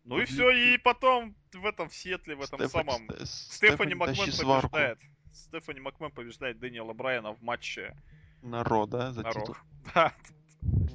Ну 0.08 0.20
и 0.20 0.26
все, 0.26 0.50
и 0.52 0.78
потом 0.78 1.36
в 1.54 1.66
этом 1.66 1.90
в 1.90 1.94
Сиэтле, 1.96 2.36
в 2.36 2.42
этом 2.42 2.60
Стефани- 2.62 2.70
самом... 2.92 3.10
Ст- 3.26 3.54
Стефани 3.56 3.94
Макмен 3.94 4.16
тащи 4.18 4.32
сварку 4.32 4.70
побеждает. 4.70 5.00
Стефани 5.34 5.80
Макмен 5.82 6.12
побеждает 6.12 6.60
Дэниела 6.60 6.94
Брайана 6.94 7.34
в 7.34 7.42
матче 7.42 7.96
на 8.42 8.64
Ро, 8.64 8.86
да, 8.86 9.12
за 9.12 9.24
на 9.24 9.32
титул. 9.32 9.56
Ро. 9.56 9.56
Да. 9.94 10.14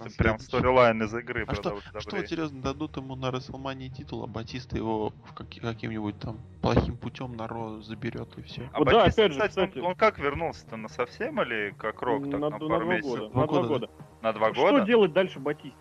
Это 0.04 0.16
прям 0.18 0.38
сторилайн 0.38 1.02
из 1.02 1.14
игры. 1.14 1.44
А 1.46 1.54
что, 1.54 1.80
а 1.94 2.00
что 2.00 2.18
интересно, 2.20 2.60
дадут 2.60 2.96
ему 2.96 3.14
на 3.14 3.30
Расселмании 3.30 3.88
титул, 3.88 4.24
а 4.24 4.26
Батиста 4.26 4.76
его 4.76 5.10
в 5.10 5.34
каки- 5.34 5.60
каким-нибудь 5.60 6.18
там 6.18 6.40
плохим 6.60 6.96
путем 6.96 7.36
на 7.36 7.46
Ро 7.46 7.80
заберет 7.80 8.36
и 8.38 8.42
все. 8.42 8.68
А 8.72 8.78
Вот 8.80 8.88
да, 8.88 9.00
Батиста, 9.04 9.22
опять 9.24 9.32
же, 9.34 9.38
кстати, 9.40 9.58
он- 9.60 9.68
кстати. 9.68 9.84
Он, 9.84 9.94
как 9.94 10.18
вернулся-то, 10.18 10.76
на 10.76 10.88
совсем 10.88 11.40
или 11.42 11.74
как 11.78 12.02
Рок, 12.02 12.24
так 12.30 12.40
на, 12.40 12.50
на, 12.50 12.58
два 12.58 12.78
месяцев? 12.84 13.10
года. 13.20 13.28
Два 13.30 13.40
На 13.42 13.46
два 13.46 13.56
года, 13.62 13.68
года. 13.68 13.90
На 14.22 14.32
два 14.32 14.52
Что 14.52 14.70
года? 14.70 14.84
делать 14.84 15.12
дальше 15.12 15.38
Батисте? 15.38 15.76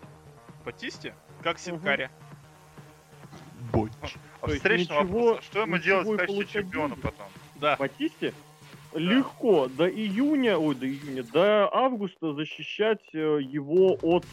Батисте? 0.64 1.14
Как 1.42 1.58
Синкаре. 1.58 2.08
Бой. 2.08 2.21
А 3.72 4.46
есть 4.48 4.56
встречный 4.58 4.96
ничего- 4.96 4.98
вопрос, 5.18 5.38
а 5.38 5.42
что 5.42 5.60
ему 5.60 5.78
делать 5.78 6.08
в 6.08 6.16
качестве 6.16 6.46
чемпиона 6.46 6.96
потом? 6.96 7.26
Да. 7.56 7.76
Батисте? 7.78 8.34
Легко, 8.94 9.68
до 9.68 9.88
июня, 9.88 10.58
ой, 10.58 10.74
до 10.74 10.86
июня, 10.86 11.22
до 11.22 11.74
августа 11.74 12.34
защищать 12.34 13.00
э, 13.14 13.38
его 13.40 13.98
от, 14.02 14.24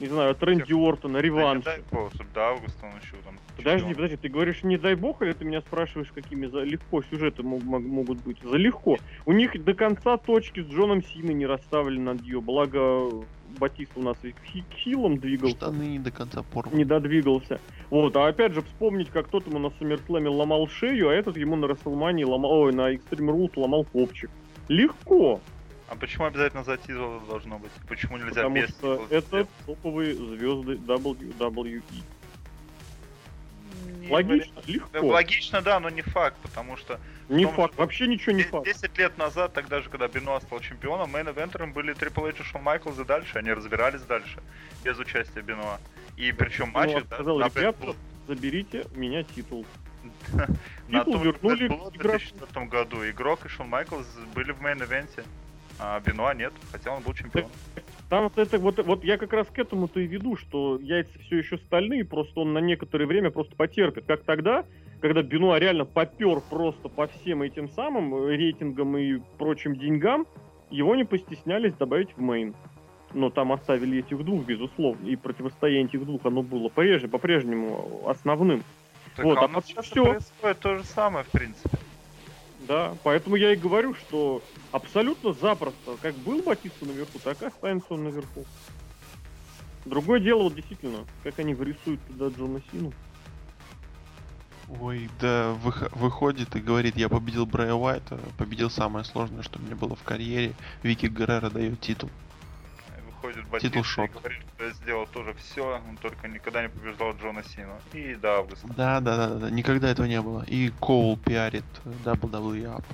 не 0.00 0.06
знаю, 0.08 0.30
от 0.32 0.42
Рэнди 0.42 0.72
Ортона, 0.72 1.14
Да 1.14 1.20
не 1.20 1.24
реванш. 1.26 1.64
дай 1.64 1.80
бог, 1.90 2.12
чтобы 2.14 2.30
до 2.34 2.40
августа 2.48 2.86
он 2.86 2.92
еще 3.00 3.16
там... 3.24 3.38
Подожди, 3.56 3.80
чемпион. 3.80 3.94
подожди, 3.94 4.16
ты 4.16 4.28
говоришь 4.28 4.62
не 4.62 4.76
дай 4.76 4.94
бог, 4.94 5.22
или 5.22 5.32
ты 5.32 5.44
меня 5.44 5.60
спрашиваешь, 5.62 6.12
какими 6.14 6.46
за 6.46 6.60
легко 6.60 7.02
сюжеты 7.02 7.42
мог- 7.42 7.62
мог- 7.62 7.82
могут 7.82 8.22
быть? 8.22 8.38
За 8.42 8.56
легко. 8.56 8.98
У 9.24 9.32
них 9.32 9.62
до 9.64 9.72
конца 9.74 10.16
точки 10.18 10.60
с 10.62 10.66
Джоном 10.66 11.02
Синой 11.02 11.34
не 11.34 11.46
расставлены 11.46 12.12
над 12.12 12.22
ее, 12.22 12.40
благо 12.40 13.08
Батист 13.58 13.92
у 13.96 14.02
нас 14.02 14.18
и 14.22 14.32
к 14.32 14.40
хи- 14.44 14.64
к 14.70 14.74
хилам 14.74 15.16
двигался, 15.18 15.56
Штаны 15.56 15.84
не 15.84 15.98
до 15.98 16.10
конца 16.10 16.42
порваны. 16.42 16.76
не 16.76 16.84
додвигался. 16.84 17.58
Вот, 17.88 18.14
а 18.16 18.26
опять 18.26 18.52
же 18.52 18.60
вспомнить, 18.60 19.08
как 19.08 19.28
тот 19.28 19.46
ему 19.46 19.58
на 19.58 19.70
Саммерслэме 19.78 20.28
ломал 20.28 20.68
шею, 20.68 21.08
а 21.08 21.14
этот 21.14 21.38
ему 21.38 21.56
на 21.56 21.66
Расселмании 21.68 22.24
ломал, 22.24 22.50
ой, 22.50 22.74
на 22.74 22.92
Extreme 22.92 23.30
Rules 23.34 23.52
ломал 23.56 23.84
копчик. 23.84 24.28
Легко, 24.68 25.40
А 25.88 25.94
почему 25.96 26.24
обязательно 26.26 26.64
за 26.64 26.76
титул 26.76 27.20
должно 27.20 27.58
быть? 27.58 27.70
Почему 27.88 28.16
нельзя 28.16 28.34
потому 28.42 28.56
без 28.56 28.68
что 28.70 29.06
это 29.10 29.46
топовые 29.66 30.14
звезды 30.14 30.74
WWE. 30.74 31.82
Не 34.00 34.08
Логично, 34.12 34.52
Да, 34.54 34.72
легко. 34.72 35.06
логично, 35.06 35.62
да, 35.62 35.80
но 35.80 35.88
не 35.90 36.02
факт, 36.02 36.36
потому 36.42 36.76
что 36.76 37.00
Не 37.28 37.44
том, 37.44 37.54
факт, 37.54 37.74
что 37.74 37.82
вообще 37.82 38.06
ничего 38.06 38.32
не 38.32 38.42
де- 38.42 38.48
факт. 38.48 38.64
10 38.66 38.98
лет 38.98 39.18
назад, 39.18 39.52
тогда 39.52 39.80
же, 39.80 39.88
когда 39.88 40.06
Бенуа 40.08 40.40
стал 40.40 40.60
чемпионом, 40.60 41.14
мейн-эвентером 41.14 41.72
были 41.72 41.92
Трипл 41.92 42.26
Эйдж 42.26 42.40
и 42.40 42.42
Шон 42.44 42.62
Майклз 42.62 42.98
и 42.98 43.04
дальше, 43.04 43.38
они 43.38 43.52
разбирались 43.52 44.02
дальше, 44.02 44.38
без 44.84 44.98
участия 44.98 45.40
Бенуа. 45.40 45.78
И 46.16 46.30
причем 46.32 46.66
Бенуа 46.70 46.80
матчи, 46.86 47.04
да, 47.08 47.14
сказал, 47.16 47.38
на 47.38 47.46
«Ребята, 47.46 47.84
Blood- 47.84 47.96
Заберите 48.28 48.86
у 48.94 48.98
меня 48.98 49.22
титул. 49.22 49.64
на 50.88 51.00
титул 51.04 51.18
вернули 51.18 51.68
в 51.68 51.96
игроку. 51.96 52.18
2004 52.18 52.66
году 52.66 53.08
игрок 53.08 53.44
и 53.46 53.48
Шон 53.48 53.68
Майклз 53.68 54.06
были 54.34 54.50
в 54.52 54.60
мейн-эвенте, 54.60 55.24
а 55.78 56.00
Бенуа 56.00 56.34
нет, 56.34 56.52
хотя 56.72 56.92
он 56.92 57.02
был 57.02 57.12
чемпионом. 57.14 57.50
Там 58.08 58.24
вот 58.24 58.38
это 58.38 58.58
вот, 58.58 58.84
вот 58.84 59.04
я 59.04 59.18
как 59.18 59.32
раз 59.32 59.48
к 59.48 59.58
этому-то 59.58 59.98
и 60.00 60.06
веду, 60.06 60.36
что 60.36 60.78
яйца 60.80 61.18
все 61.20 61.38
еще 61.38 61.58
стальные, 61.58 62.04
просто 62.04 62.40
он 62.40 62.52
на 62.52 62.58
некоторое 62.58 63.06
время 63.06 63.30
просто 63.30 63.56
потерпит. 63.56 64.04
Как 64.06 64.22
тогда, 64.22 64.64
когда 65.00 65.22
Бенуа 65.22 65.58
реально 65.58 65.84
попер 65.84 66.40
просто 66.40 66.88
по 66.88 67.08
всем 67.08 67.42
этим 67.42 67.68
самым 67.68 68.14
э, 68.14 68.36
рейтингам 68.36 68.96
и 68.96 69.18
прочим 69.38 69.74
деньгам, 69.74 70.26
его 70.70 70.94
не 70.94 71.04
постеснялись 71.04 71.74
добавить 71.74 72.16
в 72.16 72.20
мейн. 72.20 72.54
Но 73.12 73.30
там 73.30 73.52
оставили 73.52 73.98
этих 73.98 74.24
двух, 74.24 74.44
безусловно, 74.44 75.06
и 75.06 75.16
противостояние 75.16 75.86
этих 75.86 76.04
двух, 76.04 76.24
оно 76.26 76.42
было 76.42 76.68
прежде, 76.68 77.08
по-прежнему 77.08 78.02
основным. 78.06 78.62
Так, 79.16 79.24
Вот, 79.24 79.38
а 79.38 79.44
а 79.44 79.48
потом 79.48 79.82
всё. 79.82 80.04
происходит 80.04 80.58
то 80.60 80.76
же 80.76 80.84
самое, 80.84 81.24
в 81.24 81.28
принципе. 81.30 81.78
Да, 82.66 82.96
поэтому 83.04 83.36
я 83.36 83.52
и 83.52 83.56
говорю, 83.56 83.94
что 83.94 84.42
абсолютно 84.72 85.32
запросто, 85.32 85.96
как 86.02 86.16
был 86.16 86.42
Батиста 86.42 86.84
наверху, 86.84 87.18
так 87.22 87.40
и 87.42 87.46
останется 87.46 87.94
он 87.94 88.04
наверху. 88.04 88.44
Другое 89.84 90.18
дело, 90.18 90.44
вот 90.44 90.56
действительно, 90.56 91.04
как 91.22 91.38
они 91.38 91.54
вырисуют 91.54 92.00
туда 92.08 92.28
Джона 92.28 92.60
Сину. 92.72 92.92
Ой, 94.80 95.08
да, 95.20 95.56
вых- 95.64 95.96
выходит 95.96 96.56
и 96.56 96.60
говорит, 96.60 96.96
я 96.96 97.08
победил 97.08 97.46
Брайя 97.46 97.74
Уайта, 97.74 98.18
победил 98.36 98.68
самое 98.68 99.04
сложное, 99.04 99.44
что 99.44 99.62
меня 99.62 99.76
было 99.76 99.94
в 99.94 100.02
карьере. 100.02 100.54
Вики 100.82 101.06
Геррера 101.06 101.50
дает 101.50 101.80
титул. 101.80 102.10
Выходит 103.26 103.44
Титул 103.44 103.52
Батиста 103.52 103.78
и 103.78 103.82
шок. 103.82 104.12
говорит, 104.12 104.42
что 104.54 104.64
я 104.64 104.70
сделал 104.72 105.06
тоже 105.06 105.34
все, 105.34 105.80
он 105.88 105.96
только 105.96 106.28
никогда 106.28 106.62
не 106.62 106.68
побеждал 106.68 107.12
Джона 107.16 107.42
Сину. 107.42 107.74
И 107.92 108.14
до 108.14 108.38
августа. 108.38 108.68
Да, 108.68 109.00
да, 109.00 109.16
да, 109.16 109.28
да, 109.28 109.34
да, 109.36 109.50
никогда 109.50 109.88
этого 109.88 110.06
не 110.06 110.20
было. 110.20 110.44
И 110.44 110.70
Коул 110.80 111.16
пиарит 111.16 111.64
WWE 112.04 112.76
Up. 112.76 112.84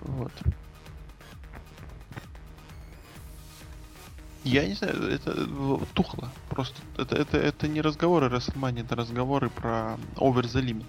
Вот. 0.00 0.32
Я 4.44 4.66
не 4.66 4.74
знаю, 4.74 4.94
это 5.10 5.34
э, 5.36 5.78
тухло. 5.92 6.30
Просто 6.48 6.80
это, 6.96 7.16
это, 7.16 7.36
это 7.36 7.68
не 7.68 7.82
разговоры 7.82 8.28
WrestleMania, 8.28 8.84
это 8.84 8.96
разговоры 8.96 9.50
про 9.50 9.98
Over 10.16 10.42
the 10.44 10.62
Limit. 10.62 10.86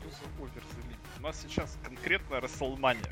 Что 0.00 0.10
за 0.10 0.42
овер 0.42 0.62
the 0.62 0.90
limit? 0.90 1.20
У 1.20 1.22
нас 1.22 1.40
сейчас 1.40 1.78
конкретно 1.84 2.36
WrestleMania. 2.36 3.10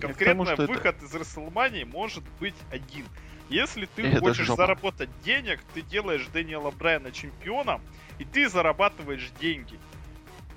Конкретно 0.00 0.44
тому, 0.44 0.46
что 0.46 0.62
это- 0.64 0.72
выход 0.72 1.02
из 1.02 1.14
WrestleMania 1.14 1.84
может 1.86 2.24
быть 2.40 2.54
один. 2.70 3.06
Если 3.48 3.86
ты 3.86 4.02
Это 4.06 4.20
хочешь 4.20 4.46
жопа. 4.46 4.62
заработать 4.62 5.08
денег, 5.24 5.60
ты 5.72 5.80
делаешь 5.82 6.26
Дэниела 6.32 6.70
Брайана 6.70 7.10
чемпионом, 7.12 7.80
и 8.18 8.24
ты 8.24 8.48
зарабатываешь 8.48 9.30
деньги. 9.40 9.78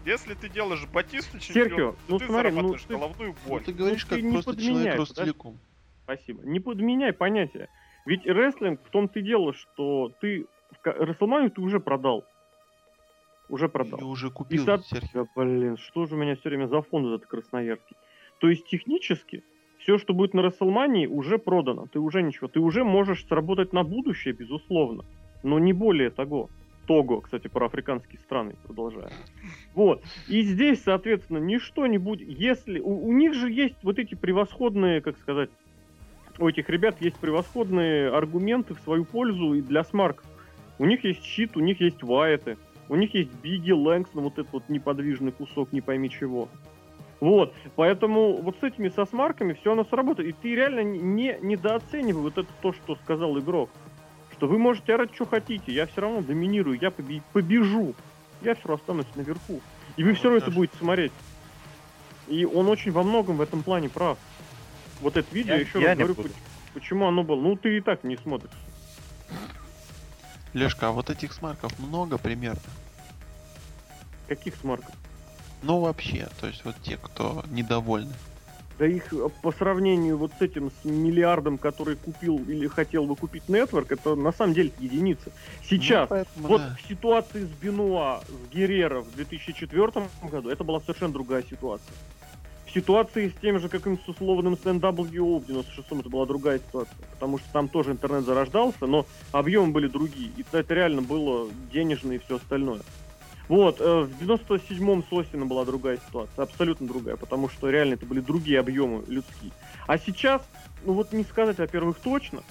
Если 0.03 0.33
ты 0.33 0.49
делаешь 0.49 0.85
Батисту 0.91 1.39
чемпионом, 1.39 1.69
Серхио, 1.69 1.91
то 1.91 1.97
ну 2.09 2.19
ты 2.19 2.25
смотри, 2.25 2.49
ну 2.49 2.55
зарабатываешь 2.55 2.83
ты- 2.83 2.93
головную 2.93 3.35
Ну, 3.45 3.49
боль. 3.49 3.63
ты 3.63 3.71
говоришь, 3.71 4.03
ты 4.03 4.09
как 4.15 4.21
не 4.23 4.31
просто 4.33 4.51
подменяй, 4.51 4.73
человек 4.73 4.95
рос 4.97 5.09
подожди. 5.09 5.31
целиком. 5.31 5.59
Спасибо. 6.03 6.43
Не 6.43 6.59
подменяй 6.59 7.13
понятия. 7.13 7.69
Ведь 8.05 8.25
рестлинг 8.25 8.81
в 8.83 8.89
том-то 8.89 9.19
и 9.19 9.21
дело, 9.21 9.53
что 9.53 10.11
ты 10.19 10.47
в 10.83 10.87
WrestleMania 10.87 11.49
ты 11.51 11.61
уже 11.61 11.79
продал. 11.79 12.25
Уже 13.47 13.67
продал. 13.69 13.99
Я 13.99 14.05
уже 14.05 14.27
И 14.27 14.31
купил, 14.31 14.65
со- 14.65 14.79
Серхио. 14.79 15.25
Да, 15.25 15.29
блин, 15.43 15.77
что 15.77 16.05
же 16.05 16.15
у 16.15 16.17
меня 16.17 16.35
все 16.35 16.49
время 16.49 16.67
за 16.67 16.81
фон 16.81 17.13
этот 17.13 17.27
красноярский? 17.27 17.95
То 18.41 18.49
есть 18.49 18.65
технически 18.65 19.43
все, 19.77 19.99
что 19.99 20.13
будет 20.13 20.33
на 20.33 20.41
Расселмании, 20.41 21.05
уже 21.05 21.37
продано. 21.37 21.85
Ты 21.91 21.99
уже 21.99 22.23
ничего. 22.23 22.47
Ты 22.47 22.59
уже 22.59 22.83
можешь 22.83 23.25
сработать 23.27 23.71
на 23.71 23.83
будущее, 23.83 24.33
безусловно. 24.33 25.05
Но 25.43 25.59
не 25.59 25.73
более 25.73 26.09
того. 26.09 26.49
Того, 26.87 27.21
кстати, 27.21 27.47
про 27.47 27.67
африканские 27.67 28.19
страны 28.19 28.55
продолжаю. 28.65 29.09
Вот. 29.75 30.01
И 30.27 30.41
здесь, 30.41 30.81
соответственно, 30.83 31.37
ничто 31.37 31.85
не 31.85 31.99
будет. 31.99 32.27
Если. 32.27 32.79
У, 32.79 33.07
у 33.07 33.13
них 33.13 33.35
же 33.35 33.51
есть 33.51 33.75
вот 33.83 33.99
эти 33.99 34.15
превосходные, 34.15 35.01
как 35.01 35.19
сказать, 35.19 35.51
у 36.39 36.49
этих 36.49 36.67
ребят 36.69 36.99
есть 36.99 37.17
превосходные 37.17 38.09
аргументы 38.09 38.73
в 38.73 38.79
свою 38.79 39.05
пользу 39.05 39.53
и 39.53 39.61
для 39.61 39.83
смарков. 39.83 40.25
У 40.79 40.85
них 40.85 41.03
есть 41.03 41.23
щит, 41.23 41.55
у 41.55 41.59
них 41.59 41.79
есть 41.79 42.01
вайты, 42.01 42.57
у 42.89 42.95
них 42.95 43.13
есть 43.13 43.31
биги, 43.43 43.71
лэнгстон, 43.71 44.23
вот 44.23 44.39
этот 44.39 44.51
вот 44.51 44.69
неподвижный 44.69 45.31
кусок, 45.31 45.71
не 45.71 45.81
пойми 45.81 46.09
чего. 46.09 46.49
Вот, 47.21 47.53
поэтому 47.75 48.41
вот 48.41 48.57
с 48.59 48.63
этими 48.63 48.89
со 48.89 49.05
смарками 49.05 49.53
все 49.53 49.73
оно 49.73 49.85
сработает. 49.85 50.29
И 50.29 50.33
ты 50.33 50.55
реально 50.55 50.81
не 50.83 51.37
недооценивай 51.39 52.19
вот 52.19 52.39
это 52.39 52.49
то, 52.61 52.73
что 52.73 52.95
сказал 52.95 53.37
игрок. 53.37 53.69
Что 54.33 54.47
вы 54.47 54.57
можете 54.57 54.95
орать, 54.95 55.13
что 55.13 55.27
хотите, 55.27 55.71
я 55.71 55.85
все 55.85 56.01
равно 56.01 56.21
доминирую, 56.21 56.79
я 56.81 56.89
побежу. 56.89 57.93
Я 58.41 58.55
все 58.55 58.67
равно 58.67 58.81
останусь 58.81 59.15
наверху. 59.15 59.61
И 59.97 60.03
вы 60.03 60.15
все 60.15 60.29
равно 60.29 60.39
это 60.39 60.49
будете 60.49 60.75
смотреть. 60.77 61.11
И 62.27 62.43
он 62.43 62.67
очень 62.67 62.91
во 62.91 63.03
многом 63.03 63.37
в 63.37 63.41
этом 63.41 63.61
плане 63.61 63.87
прав. 63.87 64.17
Вот 64.99 65.15
это 65.15 65.27
видео, 65.33 65.53
я, 65.53 65.59
еще 65.59 65.79
я 65.79 65.89
раз 65.89 65.97
говорю, 65.99 66.15
буду. 66.15 66.29
почему 66.73 67.07
оно 67.07 67.23
было. 67.23 67.39
Ну, 67.39 67.55
ты 67.55 67.77
и 67.77 67.81
так 67.81 68.03
не 68.03 68.17
смотришь. 68.17 68.49
Лешка, 70.53 70.87
а 70.87 70.91
вот 70.91 71.11
этих 71.11 71.33
смарков 71.33 71.77
много 71.77 72.17
примерно? 72.17 72.61
Каких 74.27 74.55
смарков? 74.55 74.95
Ну, 75.63 75.79
вообще, 75.79 76.27
то 76.39 76.47
есть 76.47 76.63
вот 76.65 76.75
те, 76.83 76.97
кто 76.97 77.43
недовольны. 77.49 78.13
Да 78.79 78.87
их 78.87 79.13
э, 79.13 79.29
по 79.43 79.51
сравнению 79.51 80.17
вот 80.17 80.31
с 80.39 80.41
этим, 80.41 80.71
с 80.71 80.85
миллиардом, 80.85 81.59
который 81.59 81.95
купил 81.95 82.37
или 82.47 82.67
хотел 82.67 83.05
бы 83.05 83.15
купить 83.15 83.43
Network, 83.47 83.87
это 83.89 84.15
на 84.15 84.31
самом 84.31 84.55
деле 84.55 84.71
единица. 84.79 85.31
Сейчас, 85.63 86.09
ну, 86.09 86.15
поэтому, 86.15 86.47
вот 86.47 86.61
да. 86.61 86.75
в 86.75 86.87
ситуации 86.87 87.43
с 87.43 87.49
Бенуа, 87.61 88.21
с 88.27 88.53
Геррера 88.53 89.01
в 89.01 89.13
2004 89.13 90.07
году, 90.23 90.49
это 90.49 90.63
была 90.63 90.79
совершенно 90.79 91.13
другая 91.13 91.43
ситуация. 91.43 91.93
В 92.65 92.73
ситуации 92.73 93.27
с 93.27 93.33
тем 93.41 93.59
же 93.59 93.67
каким-то 93.67 94.11
условным 94.11 94.57
с 94.57 94.61
NWO 94.61 95.39
в 95.39 95.49
96-м 95.49 95.99
это 95.99 96.09
была 96.09 96.25
другая 96.25 96.57
ситуация, 96.57 96.95
потому 97.11 97.37
что 97.37 97.47
там 97.51 97.67
тоже 97.67 97.91
интернет 97.91 98.23
зарождался, 98.23 98.87
но 98.87 99.05
объемы 99.33 99.73
были 99.73 99.87
другие, 99.87 100.31
и 100.37 100.45
это 100.53 100.73
реально 100.73 101.01
было 101.01 101.49
денежное 101.71 102.15
и 102.15 102.19
все 102.19 102.37
остальное. 102.37 102.79
Вот, 103.51 103.81
э, 103.81 103.83
в 103.83 104.23
97-м 104.23 105.03
с 105.03 105.11
Остином 105.11 105.49
была 105.49 105.65
другая 105.65 105.97
ситуация, 105.97 106.43
абсолютно 106.43 106.87
другая, 106.87 107.17
потому 107.17 107.49
что 107.49 107.69
реально 107.69 107.95
это 107.95 108.05
были 108.05 108.21
другие 108.21 108.57
объемы 108.61 109.03
людские. 109.09 109.51
А 109.87 109.97
сейчас, 109.97 110.41
ну 110.85 110.93
вот 110.93 111.11
не 111.11 111.25
сказать, 111.25 111.57
во-первых, 111.57 111.97
точно, 111.99 112.43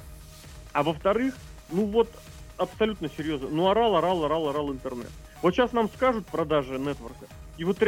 а 0.75 0.83
во-вторых, 0.83 1.35
ну 1.71 1.87
вот 1.87 2.11
абсолютно 2.59 3.09
серьезно, 3.09 3.49
ну 3.49 3.71
орал, 3.71 3.97
орал, 3.97 4.27
орал, 4.27 4.51
орал 4.51 4.73
интернет. 4.73 5.09
Вот 5.41 5.55
сейчас 5.55 5.73
нам 5.73 5.89
скажут 5.89 6.27
продажи 6.27 6.79
нетворка, 6.79 7.25
и 7.57 7.65
вот 7.65 7.79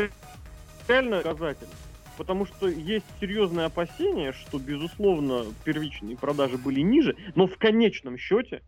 реально 0.89 1.18
показатель. 1.18 1.68
Потому 2.16 2.47
что 2.47 2.66
есть 2.66 3.05
серьезное 3.20 3.66
опасение, 3.66 4.32
что, 4.32 4.59
безусловно, 4.59 5.44
первичные 5.64 6.16
продажи 6.16 6.56
были 6.56 6.80
ниже, 6.80 7.14
но 7.34 7.47
в 7.47 7.59
конечном 7.59 8.16
счете 8.16 8.62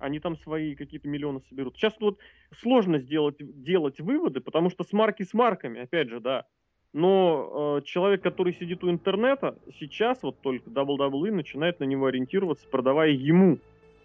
они 0.00 0.18
там 0.18 0.36
свои 0.36 0.74
какие-то 0.74 1.08
миллионы 1.08 1.40
соберут. 1.48 1.76
Сейчас 1.76 1.94
вот 2.00 2.18
сложно 2.58 2.98
сделать, 2.98 3.36
делать 3.38 4.00
выводы, 4.00 4.40
потому 4.40 4.70
что 4.70 4.82
с 4.82 4.92
марки 4.92 5.22
с 5.22 5.32
марками, 5.32 5.82
опять 5.82 6.08
же, 6.08 6.20
да. 6.20 6.46
Но 6.92 7.78
э, 7.78 7.84
человек, 7.84 8.22
который 8.22 8.54
сидит 8.54 8.82
у 8.82 8.90
интернета, 8.90 9.56
сейчас 9.78 10.22
вот 10.22 10.40
только 10.40 10.68
WWE 10.70 11.30
начинает 11.30 11.78
на 11.78 11.84
него 11.84 12.06
ориентироваться, 12.06 12.66
продавая 12.68 13.10
ему 13.10 13.58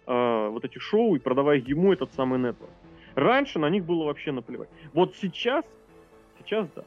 э, 0.06 0.48
вот 0.48 0.64
эти 0.64 0.78
шоу 0.78 1.16
и 1.16 1.18
продавая 1.18 1.58
ему 1.58 1.92
этот 1.92 2.12
самый 2.12 2.38
нетворк. 2.38 2.70
Раньше 3.16 3.58
на 3.58 3.70
них 3.70 3.84
было 3.84 4.04
вообще 4.04 4.30
наплевать. 4.30 4.68
Вот 4.92 5.16
сейчас, 5.16 5.64
сейчас 6.38 6.68
да. 6.76 6.84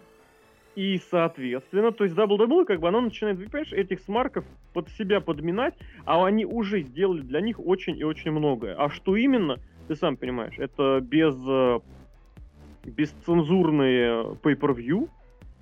И, 0.75 1.01
соответственно, 1.09 1.91
то 1.91 2.03
есть 2.03 2.15
WWE, 2.15 2.65
как 2.65 2.79
бы, 2.79 2.87
оно 2.87 3.01
начинает, 3.01 3.37
понимаешь, 3.37 3.73
этих 3.73 3.99
смарков 4.01 4.45
под 4.73 4.89
себя 4.91 5.19
подминать, 5.19 5.73
а 6.05 6.25
они 6.25 6.45
уже 6.45 6.81
сделали 6.81 7.21
для 7.21 7.41
них 7.41 7.59
очень 7.59 7.97
и 7.97 8.03
очень 8.03 8.31
многое. 8.31 8.75
А 8.75 8.89
что 8.89 9.15
именно, 9.15 9.57
ты 9.87 9.95
сам 9.95 10.15
понимаешь, 10.15 10.57
это 10.57 10.99
без 11.01 11.35
э, 11.47 11.79
бесцензурные 12.85 14.35
pay-per-view 14.43 15.09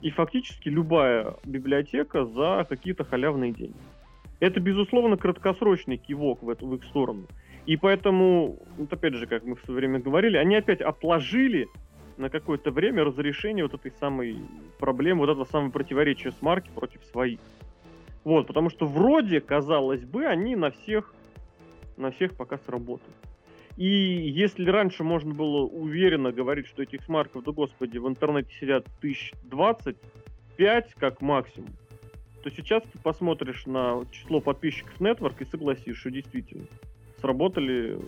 и 0.01 0.09
фактически 0.11 0.69
любая 0.69 1.35
библиотека 1.45 2.25
за 2.25 2.65
какие-то 2.67 3.03
халявные 3.03 3.53
деньги. 3.53 3.77
Это, 4.39 4.59
безусловно, 4.59 5.17
краткосрочный 5.17 5.97
кивок 5.97 6.43
в, 6.43 6.49
эту, 6.49 6.67
в 6.67 6.75
их 6.75 6.83
сторону. 6.83 7.25
И 7.65 7.75
поэтому, 7.75 8.59
вот 8.77 8.93
опять 8.93 9.15
же, 9.15 9.25
как 9.25 9.43
мы 9.43 9.55
в 9.55 9.61
свое 9.61 9.79
время 9.79 9.99
говорили, 9.99 10.37
они 10.37 10.55
опять 10.55 10.81
отложили 10.81 11.67
на 12.17 12.29
какое-то 12.29 12.71
время 12.71 13.03
разрешение 13.03 13.63
вот 13.63 13.73
этой 13.73 13.91
самой 13.99 14.37
проблемы, 14.79 15.21
вот 15.21 15.29
этого 15.29 15.45
самого 15.45 15.71
противоречия 15.71 16.31
с 16.31 16.41
марки 16.41 16.69
против 16.73 17.03
своих. 17.05 17.39
Вот, 18.23 18.47
потому 18.47 18.69
что 18.69 18.85
вроде, 18.85 19.39
казалось 19.39 20.03
бы, 20.03 20.25
они 20.25 20.55
на 20.55 20.71
всех, 20.71 21.13
на 21.95 22.11
всех 22.11 22.35
пока 22.35 22.57
сработают. 22.57 23.15
И 23.77 23.87
если 23.87 24.67
раньше 24.69 25.03
можно 25.03 25.33
было 25.33 25.65
уверенно 25.65 26.31
говорить, 26.31 26.67
что 26.67 26.81
этих 26.81 27.03
смарков, 27.03 27.43
да 27.43 27.51
господи, 27.51 27.99
в 27.99 28.07
интернете 28.07 28.49
сидят 28.59 28.85
тысяч 28.99 29.33
двадцать 29.43 29.97
пять 30.57 30.93
как 30.95 31.21
максимум, 31.21 31.69
то 32.43 32.49
сейчас 32.49 32.83
ты 32.91 32.97
посмотришь 32.97 33.67
на 33.67 34.03
число 34.11 34.41
подписчиков 34.41 34.99
Network 34.99 35.35
и 35.39 35.45
согласишься, 35.45 35.93
что 35.93 36.11
действительно 36.11 36.65
сработали 37.21 37.99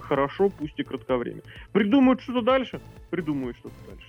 хорошо, 0.00 0.48
пусть 0.50 0.78
и 0.78 0.82
кратковременно. 0.82 1.42
Придумают 1.72 2.20
что-то 2.20 2.42
дальше, 2.42 2.80
придумают 3.10 3.56
что-то 3.58 3.74
дальше. 3.88 4.06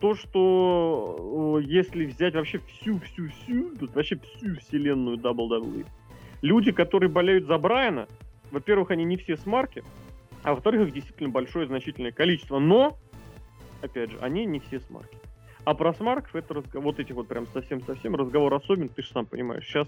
То, 0.00 0.14
что 0.14 1.60
если 1.62 2.06
взять 2.06 2.34
вообще 2.34 2.58
всю-всю-всю, 2.58 3.72
вообще 3.94 4.16
всю 4.16 4.56
вселенную 4.56 5.16
WWE, 5.16 5.86
люди, 6.42 6.72
которые 6.72 7.08
болеют 7.08 7.46
за 7.46 7.56
Брайана, 7.58 8.08
во-первых, 8.50 8.90
они 8.90 9.04
не 9.04 9.16
все 9.16 9.36
смарки, 9.36 9.84
а 10.42 10.54
во-вторых, 10.54 10.88
их 10.88 10.94
действительно 10.94 11.30
большое 11.30 11.66
значительное 11.66 12.10
количество, 12.10 12.58
но, 12.58 12.96
опять 13.80 14.10
же, 14.10 14.18
они 14.20 14.44
не 14.44 14.58
все 14.58 14.80
смарки. 14.80 15.16
А 15.64 15.74
про 15.74 15.94
смарков 15.94 16.34
это 16.34 16.54
разговор, 16.54 16.84
вот 16.84 16.98
этих 16.98 17.14
вот 17.14 17.28
прям 17.28 17.46
совсем-совсем 17.46 18.16
разговор 18.16 18.52
особенный, 18.52 18.88
ты 18.88 19.02
же 19.02 19.08
сам 19.08 19.26
понимаешь, 19.26 19.64
сейчас 19.64 19.86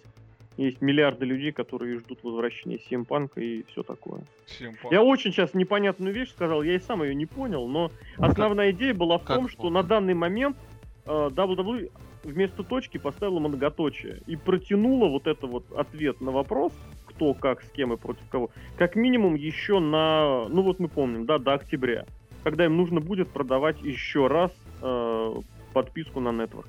есть 0.56 0.80
миллиарды 0.80 1.24
людей, 1.24 1.52
которые 1.52 1.98
ждут 1.98 2.22
возвращения 2.22 2.78
Симпанка 2.78 3.40
и 3.40 3.64
все 3.64 3.82
такое. 3.82 4.22
Симпанк. 4.46 4.92
Я 4.92 5.02
очень 5.02 5.32
сейчас 5.32 5.54
непонятную 5.54 6.14
вещь 6.14 6.30
сказал, 6.30 6.62
я 6.62 6.74
и 6.74 6.78
сам 6.78 7.02
ее 7.02 7.14
не 7.14 7.26
понял, 7.26 7.66
но 7.66 7.90
основная 8.18 8.70
идея 8.70 8.94
была 8.94 9.18
в 9.18 9.24
том, 9.24 9.48
что 9.48 9.70
на 9.70 9.82
данный 9.82 10.14
момент 10.14 10.56
э, 11.06 11.10
WWE 11.10 11.90
вместо 12.22 12.62
точки 12.62 12.98
поставила 12.98 13.38
многоточие 13.38 14.20
и 14.26 14.36
протянула 14.36 15.08
вот 15.08 15.26
это 15.26 15.46
вот 15.46 15.64
ответ 15.72 16.20
на 16.20 16.30
вопрос, 16.30 16.72
кто, 17.06 17.34
как, 17.34 17.62
с 17.62 17.70
кем 17.70 17.92
и 17.92 17.96
против 17.96 18.28
кого, 18.30 18.50
как 18.76 18.96
минимум 18.96 19.34
еще 19.34 19.78
на, 19.78 20.46
ну 20.48 20.62
вот 20.62 20.78
мы 20.78 20.88
помним, 20.88 21.26
да, 21.26 21.38
до 21.38 21.54
октября, 21.54 22.06
когда 22.42 22.64
им 22.64 22.76
нужно 22.76 23.00
будет 23.00 23.28
продавать 23.28 23.80
еще 23.82 24.26
раз 24.26 24.52
э, 24.82 25.34
подписку 25.72 26.20
на 26.20 26.28
Network. 26.28 26.66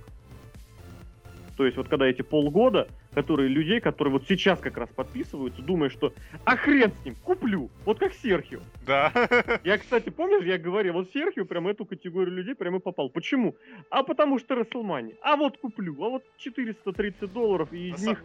То 1.57 1.65
есть 1.65 1.77
вот 1.77 1.87
когда 1.87 2.05
эти 2.05 2.21
полгода, 2.21 2.87
которые 3.15 3.47
людей, 3.47 3.79
которые 3.79 4.11
вот 4.11 4.25
сейчас 4.27 4.59
как 4.59 4.77
раз 4.77 4.89
подписываются, 4.89 5.61
думая, 5.61 5.89
что 5.89 6.13
а 6.43 6.57
хрен 6.57 6.91
с 6.91 7.05
ним, 7.05 7.15
куплю. 7.23 7.71
Вот 7.85 7.97
как 7.97 8.13
Серхио. 8.13 8.59
Да. 8.85 9.11
Я, 9.63 9.77
кстати, 9.77 10.09
помнишь, 10.09 10.43
я 10.43 10.57
говорил, 10.57 10.93
вот 10.93 11.09
Серхио 11.11 11.45
прям 11.45 11.67
эту 11.67 11.85
категорию 11.85 12.35
людей 12.35 12.55
прямо 12.55 12.79
попал. 12.79 13.09
Почему? 13.09 13.55
А 13.89 14.03
потому 14.03 14.37
что 14.37 14.55
Расселмани. 14.55 15.15
А 15.21 15.37
вот 15.37 15.57
куплю. 15.57 15.95
А 16.03 16.09
вот 16.09 16.23
430 16.37 17.31
долларов, 17.31 17.71
и 17.71 17.89
из 17.89 18.05
них 18.05 18.23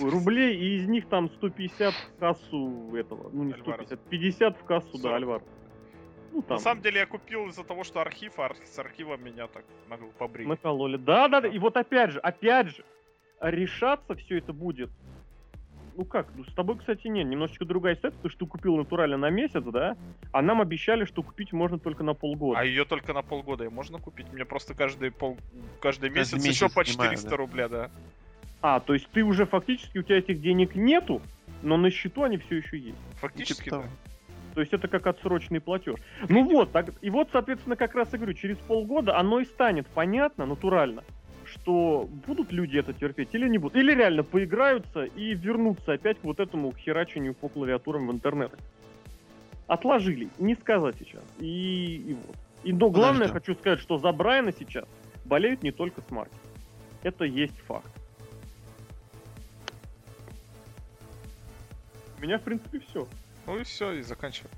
рублей, 0.00 0.56
и 0.56 0.76
из 0.76 0.88
них 0.88 1.08
там 1.08 1.28
150 1.28 1.92
в 1.92 2.18
кассу 2.18 2.96
этого. 2.96 3.30
Ну 3.32 3.44
не 3.44 3.52
150, 3.52 4.00
50 4.00 4.58
в 4.58 4.64
кассу, 4.64 4.98
да, 4.98 5.16
Альвар. 5.16 5.42
Ну, 6.32 6.42
там. 6.42 6.56
На 6.56 6.62
самом 6.62 6.82
деле 6.82 7.00
я 7.00 7.06
купил 7.06 7.48
из-за 7.48 7.64
того, 7.64 7.84
что 7.84 8.00
архив, 8.00 8.38
а 8.38 8.52
с 8.64 8.78
архива 8.78 9.16
меня 9.16 9.46
так 9.46 9.64
могу 9.88 10.06
побрить. 10.18 10.48
Накололи. 10.48 10.96
Да, 10.96 11.28
да, 11.28 11.40
да. 11.42 11.48
И 11.48 11.58
вот 11.58 11.76
опять 11.76 12.12
же, 12.12 12.20
опять 12.20 12.68
же, 12.68 12.84
решаться 13.40 14.14
все 14.14 14.38
это 14.38 14.52
будет. 14.52 14.90
Ну 15.96 16.04
как, 16.04 16.28
ну 16.36 16.44
с 16.44 16.52
тобой, 16.52 16.76
кстати, 16.76 17.06
нет, 17.06 17.26
немножечко 17.26 17.64
другая 17.64 17.96
ситуация, 17.96 18.16
потому 18.18 18.30
что 18.30 18.44
ты 18.44 18.50
купил 18.50 18.76
натурально 18.76 19.16
на 19.16 19.30
месяц, 19.30 19.62
да? 19.64 19.96
А 20.30 20.42
нам 20.42 20.60
обещали, 20.60 21.06
что 21.06 21.22
купить 21.22 21.54
можно 21.54 21.78
только 21.78 22.02
на 22.02 22.12
полгода. 22.12 22.58
А 22.58 22.64
ее 22.64 22.84
только 22.84 23.14
на 23.14 23.22
полгода 23.22 23.64
и 23.64 23.68
можно 23.68 23.98
купить? 23.98 24.30
Мне 24.30 24.44
просто 24.44 24.74
каждый 24.74 25.10
пол 25.10 25.38
каждый 25.80 26.10
месяц, 26.10 26.32
каждый 26.32 26.44
месяц 26.48 26.62
еще 26.62 26.68
по 26.68 26.84
400 26.84 27.16
снимаю, 27.16 27.30
да. 27.30 27.36
рубля, 27.36 27.68
да. 27.68 27.90
А, 28.60 28.80
то 28.80 28.92
есть 28.92 29.08
ты 29.08 29.22
уже 29.22 29.46
фактически, 29.46 29.96
у 29.96 30.02
тебя 30.02 30.18
этих 30.18 30.42
денег 30.42 30.74
нету, 30.74 31.22
но 31.62 31.78
на 31.78 31.90
счету 31.90 32.24
они 32.24 32.36
все 32.36 32.56
еще 32.56 32.78
есть. 32.78 32.98
Фактически, 33.20 33.64
типа 33.64 33.84
да. 33.84 33.88
То 34.54 34.60
есть 34.60 34.72
это 34.72 34.88
как 34.88 35.06
отсрочный 35.06 35.60
платеж. 35.60 35.96
Ну 36.30 36.44
вот, 36.44 36.72
так, 36.72 36.92
и 37.02 37.10
вот, 37.10 37.28
соответственно, 37.30 37.76
как 37.76 37.94
раз 37.94 38.12
и 38.14 38.16
говорю, 38.16 38.32
через 38.32 38.56
полгода 38.56 39.18
оно 39.18 39.40
и 39.40 39.44
станет 39.44 39.86
понятно, 39.86 40.46
натурально, 40.46 41.04
что 41.56 42.08
будут 42.26 42.52
люди 42.52 42.78
это 42.78 42.92
терпеть 42.92 43.30
или 43.32 43.48
не 43.48 43.58
будут. 43.58 43.76
Или 43.76 43.94
реально 43.94 44.22
поиграются 44.22 45.04
и 45.04 45.34
вернутся 45.34 45.92
опять 45.92 46.18
к 46.20 46.24
вот 46.24 46.40
этому 46.40 46.72
к 46.72 46.78
херачению 46.78 47.34
по 47.34 47.48
клавиатурам 47.48 48.08
в 48.08 48.12
интернет. 48.12 48.52
Отложили, 49.66 50.28
не 50.38 50.54
сказать 50.54 50.96
сейчас. 50.98 51.24
И, 51.40 51.96
и 51.96 52.14
вот. 52.14 52.36
И 52.64 52.72
но 52.72 52.90
главное, 52.90 53.28
Подожди. 53.28 53.32
хочу 53.32 53.54
сказать, 53.60 53.80
что 53.80 53.98
за 53.98 54.10
Брайана 54.12 54.52
сейчас 54.52 54.88
болеют 55.24 55.62
не 55.62 55.70
только 55.70 56.02
смарки. 56.02 56.34
Это 57.02 57.24
есть 57.24 57.58
факт. 57.60 57.90
У 62.18 62.22
меня, 62.22 62.38
в 62.38 62.42
принципе, 62.42 62.80
все. 62.80 63.06
Ну 63.46 63.58
и 63.58 63.64
все, 63.64 63.92
и 63.92 64.02
заканчиваем 64.02 64.50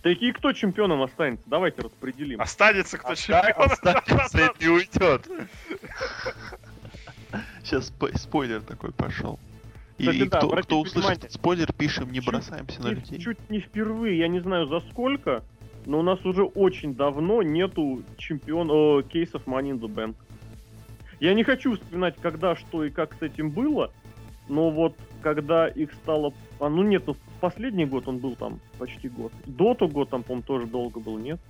подкаст. 0.00 0.02
Такие 0.02 0.32
кто 0.32 0.52
чемпионом 0.52 1.02
останется? 1.02 1.44
Давайте 1.46 1.82
распределим. 1.82 2.40
Останется 2.40 2.98
кто 2.98 3.12
Оста- 3.12 3.22
чемпион. 3.22 3.70
Останется 3.72 4.38
и 4.58 4.64
не 4.64 4.68
уйдет. 4.70 5.28
Сейчас 7.62 7.92
спо- 7.92 8.16
спойлер 8.18 8.60
такой 8.62 8.92
пошел. 8.92 9.38
И, 9.98 10.02
Кстати, 10.02 10.16
и 10.16 10.28
да, 10.28 10.38
кто, 10.62 10.80
услышит 10.80 10.94
внимание. 10.96 11.30
спойлер, 11.30 11.72
пишем, 11.72 12.10
не 12.10 12.20
Чуть- 12.20 12.26
бросаемся 12.28 12.82
на 12.82 12.88
И 12.88 12.94
людей. 12.94 13.20
Чуть 13.20 13.50
не 13.50 13.60
впервые, 13.60 14.18
я 14.18 14.28
не 14.28 14.40
знаю 14.40 14.66
за 14.66 14.80
сколько, 14.90 15.44
но 15.86 15.98
у 15.98 16.02
нас 16.02 16.24
уже 16.24 16.42
очень 16.42 16.94
давно 16.94 17.42
нету 17.42 18.02
чемпион 18.16 18.70
о, 18.70 19.02
кейсов 19.02 19.42
Money 19.46 19.72
in 19.72 19.78
the 19.78 19.88
Bank. 19.88 20.14
Я 21.20 21.34
не 21.34 21.44
хочу 21.44 21.74
вспоминать, 21.74 22.16
когда, 22.20 22.56
что 22.56 22.82
и 22.84 22.90
как 22.90 23.12
с 23.14 23.22
этим 23.22 23.50
было, 23.50 23.92
но 24.48 24.70
вот 24.70 24.96
когда 25.22 25.68
их 25.68 25.92
стало... 25.94 26.32
А, 26.58 26.68
ну 26.68 26.82
нет, 26.82 27.04
ну, 27.06 27.16
последний 27.40 27.86
год 27.86 28.08
он 28.08 28.18
был 28.18 28.36
там 28.36 28.60
почти 28.78 29.08
год. 29.08 29.32
До 29.46 29.74
того 29.74 29.90
год 29.90 30.10
там, 30.10 30.22
по-моему, 30.22 30.46
тоже 30.46 30.66
долго 30.66 31.00
был, 31.00 31.18
нет? 31.18 31.40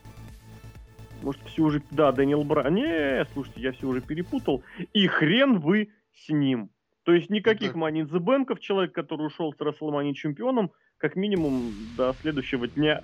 Может, 1.23 1.43
все 1.47 1.63
уже... 1.63 1.83
Да, 1.91 2.13
Дэниел 2.13 2.45
Брайан. 2.45 2.75
Не, 2.75 3.27
слушайте, 3.33 3.61
я 3.61 3.73
все 3.73 3.87
уже 3.87 4.01
перепутал. 4.01 4.63
И 4.93 5.07
хрен 5.07 5.59
вы 5.59 5.91
с 6.15 6.29
ним. 6.29 6.71
То 7.05 7.13
есть 7.13 7.31
никаких 7.31 7.75
Да. 7.75 7.79
Money 7.81 8.03
in 8.03 8.11
the 8.11 8.19
Bank'ов, 8.19 8.61
человек, 8.61 8.93
который 8.93 9.27
ушел 9.27 9.53
с 9.53 9.57
WrestleMania 9.57 10.13
чемпионом, 10.15 10.71
как 10.99 11.17
минимум 11.17 11.73
до 11.97 12.13
следующего 12.21 12.69
дня 12.69 13.01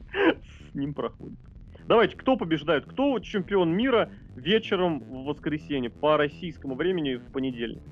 с 0.12 0.74
ним 0.74 0.92
проходит. 0.94 1.38
Давайте, 1.86 2.16
кто 2.16 2.36
побеждает? 2.36 2.84
Кто 2.84 3.18
чемпион 3.20 3.74
мира 3.74 4.10
вечером 4.36 5.00
в 5.00 5.24
воскресенье 5.24 5.88
по 5.88 6.18
российскому 6.18 6.74
времени 6.74 7.14
в 7.14 7.32
понедельник? 7.32 7.82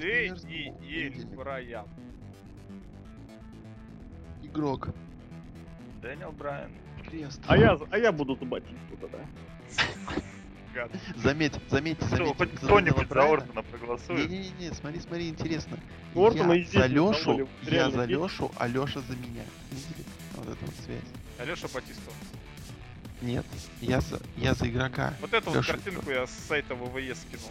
Дэниэль. 0.00 1.26
Брайан. 1.36 1.86
Игрок. 4.42 4.88
Дэниел 6.00 6.32
Брайан. 6.32 6.70
Крест. 7.06 7.40
А 7.46 7.58
я, 7.58 7.78
а 7.90 7.98
я 7.98 8.10
буду 8.10 8.34
за 8.36 8.46
Батисту 8.46 8.96
тогда. 8.98 9.18
Гад. 10.74 10.90
Заметь, 11.16 11.52
заметьте, 11.68 12.04
хоть 12.34 12.54
кто-нибудь 12.54 13.08
за. 13.08 13.22
Ортона 13.22 13.62
проголосует? 13.62 14.30
Не-не-не, 14.30 14.72
смотри, 14.72 15.00
смотри, 15.00 15.28
интересно. 15.28 15.78
Ортона 16.14 16.52
и 16.52 16.62
я 16.62 16.80
за 16.80 16.86
Лешу, 16.86 17.48
я 17.62 17.90
за 17.90 18.04
Лешу, 18.04 18.50
а 18.56 18.68
Леша 18.68 19.00
за 19.00 19.16
меня. 19.16 19.42
Видели? 19.70 20.06
Вот 20.36 20.48
эта 20.48 20.64
вот 20.64 20.74
связь. 20.84 21.02
Алеша 21.38 21.68
Батистов. 21.74 22.14
Нет, 23.20 23.44
я 23.80 24.00
за, 24.00 24.20
я 24.36 24.54
за 24.54 24.68
игрока. 24.68 25.12
Вот 25.20 25.34
эту 25.34 25.50
вот 25.50 25.66
картинку 25.66 26.10
я 26.10 26.26
с 26.26 26.30
сайта 26.30 26.74
ВВЕ 26.74 27.14
скинул 27.14 27.50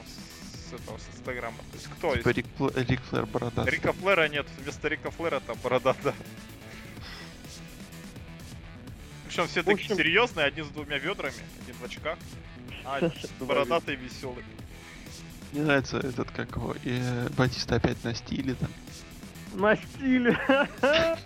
с, 0.69 0.73
этого, 0.73 0.97
с 0.97 1.07
инстаграма. 1.15 1.57
То 1.71 1.77
есть 1.77 1.87
кто 1.87 2.15
Типа? 2.15 2.29
Рик, 2.29 2.45
Рик 2.89 3.01
Флэр 3.09 3.25
бородатый. 3.25 3.69
Рика 3.71 3.93
Флера 3.93 4.27
нет, 4.29 4.45
вместо 4.59 4.87
Рика 4.87 5.11
Флера 5.11 5.39
там 5.39 5.57
борода, 5.63 5.95
да. 6.03 6.13
Причем 9.27 9.47
все 9.47 9.61
В 9.61 9.65
такие 9.65 9.85
общем- 9.85 9.95
серьезные, 9.97 10.45
один 10.45 10.65
с 10.65 10.69
двумя 10.69 10.97
ведрами, 10.97 11.35
один 11.61 11.75
в 11.75 11.83
очках, 11.83 12.17
а 12.85 12.99
бородатый 13.39 13.95
веселый. 13.95 14.43
Мне 15.51 15.63
нравится 15.63 15.97
этот, 15.97 16.29
как 16.31 16.55
его, 16.55 16.75
э, 16.85 17.29
Батиста 17.37 17.75
опять 17.75 18.03
на 18.03 18.13
стиле 18.13 18.55
там. 18.55 18.69
На 19.55 19.75
стиле. 19.75 20.37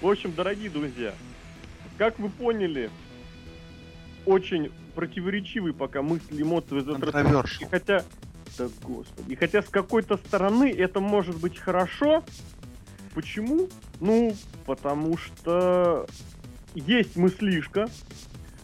В 0.00 0.08
общем, 0.08 0.32
дорогие 0.32 0.70
друзья, 0.70 1.14
как 1.98 2.18
вы 2.18 2.30
поняли, 2.30 2.90
очень 4.24 4.72
противоречивый 4.90 5.72
пока 5.72 6.02
мысли, 6.02 6.42
эмоции 6.42 6.80
этого 6.80 6.96
И 7.60 7.64
хотя... 7.64 8.04
Да 8.58 8.68
господи. 8.82 9.32
И 9.32 9.36
хотя 9.36 9.62
с 9.62 9.68
какой-то 9.68 10.16
стороны 10.16 10.70
это 10.70 11.00
может 11.00 11.38
быть 11.40 11.56
хорошо. 11.56 12.24
Почему? 13.14 13.68
Ну, 14.00 14.34
потому 14.66 15.16
что 15.16 16.06
есть 16.74 17.16
мыслишка, 17.16 17.88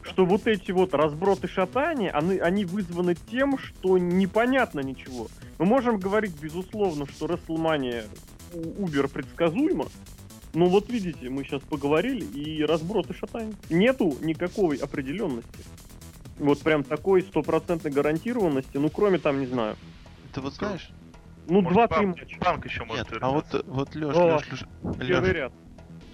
что 0.03 0.25
вот 0.25 0.47
эти 0.47 0.71
вот 0.71 0.95
разброты 0.95 1.49
шатания, 1.49 2.11
они, 2.11 2.39
они 2.39 2.65
вызваны 2.65 3.15
тем, 3.31 3.59
что 3.59 3.99
непонятно 3.99 4.81
ничего. 4.81 5.29
Мы 5.59 5.67
можем 5.67 5.99
говорить, 5.99 6.35
безусловно, 6.41 7.07
что 7.07 7.27
WrestleMania 7.27 8.05
убер 8.79 9.09
предсказуемо, 9.09 9.87
но 10.55 10.67
вот 10.67 10.89
видите, 10.89 11.29
мы 11.29 11.45
сейчас 11.45 11.61
поговорили, 11.63 12.25
и 12.25 12.65
разброты 12.65 13.15
шатания. 13.15 13.55
Нету 13.69 14.17
никакой 14.21 14.77
определенности. 14.79 15.65
Вот 16.39 16.61
прям 16.61 16.85
такой 16.85 17.23
стопроцентной 17.23 17.91
гарантированности, 17.91 18.77
ну 18.77 18.91
кроме 18.91 19.19
там, 19.19 19.41
не 19.41 19.47
знаю, 19.47 19.77
Ты 20.35 20.41
вот 20.41 20.55
знаешь? 20.55 20.91
ну 21.49 21.63
два-три 21.63 22.07
матча. 22.07 22.37
Банк 22.41 22.67
еще 22.67 22.85
может 22.85 23.11
Нет, 23.11 23.23
а 23.23 23.31
вот, 23.31 23.65
вот 23.67 23.95
Леш, 23.95 24.15
О, 24.17 24.37
Леш, 24.37 24.51
Леш. 24.99 25.51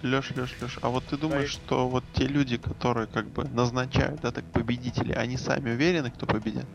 Леш, 0.01 0.31
Леш, 0.31 0.55
Леш, 0.61 0.79
а 0.81 0.89
вот 0.89 1.03
ты 1.05 1.17
думаешь, 1.17 1.49
что 1.49 1.87
вот 1.87 2.03
те 2.13 2.25
люди, 2.25 2.57
которые 2.57 3.07
как 3.07 3.27
бы 3.29 3.45
назначают, 3.45 4.21
да, 4.21 4.31
так 4.31 4.43
победителей, 4.45 5.13
они 5.13 5.37
сами 5.37 5.71
уверены, 5.71 6.11
кто 6.11 6.25
победит? 6.25 6.65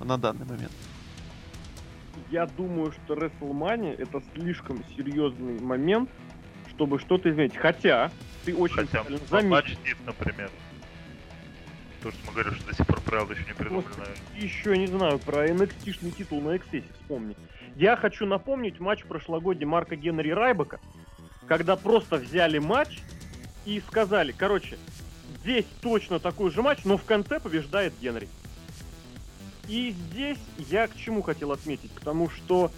На 0.00 0.18
данный 0.18 0.44
момент. 0.44 0.72
Я 2.30 2.46
думаю, 2.46 2.92
что 2.92 3.14
WrestleMania 3.14 3.96
это 3.96 4.22
слишком 4.34 4.84
серьезный 4.96 5.60
момент, 5.60 6.10
чтобы 6.70 6.98
что-то 6.98 7.30
изменить. 7.30 7.56
Хотя, 7.56 8.10
ты 8.44 8.54
очень 8.54 8.76
Хотя 8.76 9.02
правильно 9.02 9.26
заметил. 9.28 9.50
матч 9.50 9.76
например. 10.06 10.50
То, 12.04 12.10
что 12.10 12.20
мы 12.26 12.32
говорим, 12.32 12.54
что 12.54 12.66
до 12.66 12.76
сих 12.76 12.86
пор 12.86 13.00
правила 13.00 13.32
еще 13.32 13.44
не 13.46 13.54
придумали, 13.54 13.86
Господи. 13.86 14.00
наверное. 14.00 14.42
Еще 14.42 14.76
не 14.76 14.86
знаю 14.88 15.18
про 15.18 15.48
NXT-шный 15.48 16.10
титул 16.10 16.42
на 16.42 16.56
XS, 16.56 16.84
вспомни. 17.00 17.34
Я 17.76 17.96
хочу 17.96 18.26
напомнить 18.26 18.78
матч 18.78 19.04
прошлогодний 19.04 19.64
Марка 19.64 19.96
Генри 19.96 20.28
Райбека, 20.28 20.80
когда 21.48 21.76
просто 21.76 22.16
взяли 22.16 22.58
матч 22.58 23.00
и 23.64 23.80
сказали, 23.88 24.32
короче, 24.32 24.76
здесь 25.40 25.64
точно 25.80 26.18
такой 26.18 26.50
же 26.50 26.60
матч, 26.60 26.80
но 26.84 26.98
в 26.98 27.04
конце 27.04 27.40
побеждает 27.40 27.94
Генри. 28.02 28.28
И 29.66 29.92
здесь 29.92 30.38
я 30.58 30.88
к 30.88 30.96
чему 30.96 31.22
хотел 31.22 31.52
отметить, 31.52 31.90
потому 31.92 32.28
что 32.28 32.70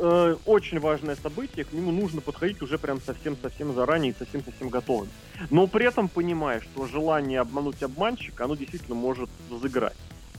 э, 0.00 0.36
очень 0.46 0.80
важное 0.80 1.16
событие, 1.16 1.64
к 1.64 1.72
нему 1.72 1.92
нужно 1.92 2.20
подходить 2.20 2.62
уже 2.62 2.78
прям 2.78 3.00
совсем-совсем 3.00 3.74
заранее 3.74 4.12
и 4.12 4.18
совсем-совсем 4.18 4.68
готовым. 4.68 5.08
Но 5.50 5.66
при 5.66 5.86
этом 5.86 6.08
понимая, 6.08 6.60
что 6.60 6.86
желание 6.86 7.40
обмануть 7.40 7.82
обманщика, 7.82 8.44
оно 8.44 8.56
действительно 8.56 8.94
может 8.94 9.28
взыграть. 9.48 9.96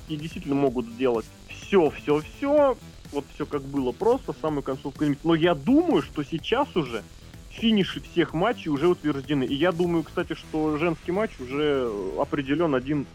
И 0.09 0.17
действительно 0.17 0.55
могут 0.55 0.87
сделать 0.87 1.25
все, 1.47 1.89
все, 1.91 2.21
все, 2.21 2.77
вот 3.11 3.25
все 3.33 3.45
как 3.45 3.61
было 3.61 3.91
просто, 3.91 4.33
самую 4.41 4.63
концовку. 4.63 5.05
Но 5.23 5.35
я 5.35 5.55
думаю, 5.55 6.01
что 6.01 6.23
сейчас 6.23 6.75
уже 6.75 7.03
финиши 7.49 8.01
всех 8.01 8.33
матчей 8.33 8.69
уже 8.71 8.87
утверждены. 8.87 9.43
И 9.43 9.53
я 9.53 9.71
думаю, 9.71 10.03
кстати, 10.03 10.33
что 10.33 10.77
женский 10.77 11.11
матч 11.11 11.31
уже 11.39 11.91
определен 12.17 12.75
один, 12.75 13.05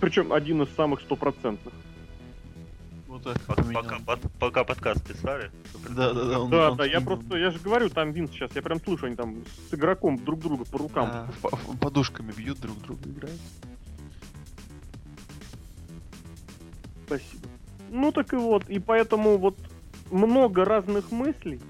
причем 0.00 0.32
один 0.32 0.62
из 0.62 0.74
самых 0.74 1.00
стопроцентных. 1.00 1.72
Так. 3.22 3.40
Пока, 3.46 3.62
пока, 3.72 3.98
под- 4.00 4.32
пока 4.40 4.64
подкаст 4.64 5.06
писали. 5.06 5.50
Да, 5.90 6.12
да, 6.12 6.24
да. 6.24 6.40
он- 6.40 6.50
Да, 6.50 6.70
он 6.72 6.76
да, 6.76 6.84
я 6.84 7.00
с- 7.00 7.04
просто, 7.04 7.36
я 7.36 7.50
же 7.50 7.58
говорю, 7.60 7.88
там 7.88 8.10
Винс 8.12 8.30
сейчас, 8.32 8.50
я 8.56 8.62
прям 8.62 8.80
слышу, 8.80 9.06
они 9.06 9.14
там 9.16 9.36
с 9.70 9.74
игроком 9.74 10.18
друг 10.24 10.40
друга 10.40 10.64
по 10.64 10.78
рукам. 10.78 11.06
Да, 11.06 11.28
по- 11.40 11.56
подушками 11.80 12.32
бьют 12.32 12.60
друг 12.60 12.80
друга, 12.82 13.08
играют. 13.08 13.40
Спасибо. 17.06 17.46
Ну 17.90 18.10
так 18.12 18.32
и 18.32 18.36
вот, 18.36 18.68
и 18.68 18.78
поэтому 18.78 19.36
вот 19.36 19.56
много 20.10 20.64
разных 20.64 21.10
мыслей, 21.12 21.60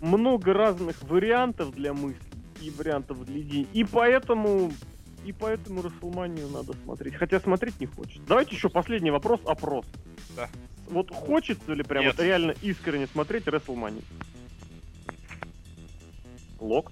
много 0.00 0.52
разных 0.52 1.02
вариантов 1.04 1.74
для 1.74 1.92
мыслей 1.94 2.18
и 2.60 2.70
вариантов 2.70 3.24
для 3.24 3.40
идей. 3.40 3.68
И 3.72 3.84
поэтому, 3.84 4.72
и 5.24 5.32
поэтому 5.32 5.82
Расселманию 5.82 6.48
надо 6.48 6.72
смотреть. 6.84 7.14
Хотя 7.14 7.38
смотреть 7.40 7.80
не 7.80 7.86
хочется. 7.86 8.20
Давайте 8.26 8.56
еще 8.56 8.68
последний 8.68 9.10
вопрос, 9.10 9.40
опрос. 9.46 9.86
Да. 10.36 10.48
Вот 10.88 11.10
хочется 11.10 11.74
ли 11.74 11.82
прям 11.82 12.04
Нет. 12.04 12.16
вот 12.16 12.22
реально 12.24 12.52
искренне 12.62 13.06
смотреть 13.06 13.46
Расселманию? 13.46 14.02
Лок? 16.60 16.90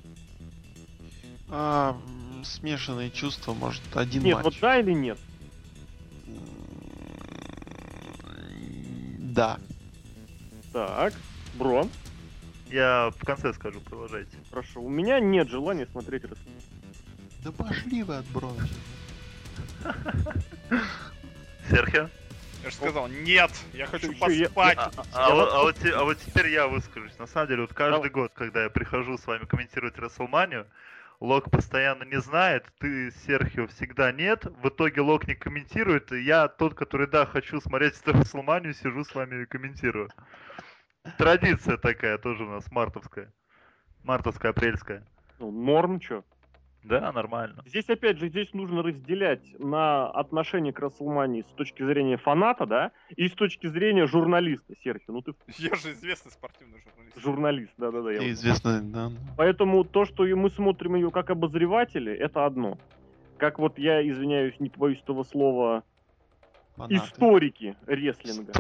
А, 1.49 1.97
смешанные 2.45 3.11
чувства, 3.11 3.55
может, 3.55 3.83
один 3.95 4.23
Нет, 4.23 4.35
матч. 4.37 4.45
вот 4.45 4.55
да 4.61 4.79
или 4.79 4.93
нет? 4.93 5.19
Да. 9.19 9.59
Так, 10.73 11.15
Бро, 11.55 11.89
Я 12.71 13.11
в 13.19 13.25
конце 13.25 13.53
скажу, 13.55 13.81
продолжайте. 13.81 14.37
хорошо. 14.51 14.81
У 14.83 14.89
меня 14.91 15.21
нет 15.21 15.49
желания 15.49 15.87
смотреть 15.87 16.25
Расселманию. 16.25 16.63
Да 17.45 17.53
пошли 17.53 18.03
вы 18.03 18.17
отбросить. 18.17 18.73
Серхио? 21.71 22.09
Я 22.67 22.71
же 22.71 22.77
сказал, 22.79 23.07
нет, 23.07 23.53
я 23.73 23.87
хочу 23.87 24.13
поспать. 24.19 24.77
А, 24.77 24.91
а 25.13 25.35
вот, 25.37 25.49
а 25.53 25.63
вот 25.63 25.87
а 25.87 26.03
вот 26.03 26.19
теперь 26.19 26.49
я 26.49 26.67
выскажусь. 26.67 27.17
На 27.17 27.29
самом 27.29 27.47
деле, 27.47 27.61
вот 27.61 27.73
каждый 27.73 28.11
год, 28.11 28.33
когда 28.35 28.65
я 28.65 28.71
прихожу 28.71 29.17
с 29.17 29.27
вами 29.29 29.45
комментировать 29.45 29.97
Расселманию, 29.99 30.67
Лок 31.21 31.49
постоянно 31.49 32.03
не 32.03 32.21
знает, 32.21 32.67
ты, 32.81 33.13
Серхио, 33.25 33.69
всегда 33.69 34.11
нет. 34.11 34.47
В 34.47 34.69
итоге 34.69 35.01
Лок 35.01 35.29
не 35.29 35.37
комментирует, 35.37 36.11
и 36.11 36.23
я 36.23 36.49
тот, 36.49 36.75
который, 36.75 37.07
да, 37.07 37.25
хочу 37.25 37.61
смотреть 37.61 38.01
эту 38.01 38.19
Расселманию, 38.19 38.75
сижу 38.75 39.05
с 39.05 39.15
вами 39.15 39.45
и 39.45 39.47
комментирую. 39.47 40.11
Традиция 41.19 41.77
такая 41.77 42.19
тоже 42.19 42.43
у 42.43 42.49
нас 42.49 42.69
мартовская. 42.73 43.33
Мартовская, 44.03 44.51
апрельская. 44.51 45.07
Ну, 45.39 45.53
норм, 45.53 46.01
чё. 46.01 46.25
Да, 46.89 47.11
нормально. 47.13 47.63
Здесь, 47.67 47.89
опять 47.89 48.19
же, 48.19 48.29
здесь 48.29 48.53
нужно 48.55 48.83
разделять 48.83 49.43
на 49.59 50.09
отношение 50.11 50.73
к 50.73 50.79
Расселмании 50.79 51.43
с 51.43 51.53
точки 51.57 51.83
зрения 51.85 52.17
фаната, 52.17 52.65
да, 52.67 52.93
и 53.17 53.29
с 53.29 53.33
точки 53.33 53.67
зрения 53.67 54.07
журналиста, 54.07 54.75
Серхио. 54.85 55.13
Ну, 55.15 55.23
ты 55.23 55.35
Я 55.59 55.75
же 55.75 55.93
известный 55.93 56.31
спортивный 56.31 56.81
журналист. 56.85 57.19
журналист, 57.21 57.73
да-да-да. 57.77 58.13
я 58.13 58.17
И 58.19 58.21
вот- 58.21 58.29
известно, 58.31 58.81
да. 58.83 59.11
Поэтому 59.37 59.83
то, 59.85 60.05
что 60.05 60.25
мы 60.25 60.49
смотрим 60.51 60.95
ее 60.95 61.11
как 61.11 61.31
обозреватели, 61.31 62.13
это 62.13 62.47
одно. 62.47 62.79
Как 63.39 63.59
вот 63.59 63.79
я, 63.79 64.07
извиняюсь, 64.09 64.59
не 64.61 64.71
побоюсь 64.71 65.01
этого 65.01 65.25
слова, 65.25 65.83
фанаты. 66.77 66.95
историки 66.97 67.77
рестлинга. 67.87 68.53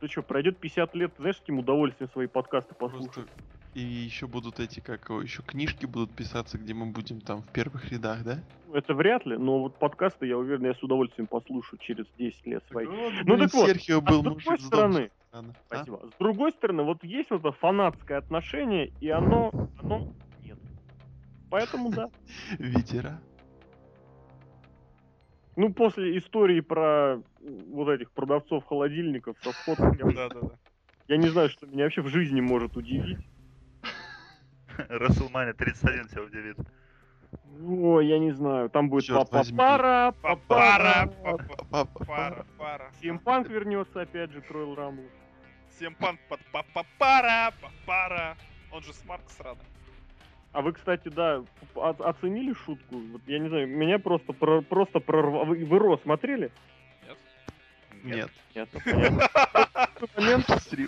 Ты 0.00 0.08
что, 0.08 0.22
пройдет 0.22 0.58
50 0.58 0.94
лет, 0.94 1.12
знаешь, 1.18 1.36
с 1.36 1.40
каким 1.40 1.58
удовольствием 1.58 2.10
свои 2.10 2.26
подкасты 2.26 2.74
послушать? 2.74 3.12
Просто 3.12 3.32
и 3.74 3.80
еще 3.80 4.26
будут 4.26 4.58
эти, 4.58 4.80
как 4.80 5.08
его, 5.08 5.22
еще 5.22 5.42
книжки 5.42 5.86
будут 5.86 6.10
писаться, 6.10 6.58
где 6.58 6.74
мы 6.74 6.86
будем 6.86 7.20
там 7.20 7.42
в 7.42 7.48
первых 7.48 7.90
рядах, 7.92 8.24
да? 8.24 8.38
Это 8.72 8.94
вряд 8.94 9.26
ли, 9.26 9.36
но 9.36 9.60
вот 9.60 9.76
подкасты, 9.78 10.26
я 10.26 10.38
уверен, 10.38 10.64
я 10.66 10.74
с 10.74 10.82
удовольствием 10.82 11.26
послушаю 11.26 11.78
через 11.80 12.06
10 12.18 12.46
лет 12.46 12.64
свои. 12.68 12.86
Ну, 12.86 13.10
Ну 13.24 13.38
так 13.38 13.52
вот, 13.52 13.66
Серхио 13.68 13.98
а 13.98 14.00
был 14.00 14.20
с 14.20 14.24
другой 14.24 14.60
стороны. 14.60 15.10
А? 15.32 15.44
Спасибо. 15.66 16.00
С 16.14 16.18
другой 16.18 16.52
стороны, 16.52 16.82
вот 16.82 17.02
есть 17.04 17.30
вот 17.30 17.40
это 17.40 17.52
фанатское 17.52 18.18
отношение, 18.18 18.92
и 19.00 19.08
оно, 19.08 19.50
оно 19.80 20.12
нет. 20.42 20.58
Поэтому 21.50 21.90
да. 21.90 22.10
Ветера. 22.58 23.20
Ну, 25.56 25.72
после 25.72 26.16
истории 26.16 26.60
про 26.60 27.22
вот 27.40 27.88
этих 27.88 28.10
продавцов 28.12 28.64
холодильников 28.64 29.36
со 29.42 29.52
Да-да-да. 29.76 30.54
я 31.08 31.16
не 31.16 31.28
знаю, 31.28 31.50
что 31.50 31.66
меня 31.66 31.84
вообще 31.84 32.02
в 32.02 32.08
жизни 32.08 32.40
может 32.40 32.76
удивить. 32.76 33.18
Расселмания 34.88 35.52
31 35.52 36.08
тебя 36.08 36.22
удивит. 36.22 36.56
Ой, 37.62 38.06
я 38.06 38.18
не 38.18 38.32
знаю, 38.32 38.70
там 38.70 38.88
будет 38.88 39.06
папара. 39.08 40.12
Папа, 40.22 42.04
пара, 42.04 42.46
пара. 42.58 42.90
Симпанк 43.00 43.48
вернется 43.48 44.00
опять 44.02 44.30
же 44.32 44.40
к 44.40 44.50
Royal 44.50 44.74
Rumble. 44.76 45.08
Всем 45.76 45.94
панк 45.94 46.18
под 46.28 46.40
пара, 46.98 47.52
пара. 47.86 48.36
Он 48.72 48.82
же 48.82 48.92
с 48.92 49.04
Марк 49.04 49.24
сраный. 49.28 49.64
А 50.52 50.62
вы, 50.62 50.72
кстати, 50.72 51.08
да, 51.08 51.44
о- 51.74 52.08
оценили 52.08 52.52
шутку? 52.52 52.96
Вот 53.12 53.22
я 53.26 53.38
не 53.38 53.48
знаю, 53.48 53.68
меня 53.68 53.98
просто 53.98 54.32
про- 54.32 54.62
просто 54.62 54.98
прорвало. 54.98 55.44
Вы, 55.44 55.64
вы 55.64 55.78
Ро 55.78 55.96
смотрели? 55.98 56.50
Нет. 58.02 58.30
Нет. 58.54 58.68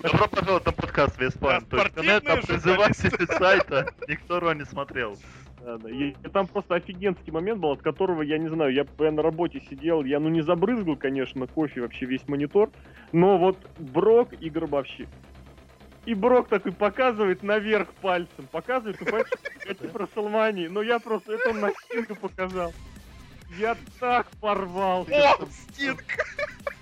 Добро 0.02 0.28
пожаловать 0.28 0.66
на 0.66 0.72
подкаст 0.72 1.18
журналисты. 2.30 2.52
призыватели 2.52 3.26
сайта. 3.38 3.94
Никто 4.08 4.40
Ро 4.40 4.54
не 4.54 4.64
смотрел. 4.64 5.18
Да, 5.60 5.78
да. 5.78 5.90
И, 5.90 6.10
и 6.10 6.28
там 6.32 6.46
просто 6.46 6.74
офигенский 6.74 7.30
момент 7.32 7.60
был, 7.60 7.72
от 7.72 7.82
которого, 7.82 8.22
я 8.22 8.38
не 8.38 8.48
знаю, 8.48 8.72
я, 8.72 8.84
я 8.98 9.12
на 9.12 9.22
работе 9.22 9.60
сидел, 9.70 10.02
я 10.02 10.18
ну 10.18 10.28
не 10.28 10.42
забрызгал, 10.42 10.96
конечно, 10.96 11.46
кофе 11.46 11.82
вообще 11.82 12.06
весь 12.06 12.26
монитор, 12.26 12.70
но 13.12 13.38
вот 13.38 13.58
Брок 13.78 14.32
и 14.40 14.50
Гробовщик. 14.50 15.08
И 16.04 16.14
Брок 16.14 16.48
такой 16.48 16.72
показывает 16.72 17.44
наверх 17.44 17.92
пальцем, 17.94 18.48
показывает, 18.50 18.98
ну, 18.98 19.06
понимаешь, 19.06 19.28
это 19.64 19.86
про 19.88 20.08
Салмани, 20.12 20.66
но 20.66 20.82
я 20.82 20.98
просто, 20.98 21.34
это 21.34 21.52
на 21.52 21.70
Стинга 21.70 22.16
показал. 22.16 22.72
Я 23.56 23.76
так 24.00 24.26
порвался. 24.40 25.12
О, 25.14 25.46
Стинг! 25.46 26.02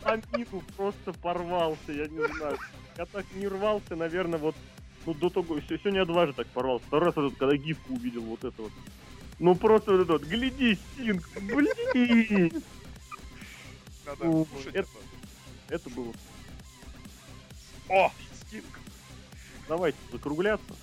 Амину 0.03 0.63
просто 0.77 1.13
порвался, 1.13 1.93
я 1.93 2.07
не 2.09 2.27
знаю. 2.37 2.59
Я 2.97 3.07
так 3.07 3.25
не 3.35 3.47
рвался, 3.49 3.97
наверное, 3.97 4.39
вот 4.39 4.55
ну, 5.07 5.15
до 5.15 5.31
того, 5.31 5.61
сегодня 5.61 6.01
я 6.01 6.05
дважды 6.05 6.35
так 6.35 6.47
порвался. 6.49 6.85
Второй 6.87 7.07
раз 7.07 7.17
вот, 7.17 7.37
когда 7.37 7.57
гифку 7.57 7.95
увидел 7.95 8.23
вот 8.23 8.45
это 8.45 8.63
вот. 8.63 8.73
Ну 9.39 9.55
просто 9.55 9.93
вот 9.93 10.01
это 10.03 10.13
вот, 10.13 10.23
гляди, 10.25 10.77
Стинг, 10.95 11.27
блин! 11.41 12.63
Надо 14.05 14.25
Ну, 14.25 14.47
слушать 14.51 14.75
это- 14.75 14.89
это. 15.69 15.75
Это 15.87 15.91
было. 15.91 16.13
О, 17.89 18.13
Стинг! 18.47 18.65
Давайте 19.69 19.99
закругляться. 20.13 20.75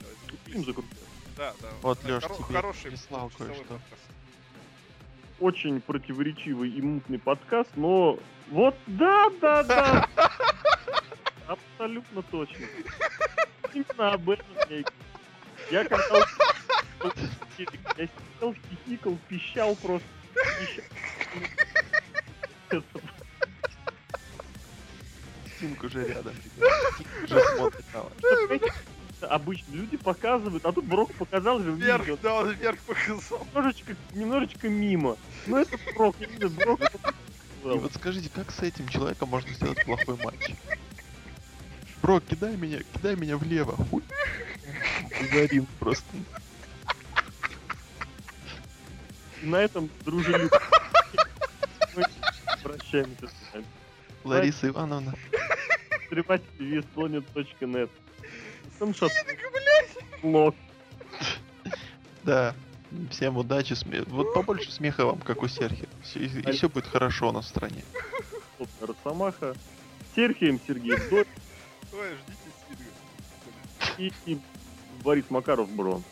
Давай, 0.00 0.14
Будем 0.46 0.64
закругляться. 0.64 1.04
Да, 1.36 1.54
да. 1.60 1.68
Вот, 1.82 1.98
хоро- 2.04 2.36
тебе 2.36 2.44
хороший 2.56 2.90
прислал 2.90 3.30
кое-что. 3.36 3.62
подкаст. 3.64 4.02
Очень 5.40 5.80
противоречивый 5.80 6.70
и 6.70 6.82
мутный 6.82 7.18
подкаст, 7.18 7.70
но 7.74 8.18
вот 8.50 8.76
да, 8.86 9.30
да, 9.40 9.62
да. 9.62 10.08
Абсолютно 11.48 12.22
точно. 12.22 12.66
Именно 13.72 14.12
об 14.12 14.28
этом 14.28 14.46
я 14.68 14.76
и 14.78 14.84
Я 15.70 15.84
когда 15.84 16.26
я 17.96 18.06
сидел, 18.06 18.54
хихикал, 18.68 19.18
пищал 19.28 19.76
просто. 19.76 20.08
Пищал. 20.60 20.84
Стинг 25.56 25.82
уже 25.84 26.06
рядом. 26.06 26.34
уже 27.24 27.40
смотрит 27.56 27.84
на 27.94 28.02
вас. 28.02 28.12
Обычно 29.22 29.74
люди 29.74 29.96
показывают, 29.96 30.64
а 30.64 30.72
тут 30.72 30.84
Брок 30.84 31.12
показал 31.14 31.60
же 31.60 31.72
в 31.72 31.76
видео. 31.76 31.96
Вверх, 31.98 32.20
да, 32.20 32.34
он 32.34 32.50
вверх 32.52 32.78
показал. 32.80 33.46
Немножечко, 33.52 33.96
немножечко 34.12 34.68
мимо. 34.68 35.16
Ну 35.46 35.56
это 35.56 35.78
Брок, 35.94 36.16
не 36.20 36.26
знаю, 36.26 36.50
Брок. 36.50 36.80
И 37.64 37.78
вот 37.78 37.92
скажите, 37.94 38.30
как 38.34 38.50
с 38.50 38.60
этим 38.60 38.88
человеком 38.88 39.28
можно 39.28 39.52
сделать 39.52 39.84
плохой 39.84 40.16
матч? 40.24 40.52
Бро, 42.02 42.20
кидай 42.20 42.56
меня, 42.56 42.80
кидай 42.94 43.14
меня 43.16 43.36
влево. 43.36 43.76
Хуй. 43.76 44.02
Горим 45.32 45.66
просто. 45.78 46.06
На 49.42 49.56
этом 49.56 49.90
дружелюбно. 50.04 50.58
Мы 51.94 52.04
прощаемся 52.62 53.28
с 53.28 53.52
вами. 53.52 53.66
Лариса 54.24 54.68
Ивановна. 54.68 55.14
Открыватель 55.90 56.46
веспланет.нет. 56.58 57.90
Там 58.80 58.94
блог. 60.22 60.54
Да. 62.24 62.54
Всем 63.10 63.36
удачи, 63.36 63.74
смех. 63.74 64.04
Вот 64.08 64.34
побольше 64.34 64.72
смеха 64.72 65.06
вам, 65.06 65.20
как 65.20 65.42
у 65.42 65.48
Серхи. 65.48 65.88
И, 66.14 66.50
все 66.50 66.68
будет 66.68 66.86
хорошо 66.86 67.28
у 67.28 67.32
нас 67.32 67.44
в 67.44 67.48
стране. 67.48 67.84
Собственно, 68.58 68.94
Росомаха. 68.94 69.54
Серхием 70.16 70.58
Сергей 70.66 70.96
Вдовь 70.96 71.28
Ой, 71.92 72.16
ждите 73.96 74.12
и, 74.26 74.32
и 74.32 74.40
Борис 75.04 75.26
Макаров 75.28 75.70
Бро. 75.70 76.02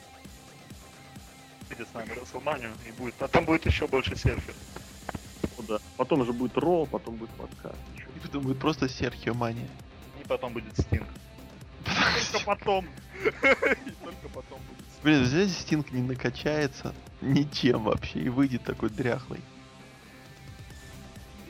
Видите 1.68 1.88
с 1.90 1.94
нами 1.94 2.12
Расселманию 2.12 2.72
и 2.86 2.92
будет. 2.92 3.14
А 3.20 3.28
там 3.28 3.44
будет 3.44 3.66
еще 3.66 3.88
больше 3.88 4.16
серфер. 4.16 4.54
Ну 5.56 5.64
да. 5.66 5.78
Потом 5.96 6.24
же 6.24 6.32
будет 6.32 6.56
Ро, 6.56 6.86
потом 6.86 7.16
будет 7.16 7.30
подкаст. 7.30 7.78
И 8.14 8.18
потом 8.20 8.42
будет 8.42 8.60
просто 8.60 8.88
Серхио 8.88 9.34
мания. 9.34 9.68
И 10.22 10.28
потом 10.28 10.52
будет 10.52 10.78
Стинг. 10.78 11.08
Только 11.84 12.44
потом. 12.44 12.86
И 13.24 13.30
только 14.04 14.28
потом 14.32 14.58
будет. 14.68 14.84
Блин, 15.02 15.22
взять 15.22 15.50
Стинг 15.50 15.92
не 15.92 16.02
накачается 16.02 16.94
ничем 17.20 17.84
вообще 17.84 18.20
и 18.20 18.28
выйдет 18.28 18.64
такой 18.64 18.90
дряхлый. 18.90 19.40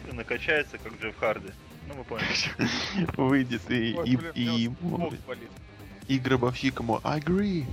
Или 0.04 0.14
накачается, 0.14 0.78
как 0.78 1.00
Джефф 1.00 1.16
Харди. 1.18 1.52
Ну 1.88 1.94
вы 1.94 2.04
поняли. 2.04 2.26
Выйдет 3.16 3.70
и, 3.70 3.94
Ой, 3.96 4.08
и, 4.08 4.16
блин, 4.16 4.32
и, 4.34 4.68
бок 4.68 5.14
болит. 5.26 5.50
и 6.06 6.18
гробовщик 6.18 6.80
ему 6.80 7.00
I 7.02 7.20
agree. 7.20 7.66